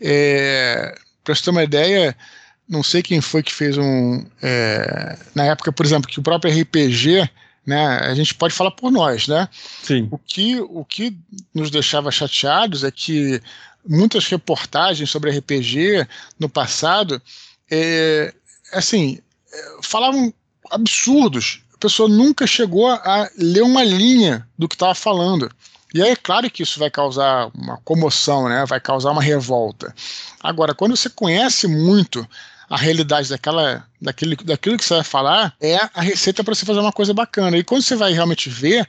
É, 0.00 0.96
Para 1.22 1.34
você 1.34 1.42
ter 1.42 1.50
uma 1.50 1.64
ideia, 1.64 2.16
não 2.68 2.82
sei 2.82 3.02
quem 3.02 3.20
foi 3.20 3.42
que 3.42 3.52
fez 3.52 3.76
um... 3.78 4.24
É, 4.42 5.18
na 5.34 5.44
época, 5.44 5.72
por 5.72 5.84
exemplo, 5.84 6.10
que 6.10 6.20
o 6.20 6.22
próprio 6.22 6.52
RPG, 6.52 7.28
né? 7.66 7.98
A 7.98 8.14
gente 8.14 8.34
pode 8.34 8.54
falar 8.54 8.70
por 8.70 8.90
nós, 8.90 9.26
né? 9.26 9.48
Sim. 9.82 10.08
O 10.10 10.18
que, 10.18 10.60
o 10.60 10.84
que 10.84 11.16
nos 11.54 11.70
deixava 11.70 12.10
chateados 12.10 12.84
é 12.84 12.90
que 12.90 13.40
muitas 13.86 14.26
reportagens 14.26 15.10
sobre 15.10 15.30
RPG 15.30 16.06
no 16.38 16.48
passado 16.48 17.20
é, 17.70 18.32
assim, 18.72 19.18
é, 19.52 19.76
falavam 19.82 20.32
absurdos. 20.70 21.62
A 21.74 21.78
pessoa 21.78 22.08
nunca 22.08 22.46
chegou 22.46 22.88
a 22.88 23.30
ler 23.36 23.62
uma 23.62 23.84
linha 23.84 24.46
do 24.58 24.68
que 24.68 24.74
estava 24.74 24.94
falando. 24.94 25.50
E 25.94 26.02
aí 26.02 26.10
é 26.10 26.16
claro 26.16 26.50
que 26.50 26.64
isso 26.64 26.80
vai 26.80 26.90
causar 26.90 27.48
uma 27.54 27.78
comoção, 27.84 28.48
né? 28.48 28.66
vai 28.66 28.80
causar 28.80 29.12
uma 29.12 29.22
revolta. 29.22 29.94
Agora, 30.42 30.74
quando 30.74 30.96
você 30.96 31.08
conhece 31.08 31.68
muito 31.68 32.28
a 32.68 32.76
realidade 32.76 33.28
daquela, 33.28 33.86
daquele, 34.02 34.34
daquilo 34.34 34.76
que 34.76 34.84
você 34.84 34.94
vai 34.94 35.04
falar, 35.04 35.54
é 35.60 35.76
a 35.94 36.00
receita 36.00 36.42
para 36.42 36.52
você 36.52 36.66
fazer 36.66 36.80
uma 36.80 36.92
coisa 36.92 37.14
bacana. 37.14 37.56
E 37.56 37.62
quando 37.62 37.82
você 37.82 37.94
vai 37.94 38.12
realmente 38.12 38.50
ver, 38.50 38.88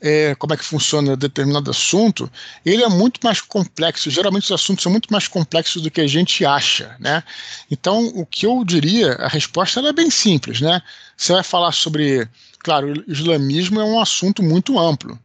é, 0.00 0.34
como 0.36 0.54
é 0.54 0.56
que 0.56 0.64
funciona 0.64 1.16
determinado 1.18 1.70
assunto, 1.70 2.30
ele 2.64 2.82
é 2.82 2.88
muito 2.88 3.20
mais 3.22 3.42
complexo. 3.42 4.10
Geralmente 4.10 4.44
os 4.44 4.52
assuntos 4.52 4.82
são 4.82 4.90
muito 4.90 5.12
mais 5.12 5.28
complexos 5.28 5.82
do 5.82 5.90
que 5.90 6.00
a 6.00 6.06
gente 6.06 6.46
acha, 6.46 6.96
né? 6.98 7.22
Então, 7.70 8.06
o 8.14 8.24
que 8.24 8.46
eu 8.46 8.64
diria, 8.64 9.12
a 9.16 9.28
resposta 9.28 9.80
é 9.80 9.92
bem 9.92 10.10
simples, 10.10 10.62
né? 10.62 10.80
Você 11.14 11.34
vai 11.34 11.42
falar 11.42 11.72
sobre, 11.72 12.26
claro, 12.60 12.94
o 13.06 13.12
islamismo 13.12 13.80
é 13.80 13.84
um 13.84 14.00
assunto 14.00 14.42
muito 14.42 14.78
amplo, 14.78 15.18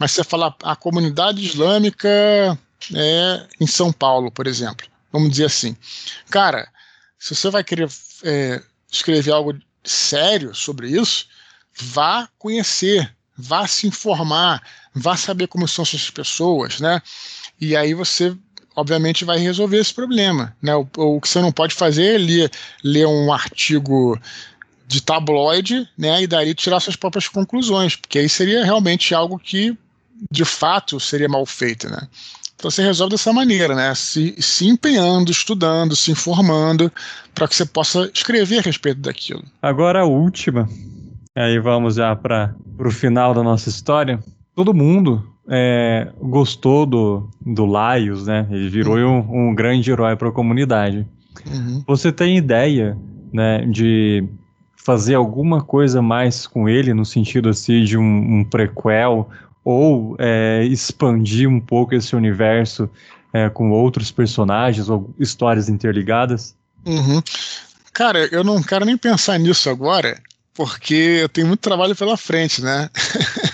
mas 0.00 0.10
você 0.10 0.24
falar 0.24 0.56
a 0.64 0.74
comunidade 0.74 1.44
islâmica 1.44 2.08
é, 2.94 3.46
em 3.60 3.66
São 3.66 3.92
Paulo, 3.92 4.32
por 4.32 4.48
exemplo, 4.48 4.88
vamos 5.12 5.30
dizer 5.30 5.44
assim, 5.44 5.76
cara, 6.28 6.68
se 7.18 7.36
você 7.36 7.50
vai 7.50 7.62
querer 7.62 7.88
é, 8.24 8.60
escrever 8.90 9.30
algo 9.30 9.56
sério 9.84 10.54
sobre 10.54 10.88
isso, 10.88 11.26
vá 11.78 12.28
conhecer 12.36 13.14
vá 13.40 13.66
se 13.66 13.86
informar, 13.86 14.62
vá 14.94 15.16
saber 15.16 15.46
como 15.46 15.66
são 15.66 15.82
essas 15.82 16.10
pessoas, 16.10 16.80
né? 16.80 17.00
E 17.60 17.74
aí 17.74 17.94
você, 17.94 18.36
obviamente, 18.76 19.24
vai 19.24 19.38
resolver 19.38 19.78
esse 19.78 19.94
problema, 19.94 20.54
né? 20.60 20.74
O, 20.74 20.86
o 20.96 21.20
que 21.20 21.28
você 21.28 21.40
não 21.40 21.50
pode 21.50 21.74
fazer 21.74 22.14
é 22.14 22.18
ler, 22.18 22.50
ler 22.84 23.06
um 23.06 23.32
artigo 23.32 24.18
de 24.86 25.00
tabloide, 25.00 25.88
né? 25.96 26.22
E 26.22 26.26
daí 26.26 26.54
tirar 26.54 26.80
suas 26.80 26.96
próprias 26.96 27.28
conclusões, 27.28 27.96
porque 27.96 28.18
aí 28.18 28.28
seria 28.28 28.64
realmente 28.64 29.14
algo 29.14 29.38
que, 29.38 29.76
de 30.30 30.44
fato, 30.44 30.98
seria 30.98 31.28
mal 31.28 31.46
feito, 31.46 31.88
né? 31.88 32.08
Então 32.56 32.70
você 32.70 32.82
resolve 32.82 33.12
dessa 33.12 33.32
maneira, 33.32 33.74
né? 33.74 33.94
Se, 33.94 34.34
se 34.38 34.66
empenhando, 34.66 35.30
estudando, 35.30 35.96
se 35.96 36.10
informando, 36.10 36.92
para 37.34 37.48
que 37.48 37.54
você 37.54 37.64
possa 37.64 38.10
escrever 38.12 38.58
a 38.58 38.62
respeito 38.62 39.00
daquilo. 39.00 39.42
Agora 39.62 40.00
a 40.00 40.04
última, 40.04 40.68
Aí 41.36 41.58
vamos 41.58 41.94
já 41.94 42.14
para 42.16 42.54
o 42.78 42.90
final 42.90 43.32
da 43.32 43.42
nossa 43.42 43.68
história. 43.68 44.18
Todo 44.54 44.74
mundo 44.74 45.24
é, 45.48 46.08
gostou 46.20 46.84
do, 46.84 47.30
do 47.40 47.64
Laios, 47.64 48.26
né? 48.26 48.46
Ele 48.50 48.68
virou 48.68 48.96
uhum. 48.96 49.20
um, 49.30 49.48
um, 49.48 49.54
grande 49.54 49.90
herói 49.90 50.16
para 50.16 50.28
a 50.28 50.32
comunidade. 50.32 51.06
Uhum. 51.46 51.84
Você 51.86 52.10
tem 52.10 52.36
ideia, 52.36 52.98
né, 53.32 53.64
de 53.64 54.24
fazer 54.76 55.14
alguma 55.14 55.62
coisa 55.62 56.02
mais 56.02 56.46
com 56.46 56.68
ele, 56.68 56.92
no 56.92 57.04
sentido 57.04 57.48
assim 57.48 57.84
de 57.84 57.96
um, 57.96 58.02
um 58.40 58.44
prequel, 58.44 59.28
ou 59.64 60.16
é, 60.18 60.64
expandir 60.64 61.48
um 61.48 61.60
pouco 61.60 61.94
esse 61.94 62.16
universo 62.16 62.88
é, 63.32 63.48
com 63.48 63.70
outros 63.70 64.10
personagens 64.10 64.88
ou 64.88 65.12
histórias 65.18 65.68
interligadas? 65.68 66.54
Uhum. 66.84 67.22
Cara, 67.92 68.26
eu 68.32 68.42
não 68.42 68.62
quero 68.62 68.84
nem 68.84 68.96
pensar 68.96 69.38
nisso 69.38 69.68
agora, 69.68 70.20
porque 70.54 71.18
eu 71.22 71.28
tenho 71.28 71.46
muito 71.46 71.60
trabalho 71.60 71.94
pela 71.94 72.16
frente, 72.16 72.62
né? 72.62 72.88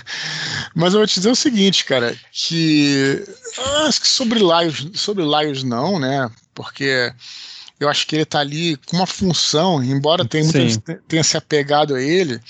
Mas 0.75 0.93
eu 0.93 1.01
vou 1.01 1.07
te 1.07 1.15
dizer 1.15 1.31
o 1.31 1.37
seguinte, 1.37 1.85
cara, 1.85 2.15
que 2.31 3.25
acho 3.87 4.01
que 4.01 4.09
sobre 4.09 4.39
Laios, 4.39 4.91
sobre 4.95 5.25
Laios 5.25 5.63
não, 5.63 5.99
né? 5.99 6.31
Porque 6.55 7.13
eu 7.81 7.89
acho 7.89 8.07
que 8.07 8.17
ele 8.17 8.25
tá 8.25 8.41
ali 8.41 8.77
com 8.87 8.97
uma 8.97 9.07
função, 9.07 9.83
embora 9.83 10.25
tenha, 10.25 10.45
muita, 10.45 11.01
tenha 11.09 11.25
se 11.25 11.37
apegado 11.37 11.95
a 11.95 12.03
ele, 12.03 12.41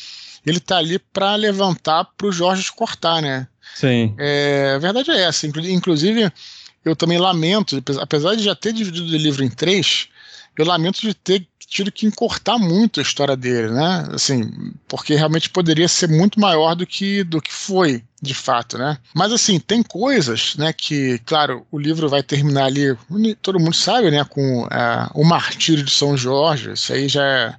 ele 0.47 0.60
tá 0.60 0.78
ali 0.78 0.98
para 0.98 1.35
levantar 1.35 2.05
para 2.16 2.28
o 2.28 2.32
Jorge 2.32 2.70
cortar, 2.73 3.20
né? 3.20 3.48
Sim. 3.74 4.14
É, 4.16 4.74
a 4.77 4.78
verdade 4.78 5.10
é 5.10 5.23
essa. 5.23 5.47
Inclusive, 5.47 6.32
eu 6.85 6.94
também 6.94 7.18
lamento, 7.18 7.82
apesar 8.01 8.36
de 8.36 8.44
já 8.44 8.55
ter 8.55 8.73
dividido 8.73 9.06
o 9.06 9.18
livro 9.18 9.44
em 9.44 9.51
três, 9.51 10.09
eu 10.56 10.64
lamento 10.64 11.01
de 11.01 11.12
ter 11.12 11.47
tido 11.68 11.90
que 11.90 12.06
encurtar 12.06 12.59
muito 12.59 13.01
a 13.01 13.02
história 13.02 13.36
dele, 13.36 13.70
né? 13.70 14.09
Assim, 14.12 14.73
porque 14.86 15.14
realmente 15.14 15.51
poderia 15.51 15.89
ser 15.89 16.09
muito 16.09 16.40
maior 16.40 16.74
do 16.77 16.86
que 16.86 17.24
do 17.24 17.43
que 17.43 17.52
foi, 17.52 18.05
de 18.23 18.35
fato, 18.35 18.78
né? 18.78 18.97
Mas 19.12 19.32
assim, 19.32 19.59
tem 19.59 19.82
coisas, 19.82 20.55
né, 20.56 20.73
que, 20.73 21.18
claro, 21.27 21.66
o 21.70 21.78
livro 21.78 22.09
vai 22.09 22.23
terminar 22.23 22.66
ali, 22.66 22.97
todo 23.43 23.59
mundo 23.59 23.74
sabe, 23.74 24.10
né, 24.10 24.24
com 24.24 24.62
uh, 24.62 25.10
o 25.12 25.24
martírio 25.24 25.82
de 25.82 25.90
São 25.90 26.16
Jorge, 26.16 26.73
isso 26.73 26.93
aí 26.93 27.09
já 27.09 27.59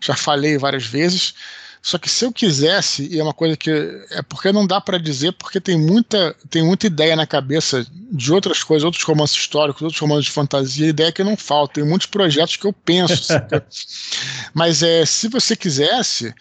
já 0.00 0.16
falei 0.16 0.58
várias 0.58 0.84
vezes, 0.84 1.34
só 1.82 1.98
que 1.98 2.08
se 2.08 2.24
eu 2.24 2.32
quisesse, 2.32 3.08
e 3.08 3.18
é 3.18 3.22
uma 3.22 3.34
coisa 3.34 3.56
que 3.56 3.68
é 4.10 4.22
porque 4.22 4.52
não 4.52 4.64
dá 4.64 4.80
para 4.80 4.98
dizer, 4.98 5.32
porque 5.32 5.60
tem 5.60 5.76
muita, 5.76 6.32
tem 6.48 6.62
muita 6.62 6.86
ideia 6.86 7.16
na 7.16 7.26
cabeça 7.26 7.84
de 7.90 8.32
outras 8.32 8.62
coisas, 8.62 8.84
outros 8.84 9.02
romances 9.02 9.36
históricos, 9.36 9.82
outros 9.82 10.00
romances 10.00 10.26
de 10.26 10.30
fantasia, 10.30 10.86
ideia 10.86 11.10
que 11.10 11.24
não 11.24 11.36
falta. 11.36 11.74
Tem 11.74 11.84
muitos 11.84 12.06
projetos 12.06 12.54
que 12.54 12.64
eu 12.64 12.72
penso. 12.72 13.32
Mas 14.54 14.84
é, 14.84 15.04
se 15.04 15.26
você 15.26 15.56
quisesse, 15.56 16.32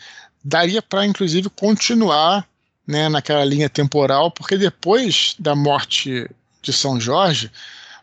daria 0.43 0.79
para 0.79 1.07
inclusive 1.07 1.49
continuar 1.49 2.47
né, 2.85 3.09
naquela 3.09 3.43
linha 3.43 3.67
temporal, 3.67 4.29
porque 4.29 4.55
depois 4.57 5.35
da 5.39 5.55
morte 5.55 6.29
de 6.61 6.71
São 6.71 6.99
Jorge, 6.99 7.51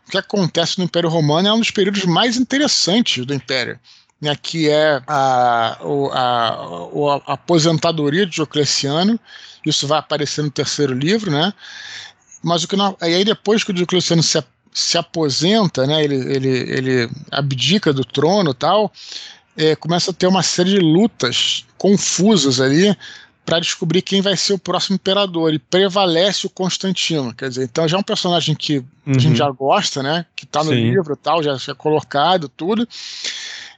o 0.05 0.11
que 0.11 0.17
acontece 0.17 0.77
no 0.77 0.83
Império 0.83 1.09
Romano 1.09 1.47
é 1.47 1.53
um 1.53 1.59
dos 1.59 1.71
períodos 1.71 2.03
mais 2.03 2.35
interessantes 2.35 3.25
do 3.25 3.33
Império 3.33 3.79
né, 4.21 4.35
que 4.35 4.69
é 4.69 5.01
a, 5.07 5.77
a, 6.13 7.21
a, 7.25 7.33
aposentadoria 7.33 8.25
de 8.25 8.33
Diocleciano. 8.33 9.19
Isso 9.65 9.87
vai 9.87 9.99
aparecer 9.99 10.43
no 10.43 10.51
terceiro 10.51 10.93
livro, 10.93 11.31
né? 11.31 11.53
Mas 12.41 12.63
o 12.63 12.67
que 12.67 12.75
não, 12.75 12.95
aí 13.01 13.23
depois 13.23 13.63
que 13.63 13.71
o 13.71 13.73
Diocleciano 13.73 14.23
se, 14.23 14.41
se 14.71 14.97
aposenta, 14.97 15.85
né, 15.85 16.03
ele, 16.03 16.15
ele, 16.15 16.49
ele 16.49 17.09
abdica 17.31 17.91
do 17.91 18.05
trono 18.05 18.53
tal, 18.53 18.91
é, 19.57 19.75
começa 19.75 20.11
a 20.11 20.13
ter 20.13 20.27
uma 20.27 20.43
série 20.43 20.71
de 20.71 20.79
lutas 20.79 21.65
confusas 21.77 22.61
ali 22.61 22.95
para 23.45 23.59
descobrir 23.59 24.03
quem 24.03 24.21
vai 24.21 24.37
ser 24.37 24.53
o 24.53 24.59
próximo 24.59 24.95
imperador. 24.95 25.53
E 25.53 25.57
prevalece 25.57 26.45
o 26.45 26.49
Constantino. 26.51 27.33
Quer 27.33 27.49
dizer, 27.49 27.63
então 27.63 27.87
já 27.87 27.97
é 27.97 27.99
um 27.99 28.03
personagem 28.03 28.53
que 28.55 28.77
uhum. 28.77 28.85
a 29.07 29.13
gente 29.13 29.29
uhum. 29.29 29.35
já 29.35 29.49
gosta, 29.49 30.03
né? 30.03 30.25
Que 30.35 30.45
está 30.45 30.63
no 30.63 30.69
Sim. 30.69 30.91
livro 30.91 31.15
tal, 31.15 31.41
já, 31.41 31.55
já 31.55 31.71
é 31.71 31.75
colocado, 31.75 32.47
tudo. 32.47 32.87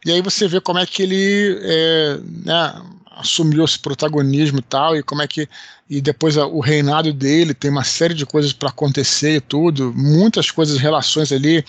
E 0.06 0.12
aí 0.12 0.22
você 0.22 0.48
vê 0.48 0.60
como 0.60 0.80
é 0.80 0.86
que 0.86 1.04
ele 1.04 1.60
é, 1.62 2.20
né, 2.44 2.82
assumiu 3.12 3.64
esse 3.64 3.78
protagonismo 3.78 4.60
e 4.60 4.64
tal, 4.64 4.96
e 4.96 5.04
como 5.04 5.22
é 5.22 5.28
que. 5.28 5.48
E 5.90 6.02
depois 6.02 6.38
a, 6.38 6.46
o 6.46 6.60
reinado 6.60 7.12
dele 7.14 7.54
tem 7.54 7.70
uma 7.70 7.84
série 7.84 8.14
de 8.14 8.26
coisas 8.26 8.54
para 8.54 8.70
acontecer 8.70 9.36
e 9.36 9.42
tudo, 9.42 9.94
muitas 9.94 10.50
coisas, 10.50 10.78
relações 10.78 11.32
ali 11.32 11.64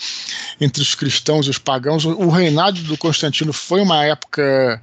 entre 0.59 0.81
os 0.81 0.95
cristãos 0.95 1.45
e 1.45 1.49
os 1.49 1.57
pagãos. 1.57 2.05
O, 2.05 2.11
o 2.11 2.29
reinado 2.29 2.81
do 2.83 2.97
Constantino 2.97 3.51
foi 3.51 3.81
uma 3.81 4.03
época 4.05 4.81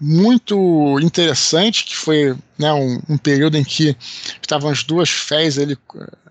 muito 0.00 0.98
interessante, 1.00 1.84
que 1.84 1.94
foi 1.94 2.34
né, 2.58 2.72
um, 2.72 3.00
um, 3.06 3.18
período 3.18 3.58
em 3.58 3.64
que 3.64 3.94
estavam 4.40 4.70
as 4.70 4.82
duas 4.82 5.10
fés 5.10 5.58
ali, 5.58 5.76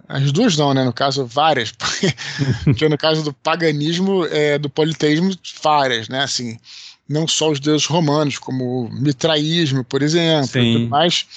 as 0.09 0.31
duas 0.31 0.57
não, 0.57 0.73
né, 0.73 0.83
no 0.83 0.91
caso 0.91 1.23
várias, 1.23 1.71
porque 2.65 2.89
no 2.89 2.97
caso 2.97 3.23
do 3.23 3.31
paganismo, 3.31 4.25
é, 4.25 4.57
do 4.57 4.67
politeísmo, 4.67 5.37
várias, 5.61 6.09
né, 6.09 6.23
assim, 6.23 6.59
não 7.07 7.27
só 7.27 7.51
os 7.51 7.59
deuses 7.59 7.85
romanos, 7.85 8.39
como 8.39 8.85
o 8.85 8.91
mitraísmo, 8.91 9.83
por 9.83 10.01
exemplo, 10.01 10.49
mas 10.89 11.27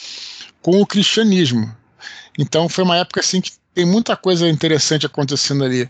com 0.62 0.80
o 0.80 0.86
cristianismo. 0.86 1.70
Então 2.38 2.66
foi 2.66 2.82
uma 2.82 2.96
época 2.96 3.20
assim 3.20 3.42
que 3.42 3.52
tem 3.74 3.84
muita 3.84 4.16
coisa 4.16 4.48
interessante 4.48 5.04
acontecendo 5.04 5.64
ali 5.64 5.88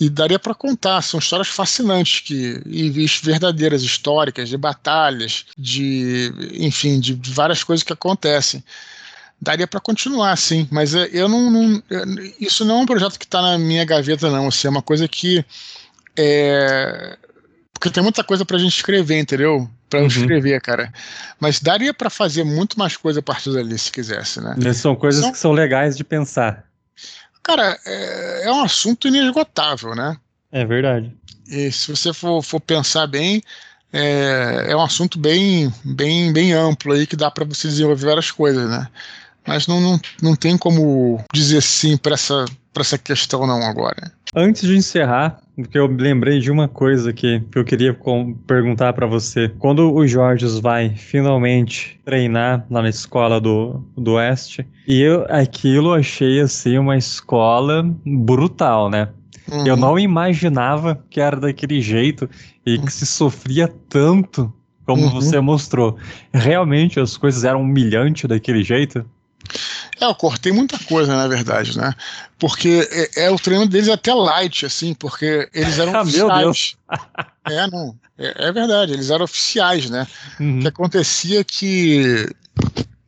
e 0.00 0.08
daria 0.08 0.38
para 0.38 0.54
contar. 0.54 1.02
São 1.02 1.20
histórias 1.20 1.48
fascinantes 1.48 2.20
que 2.20 2.60
e 2.66 2.90
verdadeiras, 3.22 3.82
históricas, 3.82 4.48
de 4.48 4.56
batalhas, 4.56 5.44
de 5.56 6.32
enfim, 6.54 6.98
de 6.98 7.14
várias 7.14 7.62
coisas 7.62 7.84
que 7.84 7.92
acontecem. 7.92 8.64
Daria 9.42 9.66
para 9.66 9.80
continuar, 9.80 10.36
sim, 10.36 10.68
mas 10.70 10.94
é, 10.94 11.08
eu 11.12 11.28
não, 11.28 11.50
não, 11.50 11.82
Isso 12.38 12.64
não 12.64 12.80
é 12.80 12.82
um 12.82 12.86
projeto 12.86 13.18
que 13.18 13.24
está 13.24 13.40
na 13.40 13.58
minha 13.58 13.84
gaveta, 13.86 14.30
não. 14.30 14.48
Assim, 14.48 14.66
é 14.66 14.70
uma 14.70 14.82
coisa 14.82 15.08
que. 15.08 15.44
É, 16.16 17.16
porque 17.72 17.88
tem 17.88 18.02
muita 18.02 18.22
coisa 18.22 18.44
para 18.44 18.56
a 18.56 18.60
gente 18.60 18.76
escrever, 18.76 19.18
entendeu? 19.18 19.68
Para 19.88 20.00
uhum. 20.00 20.06
escrever, 20.06 20.60
cara. 20.60 20.92
Mas 21.40 21.58
daria 21.58 21.94
para 21.94 22.10
fazer 22.10 22.44
muito 22.44 22.78
mais 22.78 22.96
coisa 22.96 23.20
a 23.20 23.22
partir 23.22 23.52
dali, 23.54 23.78
se 23.78 23.90
quisesse, 23.90 24.40
né? 24.40 24.54
são 24.74 24.94
coisas 24.94 25.22
são... 25.22 25.32
que 25.32 25.38
são 25.38 25.52
legais 25.52 25.96
de 25.96 26.04
pensar. 26.04 26.64
Cara, 27.42 27.78
é, 27.86 28.44
é 28.44 28.52
um 28.52 28.62
assunto 28.62 29.08
inesgotável, 29.08 29.94
né? 29.94 30.18
É 30.52 30.66
verdade. 30.66 31.16
E 31.48 31.72
se 31.72 31.90
você 31.90 32.12
for, 32.12 32.42
for 32.42 32.60
pensar 32.60 33.06
bem, 33.06 33.42
é, 33.92 34.66
é 34.68 34.76
um 34.76 34.82
assunto 34.82 35.18
bem, 35.18 35.72
bem, 35.84 36.32
bem 36.32 36.52
amplo 36.52 36.92
aí 36.92 37.06
que 37.06 37.16
dá 37.16 37.30
para 37.30 37.44
você 37.44 37.66
desenvolver 37.66 38.06
várias 38.06 38.30
coisas, 38.30 38.68
né? 38.68 38.86
Mas 39.46 39.66
não, 39.66 39.80
não, 39.80 40.00
não 40.22 40.36
tem 40.36 40.56
como 40.56 41.22
dizer 41.32 41.62
sim 41.62 41.96
para 41.96 42.14
essa, 42.14 42.44
essa 42.76 42.98
questão 42.98 43.46
não 43.46 43.62
agora. 43.62 44.12
Antes 44.34 44.62
de 44.62 44.76
encerrar, 44.76 45.40
porque 45.56 45.76
eu 45.76 45.86
lembrei 45.86 46.38
de 46.38 46.50
uma 46.50 46.68
coisa 46.68 47.12
que, 47.12 47.40
que 47.50 47.58
eu 47.58 47.64
queria 47.64 47.96
perguntar 48.46 48.92
para 48.92 49.06
você. 49.06 49.48
Quando 49.58 49.92
o 49.92 50.06
Jorge 50.06 50.46
vai 50.60 50.90
finalmente 50.90 51.98
treinar 52.04 52.64
lá 52.70 52.82
na 52.82 52.88
escola 52.88 53.40
do, 53.40 53.84
do 53.96 54.12
Oeste, 54.12 54.66
e 54.86 55.00
eu 55.00 55.26
aquilo 55.28 55.92
achei 55.92 56.40
assim 56.40 56.78
uma 56.78 56.96
escola 56.96 57.84
brutal, 58.04 58.88
né? 58.88 59.08
Uhum. 59.50 59.66
Eu 59.66 59.76
não 59.76 59.98
imaginava 59.98 61.02
que 61.10 61.20
era 61.20 61.36
daquele 61.36 61.80
jeito 61.80 62.30
e 62.64 62.78
que 62.78 62.92
se 62.92 63.04
sofria 63.04 63.68
tanto 63.88 64.52
como 64.86 65.04
uhum. 65.04 65.10
você 65.10 65.40
mostrou. 65.40 65.96
Realmente 66.32 67.00
as 67.00 67.16
coisas 67.16 67.44
eram 67.44 67.62
humilhantes 67.62 68.28
daquele 68.28 68.62
jeito? 68.62 69.04
É, 70.00 70.04
eu 70.04 70.14
cortei 70.14 70.52
muita 70.52 70.78
coisa, 70.78 71.14
na 71.14 71.28
verdade, 71.28 71.76
né? 71.76 71.94
Porque 72.38 72.88
é, 72.90 73.24
é 73.24 73.30
o 73.30 73.38
treino 73.38 73.66
deles 73.66 73.88
é 73.88 73.92
até 73.92 74.14
light, 74.14 74.66
assim, 74.66 74.94
porque 74.94 75.48
eles 75.52 75.78
eram 75.78 75.94
ah, 75.96 76.02
oficiais. 76.02 76.28
Meu 76.28 76.38
Deus. 76.38 76.76
é, 77.46 77.66
não. 77.68 77.96
É, 78.18 78.48
é, 78.48 78.52
verdade, 78.52 78.92
eles 78.92 79.10
eram 79.10 79.24
oficiais, 79.24 79.88
né? 79.90 80.06
Uhum. 80.38 80.58
O 80.58 80.60
que 80.62 80.68
acontecia 80.68 81.44
que 81.44 82.28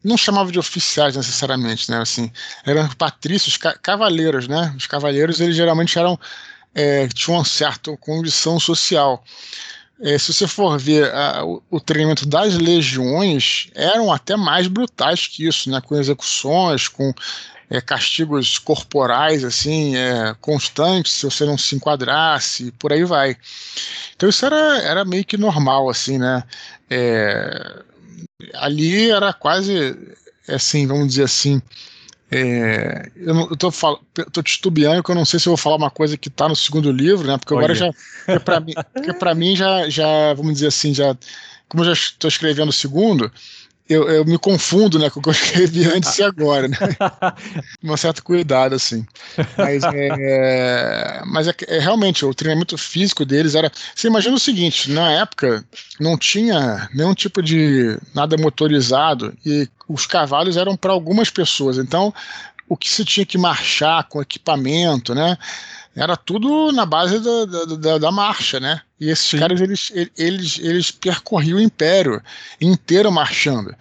não 0.03 0.17
chamava 0.17 0.51
de 0.51 0.59
oficiais 0.59 1.17
necessariamente, 1.17 1.91
né? 1.91 2.01
Assim, 2.01 2.31
eram 2.65 2.89
patrícios, 2.91 3.57
ca 3.57 3.75
cavaleiros, 3.79 4.49
né? 4.49 4.75
Os 4.77 4.87
cavaleiros, 4.87 5.41
eles 5.41 5.57
geralmente 5.57 5.99
eram 5.99 6.19
é, 6.75 7.07
tinham 7.09 7.39
uma 7.39 7.45
certa 7.45 7.97
condição 7.97 8.59
social. 8.59 9.23
É, 10.03 10.19
se 10.19 10.33
você 10.33 10.49
for 10.49 10.77
ver 10.79 11.15
a, 11.15 11.45
o, 11.45 11.63
o, 11.71 11.81
treinamento 11.81 12.27
das 12.27 12.55
legiões, 12.55 13.69
eram 13.73 14.13
até 14.13 14.37
mais 14.37 14.67
brutais 14.67 15.29
que 15.29 15.47
isso, 15.47 15.71
né? 15.71 15.81
com 15.81 15.97
execuções, 15.97 16.89
com 16.89 17.15
é, 17.71 17.81
castigos 17.81 18.59
corporais 18.59 19.45
assim 19.45 19.97
é, 19.97 20.35
constantes, 20.41 21.13
se 21.13 21.25
você 21.25 21.45
não 21.45 21.57
se 21.57 21.77
enquadrasse, 21.77 22.73
por 22.73 22.93
aí 22.93 23.05
vai. 23.05 23.37
Então 24.17 24.29
isso 24.29 24.45
era, 24.45 24.79
era 24.83 25.05
meio 25.05 25.25
que 25.25 25.37
normal, 25.37 25.89
assim, 25.89 26.19
né? 26.19 26.43
É, 26.91 27.83
ali 28.55 29.09
era 29.09 29.33
quase, 29.33 29.97
assim, 30.49 30.85
vamos 30.85 31.09
dizer 31.09 31.25
assim, 31.25 31.63
é, 32.35 33.11
eu, 33.15 33.51
eu 33.51 33.57
tô, 33.57 33.71
titubeando 34.43 35.03
que 35.03 35.11
eu 35.11 35.15
não 35.15 35.25
sei 35.27 35.39
se 35.39 35.47
eu 35.47 35.51
vou 35.51 35.57
falar 35.59 35.77
uma 35.77 35.91
coisa 35.91 36.17
que 36.17 36.29
está 36.29 36.49
no 36.49 36.57
segundo 36.57 36.91
livro, 36.91 37.27
né? 37.27 37.37
Porque 37.37 37.53
agora 37.53 37.75
já. 37.75 37.93
Porque 38.25 38.41
para 38.41 38.59
mim, 38.59 38.73
porque 38.95 39.13
mim 39.35 39.55
já, 39.55 39.87
já, 39.91 40.33
vamos 40.33 40.55
dizer 40.55 40.69
assim, 40.69 40.95
já. 40.95 41.15
Como 41.69 41.83
eu 41.83 41.89
já 41.89 41.93
estou 41.93 42.29
escrevendo 42.29 42.71
o 42.71 42.73
segundo, 42.73 43.31
eu, 43.93 44.09
eu, 44.09 44.25
me 44.25 44.39
confundo 44.39 44.99
né, 44.99 45.11
com 45.11 45.21
o 45.21 45.23
que 45.23 45.29
eu 45.29 45.33
escrevi 45.33 45.85
antes 45.93 46.19
e 46.19 46.23
agora, 46.23 46.69
né? 46.69 46.77
um 47.83 47.97
certo 47.97 48.23
cuidado, 48.23 48.75
assim. 48.75 49.07
Mas, 49.57 49.83
é, 49.85 51.23
mas 51.27 51.49
é, 51.49 51.55
é, 51.69 51.79
realmente 51.79 52.25
o 52.25 52.35
treinamento 52.35 52.77
físico 52.79 53.25
deles 53.25 53.55
era. 53.55 53.71
Você 53.95 54.09
imagina 54.09 54.35
o 54.35 54.41
seguinte: 54.41 54.91
na 54.91 55.13
época 55.13 55.65
não 56.01 56.17
tinha 56.17 56.89
nenhum 56.95 57.15
tipo 57.15 57.43
de 57.43 57.99
nada 58.15 58.37
motorizado 58.37 59.35
e 59.45 59.69
os 59.89 60.07
cavalos 60.07 60.57
eram 60.57 60.77
para 60.77 60.93
algumas 60.93 61.31
pessoas. 61.31 61.79
Então, 61.79 62.13
o 62.69 62.77
que 62.77 62.89
se 62.89 63.05
tinha 63.05 63.27
que 63.27 63.37
marchar 63.37 64.05
com 64.05 64.23
equipamento, 64.23 65.15
né? 65.15 65.37
Era 65.95 66.17
tudo 66.17 66.73
na 66.73 66.87
base 66.87 67.19
da, 67.19 67.45
da, 67.77 67.99
da, 67.99 68.11
marcha, 68.11 68.59
né? 68.59 68.81
E 68.99 69.11
esses 69.11 69.27
Sim. 69.27 69.39
caras, 69.39 69.61
eles, 69.61 69.93
eles, 70.17 70.59
eles 70.59 70.91
percorriam 70.91 71.59
o 71.59 71.61
império 71.61 72.23
inteiro 72.61 73.13
marchando. 73.13 73.75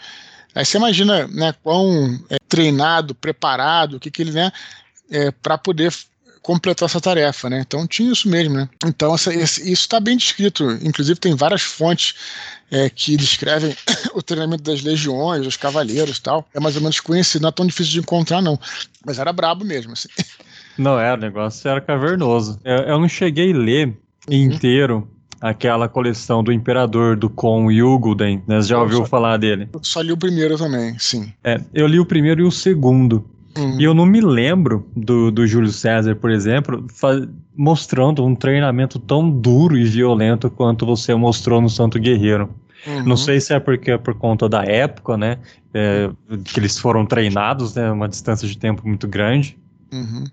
Aí 0.54 0.66
você 0.66 0.78
imagina, 0.78 1.28
né, 1.28 1.54
quão 1.64 2.20
é, 2.30 2.38
treinado, 2.50 3.16
preparado, 3.16 3.96
o 3.96 4.00
que 4.00 4.12
que 4.12 4.22
ele, 4.22 4.32
né, 4.32 4.52
é, 5.10 5.32
para 5.32 5.58
poder 5.58 5.94
completar 6.42 6.90
essa 6.90 7.00
tarefa, 7.00 7.50
né? 7.50 7.60
Então 7.62 7.88
tinha 7.88 8.12
isso 8.12 8.28
mesmo, 8.28 8.56
né? 8.56 8.70
Então 8.86 9.14
essa, 9.14 9.34
esse, 9.34 9.62
isso 9.62 9.84
está 9.84 10.00
bem 10.00 10.18
descrito. 10.18 10.70
Inclusive 10.82 11.20
tem 11.20 11.36
várias 11.36 11.62
fontes 11.62 12.16
é, 12.70 12.90
que 12.90 13.16
descrevem 13.16 13.76
o 14.14 14.22
treinamento 14.22 14.64
das 14.64 14.82
legiões, 14.82 15.44
dos 15.44 15.56
cavaleiros, 15.56 16.20
tal. 16.20 16.48
É 16.54 16.60
mais 16.60 16.76
ou 16.76 16.82
menos 16.82 17.00
conhecido, 17.00 17.44
não 17.44 17.50
é 17.50 17.52
tão 17.52 17.66
difícil 17.66 17.94
de 17.94 18.00
encontrar 18.00 18.42
não, 18.42 18.60
mas 19.06 19.20
era 19.20 19.32
brabo 19.32 19.64
mesmo, 19.64 19.94
assim. 19.94 20.10
Não, 20.78 21.00
é, 21.00 21.14
o 21.14 21.18
negócio 21.18 21.70
era 21.70 21.82
cavernoso. 21.82 22.60
Eu, 22.64 22.78
eu 22.78 23.00
não 23.00 23.08
cheguei 23.08 23.54
a 23.54 23.58
ler 23.58 23.98
inteiro 24.30 25.08
aquela 25.42 25.90
coleção 25.90 26.44
do 26.44 26.52
Imperador 26.52 27.16
do 27.16 27.30
Con 27.30 27.72
Yugulden, 27.72 28.44
né? 28.48 28.62
Você 28.62 28.70
já 28.70 28.80
ouviu 28.80 29.00
só, 29.00 29.06
falar 29.06 29.38
dele? 29.38 29.68
Eu 29.74 29.84
só 29.84 30.02
li 30.02 30.12
o 30.12 30.18
primeiro 30.18 30.58
também, 30.58 30.98
sim. 31.00 31.34
É, 31.44 31.60
eu 31.74 31.88
li 31.88 32.00
o 32.00 32.06
primeiro 32.06 32.42
e 32.42 32.44
o 32.44 32.52
segundo. 32.52 33.26
Uhum. 33.58 33.80
E 33.80 33.84
eu 33.84 33.94
não 33.94 34.06
me 34.06 34.22
lembro 34.22 34.88
do, 34.96 35.32
do 35.32 35.46
Júlio 35.46 35.72
César, 35.72 36.16
por 36.16 36.30
exemplo, 36.30 36.86
mostrando 37.56 38.24
um 38.24 38.36
treinamento 38.36 38.98
tão 39.00 39.30
duro 39.30 39.78
e 39.78 39.84
violento 39.84 40.50
quanto 40.50 40.86
você 40.86 41.14
mostrou 41.16 41.60
no 41.60 41.70
Santo 41.70 42.00
Guerreiro. 42.00 42.50
Uhum. 42.88 43.04
Não 43.04 43.18
sei 43.18 43.40
se 43.42 43.54
é 43.54 43.60
porque 43.60 43.92
é 43.92 43.98
por 43.98 44.16
conta 44.16 44.48
da 44.48 44.64
época, 44.64 45.18
né? 45.18 45.38
É, 45.74 46.10
que 46.46 46.60
eles 46.60 46.78
foram 46.80 47.06
treinados, 47.06 47.76
né? 47.76 47.92
Uma 47.92 48.08
distância 48.08 48.48
de 48.48 48.58
tempo 48.58 48.88
muito 48.88 49.08
grande. 49.08 49.58
Uhum. 49.92 50.24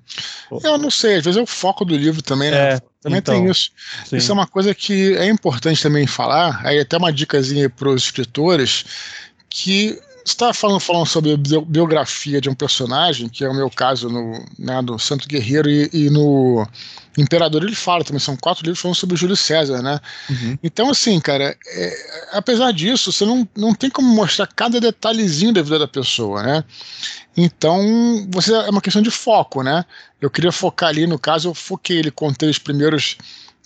Eu 0.63 0.79
não 0.79 0.91
sei, 0.91 1.17
às 1.17 1.25
vezes 1.25 1.37
é 1.37 1.43
o 1.43 1.47
foco 1.47 1.85
do 1.85 1.97
livro 1.97 2.23
também, 2.23 2.51
né? 2.51 2.75
É, 2.75 2.81
também 3.03 3.19
então, 3.19 3.35
tem 3.35 3.51
isso. 3.51 3.71
Sim. 4.07 4.17
Isso 4.17 4.31
é 4.31 4.35
uma 4.35 4.47
coisa 4.47 4.75
que 4.75 5.17
é 5.17 5.27
importante 5.27 5.83
também 5.83 6.07
falar, 6.07 6.61
aí 6.65 6.79
até 6.79 6.97
uma 6.97 7.13
dicasinha 7.13 7.69
para 7.69 7.89
os 7.89 8.05
escritores, 8.05 8.85
que 9.51 9.99
estava 10.33 10.55
falando, 10.55 10.81
falando 10.81 11.07
sobre 11.07 11.37
biografia 11.37 12.41
de 12.41 12.49
um 12.49 12.55
personagem, 12.55 13.29
que 13.29 13.45
é 13.45 13.49
o 13.49 13.55
meu 13.55 13.71
caso 13.71 14.09
no, 14.09 14.45
né, 14.59 14.81
do 14.83 14.99
Santo 14.99 15.29
Guerreiro, 15.29 15.69
e, 15.69 15.89
e, 15.93 16.11
no 16.11 16.67
Imperador 17.17 17.65
ele 17.65 17.75
fala 17.75 18.05
também, 18.05 18.21
são 18.21 18.37
quatro 18.37 18.65
livros 18.65 18.81
falando 18.81 18.97
sobre 18.97 19.17
Júlio 19.17 19.37
César, 19.37 19.83
né? 19.83 20.01
Uhum. 20.31 20.59
Então, 20.63 20.91
assim, 20.91 21.19
cara, 21.19 21.57
é, 21.67 22.29
apesar 22.33 22.73
disso, 22.73 23.11
você 23.11 23.25
não, 23.25 23.49
não 23.57 23.75
tem 23.75 23.91
como 23.91 24.09
mostrar 24.15 24.47
cada 24.47 24.81
detalhezinho 24.81 25.53
da 25.53 25.63
vida 25.63 25.81
da 25.81 25.89
pessoa, 25.89 26.43
né? 26.43 26.65
Então, 27.37 28.27
você 28.31 28.53
é 28.53 28.71
uma 28.71 28.81
questão 28.81 29.03
de 29.03 29.11
foco, 29.11 29.63
né? 29.63 29.85
Eu 30.21 30.31
queria 30.31 30.53
focar 30.53 30.89
ali, 30.89 31.07
no 31.07 31.19
caso, 31.19 31.49
eu 31.49 31.55
foquei 31.55 31.99
ele, 31.99 32.11
contei 32.11 32.49
os 32.49 32.59
primeiros. 32.59 33.17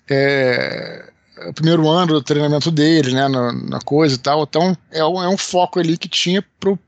É, 0.08 1.11
o 1.48 1.52
primeiro 1.52 1.88
ano 1.88 2.14
do 2.14 2.22
treinamento 2.22 2.70
dele, 2.70 3.12
né, 3.12 3.28
na, 3.28 3.52
na 3.52 3.80
coisa 3.80 4.14
e 4.14 4.18
tal. 4.18 4.42
Então, 4.42 4.76
é 4.90 5.04
um, 5.04 5.22
é 5.22 5.28
um 5.28 5.36
foco 5.36 5.78
ali 5.78 5.96
que 5.96 6.08
tinha 6.08 6.44
pro, 6.58 6.78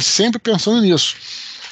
sempre 0.00 0.38
pensando 0.38 0.80
nisso. 0.80 1.16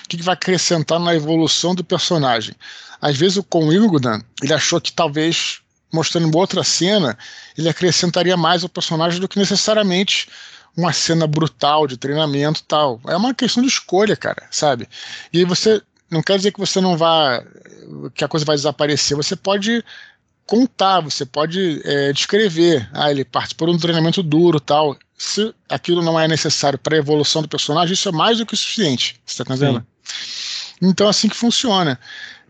O 0.05 0.09
que, 0.09 0.17
que 0.19 0.23
vai 0.23 0.35
acrescentar 0.35 1.01
na 1.01 1.15
evolução 1.15 1.75
do 1.75 1.83
personagem? 1.83 2.55
Às 3.01 3.17
vezes, 3.17 3.43
com 3.49 3.67
o 3.67 3.73
Ilgudan, 3.73 4.23
ele 4.43 4.53
achou 4.53 4.81
que 4.81 4.93
talvez, 4.93 5.61
mostrando 5.93 6.27
uma 6.27 6.39
outra 6.39 6.63
cena, 6.63 7.17
ele 7.57 7.69
acrescentaria 7.69 8.37
mais 8.37 8.63
ao 8.63 8.69
personagem 8.69 9.21
do 9.21 9.29
que 9.29 9.39
necessariamente 9.39 10.29
uma 10.77 10.93
cena 10.93 11.27
brutal 11.27 11.87
de 11.87 11.97
treinamento 11.97 12.61
e 12.61 12.65
tal. 12.65 13.01
É 13.07 13.17
uma 13.17 13.35
questão 13.35 13.63
de 13.63 13.69
escolha, 13.69 14.17
cara, 14.17 14.47
sabe? 14.51 14.89
E 15.33 15.45
você. 15.45 15.81
Não 16.11 16.23
quer 16.23 16.37
dizer 16.37 16.53
que 16.53 16.61
você 16.61 16.81
não 16.81 16.97
vá. 16.97 17.43
que 18.15 18.25
a 18.25 18.29
coisa 18.29 18.45
vai 18.45 18.57
desaparecer. 18.57 19.17
Você 19.17 19.35
pode 19.35 19.83
contar, 20.47 21.01
você 21.01 21.25
pode 21.25 21.81
é, 21.85 22.13
descrever. 22.13 22.89
Ah, 22.93 23.11
ele 23.11 23.25
participou 23.25 23.69
de 23.69 23.75
um 23.75 23.79
treinamento 23.79 24.23
duro 24.23 24.61
tal. 24.61 24.97
Se 25.17 25.55
aquilo 25.69 26.03
não 26.03 26.19
é 26.19 26.27
necessário 26.27 26.79
para 26.79 26.97
a 26.97 26.99
evolução 26.99 27.43
do 27.43 27.49
personagem, 27.49 27.95
isso 27.95 28.09
é 28.09 28.13
mais 28.13 28.39
do 28.39 28.47
que 28.47 28.55
o 28.55 28.57
suficiente. 28.57 29.21
Você 29.25 29.43
está 29.43 29.55
entendendo? 29.55 29.85
Sim. 30.05 30.75
Então, 30.83 31.09
assim 31.09 31.29
que 31.29 31.37
funciona. 31.37 31.99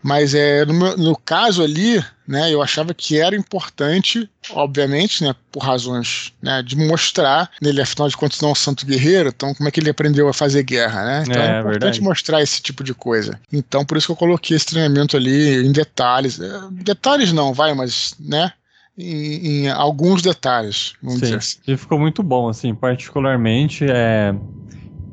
Mas 0.05 0.35
é, 0.35 0.63
no, 0.63 0.73
meu, 0.75 0.95
no, 0.95 1.17
caso 1.17 1.63
ali, 1.63 1.99
né, 2.27 2.53
eu 2.53 2.61
achava 2.61 2.93
que 2.93 3.19
era 3.19 3.35
importante, 3.35 4.29
obviamente, 4.51 5.23
né, 5.23 5.33
por 5.51 5.63
razões 5.63 6.31
né, 6.39 6.61
de 6.61 6.77
mostrar, 6.77 7.49
nele, 7.59 7.81
afinal 7.81 8.07
de 8.07 8.15
contas, 8.15 8.39
não 8.39 8.49
é 8.49 8.51
um 8.51 8.55
santo 8.55 8.85
guerreiro, 8.85 9.29
então 9.29 9.51
como 9.55 9.67
é 9.67 9.71
que 9.71 9.79
ele 9.79 9.89
aprendeu 9.89 10.27
a 10.27 10.33
fazer 10.33 10.61
guerra, 10.61 11.03
né? 11.03 11.23
Então 11.27 11.41
é, 11.41 11.45
é 11.47 11.59
importante 11.59 11.81
verdade. 11.81 12.01
mostrar 12.03 12.43
esse 12.43 12.61
tipo 12.61 12.83
de 12.83 12.93
coisa. 12.93 13.39
Então, 13.51 13.83
por 13.83 13.97
isso 13.97 14.05
que 14.05 14.11
eu 14.11 14.15
coloquei 14.15 14.55
esse 14.55 14.67
treinamento 14.67 15.17
ali 15.17 15.65
em 15.65 15.71
detalhes. 15.71 16.39
É, 16.39 16.51
detalhes 16.71 17.33
não, 17.33 17.51
vai, 17.51 17.73
mas, 17.73 18.13
né? 18.19 18.53
Em, 18.95 19.63
em 19.63 19.69
alguns 19.71 20.21
detalhes, 20.21 20.93
vamos 21.01 21.17
Sim. 21.17 21.25
dizer 21.25 21.37
assim. 21.37 21.57
E 21.67 21.75
ficou 21.75 21.97
muito 21.97 22.21
bom, 22.21 22.47
assim, 22.47 22.75
particularmente 22.75 23.83
é, 23.89 24.35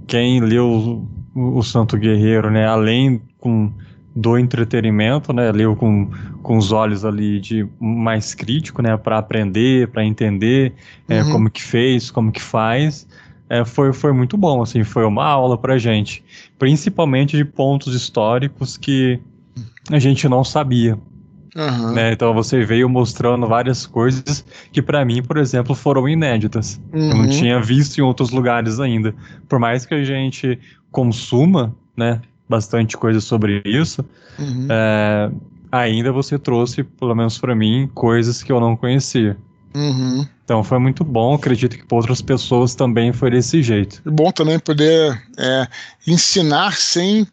quem 0.06 0.38
leu 0.38 1.08
o, 1.34 1.58
o 1.58 1.62
Santo 1.62 1.96
Guerreiro, 1.96 2.50
né, 2.50 2.66
além 2.66 3.22
com 3.38 3.72
do 4.14 4.38
entretenimento, 4.38 5.32
né? 5.32 5.50
Leu 5.52 5.74
com, 5.74 6.10
com 6.42 6.56
os 6.56 6.70
olhos 6.72 7.04
ali 7.04 7.40
de 7.40 7.66
mais 7.80 8.34
crítico, 8.34 8.82
né? 8.82 8.96
Para 8.96 9.18
aprender, 9.18 9.88
para 9.88 10.04
entender 10.04 10.74
é, 11.08 11.22
uhum. 11.22 11.32
como 11.32 11.50
que 11.50 11.62
fez, 11.62 12.10
como 12.10 12.30
que 12.30 12.42
faz. 12.42 13.06
É, 13.48 13.64
foi, 13.64 13.92
foi 13.92 14.12
muito 14.12 14.36
bom, 14.36 14.62
assim, 14.62 14.82
foi 14.84 15.04
uma 15.04 15.24
aula 15.24 15.58
pra 15.58 15.78
gente. 15.78 16.24
Principalmente 16.58 17.36
de 17.36 17.44
pontos 17.44 17.94
históricos 17.94 18.76
que 18.76 19.20
a 19.90 19.98
gente 19.98 20.28
não 20.28 20.44
sabia. 20.44 20.98
Uhum. 21.54 21.92
Né? 21.92 22.12
Então 22.12 22.32
você 22.32 22.64
veio 22.64 22.88
mostrando 22.88 23.46
várias 23.46 23.86
coisas 23.86 24.44
que 24.72 24.80
para 24.80 25.04
mim, 25.04 25.22
por 25.22 25.36
exemplo, 25.36 25.74
foram 25.74 26.08
inéditas. 26.08 26.80
Uhum. 26.92 27.10
Eu 27.10 27.16
não 27.16 27.24
uhum. 27.24 27.30
tinha 27.30 27.60
visto 27.60 27.98
em 27.98 28.02
outros 28.02 28.30
lugares 28.30 28.80
ainda. 28.80 29.14
Por 29.48 29.58
mais 29.58 29.84
que 29.84 29.94
a 29.94 30.04
gente 30.04 30.58
consuma, 30.90 31.74
né, 31.96 32.20
bastante 32.48 32.96
coisa 32.96 33.20
sobre 33.20 33.62
isso, 33.64 34.04
uhum. 34.38 34.68
é, 34.70 35.30
ainda 35.70 36.12
você 36.12 36.38
trouxe, 36.38 36.82
pelo 36.82 37.14
menos 37.14 37.38
para 37.38 37.54
mim, 37.54 37.90
coisas 37.94 38.42
que 38.42 38.52
eu 38.52 38.60
não 38.60 38.76
conhecia. 38.76 39.36
Uhum. 39.74 40.26
Então 40.44 40.62
foi 40.62 40.78
muito 40.78 41.02
bom, 41.02 41.34
acredito 41.34 41.78
que 41.78 41.86
para 41.86 41.96
outras 41.96 42.20
pessoas 42.20 42.74
também 42.74 43.12
foi 43.12 43.30
desse 43.30 43.62
jeito. 43.62 44.02
É 44.04 44.10
bom 44.10 44.30
também 44.30 44.58
poder 44.58 45.22
é, 45.38 45.66
ensinar 46.06 46.76
sem 46.76 47.26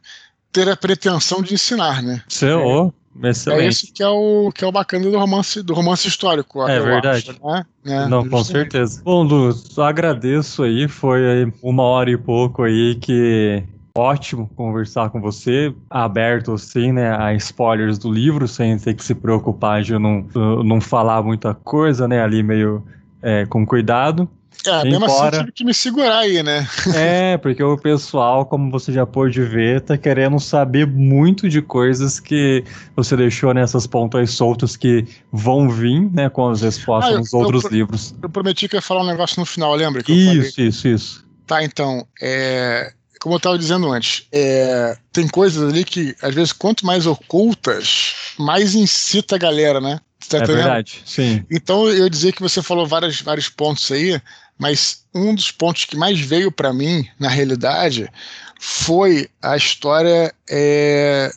ter 0.51 0.69
a 0.69 0.77
pretensão 0.77 1.41
de 1.41 1.53
ensinar, 1.53 2.01
né? 2.01 2.23
Sim, 2.29 2.53
oh, 2.53 2.93
excelente. 3.23 3.61
É 3.61 3.67
isso 3.67 3.93
que 3.93 4.01
é 4.01 4.07
o, 4.07 4.51
que 4.53 4.63
é 4.63 4.67
o 4.67 4.71
bacana 4.71 5.09
do 5.09 5.17
romance, 5.17 5.61
do 5.61 5.73
romance 5.73 6.07
histórico. 6.07 6.65
É 6.67 6.79
verdade. 6.79 7.31
Acho, 7.31 7.45
né? 7.45 7.65
É, 7.85 8.07
Não, 8.07 8.27
com 8.27 8.43
certeza. 8.43 9.01
Bom, 9.03 9.23
Lu, 9.23 9.51
só 9.51 9.83
agradeço 9.83 10.63
aí, 10.63 10.87
foi 10.87 11.51
uma 11.61 11.83
hora 11.83 12.09
e 12.09 12.17
pouco 12.17 12.63
aí 12.63 12.95
que 12.95 13.63
ótimo 13.95 14.49
conversar 14.55 15.09
com 15.09 15.19
você, 15.19 15.73
aberto 15.89 16.53
assim, 16.53 16.91
né, 16.91 17.15
a 17.15 17.33
spoilers 17.33 17.97
do 17.97 18.11
livro, 18.11 18.47
sem 18.47 18.77
ter 18.77 18.93
que 18.93 19.03
se 19.03 19.15
preocupar 19.15 19.81
de 19.81 19.97
não, 19.97 20.25
não 20.63 20.79
falar 20.79 21.21
muita 21.23 21.53
coisa, 21.53 22.07
né, 22.07 22.21
ali 22.21 22.43
meio 22.43 22.83
é, 23.21 23.45
com 23.45 23.65
cuidado. 23.65 24.29
É, 24.65 24.83
mesmo 24.83 25.05
assim 25.05 25.37
tive 25.37 25.51
que 25.53 25.63
me 25.63 25.73
segurar 25.73 26.19
aí, 26.19 26.43
né? 26.43 26.67
é, 26.93 27.37
porque 27.37 27.63
o 27.63 27.77
pessoal, 27.77 28.45
como 28.45 28.69
você 28.69 28.91
já 28.91 29.05
pôde 29.05 29.41
ver, 29.41 29.79
tá 29.79 29.97
querendo 29.97 30.37
saber 30.37 30.85
muito 30.85 31.47
de 31.47 31.61
coisas 31.61 32.19
que 32.19 32.63
você 32.93 33.15
deixou 33.15 33.53
nessas 33.53 33.87
pontas 33.87 34.31
soltas 34.31 34.75
que 34.75 35.05
vão 35.31 35.69
vir, 35.69 36.11
né, 36.11 36.29
com 36.29 36.49
as 36.49 36.61
respostas 36.61 37.11
ah, 37.11 37.15
eu, 37.15 37.19
nos 37.19 37.33
outros 37.33 37.63
eu, 37.65 37.69
livros. 37.69 38.13
Eu 38.21 38.29
prometi 38.29 38.67
que 38.67 38.75
ia 38.75 38.81
falar 38.81 39.03
um 39.03 39.07
negócio 39.07 39.39
no 39.39 39.45
final, 39.45 39.73
lembra? 39.75 40.03
isso, 40.05 40.61
isso, 40.61 40.87
isso. 40.87 41.29
Tá, 41.47 41.63
então, 41.63 42.05
é, 42.21 42.93
como 43.19 43.35
eu 43.35 43.37
estava 43.37 43.57
dizendo 43.57 43.91
antes, 43.91 44.25
é, 44.31 44.97
tem 45.11 45.27
coisas 45.27 45.69
ali 45.69 45.83
que, 45.83 46.15
às 46.21 46.33
vezes, 46.33 46.53
quanto 46.53 46.85
mais 46.85 47.05
ocultas, 47.05 48.13
mais 48.37 48.73
incita 48.73 49.35
a 49.35 49.39
galera, 49.39 49.81
né? 49.81 49.99
Tá 50.27 50.37
é 50.37 50.45
verdade, 50.45 51.01
sim. 51.05 51.43
Então, 51.49 51.89
eu 51.89 52.07
dizer 52.09 52.33
que 52.33 52.41
você 52.41 52.61
falou 52.61 52.85
vários, 52.85 53.21
vários 53.21 53.49
pontos 53.49 53.91
aí, 53.91 54.21
mas 54.57 55.03
um 55.13 55.33
dos 55.33 55.51
pontos 55.51 55.85
que 55.85 55.95
mais 55.95 56.19
veio 56.19 56.51
para 56.51 56.73
mim, 56.73 57.07
na 57.19 57.29
realidade, 57.29 58.09
foi 58.59 59.29
a 59.41 59.55
história 59.55 60.33
é, 60.49 61.31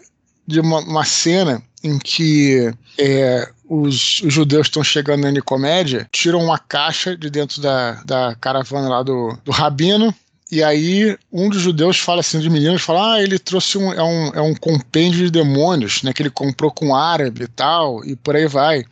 de 0.46 0.60
uma, 0.60 0.80
uma, 0.80 1.04
cena 1.04 1.62
em 1.82 1.98
que 1.98 2.72
é, 2.98 3.48
os, 3.68 4.20
os, 4.22 4.32
judeus 4.32 4.66
estão 4.66 4.82
chegando 4.82 5.22
na 5.22 5.30
Nicomédia, 5.30 6.08
tiram 6.12 6.42
uma 6.44 6.58
caixa 6.58 7.16
de 7.16 7.30
dentro 7.30 7.62
da, 7.62 8.02
da 8.04 8.36
caravana 8.40 8.88
lá 8.88 9.02
do, 9.02 9.38
do 9.44 9.52
rabino, 9.52 10.12
e 10.52 10.62
aí 10.62 11.16
um 11.32 11.48
dos 11.48 11.62
judeus 11.62 11.98
fala 11.98 12.20
assim, 12.20 12.38
de 12.38 12.50
meninos, 12.50 12.82
fala, 12.82 13.14
ah, 13.14 13.22
ele 13.22 13.38
trouxe 13.38 13.78
um, 13.78 13.90
é, 13.90 14.02
um, 14.02 14.26
é 14.34 14.42
um 14.42 14.54
compêndio 14.54 15.24
de 15.24 15.30
demônios, 15.30 16.02
né, 16.02 16.12
que 16.12 16.20
ele 16.20 16.28
comprou 16.28 16.70
com 16.70 16.94
árabe 16.94 17.44
e 17.44 17.48
tal, 17.48 18.04
e 18.04 18.14
por 18.14 18.36
aí 18.36 18.46
vai. 18.46 18.84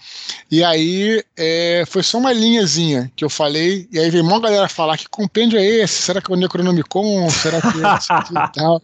E 0.50 0.64
aí 0.64 1.22
é, 1.36 1.84
foi 1.86 2.02
só 2.02 2.16
uma 2.16 2.32
linhazinha 2.32 3.12
que 3.14 3.22
eu 3.22 3.28
falei, 3.28 3.86
e 3.92 3.98
aí 3.98 4.08
veio 4.08 4.24
uma 4.24 4.40
galera 4.40 4.70
falar, 4.70 4.96
que 4.96 5.06
compêndio 5.06 5.58
é 5.58 5.64
esse? 5.66 6.00
Será 6.00 6.22
que 6.22 6.32
é 6.32 6.34
o 6.34 6.38
Necronomicon? 6.38 7.28
Será 7.28 7.60
que 7.60 7.66
é 7.66 7.94
esse 7.94 8.10
aqui 8.10 8.32
e 8.32 8.52
tal? 8.54 8.82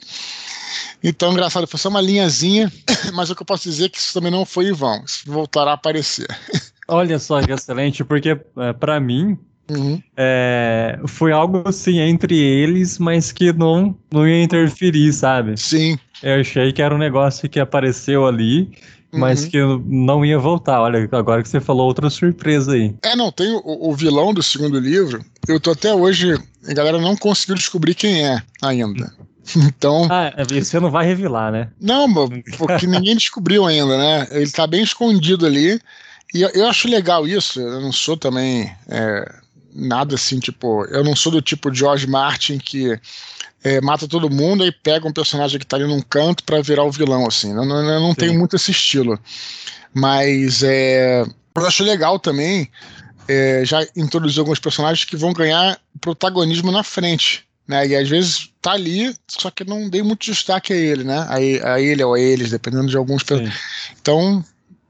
Então, 1.02 1.32
engraçado, 1.32 1.66
foi 1.66 1.80
só 1.80 1.88
uma 1.88 2.02
linhazinha, 2.02 2.70
mas 3.14 3.30
o 3.30 3.34
que 3.34 3.40
eu 3.40 3.46
posso 3.46 3.64
dizer 3.70 3.86
é 3.86 3.88
que 3.88 3.98
isso 3.98 4.12
também 4.12 4.30
não 4.30 4.44
foi 4.44 4.66
em 4.66 4.72
vão, 4.72 5.02
isso 5.02 5.22
voltará 5.24 5.70
a 5.70 5.74
aparecer. 5.74 6.26
Olha 6.88 7.18
só 7.18 7.40
que 7.40 7.52
excelente, 7.52 8.04
porque 8.04 8.38
é, 8.58 8.72
para 8.74 9.00
mim, 9.00 9.38
Uhum. 9.68 10.00
É, 10.16 10.98
foi 11.06 11.32
algo 11.32 11.62
assim 11.64 11.98
entre 11.98 12.38
eles, 12.38 12.98
mas 12.98 13.32
que 13.32 13.52
não, 13.52 13.96
não 14.12 14.26
ia 14.26 14.42
interferir, 14.42 15.12
sabe? 15.12 15.56
Sim. 15.56 15.98
Eu 16.22 16.40
achei 16.40 16.72
que 16.72 16.80
era 16.80 16.94
um 16.94 16.98
negócio 16.98 17.48
que 17.48 17.58
apareceu 17.58 18.26
ali, 18.26 18.70
mas 19.12 19.44
uhum. 19.44 19.50
que 19.50 19.58
não 19.86 20.24
ia 20.24 20.38
voltar. 20.38 20.80
Olha, 20.80 21.08
agora 21.12 21.42
que 21.42 21.48
você 21.48 21.60
falou 21.60 21.86
outra 21.86 22.08
surpresa 22.10 22.72
aí. 22.72 22.94
É, 23.02 23.16
não, 23.16 23.32
tem 23.32 23.50
o, 23.52 23.62
o, 23.64 23.94
vilão 23.94 24.32
do 24.32 24.42
segundo 24.42 24.78
livro. 24.78 25.24
Eu 25.48 25.58
tô 25.58 25.72
até 25.72 25.92
hoje. 25.92 26.38
A 26.68 26.74
galera 26.74 27.00
não 27.00 27.16
conseguiu 27.16 27.54
descobrir 27.54 27.94
quem 27.94 28.24
é 28.26 28.42
ainda. 28.62 29.12
Então. 29.56 30.08
Ah, 30.10 30.32
é, 30.36 30.44
você 30.44 30.80
não 30.80 30.90
vai 30.90 31.06
revelar, 31.06 31.52
né? 31.52 31.68
Não, 31.80 32.12
porque 32.58 32.84
ninguém 32.88 33.14
descobriu 33.14 33.64
ainda, 33.64 33.96
né? 33.96 34.26
Ele 34.32 34.50
tá 34.50 34.66
bem 34.66 34.82
escondido 34.82 35.46
ali. 35.46 35.80
E 36.34 36.42
eu, 36.42 36.48
eu 36.48 36.66
acho 36.66 36.88
legal 36.88 37.28
isso. 37.28 37.60
Eu 37.60 37.80
não 37.80 37.92
sou 37.92 38.16
também. 38.16 38.68
É, 38.88 39.34
nada 39.76 40.14
assim, 40.14 40.40
tipo, 40.40 40.84
eu 40.86 41.04
não 41.04 41.14
sou 41.14 41.30
do 41.30 41.42
tipo 41.42 41.72
George 41.72 42.06
Martin 42.06 42.58
que 42.58 42.98
é, 43.62 43.80
mata 43.80 44.06
todo 44.06 44.30
mundo 44.30 44.64
e 44.64 44.70
pega 44.70 45.08
um 45.08 45.12
personagem 45.12 45.58
que 45.58 45.66
tá 45.66 45.76
ali 45.76 45.86
num 45.86 46.00
canto 46.00 46.44
para 46.44 46.62
virar 46.62 46.84
o 46.84 46.90
vilão, 46.90 47.26
assim. 47.26 47.50
Eu 47.50 47.64
não, 47.64 47.82
eu 47.82 48.00
não 48.00 48.14
tenho 48.14 48.38
muito 48.38 48.54
esse 48.54 48.70
estilo. 48.70 49.18
Mas 49.92 50.62
é, 50.62 51.24
eu 51.54 51.66
acho 51.66 51.82
legal 51.82 52.18
também. 52.18 52.70
É, 53.28 53.64
já 53.64 53.84
introduzir 53.96 54.38
alguns 54.38 54.60
personagens 54.60 55.04
que 55.04 55.16
vão 55.16 55.32
ganhar 55.32 55.80
protagonismo 56.00 56.70
na 56.70 56.84
frente. 56.84 57.44
Né? 57.66 57.88
E 57.88 57.96
às 57.96 58.08
vezes 58.08 58.50
tá 58.62 58.72
ali, 58.72 59.12
só 59.26 59.50
que 59.50 59.64
não 59.64 59.88
dei 59.90 60.00
muito 60.00 60.26
destaque 60.26 60.72
a 60.72 60.76
ele, 60.76 61.02
né? 61.02 61.18
A, 61.28 61.72
a 61.74 61.80
ele 61.80 62.04
ou 62.04 62.14
a 62.14 62.20
eles, 62.20 62.50
dependendo 62.50 62.86
de 62.86 62.96
alguns. 62.96 63.24
Então, 64.00 64.44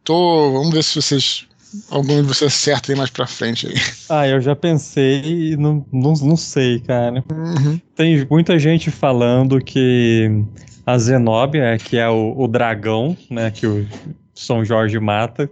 tô, 0.05 0.53
vamos 0.53 0.75
ver 0.75 0.85
se 0.85 1.01
vocês 1.01 1.47
algum 1.91 2.23
de 2.23 2.29
vocês 2.29 2.53
acerta 2.53 2.93
aí 2.93 2.99
mais 2.99 3.11
pra 3.11 3.27
frente 3.27 3.67
aí. 3.67 3.75
Ah, 4.09 4.27
eu 4.27 4.41
já 4.41 4.55
pensei 4.55 5.23
e 5.25 5.57
não, 5.57 5.85
não, 5.93 6.13
não 6.13 6.37
sei, 6.37 6.81
cara. 6.81 7.25
Uhum. 7.31 7.81
Tem 7.95 8.27
muita 8.31 8.59
gente 8.59 8.91
falando 8.91 9.61
que 9.61 10.45
a 10.85 10.97
Zenobia, 10.99 11.77
que 11.79 11.97
é 11.97 12.09
o, 12.09 12.35
o 12.37 12.47
dragão, 12.47 13.17
né, 13.31 13.51
que 13.51 13.67
o 13.67 13.87
São 14.35 14.65
Jorge 14.65 14.99
mata, 15.01 15.51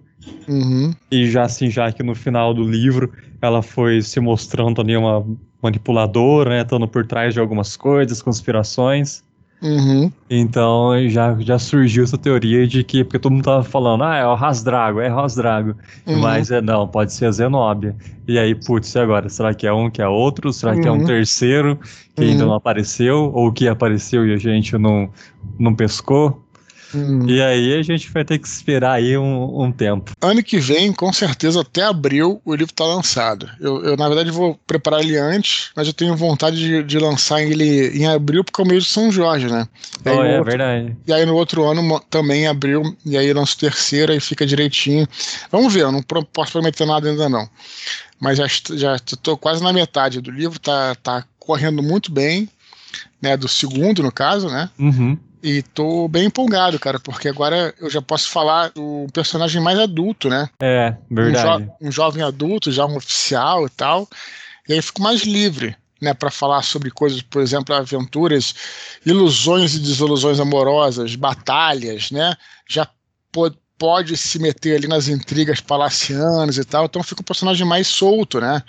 uhum. 0.49 0.95
e 1.11 1.31
já 1.31 1.43
assim, 1.43 1.69
já 1.70 1.91
que 1.91 2.03
no 2.03 2.15
final 2.15 2.55
do 2.55 2.62
livro 2.62 3.12
ela 3.43 3.62
foi 3.62 4.01
se 4.01 4.20
mostrando 4.20 4.81
ali 4.81 4.97
uma 4.97 5.27
manipuladora, 5.61 6.51
né, 6.51 6.62
estando 6.62 6.86
por 6.86 7.07
trás 7.07 7.35
de 7.35 7.41
algumas 7.41 7.77
coisas, 7.77 8.23
conspirações. 8.23 9.24
Uhum. 9.65 10.12
Então 10.28 10.93
já, 11.09 11.35
já 11.41 11.59
surgiu 11.59 12.05
essa 12.05 12.19
teoria 12.19 12.66
de 12.66 12.85
que, 12.85 13.03
porque 13.03 13.19
todo 13.19 13.32
mundo 13.32 13.45
tava 13.45 13.65
falando, 13.65 14.05
ah, 14.05 14.15
é 14.15 14.27
o 14.27 14.35
Rasdrago, 14.35 15.01
é 15.01 15.09
Rasdrago. 15.09 15.74
Uhum. 16.07 16.19
Mas 16.19 16.51
é 16.51 16.61
não, 16.61 16.86
pode 16.86 17.15
ser 17.15 17.27
a 17.27 17.31
Zenobia. 17.31 17.97
E 18.28 18.39
aí, 18.39 18.55
putz, 18.55 18.95
e 18.95 18.99
agora? 18.99 19.27
Será 19.31 19.55
que 19.55 19.66
é 19.66 19.73
um 19.73 19.91
que 19.91 20.03
é 20.03 20.07
outro? 20.09 20.53
Será 20.53 20.78
que 20.78 20.86
é 20.86 20.93
um 20.93 20.99
uhum. 20.99 21.07
terceiro 21.07 21.78
que 22.15 22.23
ainda 22.23 22.43
uhum. 22.43 22.51
não 22.51 22.57
apareceu? 22.57 23.31
Ou 23.32 23.51
que 23.51 23.66
apareceu 23.66 24.27
e 24.27 24.35
a 24.35 24.36
gente 24.36 24.77
não, 24.77 25.09
não 25.59 25.74
pescou? 25.74 26.44
Hum. 26.95 27.27
E 27.29 27.43
aí 27.43 27.75
a 27.75 27.83
gente 27.83 28.11
vai 28.11 28.25
ter 28.25 28.39
que 28.39 28.47
esperar 28.47 28.93
aí 28.93 29.16
um, 29.19 29.62
um, 29.62 29.73
tempo. 29.73 30.12
Ano 30.21 30.43
que 30.43 30.59
vem, 30.59 30.93
com 30.93 31.12
certeza, 31.12 31.61
até 31.61 31.83
abril, 31.83 32.41
o 32.45 32.55
livro 32.55 32.73
está 32.73 32.85
lançado. 32.85 33.51
Eu, 33.61 33.83
eu, 33.85 33.97
na 33.97 34.07
verdade, 34.07 34.31
vou 34.31 34.59
preparar 34.66 35.01
ele 35.01 35.16
antes, 35.16 35.71
mas 35.75 35.87
eu 35.87 35.93
tenho 35.93 36.16
vontade 36.16 36.57
de, 36.57 36.83
de 36.83 36.99
lançar 36.99 37.43
ele 37.43 37.89
em 37.89 38.07
abril, 38.07 38.45
porque 38.45 38.61
é 38.61 38.65
o 38.65 38.69
mês 38.69 38.85
de 38.85 38.91
São 38.91 39.11
Jorge, 39.11 39.47
né? 39.47 39.66
Oh, 40.05 40.11
é 40.11 40.39
outro, 40.39 40.45
verdade. 40.45 40.97
E 41.07 41.12
aí 41.12 41.27
no 41.27 41.35
outro 41.35 41.65
ano 41.65 42.01
também 42.11 42.43
em 42.43 42.47
abril, 42.47 42.83
e 43.05 43.16
aí 43.16 43.33
lanço 43.33 43.59
terceira 43.59 44.15
e 44.15 44.21
fica 44.21 44.47
direitinho. 44.47 45.07
Vamos 45.51 45.73
ver, 45.73 45.83
eu 45.83 45.93
não 45.93 46.03
posso 46.03 46.53
prometer 46.53 46.87
nada 46.87 47.09
ainda 47.09 47.29
não. 47.29 47.49
Mas 48.21 48.39
já, 48.39 48.47
já 48.77 48.97
estou 48.97 49.37
quase 49.37 49.62
na 49.62 49.73
metade 49.73 50.21
do 50.21 50.31
livro, 50.31 50.59
tá, 50.59 50.95
tá 50.95 51.25
correndo 51.39 51.83
muito 51.83 52.11
bem, 52.11 52.49
né? 53.21 53.37
Do 53.37 53.49
segundo, 53.49 54.03
no 54.03 54.12
caso, 54.12 54.49
né? 54.49 54.71
Uhum. 54.79 55.19
E 55.45 55.61
tô 55.61 56.09
bem 56.09 56.25
empolgado, 56.25 56.81
cara, 56.81 56.99
porque 56.99 57.29
agora 57.29 57.75
eu 57.79 57.91
já 57.91 58.01
posso 58.01 58.31
falar 58.31 58.71
do 58.71 59.07
personagem 59.12 59.61
mais 59.61 59.79
adulto, 59.79 60.31
né? 60.31 60.49
É, 60.59 60.97
verdade. 61.11 61.65
Um, 61.65 61.66
jo 61.66 61.73
um 61.83 61.93
jovem 61.93 62.23
adulto, 62.23 62.73
já 62.73 62.87
um 62.87 62.97
oficial 62.97 63.66
e 63.66 63.69
tal. 63.69 64.09
E 64.66 64.73
aí 64.73 64.81
fico 64.81 65.03
mais 65.03 65.25
livre, 65.25 65.77
né, 66.01 66.15
para 66.15 66.31
falar 66.31 66.62
sobre 66.62 66.91
coisas, 66.91 67.21
por 67.21 67.43
exemplo, 67.43 67.75
aventuras, 67.75 68.55
ilusões 69.05 69.75
e 69.75 69.81
desilusões 69.81 70.41
amorosas, 70.41 71.15
batalhas, 71.15 72.11
né? 72.11 72.35
Já 72.66 72.89
pode, 73.31 73.59
pode 73.77 74.16
se 74.16 74.39
meter 74.39 74.77
ali 74.77 74.89
nas 74.89 75.09
intrigas 75.09 75.61
palacianas 75.61 76.57
e 76.57 76.65
tal. 76.65 76.87
Então 76.87 77.03
fica 77.03 77.21
um 77.21 77.25
personagem 77.25 77.66
mais 77.66 77.87
solto, 77.87 78.41
né? 78.41 78.62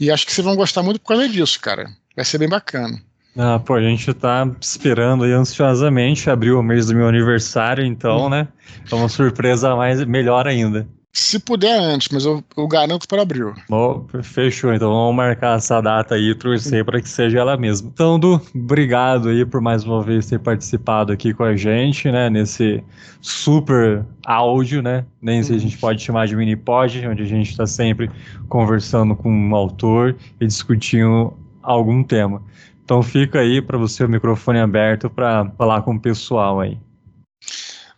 E 0.00 0.10
acho 0.10 0.24
que 0.24 0.32
vocês 0.32 0.44
vão 0.46 0.56
gostar 0.56 0.82
muito 0.82 0.98
por 0.98 1.08
causa 1.08 1.28
disso, 1.28 1.60
cara. 1.60 1.90
Vai 2.16 2.24
ser 2.24 2.38
bem 2.38 2.48
bacana. 2.48 2.98
Ah, 3.36 3.58
pô, 3.58 3.74
a 3.74 3.82
gente 3.82 4.12
tá 4.12 4.46
esperando 4.60 5.24
aí 5.24 5.32
ansiosamente. 5.32 6.28
Abriu 6.28 6.58
o 6.58 6.62
mês 6.62 6.86
do 6.86 6.94
meu 6.94 7.08
aniversário, 7.08 7.84
então, 7.84 8.26
hum. 8.26 8.28
né? 8.28 8.48
É 8.90 8.94
uma 8.94 9.08
surpresa 9.08 9.74
mais, 9.74 10.04
melhor 10.04 10.46
ainda. 10.46 10.86
Se 11.14 11.38
puder 11.38 11.78
antes, 11.78 12.08
mas 12.10 12.24
eu, 12.24 12.42
eu 12.56 12.66
garanto 12.66 13.06
para 13.06 13.20
abril. 13.20 13.52
Oh, 13.70 14.02
fechou, 14.22 14.72
então 14.72 14.90
vamos 14.90 15.14
marcar 15.14 15.58
essa 15.58 15.78
data 15.82 16.14
aí 16.14 16.30
e 16.30 16.34
torcer 16.34 16.86
para 16.86 17.02
que 17.02 17.08
seja 17.08 17.38
ela 17.38 17.54
mesma. 17.54 17.90
Então, 17.92 18.18
Du, 18.18 18.40
obrigado 18.54 19.28
aí 19.28 19.44
por 19.44 19.60
mais 19.60 19.84
uma 19.84 20.02
vez 20.02 20.26
ter 20.26 20.38
participado 20.38 21.12
aqui 21.12 21.34
com 21.34 21.44
a 21.44 21.54
gente, 21.54 22.10
né? 22.10 22.30
Nesse 22.30 22.82
super 23.20 24.06
áudio, 24.24 24.80
né? 24.80 25.04
Nem 25.20 25.42
se 25.42 25.54
a 25.54 25.58
gente 25.58 25.76
pode 25.76 26.02
chamar 26.02 26.26
de 26.26 26.34
mini 26.34 26.56
pod, 26.56 27.06
onde 27.06 27.22
a 27.22 27.26
gente 27.26 27.50
está 27.50 27.66
sempre 27.66 28.10
conversando 28.48 29.14
com 29.14 29.30
um 29.30 29.54
autor 29.54 30.16
e 30.40 30.46
discutindo 30.46 31.34
algum 31.62 32.02
tema. 32.02 32.42
Então 32.84 33.02
fica 33.02 33.40
aí 33.40 33.62
para 33.62 33.78
você 33.78 34.04
o 34.04 34.08
microfone 34.08 34.58
aberto 34.58 35.08
para 35.08 35.48
falar 35.56 35.82
com 35.82 35.94
o 35.94 36.00
pessoal 36.00 36.60
aí. 36.60 36.78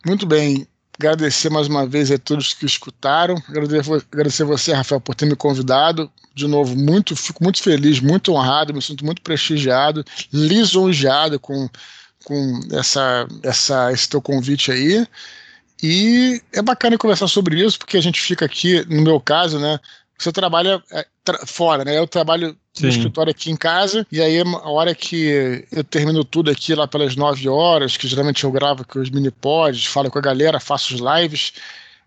Muito 0.05 0.25
bem. 0.25 0.67
Agradecer 0.97 1.49
mais 1.49 1.67
uma 1.67 1.85
vez 1.85 2.09
a 2.09 2.17
todos 2.17 2.53
que 2.53 2.65
escutaram. 2.65 3.35
Agradecer 3.49 4.45
você, 4.45 4.73
Rafael, 4.73 5.01
por 5.01 5.15
ter 5.15 5.25
me 5.25 5.35
convidado. 5.35 6.09
De 6.33 6.47
novo, 6.47 6.75
muito, 6.75 7.15
fico 7.15 7.43
muito 7.43 7.61
feliz, 7.61 7.99
muito 7.99 8.31
honrado, 8.33 8.73
me 8.73 8.81
sinto 8.81 9.03
muito 9.05 9.21
prestigiado, 9.21 10.03
lisonjeado 10.31 11.39
com, 11.39 11.69
com 12.23 12.59
essa, 12.73 13.27
essa, 13.43 13.91
esse 13.91 14.07
teu 14.09 14.21
convite 14.21 14.71
aí. 14.71 15.05
E 15.83 16.41
é 16.53 16.61
bacana 16.61 16.97
conversar 16.97 17.27
sobre 17.27 17.63
isso, 17.63 17.79
porque 17.79 17.97
a 17.97 18.01
gente 18.01 18.21
fica 18.21 18.45
aqui, 18.45 18.85
no 18.87 19.01
meu 19.01 19.19
caso, 19.19 19.59
né? 19.59 19.79
Você 20.17 20.31
trabalha 20.31 20.81
é, 20.91 21.05
tra 21.23 21.45
fora, 21.45 21.83
né? 21.83 21.97
Eu 21.97 22.07
trabalho 22.07 22.55
Sim. 22.73 22.83
no 22.83 22.89
escritório 22.89 23.31
aqui 23.31 23.51
em 23.51 23.55
casa, 23.55 24.05
e 24.11 24.21
aí 24.21 24.39
a 24.39 24.69
hora 24.69 24.95
que 24.95 25.65
eu 25.71 25.83
termino 25.83 26.23
tudo 26.23 26.49
aqui 26.49 26.73
lá 26.73 26.87
pelas 26.87 27.15
9 27.15 27.49
horas, 27.49 27.97
que 27.97 28.07
geralmente 28.07 28.43
eu 28.43 28.51
gravo 28.51 28.85
com 28.87 28.99
os 28.99 29.09
mini 29.09 29.31
pods, 29.31 29.85
falo 29.85 30.09
com 30.09 30.19
a 30.19 30.21
galera, 30.21 30.59
faço 30.59 30.95
os 30.95 31.01
lives, 31.01 31.53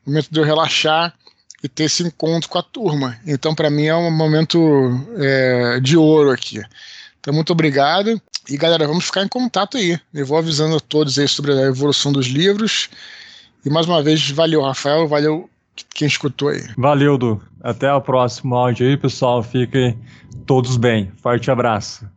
momento 0.07 0.29
de 0.31 0.41
eu 0.41 0.45
relaxar 0.45 1.15
e 1.63 1.69
ter 1.69 1.85
esse 1.85 2.03
encontro 2.03 2.49
com 2.49 2.59
a 2.59 2.63
turma. 2.63 3.19
Então, 3.27 3.55
para 3.55 3.69
mim, 3.71 3.87
é 3.87 3.95
um 3.95 4.11
momento 4.11 4.59
é, 5.19 5.81
de 5.81 5.97
ouro 5.97 6.31
aqui. 6.31 6.63
Então, 7.21 7.35
muito 7.35 7.53
obrigado. 7.53 8.21
E 8.49 8.57
galera, 8.57 8.87
vamos 8.87 9.05
ficar 9.05 9.23
em 9.23 9.29
contato 9.29 9.77
aí. 9.77 10.01
Eu 10.15 10.25
vou 10.25 10.39
avisando 10.39 10.77
a 10.77 10.81
todos 10.81 11.19
aí 11.19 11.29
sobre 11.29 11.53
a 11.53 11.67
evolução 11.67 12.13
dos 12.13 12.27
livros. 12.27 12.89
E 13.65 13.69
mais 13.69 13.87
uma 13.87 14.03
vez, 14.03 14.31
valeu, 14.31 14.63
Rafael, 14.63 15.07
valeu 15.07 15.51
quem 15.95 16.09
escutou 16.09 16.49
aí. 16.49 16.63
Valeu, 16.77 17.19
Du. 17.19 17.41
Até 17.61 17.93
o 17.93 18.01
próximo 18.01 18.55
áudio 18.55 18.87
aí, 18.87 18.97
pessoal. 18.97 19.43
Fiquem 19.43 19.99
todos 20.47 20.77
bem. 20.77 21.11
Forte 21.21 21.51
abraço. 21.51 22.09